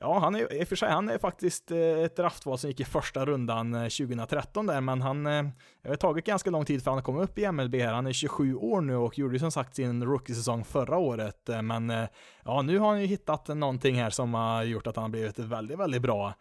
Ja, 0.01 0.19
han 0.19 0.35
är 0.35 0.53
i 0.53 0.65
och 0.65 0.69
för 0.69 0.77
sig, 0.77 0.91
han 0.91 1.09
är 1.09 1.19
faktiskt 1.19 1.71
eh, 1.71 1.79
ett 1.79 2.17
draftval 2.17 2.59
som 2.59 2.71
gick 2.71 2.81
i 2.81 2.85
första 2.85 3.27
rundan 3.27 3.75
eh, 3.75 3.83
2013 3.83 4.67
där, 4.67 4.81
men 4.81 5.03
han, 5.03 5.27
eh, 5.27 5.45
det 5.83 5.89
har 5.89 5.97
tagit 5.97 6.27
ganska 6.27 6.51
lång 6.51 6.65
tid 6.65 6.85
för 6.85 6.91
han 6.91 6.99
att 6.99 7.05
komma 7.05 7.23
upp 7.23 7.39
i 7.39 7.53
MLB 7.53 7.75
här. 7.75 7.93
Han 7.93 8.07
är 8.07 8.13
27 8.13 8.55
år 8.55 8.81
nu 8.81 8.97
och 8.97 9.19
gjorde 9.19 9.39
som 9.39 9.51
sagt 9.51 9.75
sin 9.75 10.05
rookie-säsong 10.05 10.65
förra 10.65 10.99
året, 10.99 11.49
men 11.63 11.93
ja, 12.45 12.63
nu 12.63 12.79
har 12.79 12.89
han 12.89 13.01
ju 13.01 13.07
hittat 13.07 13.49
någonting 13.49 13.95
här 13.95 14.11
som 14.11 14.35
har 14.35 14.63
gjort 14.63 14.87
att 14.87 14.97
han 14.97 15.03
har 15.03 15.11
blivit 15.11 15.39
väldigt, 15.39 15.79
väldigt 15.79 16.03
bra. 16.03 16.35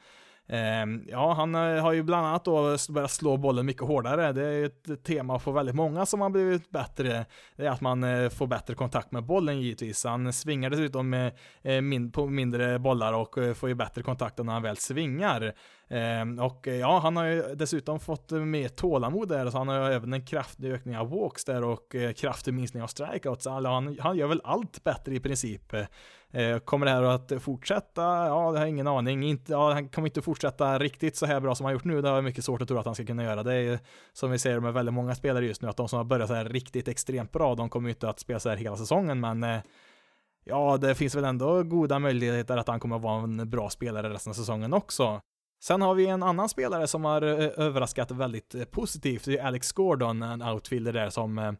Ehm, 0.50 1.04
ja, 1.08 1.34
han 1.34 1.56
eh, 1.56 1.84
har 1.84 1.94
ju 1.94 2.04
bland 2.04 2.28
annat 2.28 2.46
då 2.46 2.78
börjat 2.90 3.12
slå 3.12 3.38
bollen 3.38 3.66
mycket 3.66 3.84
hårdare. 3.84 4.32
Det 4.32 4.46
är 4.46 4.66
ett 4.66 5.04
tema 5.04 5.40
för 5.40 5.52
väldigt 5.52 5.76
många 5.76 6.06
som 6.06 6.22
har 6.22 6.30
blivit 6.30 6.70
bättre. 6.70 7.26
Det 7.56 7.66
är 7.66 7.70
att 7.70 7.82
man 7.82 8.04
eh, 8.04 8.30
får 8.30 8.48
bättre 8.48 8.76
kontakt 8.76 9.12
med 9.12 9.24
bollen 9.24 9.62
givetvis. 9.62 10.04
Han 10.04 10.34
svingar 10.34 10.70
dessutom 10.70 11.14
eh, 11.14 11.32
på 12.14 12.28
mindre 12.28 12.80
bollar 12.80 13.14
och 13.14 13.38
får 13.56 13.70
ju 13.70 13.76
bättre 13.76 14.02
kontakt 14.02 14.38
när 14.38 14.54
han 14.54 14.62
väl 14.62 14.78
svingar. 14.78 15.54
Ehm, 15.90 16.40
och 16.40 16.68
eh, 16.68 16.76
ja, 16.76 17.00
han 17.00 17.16
har 17.16 17.26
ju 17.26 17.56
dessutom 17.56 18.00
fått 18.00 18.32
mer 18.32 18.70
tålamod 18.70 19.30
där, 19.30 19.50
så 19.50 19.58
han 19.58 19.68
har 19.68 19.90
ju 19.90 19.96
även 19.96 20.14
en 20.14 20.26
kraftig 20.26 20.72
ökning 20.72 20.98
av 20.98 21.10
walks 21.10 21.46
där 21.46 21.64
och 21.64 21.96
eh, 21.96 22.14
kraftig 22.14 22.54
minskning 22.54 22.84
av 22.84 22.88
strikeouts. 22.88 23.48
Alltså, 23.48 23.70
han, 23.70 23.98
han 24.00 24.18
gör 24.18 24.28
väl 24.28 24.42
allt 24.44 24.84
bättre 24.84 25.16
i 25.16 25.20
princip. 25.20 25.74
Eh, 26.32 26.58
kommer 26.58 26.86
det 26.86 26.92
här 26.92 27.04
att 27.04 27.32
fortsätta? 27.42 28.02
Ja, 28.02 28.52
det 28.52 28.58
har 28.58 28.66
jag 28.66 28.70
ingen 28.70 28.88
aning. 28.88 29.24
Inte, 29.24 29.52
ja, 29.52 29.74
han 29.74 29.90
kommer 29.90 30.08
inte 30.08 30.22
fortsätta 30.22 30.80
riktigt 30.80 31.16
så 31.16 31.26
här 31.26 31.40
bra 31.40 31.56
som 31.56 31.66
han 31.66 31.74
gjort 31.74 31.84
nu. 31.84 32.02
Det 32.02 32.10
har 32.10 32.16
jag 32.16 32.24
mycket 32.24 32.46
svårt 32.46 32.62
att 32.62 32.68
tro 32.68 32.78
att 32.78 32.86
han 32.86 32.96
ska 32.96 33.06
kunna 33.06 33.24
göra. 33.24 33.44
Det 33.44 33.54
är 33.54 33.62
ju 33.62 33.80
som 34.14 34.32
vi 34.32 34.40
ser 34.40 34.60
med 34.60 34.74
väldigt 34.74 34.94
många 34.94 35.16
spelare 35.16 35.46
just 35.46 35.62
nu, 35.62 35.68
att 35.68 35.78
de 35.78 35.90
som 35.90 35.98
har 35.98 36.04
börjat 36.04 36.28
så 36.28 36.34
här 36.34 36.46
riktigt 36.46 36.88
extremt 36.88 37.32
bra, 37.32 37.56
de 37.56 37.70
kommer 37.70 37.90
inte 37.90 38.10
att 38.10 38.20
spela 38.20 38.40
så 38.40 38.50
här 38.50 38.58
hela 38.58 38.78
säsongen, 38.78 39.20
men 39.20 39.44
eh, 39.44 39.60
ja, 40.44 40.78
det 40.78 40.96
finns 40.96 41.16
väl 41.16 41.24
ändå 41.24 41.64
goda 41.64 42.00
möjligheter 42.00 42.58
att 42.58 42.68
han 42.68 42.80
kommer 42.80 42.96
att 42.96 43.02
vara 43.02 43.24
en 43.24 43.50
bra 43.50 43.70
spelare 43.70 44.10
resten 44.10 44.32
av 44.32 44.34
säsongen 44.34 44.74
också. 44.74 45.22
Sen 45.60 45.82
har 45.82 45.96
vi 45.96 46.08
en 46.08 46.24
annan 46.24 46.50
spelare 46.50 46.88
som 46.88 47.06
har 47.06 47.22
eh, 47.22 47.50
överraskat 47.66 48.12
väldigt 48.12 48.56
eh, 48.56 48.64
positivt. 48.64 49.26
Det 49.26 49.38
är 49.38 49.46
Alex 49.46 49.72
Gordon, 49.72 50.22
en 50.22 50.42
outfielder 50.42 50.94
där 50.94 51.10
som 51.10 51.38
eh, 51.38 51.52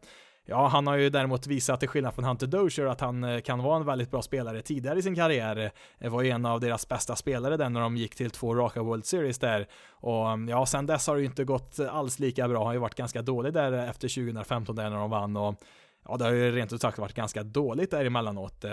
Ja, 0.50 0.66
han 0.66 0.86
har 0.86 0.96
ju 0.96 1.10
däremot 1.10 1.46
visat 1.46 1.80
till 1.80 1.88
skillnad 1.88 2.14
från 2.14 2.24
Hunter 2.24 2.46
Dozier 2.46 2.86
att 2.86 3.00
han 3.00 3.42
kan 3.42 3.62
vara 3.62 3.76
en 3.76 3.86
väldigt 3.86 4.10
bra 4.10 4.22
spelare 4.22 4.62
tidigare 4.62 4.98
i 4.98 5.02
sin 5.02 5.14
karriär. 5.14 5.70
Var 6.00 6.22
ju 6.22 6.30
en 6.30 6.46
av 6.46 6.60
deras 6.60 6.88
bästa 6.88 7.16
spelare 7.16 7.56
där 7.56 7.68
när 7.68 7.80
de 7.80 7.96
gick 7.96 8.14
till 8.14 8.30
två 8.30 8.54
raka 8.54 8.82
World 8.82 9.06
Series 9.06 9.38
där. 9.38 9.68
Och 9.90 10.30
mm, 10.30 10.48
ja, 10.48 10.66
sen 10.66 10.86
dess 10.86 11.06
har 11.06 11.14
det 11.14 11.20
ju 11.20 11.26
inte 11.26 11.44
gått 11.44 11.78
alls 11.90 12.18
lika 12.18 12.48
bra. 12.48 12.58
Han 12.58 12.66
har 12.66 12.72
ju 12.72 12.78
varit 12.78 12.94
ganska 12.94 13.22
dålig 13.22 13.52
där 13.52 13.72
efter 13.72 14.08
2015 14.08 14.76
där 14.76 14.90
när 14.90 14.96
de 14.96 15.10
vann 15.10 15.36
och 15.36 15.54
ja, 16.08 16.16
det 16.16 16.24
har 16.24 16.32
ju 16.32 16.52
rent 16.52 16.72
ut 16.72 16.80
sagt 16.80 16.98
varit 16.98 17.14
ganska 17.14 17.42
dåligt 17.42 17.90
där 17.90 18.04
emellanåt. 18.04 18.64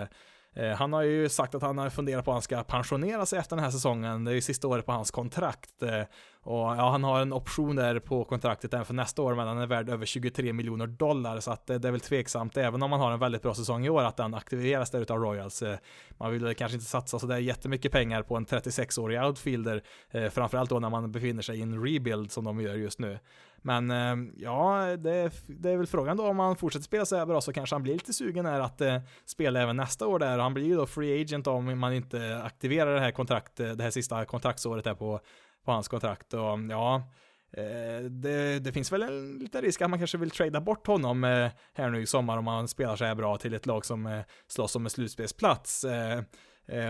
Eh, 0.56 0.72
han 0.72 0.94
har 0.94 1.02
ju 1.02 1.30
sagt 1.30 1.56
att 1.56 1.62
han 1.62 1.78
har 1.78 1.90
funderat 1.90 2.26
på 2.26 2.32
att 2.32 2.36
han 2.36 2.42
ska 2.42 2.64
pensionera 2.64 3.26
sig 3.26 3.40
efter 3.40 3.56
den 3.56 3.64
här 3.64 3.72
säsongen. 3.72 4.24
Det 4.24 4.32
är 4.32 4.36
ju 4.36 4.42
sista 4.42 4.68
året 4.68 4.86
på 4.86 4.92
hans 4.92 5.12
kontrakt. 5.12 5.84
Eh, 5.84 6.02
och 6.46 6.60
ja, 6.60 6.90
han 6.90 7.04
har 7.04 7.22
en 7.22 7.34
option 7.34 7.76
där 7.76 8.00
på 8.00 8.24
kontraktet 8.24 8.74
även 8.74 8.86
för 8.86 8.94
nästa 8.94 9.22
år, 9.22 9.36
men 9.36 9.48
han 9.48 9.58
är 9.58 9.68
värd 9.68 9.90
över 9.90 10.06
23 10.06 10.54
miljoner 10.54 10.88
dollar, 10.88 11.40
så 11.40 11.52
att 11.52 11.70
eh, 11.70 11.80
det 11.80 11.88
är 11.88 11.92
väl 11.92 12.02
tveksamt, 12.02 12.58
även 12.58 12.84
om 12.84 12.90
man 12.90 13.00
har 13.00 13.12
en 13.12 13.20
väldigt 13.20 13.42
bra 13.42 13.54
säsong 13.54 13.86
i 13.86 13.90
år, 13.90 14.04
att 14.04 14.18
den 14.18 14.34
aktiveras 14.34 14.92
där 14.92 15.02
utav 15.02 15.20
Royals. 15.20 15.62
Eh, 15.62 15.78
man 16.18 16.32
vill 16.32 16.56
kanske 16.56 16.76
inte 16.76 16.86
satsa 16.86 17.20
sådär 17.20 17.38
jättemycket 17.38 17.92
pengar 17.92 18.22
på 18.22 18.36
en 18.36 18.46
36-årig 18.46 19.24
outfielder, 19.24 19.84
eh, 20.12 20.30
framförallt 20.30 20.70
då 20.70 20.80
när 20.80 20.90
man 20.90 21.12
befinner 21.12 21.42
sig 21.42 21.60
i 21.60 21.62
en 21.62 21.86
rebuild 21.86 22.32
som 22.32 22.44
de 22.44 22.62
gör 22.62 22.76
just 22.76 23.00
nu. 23.00 23.20
Men 23.62 23.90
ja, 24.38 24.98
det, 24.98 25.32
det, 25.48 25.70
är 25.70 25.78
väl 25.78 25.88
frågan 25.88 26.18
då 26.18 26.28
om 26.28 26.40
han 26.40 26.56
fortsätter 26.56 26.84
spela 26.84 27.06
så 27.06 27.16
här 27.16 27.26
bra 27.26 27.42
så 27.42 27.54
kanske 27.54 27.76
han 27.76 27.84
blir 27.84 27.94
lite 27.94 28.14
sugen 28.14 28.46
här 28.46 28.60
att 28.60 28.82
eh, 28.82 28.98
spela 29.26 29.62
även 29.62 29.78
nästa 29.78 30.08
år 30.08 30.20
där. 30.20 30.38
Han 30.38 30.54
blir 30.54 30.66
ju 30.66 30.76
då 30.76 30.86
free 30.86 31.22
agent 31.22 31.48
om 31.48 31.80
man 31.80 31.94
inte 31.94 32.42
aktiverar 32.44 32.94
det 32.94 33.00
här 33.00 33.12
kontraktet, 33.12 33.78
det 33.78 33.84
här 33.84 33.92
sista 33.92 34.26
kontraktsåret 34.26 34.84
där 34.84 34.94
på 34.94 35.20
på 35.66 35.72
hans 35.72 35.88
kontrakt 35.88 36.34
och 36.34 36.60
ja, 36.70 37.12
eh, 37.58 38.04
det, 38.10 38.60
det, 38.60 38.72
finns 38.72 38.92
väl 38.92 39.04
en 39.04 39.38
liten 39.38 39.62
risk 39.62 39.82
att 39.82 39.90
man 39.90 40.00
kanske 40.00 40.18
vill 40.18 40.32
trada 40.32 40.62
bort 40.62 40.88
honom 40.88 41.24
eh, 41.24 41.50
här 41.74 41.90
nu 41.90 42.02
i 42.02 42.06
sommar 42.06 42.38
om 42.38 42.48
han 42.48 42.68
spelar 42.68 42.96
så 42.96 43.06
här 43.06 43.16
bra 43.16 43.38
till 43.38 43.54
ett 43.54 43.66
lag 43.66 43.86
som 43.86 44.06
eh, 44.06 44.20
slåss 44.48 44.76
om 44.76 44.86
en 44.86 44.90
slutspelsplats. 44.90 45.86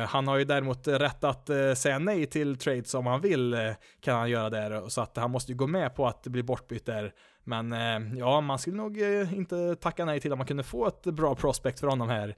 Han 0.07 0.27
har 0.27 0.37
ju 0.37 0.43
däremot 0.43 0.87
rätt 0.87 1.23
att 1.23 1.49
säga 1.77 1.99
nej 1.99 2.25
till 2.25 2.57
trades 2.57 2.93
om 2.93 3.05
han 3.05 3.21
vill, 3.21 3.73
kan 4.01 4.17
han 4.17 4.29
göra 4.29 4.49
där, 4.49 4.89
så 4.89 5.01
att 5.01 5.17
han 5.17 5.31
måste 5.31 5.51
ju 5.51 5.57
gå 5.57 5.67
med 5.67 5.95
på 5.95 6.07
att 6.07 6.27
bli 6.27 6.43
bortbytt 6.43 6.85
där 6.85 7.13
men 7.43 7.71
ja, 8.17 8.41
man 8.41 8.59
skulle 8.59 8.77
nog 8.77 8.97
inte 9.33 9.75
tacka 9.75 10.05
nej 10.05 10.19
till 10.19 10.31
att 10.31 10.37
man 10.37 10.47
kunde 10.47 10.63
få 10.63 10.87
ett 10.87 11.03
bra 11.03 11.35
prospect 11.35 11.79
för 11.79 11.87
honom 11.87 12.09
här 12.09 12.35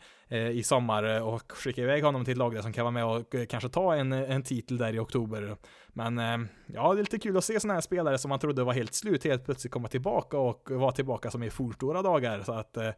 i 0.51 0.63
sommar 0.63 1.21
och 1.21 1.51
skicka 1.51 1.81
iväg 1.81 2.03
honom 2.03 2.25
till 2.25 2.31
ett 2.31 2.37
lag 2.37 2.53
där 2.53 2.61
som 2.61 2.73
kan 2.73 2.83
vara 2.83 2.91
med 2.91 3.05
och 3.05 3.35
kanske 3.49 3.69
ta 3.69 3.95
en, 3.95 4.11
en 4.11 4.43
titel 4.43 4.77
där 4.77 4.93
i 4.93 4.99
oktober. 4.99 5.57
Men 5.97 6.19
eh, 6.19 6.49
ja, 6.67 6.93
det 6.93 6.99
är 6.99 7.03
lite 7.03 7.19
kul 7.19 7.37
att 7.37 7.43
se 7.43 7.59
sådana 7.59 7.73
här 7.73 7.81
spelare 7.81 8.17
som 8.17 8.29
man 8.29 8.39
trodde 8.39 8.63
var 8.63 8.73
helt 8.73 8.93
slut 8.93 9.23
helt 9.23 9.45
plötsligt 9.45 9.73
komma 9.73 9.87
tillbaka 9.87 10.37
och 10.37 10.71
vara 10.71 10.91
tillbaka 10.91 11.31
som 11.31 11.43
i 11.43 11.49
fornstora 11.49 12.01
dagar. 12.01 12.43
Så 12.43 12.53
att 12.53 12.77
eh, 12.77 12.89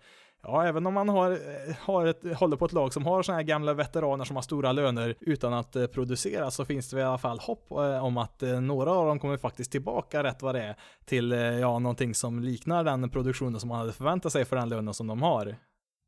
Ja, 0.44 0.66
även 0.68 0.88
om 0.88 0.94
man 0.94 1.10
har, 1.10 1.32
eh, 1.32 1.76
har 1.80 2.06
ett, 2.06 2.38
håller 2.38 2.58
på 2.58 2.66
ett 2.66 2.74
lag 2.74 2.94
som 2.94 3.06
har 3.06 3.24
sådana 3.24 3.38
här 3.38 3.44
gamla 3.48 3.74
veteraner 3.74 4.26
som 4.26 4.36
har 4.36 4.44
stora 4.44 4.72
löner 4.72 5.16
utan 5.20 5.54
att 5.54 5.72
producera 5.92 6.52
så 6.52 6.66
finns 6.66 6.90
det 6.90 7.00
i 7.00 7.04
alla 7.04 7.18
fall 7.18 7.40
hopp 7.40 7.72
om 8.02 8.18
att 8.18 8.44
några 8.62 8.92
av 8.92 9.08
dem 9.08 9.20
kommer 9.20 9.38
faktiskt 9.38 9.72
tillbaka 9.72 10.24
rätt 10.24 10.42
vad 10.42 10.56
det 10.56 10.62
är 10.62 10.76
till 11.06 11.32
ja, 11.62 11.80
någonting 11.80 12.16
som 12.16 12.40
liknar 12.40 12.84
den 12.84 13.10
produktionen 13.10 13.60
som 13.60 13.70
man 13.70 13.80
hade 13.80 13.92
förväntat 13.92 14.32
sig 14.32 14.46
för 14.46 14.56
den 14.56 14.70
lönen 14.70 14.94
som 14.94 15.08
de 15.08 15.22
har. 15.22 15.56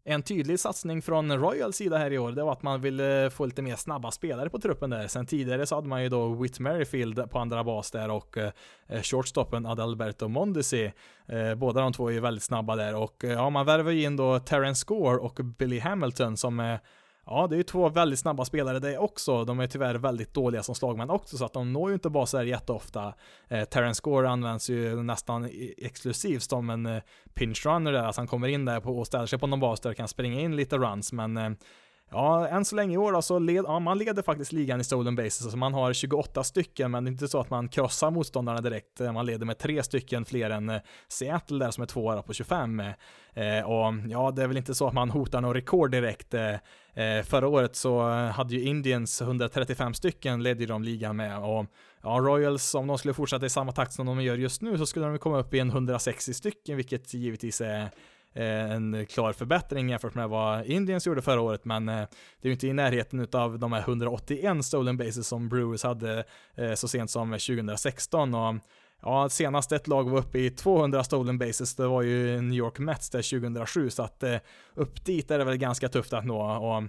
En 0.04 0.24
tydlig 0.24 0.60
satsning 0.60 1.02
från 1.02 1.38
Royals 1.38 1.76
sida 1.76 1.98
här 1.98 2.14
i 2.14 2.18
år, 2.18 2.32
det 2.32 2.44
var 2.44 2.52
att 2.52 2.64
man 2.64 2.82
ville 2.82 3.30
få 3.30 3.46
lite 3.46 3.62
mer 3.62 3.76
snabba 3.76 4.12
spelare 4.12 4.50
på 4.50 4.60
truppen 4.60 4.90
där. 4.90 5.08
Sen 5.08 5.26
tidigare 5.26 5.66
så 5.66 5.76
hade 5.76 5.88
man 5.88 6.04
ju 6.04 6.10
då 6.10 6.28
Whit 6.28 6.60
Merrifield 6.60 7.32
på 7.32 7.40
andra 7.40 7.64
bas 7.64 7.92
där 7.92 8.10
och 8.10 8.38
eh, 8.38 8.52
shortstoppen 9.02 9.66
Adalberto 9.66 10.28
Mondesi. 10.28 10.94
Eh, 11.28 11.56
båda 11.56 11.82
de 11.82 11.94
två 11.94 12.10
är 12.10 12.14
ju 12.14 12.20
väldigt 12.20 12.44
snabba 12.44 12.76
där 12.76 12.96
och 12.96 13.24
eh, 13.24 13.32
ja, 13.32 13.50
man 13.50 13.66
värvar 13.66 13.92
ju 13.92 14.04
in 14.04 14.16
då 14.16 14.40
Terrence 14.40 14.86
Gore 14.88 15.18
och 15.18 15.40
Billy 15.58 15.80
Hamilton 15.80 16.38
som 16.38 16.60
är 16.60 16.80
Ja, 17.32 17.48
det 17.48 17.56
är 17.56 17.58
ju 17.58 17.64
två 17.64 17.90
väldigt 17.90 18.20
snabba 18.20 18.46
spelare 18.46 18.80
det 18.80 18.98
också. 18.98 19.46
De 19.46 19.60
är 19.60 19.68
tyvärr 19.68 19.96
väldigt 19.96 20.34
dåliga 20.34 20.64
som 20.64 20.76
slagmän 20.76 21.10
också, 21.10 21.38
så 21.38 21.46
att 21.46 21.54
de 21.54 21.74
når 21.74 21.90
ju 21.90 21.94
inte 21.94 22.10
baser 22.10 22.44
jätteofta. 22.44 23.14
Eh, 23.48 23.64
Terrence 23.64 24.02
Gore 24.04 24.30
används 24.30 24.70
ju 24.70 25.04
nästan 25.04 25.50
exklusivt 25.78 26.44
som 26.44 26.70
en 26.70 26.86
eh, 26.86 27.02
pinch 27.34 27.66
runner 27.66 27.92
där, 27.92 28.04
alltså 28.04 28.22
han 28.22 28.28
kommer 28.28 28.48
in 28.48 28.66
där 28.66 28.80
på, 28.80 29.00
och 29.00 29.08
ställer 29.08 29.26
sig 29.26 29.40
på 29.40 29.48
någon 29.48 29.60
bas 29.60 29.80
där 29.80 29.90
och 29.90 29.96
kan 29.96 30.08
springa 30.08 30.40
in 30.40 30.56
lite 30.56 30.78
runs, 30.78 31.14
men 31.14 31.38
eh, 31.38 31.52
Ja, 32.14 32.48
än 32.48 32.66
så 32.66 32.76
länge 32.76 32.94
i 32.94 32.98
år 32.98 33.12
då, 33.12 33.22
så 33.22 33.40
led, 33.40 33.66
ja, 33.68 33.80
man 33.80 33.98
leder 33.98 34.22
faktiskt 34.22 34.52
ligan 34.52 34.82
i 34.82 34.84
stolen 34.84 35.16
bases, 35.16 35.42
alltså 35.42 35.58
man 35.58 35.74
har 35.74 35.94
28 35.94 36.44
stycken, 36.44 36.92
men 36.92 37.04
det 37.04 37.10
är 37.10 37.12
inte 37.12 37.28
så 37.28 37.40
att 37.40 37.50
man 37.50 37.68
krossar 37.68 38.12
motståndarna 38.12 38.62
direkt. 38.62 39.02
Eh, 39.02 39.12
man 39.12 39.26
leder 39.26 39.46
med 39.46 39.58
tre 39.58 39.84
stycken 39.84 40.26
fler 40.26 40.50
än 40.50 40.70
eh, 40.70 40.82
Seattle 41.08 41.66
där 41.66 41.72
som 41.72 41.82
är 41.82 41.86
tvåa 41.86 42.22
på 42.22 42.34
25. 42.34 42.80
Eh, 42.80 42.88
eh, 43.34 43.66
och 43.66 43.94
ja, 44.10 44.32
det 44.32 44.44
är 44.44 44.48
väl 44.48 44.58
inte 44.58 44.76
så 44.76 44.88
att 44.88 44.94
man 44.94 45.10
hotar 45.10 45.42
någon 45.42 45.54
rekord 45.54 45.92
direkt. 45.92 46.34
Eh, 46.34 47.24
förra 47.24 47.48
året 47.48 47.76
så 47.76 48.02
hade 48.10 48.56
ju 48.56 48.64
Indians 48.64 49.22
135 49.22 49.94
stycken, 49.94 50.44
ledde 50.44 50.60
ju 50.60 50.68
de 50.68 50.84
ligan 50.84 51.16
med. 51.16 51.38
Och 51.38 51.66
ja, 52.04 52.10
Royals, 52.10 52.76
om 52.76 52.88
de 52.88 52.98
skulle 52.98 53.14
fortsätta 53.14 53.46
i 53.46 53.50
samma 53.50 53.72
takt 53.72 53.94
som 53.94 54.06
de 54.06 54.22
gör 54.22 54.38
just 54.38 54.62
nu, 54.62 54.78
så 54.78 54.86
skulle 54.86 55.06
de 55.06 55.20
komma 55.20 55.40
upp 55.40 55.54
i 55.54 55.60
en 55.60 55.70
160 55.70 56.34
stycken, 56.34 56.78
vilket 56.78 57.14
givetvis 57.14 57.62
är 57.62 57.90
Eh, 58.34 58.72
en 58.72 59.06
klar 59.06 59.34
förbättring 59.34 59.90
jämfört 59.90 60.16
med 60.16 60.30
vad 60.30 60.66
Indians 60.66 61.08
gjorde 61.08 61.22
förra 61.22 61.42
året, 61.42 61.66
men 61.66 61.90
eh, 61.90 61.96
det 62.42 62.48
är 62.48 62.50
ju 62.50 62.52
inte 62.52 62.68
i 62.68 62.74
närheten 62.74 63.28
av 63.34 63.60
de 63.60 63.74
här 63.74 63.82
181 63.82 64.66
stolen 64.66 64.98
bases 64.98 65.28
som 65.28 65.50
Brewers 65.50 65.84
hade 65.84 66.24
eh, 66.56 66.74
så 66.74 66.88
sent 66.88 67.12
som 67.12 67.32
2016 67.32 68.36
och 68.36 68.56
Ja, 69.04 69.30
senast 69.30 69.72
ett 69.72 69.88
lag 69.88 70.10
var 70.10 70.20
uppe 70.20 70.40
i 70.40 70.50
200 70.50 71.04
stolen 71.04 71.38
bases, 71.38 71.76
det 71.76 71.88
var 71.88 72.02
ju 72.02 72.42
New 72.42 72.58
York 72.58 72.80
Mets 72.80 73.10
där 73.10 73.40
2007, 73.40 73.90
så 73.90 74.04
att 74.04 74.24
upp 74.74 75.06
dit 75.06 75.32
är 75.32 75.38
det 75.38 75.44
väl 75.44 75.58
ganska 75.58 75.90
tufft 75.90 76.14
att 76.14 76.26
nå. 76.26 76.42
Och 76.42 76.84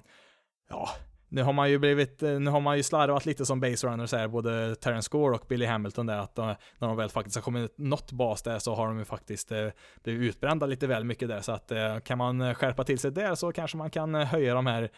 ja, 0.71 0.89
nu 1.33 1.43
har 1.43 1.53
man 1.53 1.71
ju 1.71 1.79
blivit, 1.79 2.23
eh, 2.23 2.41
nu 2.41 2.51
har 2.51 2.61
man 2.61 2.77
ju 2.77 2.83
slarvat 2.83 3.27
lite 3.27 3.47
som 3.47 3.61
base 3.61 3.87
runners 3.87 4.13
här, 4.13 4.29
både 4.29 4.75
Terrence 4.75 5.09
Gore 5.13 5.35
och 5.35 5.45
Billy 5.49 5.67
Hamilton 5.67 6.07
där, 6.07 6.19
att 6.19 6.35
de, 6.35 6.47
när 6.79 6.89
de 6.89 6.97
väl 6.97 7.09
faktiskt 7.09 7.37
har 7.37 7.43
kommit 7.43 7.79
något 7.79 8.13
bas 8.13 8.43
där 8.43 8.59
så 8.59 8.75
har 8.75 8.87
de 8.87 8.99
ju 8.99 9.05
faktiskt 9.05 9.53
eh, 9.53 9.69
blivit 10.03 10.29
utbrända 10.29 10.67
lite 10.67 10.87
väl 10.87 11.05
mycket 11.05 11.29
där, 11.29 11.41
så 11.41 11.53
att 11.53 11.73
eh, 11.73 11.99
kan 11.99 12.19
man 12.19 12.41
eh, 12.41 12.55
skärpa 12.55 12.85
till 12.85 12.99
sig 12.99 13.13
där 13.13 13.35
så 13.35 13.53
kanske 13.53 13.77
man 13.77 13.91
kan 13.91 14.15
eh, 14.15 14.25
höja 14.25 14.55
de 14.55 14.67
här, 14.67 14.91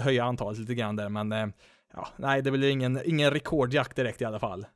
höja 0.00 0.24
antalet 0.24 0.58
lite 0.58 0.74
grann 0.74 0.96
där, 0.96 1.08
men 1.08 1.52
ja, 1.94 2.08
nej, 2.16 2.42
det 2.42 2.50
blir 2.50 2.70
ingen, 2.70 3.00
ingen 3.04 3.30
rekordjakt 3.30 3.96
direkt 3.96 4.20
i 4.20 4.24
alla 4.24 4.38
fall. 4.38 4.66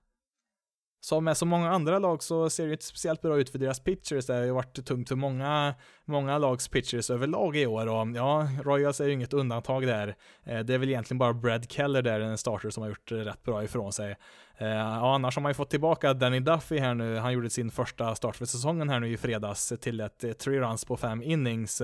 Som 1.05 1.25
med 1.25 1.37
så 1.37 1.47
många 1.47 1.71
andra 1.71 1.99
lag 1.99 2.23
så 2.23 2.51
ser 2.51 2.67
det 2.67 2.73
inte 2.73 2.85
speciellt 2.85 3.23
bra 3.23 3.39
ut 3.39 3.51
för 3.51 3.59
deras 3.59 3.81
pitchers. 3.81 4.27
Det 4.27 4.35
har 4.35 4.43
ju 4.43 4.51
varit 4.51 4.87
tungt 4.87 5.09
för 5.09 5.17
många, 5.17 5.75
många 6.05 6.39
lags 6.39 6.69
pitchers 6.69 7.11
överlag 7.11 7.57
i 7.57 7.67
år 7.67 7.87
och 7.87 8.17
ja, 8.17 8.49
Royals 8.63 9.01
är 9.01 9.07
ju 9.07 9.13
inget 9.13 9.33
undantag 9.33 9.87
där. 9.87 10.17
Eh, 10.45 10.59
det 10.59 10.75
är 10.75 10.79
väl 10.79 10.89
egentligen 10.89 11.19
bara 11.19 11.35
Brad 11.35 11.71
Keller 11.71 12.03
där, 12.03 12.21
en 12.21 12.39
starter 12.39 12.71
som 12.71 12.83
har 12.83 12.91
gjort 12.91 13.13
rätt 13.13 13.43
bra 13.43 13.65
ifrån 13.65 13.93
sig. 13.93 14.17
Eh, 14.59 14.69
ja, 14.69 15.15
annars 15.15 15.37
har 15.37 15.43
man 15.43 15.51
ju 15.51 15.55
fått 15.55 15.71
tillbaka 15.71 16.15
Danny 16.15 16.41
Duffy 16.41 16.79
här 16.79 16.95
nu. 16.95 17.17
Han 17.17 17.33
gjorde 17.33 17.51
sin 17.51 17.71
första 17.71 18.15
start 18.15 18.37
för 18.37 18.47
säsongen 18.47 18.89
här 18.89 19.01
nu 19.01 19.13
i 19.13 19.17
fredags 19.17 19.73
till 19.81 20.01
ett 20.01 20.25
eh, 20.25 20.33
tre 20.33 20.61
runs 20.61 20.85
på 20.85 20.97
fem 20.97 21.23
innings. 21.23 21.83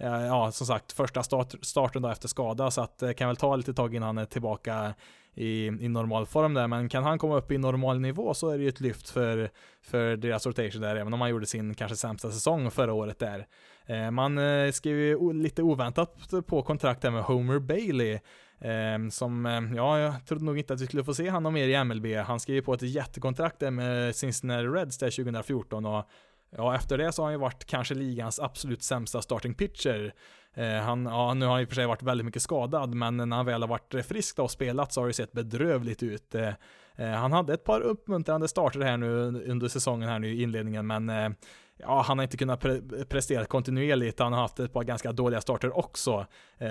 Ja, 0.00 0.52
som 0.52 0.66
sagt, 0.66 0.92
första 0.92 1.22
start, 1.22 1.54
starten 1.62 2.02
då 2.02 2.08
efter 2.08 2.28
skada, 2.28 2.70
så 2.70 2.80
att 2.80 2.98
det 2.98 3.14
kan 3.14 3.28
väl 3.28 3.36
ta 3.36 3.56
lite 3.56 3.74
tag 3.74 3.94
innan 3.94 4.06
han 4.06 4.18
är 4.18 4.24
tillbaka 4.24 4.94
i, 5.38 5.66
i 5.66 5.88
normal 5.88 6.26
form 6.26 6.54
där, 6.54 6.66
men 6.66 6.88
kan 6.88 7.04
han 7.04 7.18
komma 7.18 7.36
upp 7.36 7.52
i 7.52 7.58
normal 7.58 8.00
nivå 8.00 8.34
så 8.34 8.48
är 8.48 8.58
det 8.58 8.62
ju 8.62 8.68
ett 8.68 8.80
lyft 8.80 9.10
för, 9.10 9.50
för 9.82 10.16
deras 10.16 10.46
rotation 10.46 10.80
där, 10.80 10.96
även 10.96 11.14
om 11.14 11.20
han 11.20 11.30
gjorde 11.30 11.46
sin 11.46 11.74
kanske 11.74 11.96
sämsta 11.96 12.30
säsong 12.30 12.70
förra 12.70 12.92
året 12.92 13.18
där. 13.18 13.46
Eh, 13.86 14.10
man 14.10 14.38
eh, 14.38 14.70
skrev 14.70 14.96
ju 14.96 15.32
lite 15.32 15.62
oväntat 15.62 16.30
på 16.46 16.62
kontrakt 16.62 17.02
där 17.02 17.10
med 17.10 17.22
Homer 17.22 17.58
Bailey, 17.58 18.12
eh, 18.60 19.08
som, 19.10 19.44
ja, 19.76 19.98
jag 19.98 20.26
trodde 20.26 20.44
nog 20.44 20.58
inte 20.58 20.74
att 20.74 20.80
vi 20.80 20.86
skulle 20.86 21.04
få 21.04 21.14
se 21.14 21.30
honom 21.30 21.54
mer 21.54 21.68
i 21.68 21.84
MLB. 21.84 22.06
Han 22.16 22.40
skrev 22.40 22.60
på 22.60 22.74
ett 22.74 22.82
jättekontrakt 22.82 23.58
där 23.58 23.70
med 23.70 24.16
Cincinnati 24.16 24.66
Reds 24.66 24.98
där 24.98 25.10
2014 25.10 25.86
och 25.86 26.08
Ja, 26.56 26.74
efter 26.74 26.98
det 26.98 27.12
så 27.12 27.22
har 27.22 27.26
han 27.26 27.34
ju 27.34 27.38
varit 27.38 27.64
kanske 27.64 27.94
ligans 27.94 28.40
absolut 28.40 28.82
sämsta 28.82 29.22
starting 29.22 29.54
pitcher. 29.54 30.14
Eh, 30.54 30.80
han, 30.80 31.06
ja, 31.06 31.34
nu 31.34 31.46
har 31.46 31.52
han 31.52 31.62
i 31.62 31.64
och 31.64 31.68
för 31.68 31.74
sig 31.74 31.86
varit 31.86 32.02
väldigt 32.02 32.24
mycket 32.24 32.42
skadad, 32.42 32.94
men 32.94 33.16
när 33.16 33.36
han 33.36 33.46
väl 33.46 33.62
har 33.62 33.68
varit 33.68 34.06
frisk 34.06 34.38
och 34.38 34.50
spelat 34.50 34.92
så 34.92 35.00
har 35.00 35.06
det 35.06 35.12
sett 35.12 35.32
bedrövligt 35.32 36.02
ut. 36.02 36.34
Eh, 36.34 36.52
eh, 36.96 37.10
han 37.10 37.32
hade 37.32 37.54
ett 37.54 37.64
par 37.64 37.80
uppmuntrande 37.80 38.48
starter 38.48 38.80
här 38.80 38.96
nu 38.96 39.08
under 39.46 39.68
säsongen 39.68 40.08
här 40.08 40.18
nu 40.18 40.28
i 40.28 40.42
inledningen, 40.42 40.86
men 40.86 41.34
ja, 41.76 42.02
han 42.06 42.18
har 42.18 42.22
inte 42.22 42.36
kunnat 42.36 42.60
pre 42.60 42.80
prestera 43.08 43.44
kontinuerligt. 43.44 44.18
Han 44.18 44.32
har 44.32 44.40
haft 44.40 44.60
ett 44.60 44.72
par 44.72 44.84
ganska 44.84 45.12
dåliga 45.12 45.40
starter 45.40 45.78
också. 45.78 46.26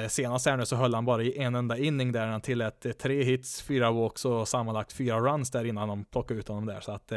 Senast 0.09 0.45
här 0.45 0.57
nu 0.57 0.65
så 0.65 0.75
höll 0.75 0.93
han 0.93 1.05
bara 1.05 1.23
i 1.23 1.37
en 1.37 1.55
enda 1.55 1.77
inning 1.77 2.11
där 2.11 2.27
han 2.27 2.41
tillät 2.41 2.85
tre 2.99 3.23
hits, 3.23 3.61
fyra 3.61 3.91
walks 3.91 4.25
och 4.25 4.47
sammanlagt 4.47 4.93
fyra 4.93 5.19
runs 5.19 5.51
där 5.51 5.65
innan 5.65 5.87
de 5.87 6.05
plockade 6.05 6.39
ut 6.39 6.47
honom 6.47 6.65
där. 6.65 6.79
Så 6.79 6.91
att 6.91 7.11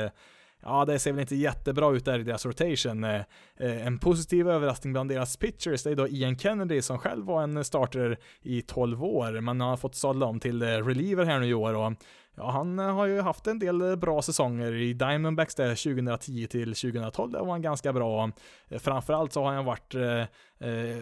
ja, 0.62 0.84
det 0.84 0.98
ser 0.98 1.12
väl 1.12 1.20
inte 1.20 1.36
jättebra 1.36 1.90
ut 1.90 2.04
där 2.04 2.18
i 2.18 2.22
deras 2.22 2.46
rotation. 2.46 3.04
Eh, 3.04 3.20
eh, 3.56 3.86
en 3.86 3.98
positiv 3.98 4.48
överraskning 4.48 4.92
bland 4.92 5.10
deras 5.10 5.36
pitchers 5.36 5.82
det 5.82 5.90
är 5.90 5.96
då 5.96 6.08
Ian 6.08 6.38
Kennedy 6.38 6.82
som 6.82 6.98
själv 6.98 7.26
var 7.26 7.42
en 7.42 7.64
starter 7.64 8.18
i 8.42 8.62
12 8.62 9.04
år, 9.04 9.40
men 9.40 9.60
har 9.60 9.76
fått 9.76 9.94
sadla 9.94 10.26
om 10.26 10.40
till 10.40 10.62
eh, 10.62 10.66
reliever 10.66 11.24
här 11.24 11.40
nu 11.40 11.46
i 11.46 11.54
år 11.54 11.74
och 11.74 11.92
Ja, 12.36 12.50
han 12.50 12.78
har 12.78 13.06
ju 13.06 13.20
haft 13.20 13.46
en 13.46 13.58
del 13.58 13.96
bra 13.96 14.22
säsonger 14.22 14.72
i 14.72 14.92
Diamondbacks 14.92 15.54
där 15.54 15.68
2010 15.68 16.46
till 16.46 16.74
2012, 16.74 17.32
där 17.32 17.40
var 17.40 17.50
han 17.50 17.62
ganska 17.62 17.92
bra. 17.92 18.30
Framförallt 18.78 19.32
så 19.32 19.44
har 19.44 19.52
han 19.52 19.64
varit, 19.64 19.94
eh, 19.94 20.24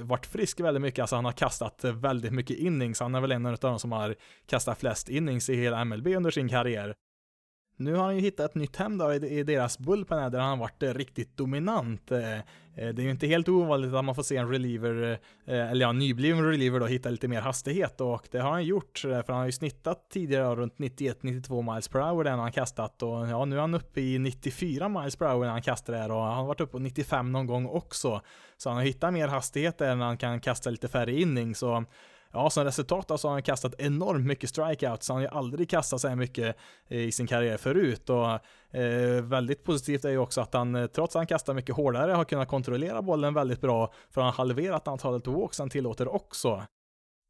varit 0.01 0.27
frisk 0.27 0.61
väldigt 0.61 0.81
mycket, 0.81 1.01
alltså 1.01 1.17
han 1.17 1.25
har 1.25 1.33
kastat 1.33 1.85
väldigt 1.85 2.33
mycket 2.33 2.59
innings, 2.59 3.01
han 3.01 3.15
är 3.15 3.21
väl 3.21 3.33
en 3.33 3.47
av 3.47 3.57
de 3.57 3.79
som 3.79 3.93
har 3.93 4.15
kastat 4.47 4.79
flest 4.79 5.09
innings 5.09 5.51
i 5.51 5.55
hela 5.55 5.85
MLB 5.85 6.17
under 6.17 6.31
sin 6.31 6.49
karriär. 6.49 6.95
Nu 7.81 7.95
har 7.95 8.05
han 8.05 8.17
ju 8.17 8.21
hittat 8.21 8.51
ett 8.51 8.55
nytt 8.55 8.77
hem 8.77 8.99
då 8.99 9.15
i 9.15 9.43
deras 9.43 9.79
bullpen 9.79 10.33
där 10.33 10.39
han 10.39 10.59
varit 10.59 10.83
eh, 10.83 10.95
riktigt 10.95 11.37
dominant. 11.37 12.11
Eh, 12.11 12.39
eh, 12.39 12.43
det 12.75 13.03
är 13.03 13.05
ju 13.05 13.11
inte 13.11 13.27
helt 13.27 13.49
ovanligt 13.49 13.95
att 13.95 14.05
man 14.05 14.15
får 14.15 14.23
se 14.23 14.37
en 14.37 14.49
reliever, 14.49 15.19
eller 15.47 15.81
ja, 15.81 15.93
nybliven 15.93 16.45
reliever 16.45 16.81
då, 16.81 16.87
hitta 16.87 17.11
lite 17.11 17.29
mer 17.29 17.41
hastighet 17.41 18.01
och 18.01 18.29
det 18.31 18.39
har 18.39 18.51
han 18.51 18.65
gjort, 18.65 18.99
för 18.99 19.29
han 19.29 19.37
har 19.37 19.47
ju 19.47 19.53
snittat 19.53 20.11
tidigare 20.11 20.55
runt 20.55 20.77
91-92 20.77 21.75
miles 21.75 21.89
per 21.89 22.01
hour 22.01 22.25
där 22.25 22.31
han 22.31 22.53
kastat 22.53 23.03
och 23.03 23.29
ja, 23.29 23.45
nu 23.45 23.57
är 23.57 23.61
han 23.61 23.75
uppe 23.75 24.01
i 24.01 24.19
94 24.19 24.89
miles 24.89 25.17
per 25.17 25.27
hour 25.27 25.45
när 25.45 25.53
han 25.53 25.63
kastar 25.63 25.93
där 25.93 26.11
och 26.11 26.23
han 26.23 26.37
har 26.37 26.47
varit 26.47 26.61
uppe 26.61 26.73
på 26.73 26.79
95 26.79 27.33
någon 27.33 27.47
gång 27.47 27.67
också. 27.67 28.21
Så 28.57 28.71
han 28.71 28.77
har 28.77 28.85
hittat 28.85 29.13
mer 29.13 29.29
hastighet 29.29 29.79
där 29.79 29.97
när 29.97 30.07
han 30.07 30.19
kan 30.19 30.41
kasta 30.41 30.71
lite 30.71 30.89
färre 30.89 31.13
innings 31.13 31.59
så 31.59 31.85
ja, 32.33 32.51
som 32.51 32.65
resultat 32.65 33.21
så 33.21 33.29
har 33.29 33.33
han 33.33 33.43
kastat 33.43 33.75
enormt 33.79 34.27
mycket 34.27 34.51
strikeouts. 34.51 35.09
Han 35.09 35.17
har 35.17 35.23
ju 35.23 35.29
aldrig 35.29 35.71
kastat 35.71 36.01
så 36.01 36.09
här 36.09 36.17
mycket 36.17 36.57
eh, 36.89 36.99
i 36.99 37.13
sin 37.13 37.27
karriär 37.27 37.57
förut 37.57 38.11
och 38.11 38.31
eh, 38.81 39.23
väldigt 39.23 39.65
positivt 39.65 40.05
är 40.05 40.11
ju 40.11 40.19
också 40.19 40.41
att 40.41 40.55
han, 40.55 40.75
eh, 40.75 40.87
trots 40.87 41.17
att 41.17 41.21
han 41.21 41.27
kastar 41.27 41.55
mycket 41.55 41.77
hårdare, 41.77 42.13
har 42.13 42.25
kunnat 42.25 42.49
kontrollera 42.49 43.03
bollen 43.03 43.35
väldigt 43.35 43.61
bra 43.61 43.93
för 44.11 44.21
han 44.21 44.31
har 44.31 44.37
halverat 44.37 44.89
antalet 44.89 45.27
walks 45.27 45.59
han 45.59 45.71
tillåter 45.71 46.15
också. 46.15 46.63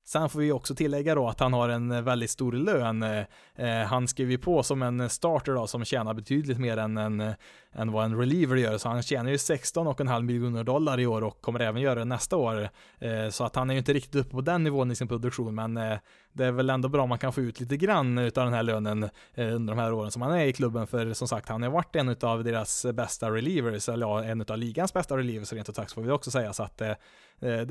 Sen 0.09 0.28
får 0.28 0.40
vi 0.40 0.52
också 0.52 0.74
tillägga 0.74 1.14
då 1.14 1.28
att 1.28 1.40
han 1.40 1.52
har 1.52 1.68
en 1.68 1.90
eh, 1.90 2.02
väldigt 2.02 2.30
stor 2.30 2.52
lön. 2.52 3.02
Eh, 3.02 3.24
eh, 3.54 3.86
han 3.86 4.09
skriver 4.09 4.32
ju 4.32 4.38
på 4.38 4.62
som 4.62 4.82
en 4.82 5.00
eh, 5.00 5.09
starter 5.09 5.52
då 5.52 5.66
som 5.66 5.84
tjänar 5.84 6.14
betydligt 6.14 6.59
mer 6.59 6.76
än, 6.76 6.96
en, 6.96 7.34
än 7.72 7.92
vad 7.92 8.04
en 8.04 8.18
reliever 8.18 8.56
gör, 8.56 8.78
så 8.78 8.88
han 8.88 9.02
tjänar 9.02 9.30
ju 9.30 9.36
16,5 9.36 10.22
miljoner 10.22 10.64
dollar 10.64 11.00
i 11.00 11.06
år 11.06 11.24
och 11.24 11.40
kommer 11.40 11.61
även 11.61 11.82
göra 11.82 11.98
det 11.98 12.04
nästa 12.04 12.36
år. 12.36 12.68
Eh, 12.98 13.28
så 13.30 13.44
att 13.44 13.56
han 13.56 13.70
är 13.70 13.74
ju 13.74 13.78
inte 13.78 13.92
riktigt 13.92 14.14
uppe 14.14 14.30
på 14.30 14.40
den 14.40 14.64
nivån 14.64 14.90
i 14.90 14.96
sin 14.96 15.09
produktion, 15.09 15.54
men 15.54 15.76
eh, 15.76 15.98
det 16.32 16.44
är 16.44 16.52
väl 16.52 16.70
ändå 16.70 16.88
bra 16.88 17.02
om 17.02 17.09
man 17.09 17.18
kan 17.18 17.32
få 17.32 17.40
ut 17.40 17.61
lite 17.61 17.76
grann 17.76 18.18
utav 18.18 18.44
den 18.44 18.54
här 18.54 18.62
lönen 18.62 19.11
under 19.36 19.74
de 19.74 19.80
här 19.80 19.92
åren 19.92 20.11
som 20.11 20.22
han 20.22 20.32
är 20.32 20.44
i 20.44 20.52
klubben, 20.52 20.86
för 20.86 21.12
som 21.12 21.28
sagt, 21.28 21.48
han 21.48 21.62
har 21.62 21.70
varit 21.70 21.96
en 21.96 22.16
av 22.22 22.44
deras 22.44 22.86
bästa 22.94 23.30
relievers, 23.30 23.88
eller 23.88 24.06
ja, 24.06 24.24
en 24.24 24.40
av 24.48 24.59
ligans 24.59 24.92
bästa 24.92 25.16
relievers 25.16 25.52
rent 25.52 25.68
ut 25.68 25.76
sagt 25.76 25.92
får 25.92 26.02
vi 26.02 26.11
också 26.11 26.30
säga, 26.30 26.52
så 26.52 26.62
att 26.62 26.78
det 26.78 26.96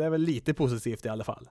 är 0.03 0.09
väl 0.09 0.21
lite 0.21 0.53
positivt 0.53 1.05
i 1.05 1.09
alla 1.09 1.23
fall. 1.23 1.47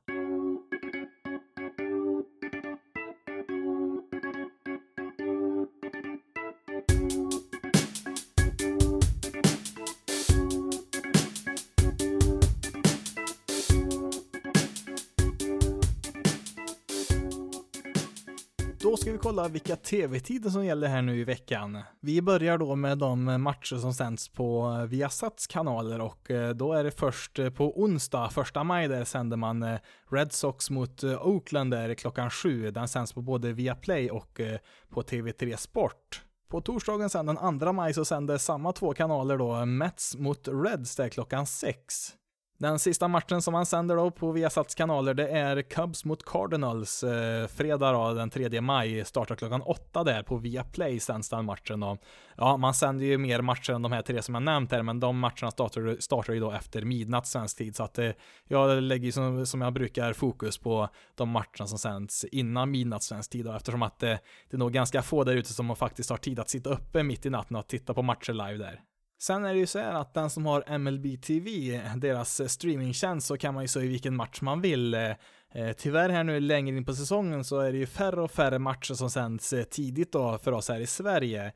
Kolla 19.26 19.48
vilka 19.48 19.76
tv-tider 19.76 20.50
som 20.50 20.64
gäller 20.64 20.88
här 20.88 21.02
nu 21.02 21.20
i 21.20 21.24
veckan. 21.24 21.82
Vi 22.00 22.22
börjar 22.22 22.58
då 22.58 22.76
med 22.76 22.98
de 22.98 23.42
matcher 23.42 23.76
som 23.76 23.94
sänds 23.94 24.28
på 24.28 24.78
Viasats 24.88 25.46
kanaler 25.46 26.00
och 26.00 26.30
eh, 26.30 26.50
då 26.50 26.72
är 26.72 26.84
det 26.84 26.90
först 26.90 27.38
eh, 27.38 27.50
på 27.50 27.80
onsdag, 27.82 28.30
första 28.30 28.64
maj, 28.64 28.88
där 28.88 29.04
sänder 29.04 29.36
man 29.36 29.62
eh, 29.62 29.78
Red 30.10 30.32
Sox 30.32 30.70
mot 30.70 31.04
Oakland 31.04 31.70
där 31.70 31.94
klockan 31.94 32.30
sju. 32.30 32.70
Den 32.70 32.88
sänds 32.88 33.12
på 33.12 33.22
både 33.22 33.52
Viaplay 33.52 34.10
och 34.10 34.40
på 34.88 35.02
TV3 35.02 35.56
Sport. 35.56 36.22
På 36.48 36.60
torsdagen 36.60 37.10
sen 37.10 37.26
den 37.26 37.58
2 37.58 37.72
maj 37.72 37.94
så 37.94 38.04
sänder 38.04 38.38
samma 38.38 38.72
två 38.72 38.94
kanaler 38.94 39.38
då 39.38 39.64
Mets 39.64 40.16
mot 40.16 40.48
Reds 40.48 40.96
där 40.96 41.08
klockan 41.08 41.46
sex. 41.46 42.14
Den 42.58 42.78
sista 42.78 43.08
matchen 43.08 43.42
som 43.42 43.52
man 43.52 43.66
sänder 43.66 43.96
då 43.96 44.10
på 44.10 44.32
Viasats 44.32 44.74
kanaler, 44.74 45.14
det 45.14 45.28
är 45.28 45.62
Cubs 45.62 46.04
mot 46.04 46.24
Cardinals. 46.24 47.02
Eh, 47.02 47.46
fredag 47.46 47.92
då, 47.92 48.12
den 48.12 48.30
3 48.30 48.60
maj, 48.60 49.04
startar 49.04 49.34
klockan 49.34 49.62
8 49.62 50.04
där 50.04 50.22
på 50.22 50.36
Viaplay 50.36 51.00
sänds 51.00 51.28
den 51.28 51.44
matchen 51.44 51.80
då. 51.80 51.98
Ja, 52.36 52.56
man 52.56 52.74
sänder 52.74 53.04
ju 53.04 53.18
mer 53.18 53.40
matcher 53.40 53.72
än 53.72 53.82
de 53.82 53.92
här 53.92 54.02
tre 54.02 54.22
som 54.22 54.34
jag 54.34 54.42
nämnt 54.42 54.72
här, 54.72 54.82
men 54.82 55.00
de 55.00 55.18
matcherna 55.18 55.50
startar, 55.50 55.96
startar 56.00 56.32
ju 56.32 56.40
då 56.40 56.52
efter 56.52 56.82
midnatt 56.82 57.26
svensk 57.26 57.58
tid, 57.58 57.76
så 57.76 57.82
att 57.82 57.98
eh, 57.98 58.10
jag 58.48 58.82
lägger 58.82 59.12
som, 59.12 59.46
som 59.46 59.60
jag 59.60 59.72
brukar 59.72 60.12
fokus 60.12 60.58
på 60.58 60.88
de 61.14 61.28
matcherna 61.28 61.66
som 61.66 61.78
sänds 61.78 62.24
innan 62.24 62.70
midnatt 62.70 63.02
svensk 63.02 63.30
tid 63.30 63.44
då, 63.44 63.52
eftersom 63.52 63.82
att 63.82 64.02
eh, 64.02 64.08
det 64.50 64.56
är 64.56 64.58
nog 64.58 64.72
ganska 64.72 65.02
få 65.02 65.24
där 65.24 65.36
ute 65.36 65.52
som 65.52 65.76
faktiskt 65.76 66.10
har 66.10 66.16
tid 66.16 66.40
att 66.40 66.50
sitta 66.50 66.70
uppe 66.70 67.02
mitt 67.02 67.26
i 67.26 67.30
natten 67.30 67.56
och 67.56 67.66
titta 67.66 67.94
på 67.94 68.02
matcher 68.02 68.32
live 68.32 68.64
där. 68.64 68.80
Sen 69.18 69.44
är 69.44 69.52
det 69.52 69.58
ju 69.58 69.66
så 69.66 69.78
här 69.78 69.92
att 69.92 70.14
den 70.14 70.30
som 70.30 70.46
har 70.46 70.78
MLB 70.78 71.22
TV, 71.22 71.80
deras 71.96 72.40
eh, 72.40 72.46
streamingtjänst, 72.46 73.26
så 73.26 73.36
kan 73.36 73.54
man 73.54 73.64
ju 73.64 73.68
se 73.68 73.80
vilken 73.80 74.16
match 74.16 74.40
man 74.40 74.60
vill. 74.60 74.94
Eh, 74.94 75.10
eh, 75.54 75.72
tyvärr 75.76 76.08
här 76.08 76.24
nu 76.24 76.40
längre 76.40 76.76
in 76.76 76.84
på 76.84 76.94
säsongen 76.94 77.44
så 77.44 77.58
är 77.60 77.72
det 77.72 77.78
ju 77.78 77.86
färre 77.86 78.20
och 78.20 78.30
färre 78.30 78.58
matcher 78.58 78.94
som 78.94 79.10
sänds 79.10 79.54
tidigt 79.70 80.12
då 80.12 80.38
för 80.38 80.52
oss 80.52 80.68
här 80.68 80.80
i 80.80 80.86
Sverige. 80.86 81.52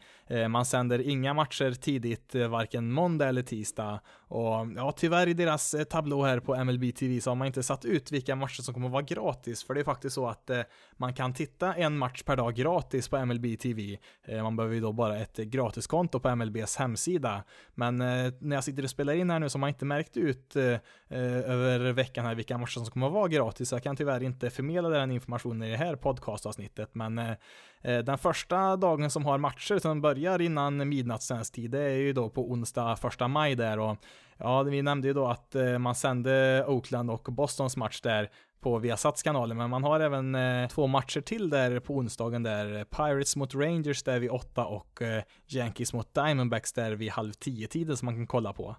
Man 0.49 0.67
sänder 0.67 0.99
inga 0.99 1.35
matcher 1.35 1.73
tidigt, 1.73 2.35
varken 2.35 2.93
måndag 2.93 3.29
eller 3.29 3.43
tisdag. 3.43 4.01
Och 4.31 4.67
ja, 4.77 4.93
tyvärr 4.97 5.27
i 5.27 5.35
deras 5.35 5.75
eh, 5.75 5.85
tablå 5.85 6.25
här 6.25 6.41
på 6.41 6.65
MLB 6.65 6.95
TV 6.97 7.21
så 7.21 7.31
har 7.31 7.35
man 7.35 7.47
inte 7.47 7.63
satt 7.63 7.85
ut 7.85 8.13
vilka 8.13 8.37
matcher 8.37 8.63
som 8.63 8.75
kommer 8.75 8.87
att 8.87 8.93
vara 8.93 9.03
gratis, 9.03 9.65
för 9.65 9.75
det 9.75 9.81
är 9.81 9.85
faktiskt 9.85 10.15
så 10.15 10.29
att 10.29 10.51
eh, 10.51 10.61
man 10.97 11.15
kan 11.15 11.35
titta 11.35 11.75
en 11.75 11.99
match 11.99 12.23
per 12.23 12.37
dag 12.37 12.55
gratis 12.55 13.09
på 13.09 13.27
MLB 13.27 13.61
TV. 13.61 13.99
Eh, 14.25 14.43
man 14.43 14.57
behöver 14.57 14.75
ju 14.75 14.81
då 14.81 14.93
bara 14.93 15.19
ett 15.19 15.37
gratiskonto 15.37 16.21
på 16.21 16.37
MLBs 16.37 16.77
hemsida. 16.77 17.45
Men 17.75 17.97
när 17.97 18.55
jag 18.55 18.65
sitter 18.65 18.83
och 18.83 18.91
spelar 18.91 19.13
in 19.13 19.31
här 19.31 19.39
nu 19.39 19.49
så 19.49 19.59
har 19.59 19.61
man 19.61 19.69
inte 19.69 19.85
märkt 19.85 20.17
ut 20.17 20.57
över 21.11 21.93
veckan 21.93 22.27
här 22.27 22.35
vilka 22.35 22.59
matcher 22.59 22.71
som 22.71 22.87
kommer 22.87 23.07
att 23.07 23.13
vara 23.13 23.29
gratis. 23.29 23.69
Så 23.69 23.75
jag 23.75 23.83
kan 23.83 23.97
tyvärr 23.97 24.23
inte 24.23 24.51
förmedla 24.51 24.89
den 24.89 25.11
informationen 25.11 25.63
i 25.63 25.71
det 25.71 25.77
här 25.77 25.97
podcastavsnittet, 25.97 26.95
men 26.95 27.19
eh, 27.19 27.35
Eh, 27.83 27.99
den 27.99 28.19
första 28.19 28.77
dagen 28.77 29.11
som 29.11 29.25
har 29.25 29.39
matcher 29.39 29.79
som 29.79 30.01
börjar 30.01 30.41
innan 30.41 30.89
midnatt 30.89 31.23
svensk 31.23 31.55
tid, 31.55 31.71
det 31.71 31.81
är 31.81 31.97
ju 31.97 32.13
då 32.13 32.31
på 32.31 32.51
onsdag 32.51 32.99
1 33.21 33.31
maj 33.31 33.55
där 33.55 33.79
och 33.79 33.97
ja, 34.39 34.63
vi 34.63 34.83
nämnde 34.83 35.09
ju 35.09 35.15
då 35.15 35.27
att 35.27 35.55
eh, 35.55 35.79
man 35.79 35.95
sände 35.95 36.65
Oakland 36.69 37.11
och 37.11 37.23
Bostons 37.23 37.77
match 37.77 38.01
där 38.01 38.31
på 38.61 38.79
Viasats 38.79 39.23
kanaler, 39.23 39.55
men 39.55 39.71
man 39.71 39.85
har 39.85 40.01
även 40.01 40.35
eh, 40.35 40.69
två 40.69 40.87
matcher 40.87 41.21
till 41.21 41.51
där 41.51 41.81
på 41.81 41.95
onsdagen 41.95 42.43
där 42.43 42.85
Pirates 42.85 43.37
mot 43.37 43.55
Rangers 43.55 44.03
där 44.03 44.19
vid 44.19 44.31
åtta 44.31 44.65
och 44.65 45.03
eh, 45.03 45.23
Yankees 45.49 45.93
mot 45.93 46.15
Diamondbacks 46.15 46.73
där 46.73 46.93
vid 46.93 47.11
halv 47.11 47.33
tio 47.33 47.67
tiden 47.67 47.97
som 47.97 48.07
man 48.07 48.15
kan 48.15 48.27
kolla 48.27 48.53
på. 48.53 48.77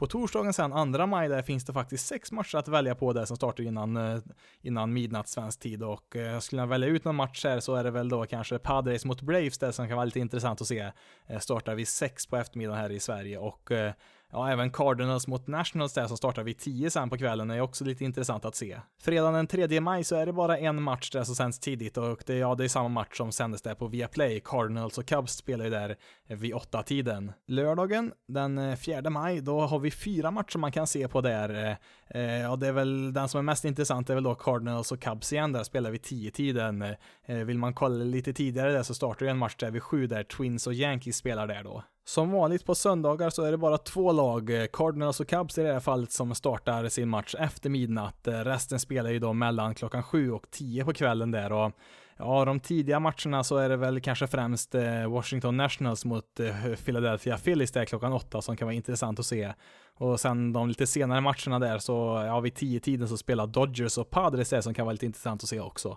På 0.00 0.06
torsdagen 0.06 0.52
sen, 0.52 0.92
2 0.92 1.06
maj, 1.06 1.28
där 1.28 1.42
finns 1.42 1.64
det 1.64 1.72
faktiskt 1.72 2.06
sex 2.06 2.32
matcher 2.32 2.56
att 2.56 2.68
välja 2.68 2.94
på 2.94 3.12
där 3.12 3.24
som 3.24 3.36
startar 3.36 3.64
innan, 3.64 3.96
eh, 3.96 4.18
innan 4.62 4.92
midnatt 4.92 5.28
svensk 5.28 5.60
tid 5.60 5.82
och 5.82 6.16
eh, 6.16 6.38
skulle 6.38 6.62
jag 6.62 6.66
välja 6.66 6.88
ut 6.88 7.04
någon 7.04 7.16
match 7.16 7.44
här 7.44 7.60
så 7.60 7.74
är 7.74 7.84
det 7.84 7.90
väl 7.90 8.08
då 8.08 8.26
kanske 8.26 8.58
Padres 8.58 9.04
mot 9.04 9.22
Braves 9.22 9.58
där 9.58 9.72
som 9.72 9.88
kan 9.88 9.96
vara 9.96 10.04
lite 10.04 10.20
intressant 10.20 10.60
att 10.60 10.66
se. 10.66 10.92
Eh, 11.26 11.38
startar 11.38 11.74
vid 11.74 11.88
sex 11.88 12.26
på 12.26 12.36
eftermiddagen 12.36 12.80
här 12.80 12.90
i 12.90 13.00
Sverige 13.00 13.38
och 13.38 13.72
eh, 13.72 13.92
ja, 14.32 14.50
även 14.50 14.70
Cardinals 14.70 15.26
mot 15.26 15.46
Nationals 15.46 15.92
där 15.92 16.06
som 16.06 16.16
startar 16.16 16.42
vid 16.42 16.58
10 16.58 16.90
sen 16.90 17.10
på 17.10 17.16
kvällen 17.18 17.50
är 17.50 17.60
också 17.60 17.84
lite 17.84 18.04
intressant 18.04 18.44
att 18.44 18.54
se. 18.54 18.80
Fredagen 19.02 19.34
den 19.34 19.46
3 19.46 19.80
maj 19.80 20.04
så 20.04 20.16
är 20.16 20.26
det 20.26 20.32
bara 20.32 20.58
en 20.58 20.82
match 20.82 21.10
där 21.10 21.24
som 21.24 21.34
sänds 21.34 21.58
tidigt 21.58 21.96
och 21.96 22.22
det, 22.26 22.34
ja, 22.34 22.54
det 22.54 22.64
är 22.64 22.68
samma 22.68 22.88
match 22.88 23.16
som 23.16 23.32
sändes 23.32 23.62
där 23.62 23.74
på 23.74 23.86
Viaplay. 23.86 24.40
Cardinals 24.44 24.98
och 24.98 25.06
Cubs 25.06 25.32
spelar 25.32 25.64
ju 25.64 25.70
där 25.70 25.96
vid 26.26 26.54
8-tiden. 26.54 27.32
Lördagen 27.46 28.12
den 28.28 28.58
eh, 28.58 28.76
4 28.76 29.10
maj, 29.10 29.40
då 29.40 29.60
har 29.60 29.78
vi 29.78 29.90
fyra 29.90 30.30
matcher 30.30 30.58
man 30.58 30.72
kan 30.72 30.86
se 30.86 31.08
på 31.08 31.20
där. 31.20 31.64
Eh, 31.64 32.20
eh, 32.20 32.40
ja, 32.40 32.56
det 32.56 32.66
är 32.66 32.72
väl 32.72 33.12
den 33.12 33.28
som 33.28 33.38
är 33.38 33.42
mest 33.42 33.64
intressant 33.64 34.10
är 34.10 34.14
väl 34.14 34.24
då 34.24 34.34
Cardinals 34.34 34.92
och 34.92 35.00
Cubs 35.00 35.32
igen, 35.32 35.52
där 35.52 35.62
spelar 35.62 35.90
vi 35.90 35.98
10-tiden. 35.98 36.84
Vill 37.26 37.58
man 37.58 37.74
kolla 37.74 38.04
lite 38.04 38.32
tidigare 38.32 38.72
där 38.72 38.82
så 38.82 38.94
startar 38.94 39.26
ju 39.26 39.30
en 39.30 39.38
match 39.38 39.56
där 39.58 39.70
vid 39.70 39.82
7 39.82 40.06
där 40.06 40.22
Twins 40.22 40.66
och 40.66 40.74
Yankees 40.74 41.16
spelar 41.16 41.46
där 41.46 41.64
då. 41.64 41.82
Som 42.10 42.30
vanligt 42.30 42.64
på 42.64 42.74
söndagar 42.74 43.30
så 43.30 43.42
är 43.42 43.50
det 43.50 43.58
bara 43.58 43.78
två 43.78 44.12
lag, 44.12 44.50
eh, 44.50 44.66
Cardinals 44.72 45.20
och 45.20 45.28
Cubs 45.28 45.58
i 45.58 45.62
det 45.62 45.72
här 45.72 45.80
fallet, 45.80 46.12
som 46.12 46.34
startar 46.34 46.88
sin 46.88 47.08
match 47.08 47.34
efter 47.38 47.70
midnatt. 47.70 48.26
Eh, 48.26 48.32
resten 48.32 48.80
spelar 48.80 49.10
ju 49.10 49.18
då 49.18 49.32
mellan 49.32 49.74
klockan 49.74 50.02
7 50.02 50.32
och 50.32 50.50
10 50.50 50.84
på 50.84 50.92
kvällen 50.92 51.30
där 51.30 51.52
och 51.52 51.72
ja, 52.16 52.44
de 52.44 52.60
tidiga 52.60 53.00
matcherna 53.00 53.44
så 53.44 53.56
är 53.56 53.68
det 53.68 53.76
väl 53.76 54.00
kanske 54.00 54.26
främst 54.26 54.74
eh, 54.74 55.10
Washington 55.10 55.56
Nationals 55.56 56.04
mot 56.04 56.40
Philadelphia 56.84 57.38
Phillies 57.38 57.72
där 57.72 57.84
klockan 57.84 58.12
8 58.12 58.42
som 58.42 58.56
kan 58.56 58.66
vara 58.66 58.74
intressant 58.74 59.18
att 59.18 59.26
se. 59.26 59.52
Och 59.96 60.20
sen 60.20 60.52
de 60.52 60.68
lite 60.68 60.86
senare 60.86 61.20
matcherna 61.20 61.58
där 61.58 61.78
så, 61.78 62.22
ja, 62.26 62.40
vid 62.40 62.54
10-tiden 62.54 63.08
så 63.08 63.16
spelar 63.16 63.46
Dodgers 63.46 63.98
och 63.98 64.10
Padres 64.10 64.50
där 64.50 64.60
som 64.60 64.74
kan 64.74 64.86
vara 64.86 64.92
lite 64.92 65.06
intressant 65.06 65.42
att 65.42 65.48
se 65.48 65.60
också. 65.60 65.96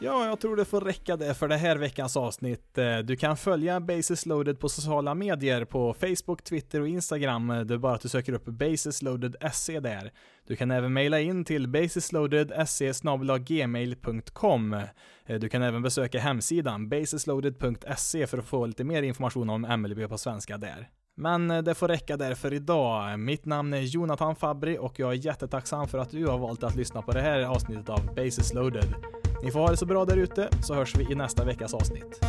Ja, 0.00 0.26
jag 0.26 0.40
tror 0.40 0.56
det 0.56 0.64
får 0.64 0.80
räcka 0.80 1.16
det 1.16 1.34
för 1.34 1.48
det 1.48 1.56
här 1.56 1.76
veckans 1.76 2.16
avsnitt. 2.16 2.78
Eh, 2.78 2.98
du 2.98 3.16
kan 3.16 3.36
följa 3.36 3.80
Basis 3.80 4.26
Loaded 4.26 4.60
på 4.60 4.68
sociala 4.68 5.14
medier 5.14 5.64
på 5.64 5.94
Facebook, 5.94 6.42
Twitter 6.44 6.80
och 6.80 6.88
Instagram. 6.88 7.50
Eh, 7.50 7.60
det 7.60 7.74
är 7.74 7.78
bara 7.78 7.94
att 7.94 8.00
du 8.00 8.08
söker 8.08 8.32
upp 8.32 8.44
basisloaded.se 8.44 9.80
där. 9.80 10.12
Du 10.46 10.56
kan 10.56 10.70
även 10.70 10.92
mejla 10.92 11.20
in 11.20 11.44
till 11.44 11.68
basisloaded.se 11.68 12.92
gmail.com. 13.38 14.74
Eh, 15.26 15.38
du 15.38 15.48
kan 15.48 15.62
även 15.62 15.82
besöka 15.82 16.18
hemsidan 16.18 16.88
basisloaded.se 16.88 18.26
för 18.26 18.38
att 18.38 18.46
få 18.46 18.66
lite 18.66 18.84
mer 18.84 19.02
information 19.02 19.50
om 19.50 19.80
MLB 19.80 20.08
på 20.08 20.18
svenska 20.18 20.58
där. 20.58 20.88
Men 21.18 21.50
eh, 21.50 21.62
det 21.62 21.74
får 21.74 21.88
räcka 21.88 22.16
där 22.16 22.34
för 22.34 22.52
idag. 22.52 23.18
Mitt 23.18 23.44
namn 23.44 23.72
är 23.72 23.80
Jonathan 23.80 24.36
Fabri 24.36 24.78
och 24.78 24.98
jag 24.98 25.10
är 25.12 25.26
jättetacksam 25.26 25.88
för 25.88 25.98
att 25.98 26.10
du 26.10 26.26
har 26.26 26.38
valt 26.38 26.62
att 26.62 26.76
lyssna 26.76 27.02
på 27.02 27.12
det 27.12 27.20
här 27.20 27.40
avsnittet 27.42 27.88
av 27.88 28.14
Basis 28.14 28.54
Loaded. 28.54 28.94
Ni 29.42 29.50
får 29.50 29.60
ha 29.60 29.70
det 29.70 29.76
så 29.76 29.86
bra 29.86 30.04
där 30.04 30.16
ute 30.16 30.48
så 30.62 30.74
hörs 30.74 30.96
vi 30.96 31.12
i 31.12 31.14
nästa 31.14 31.44
veckas 31.44 31.74
avsnitt. 31.74 32.20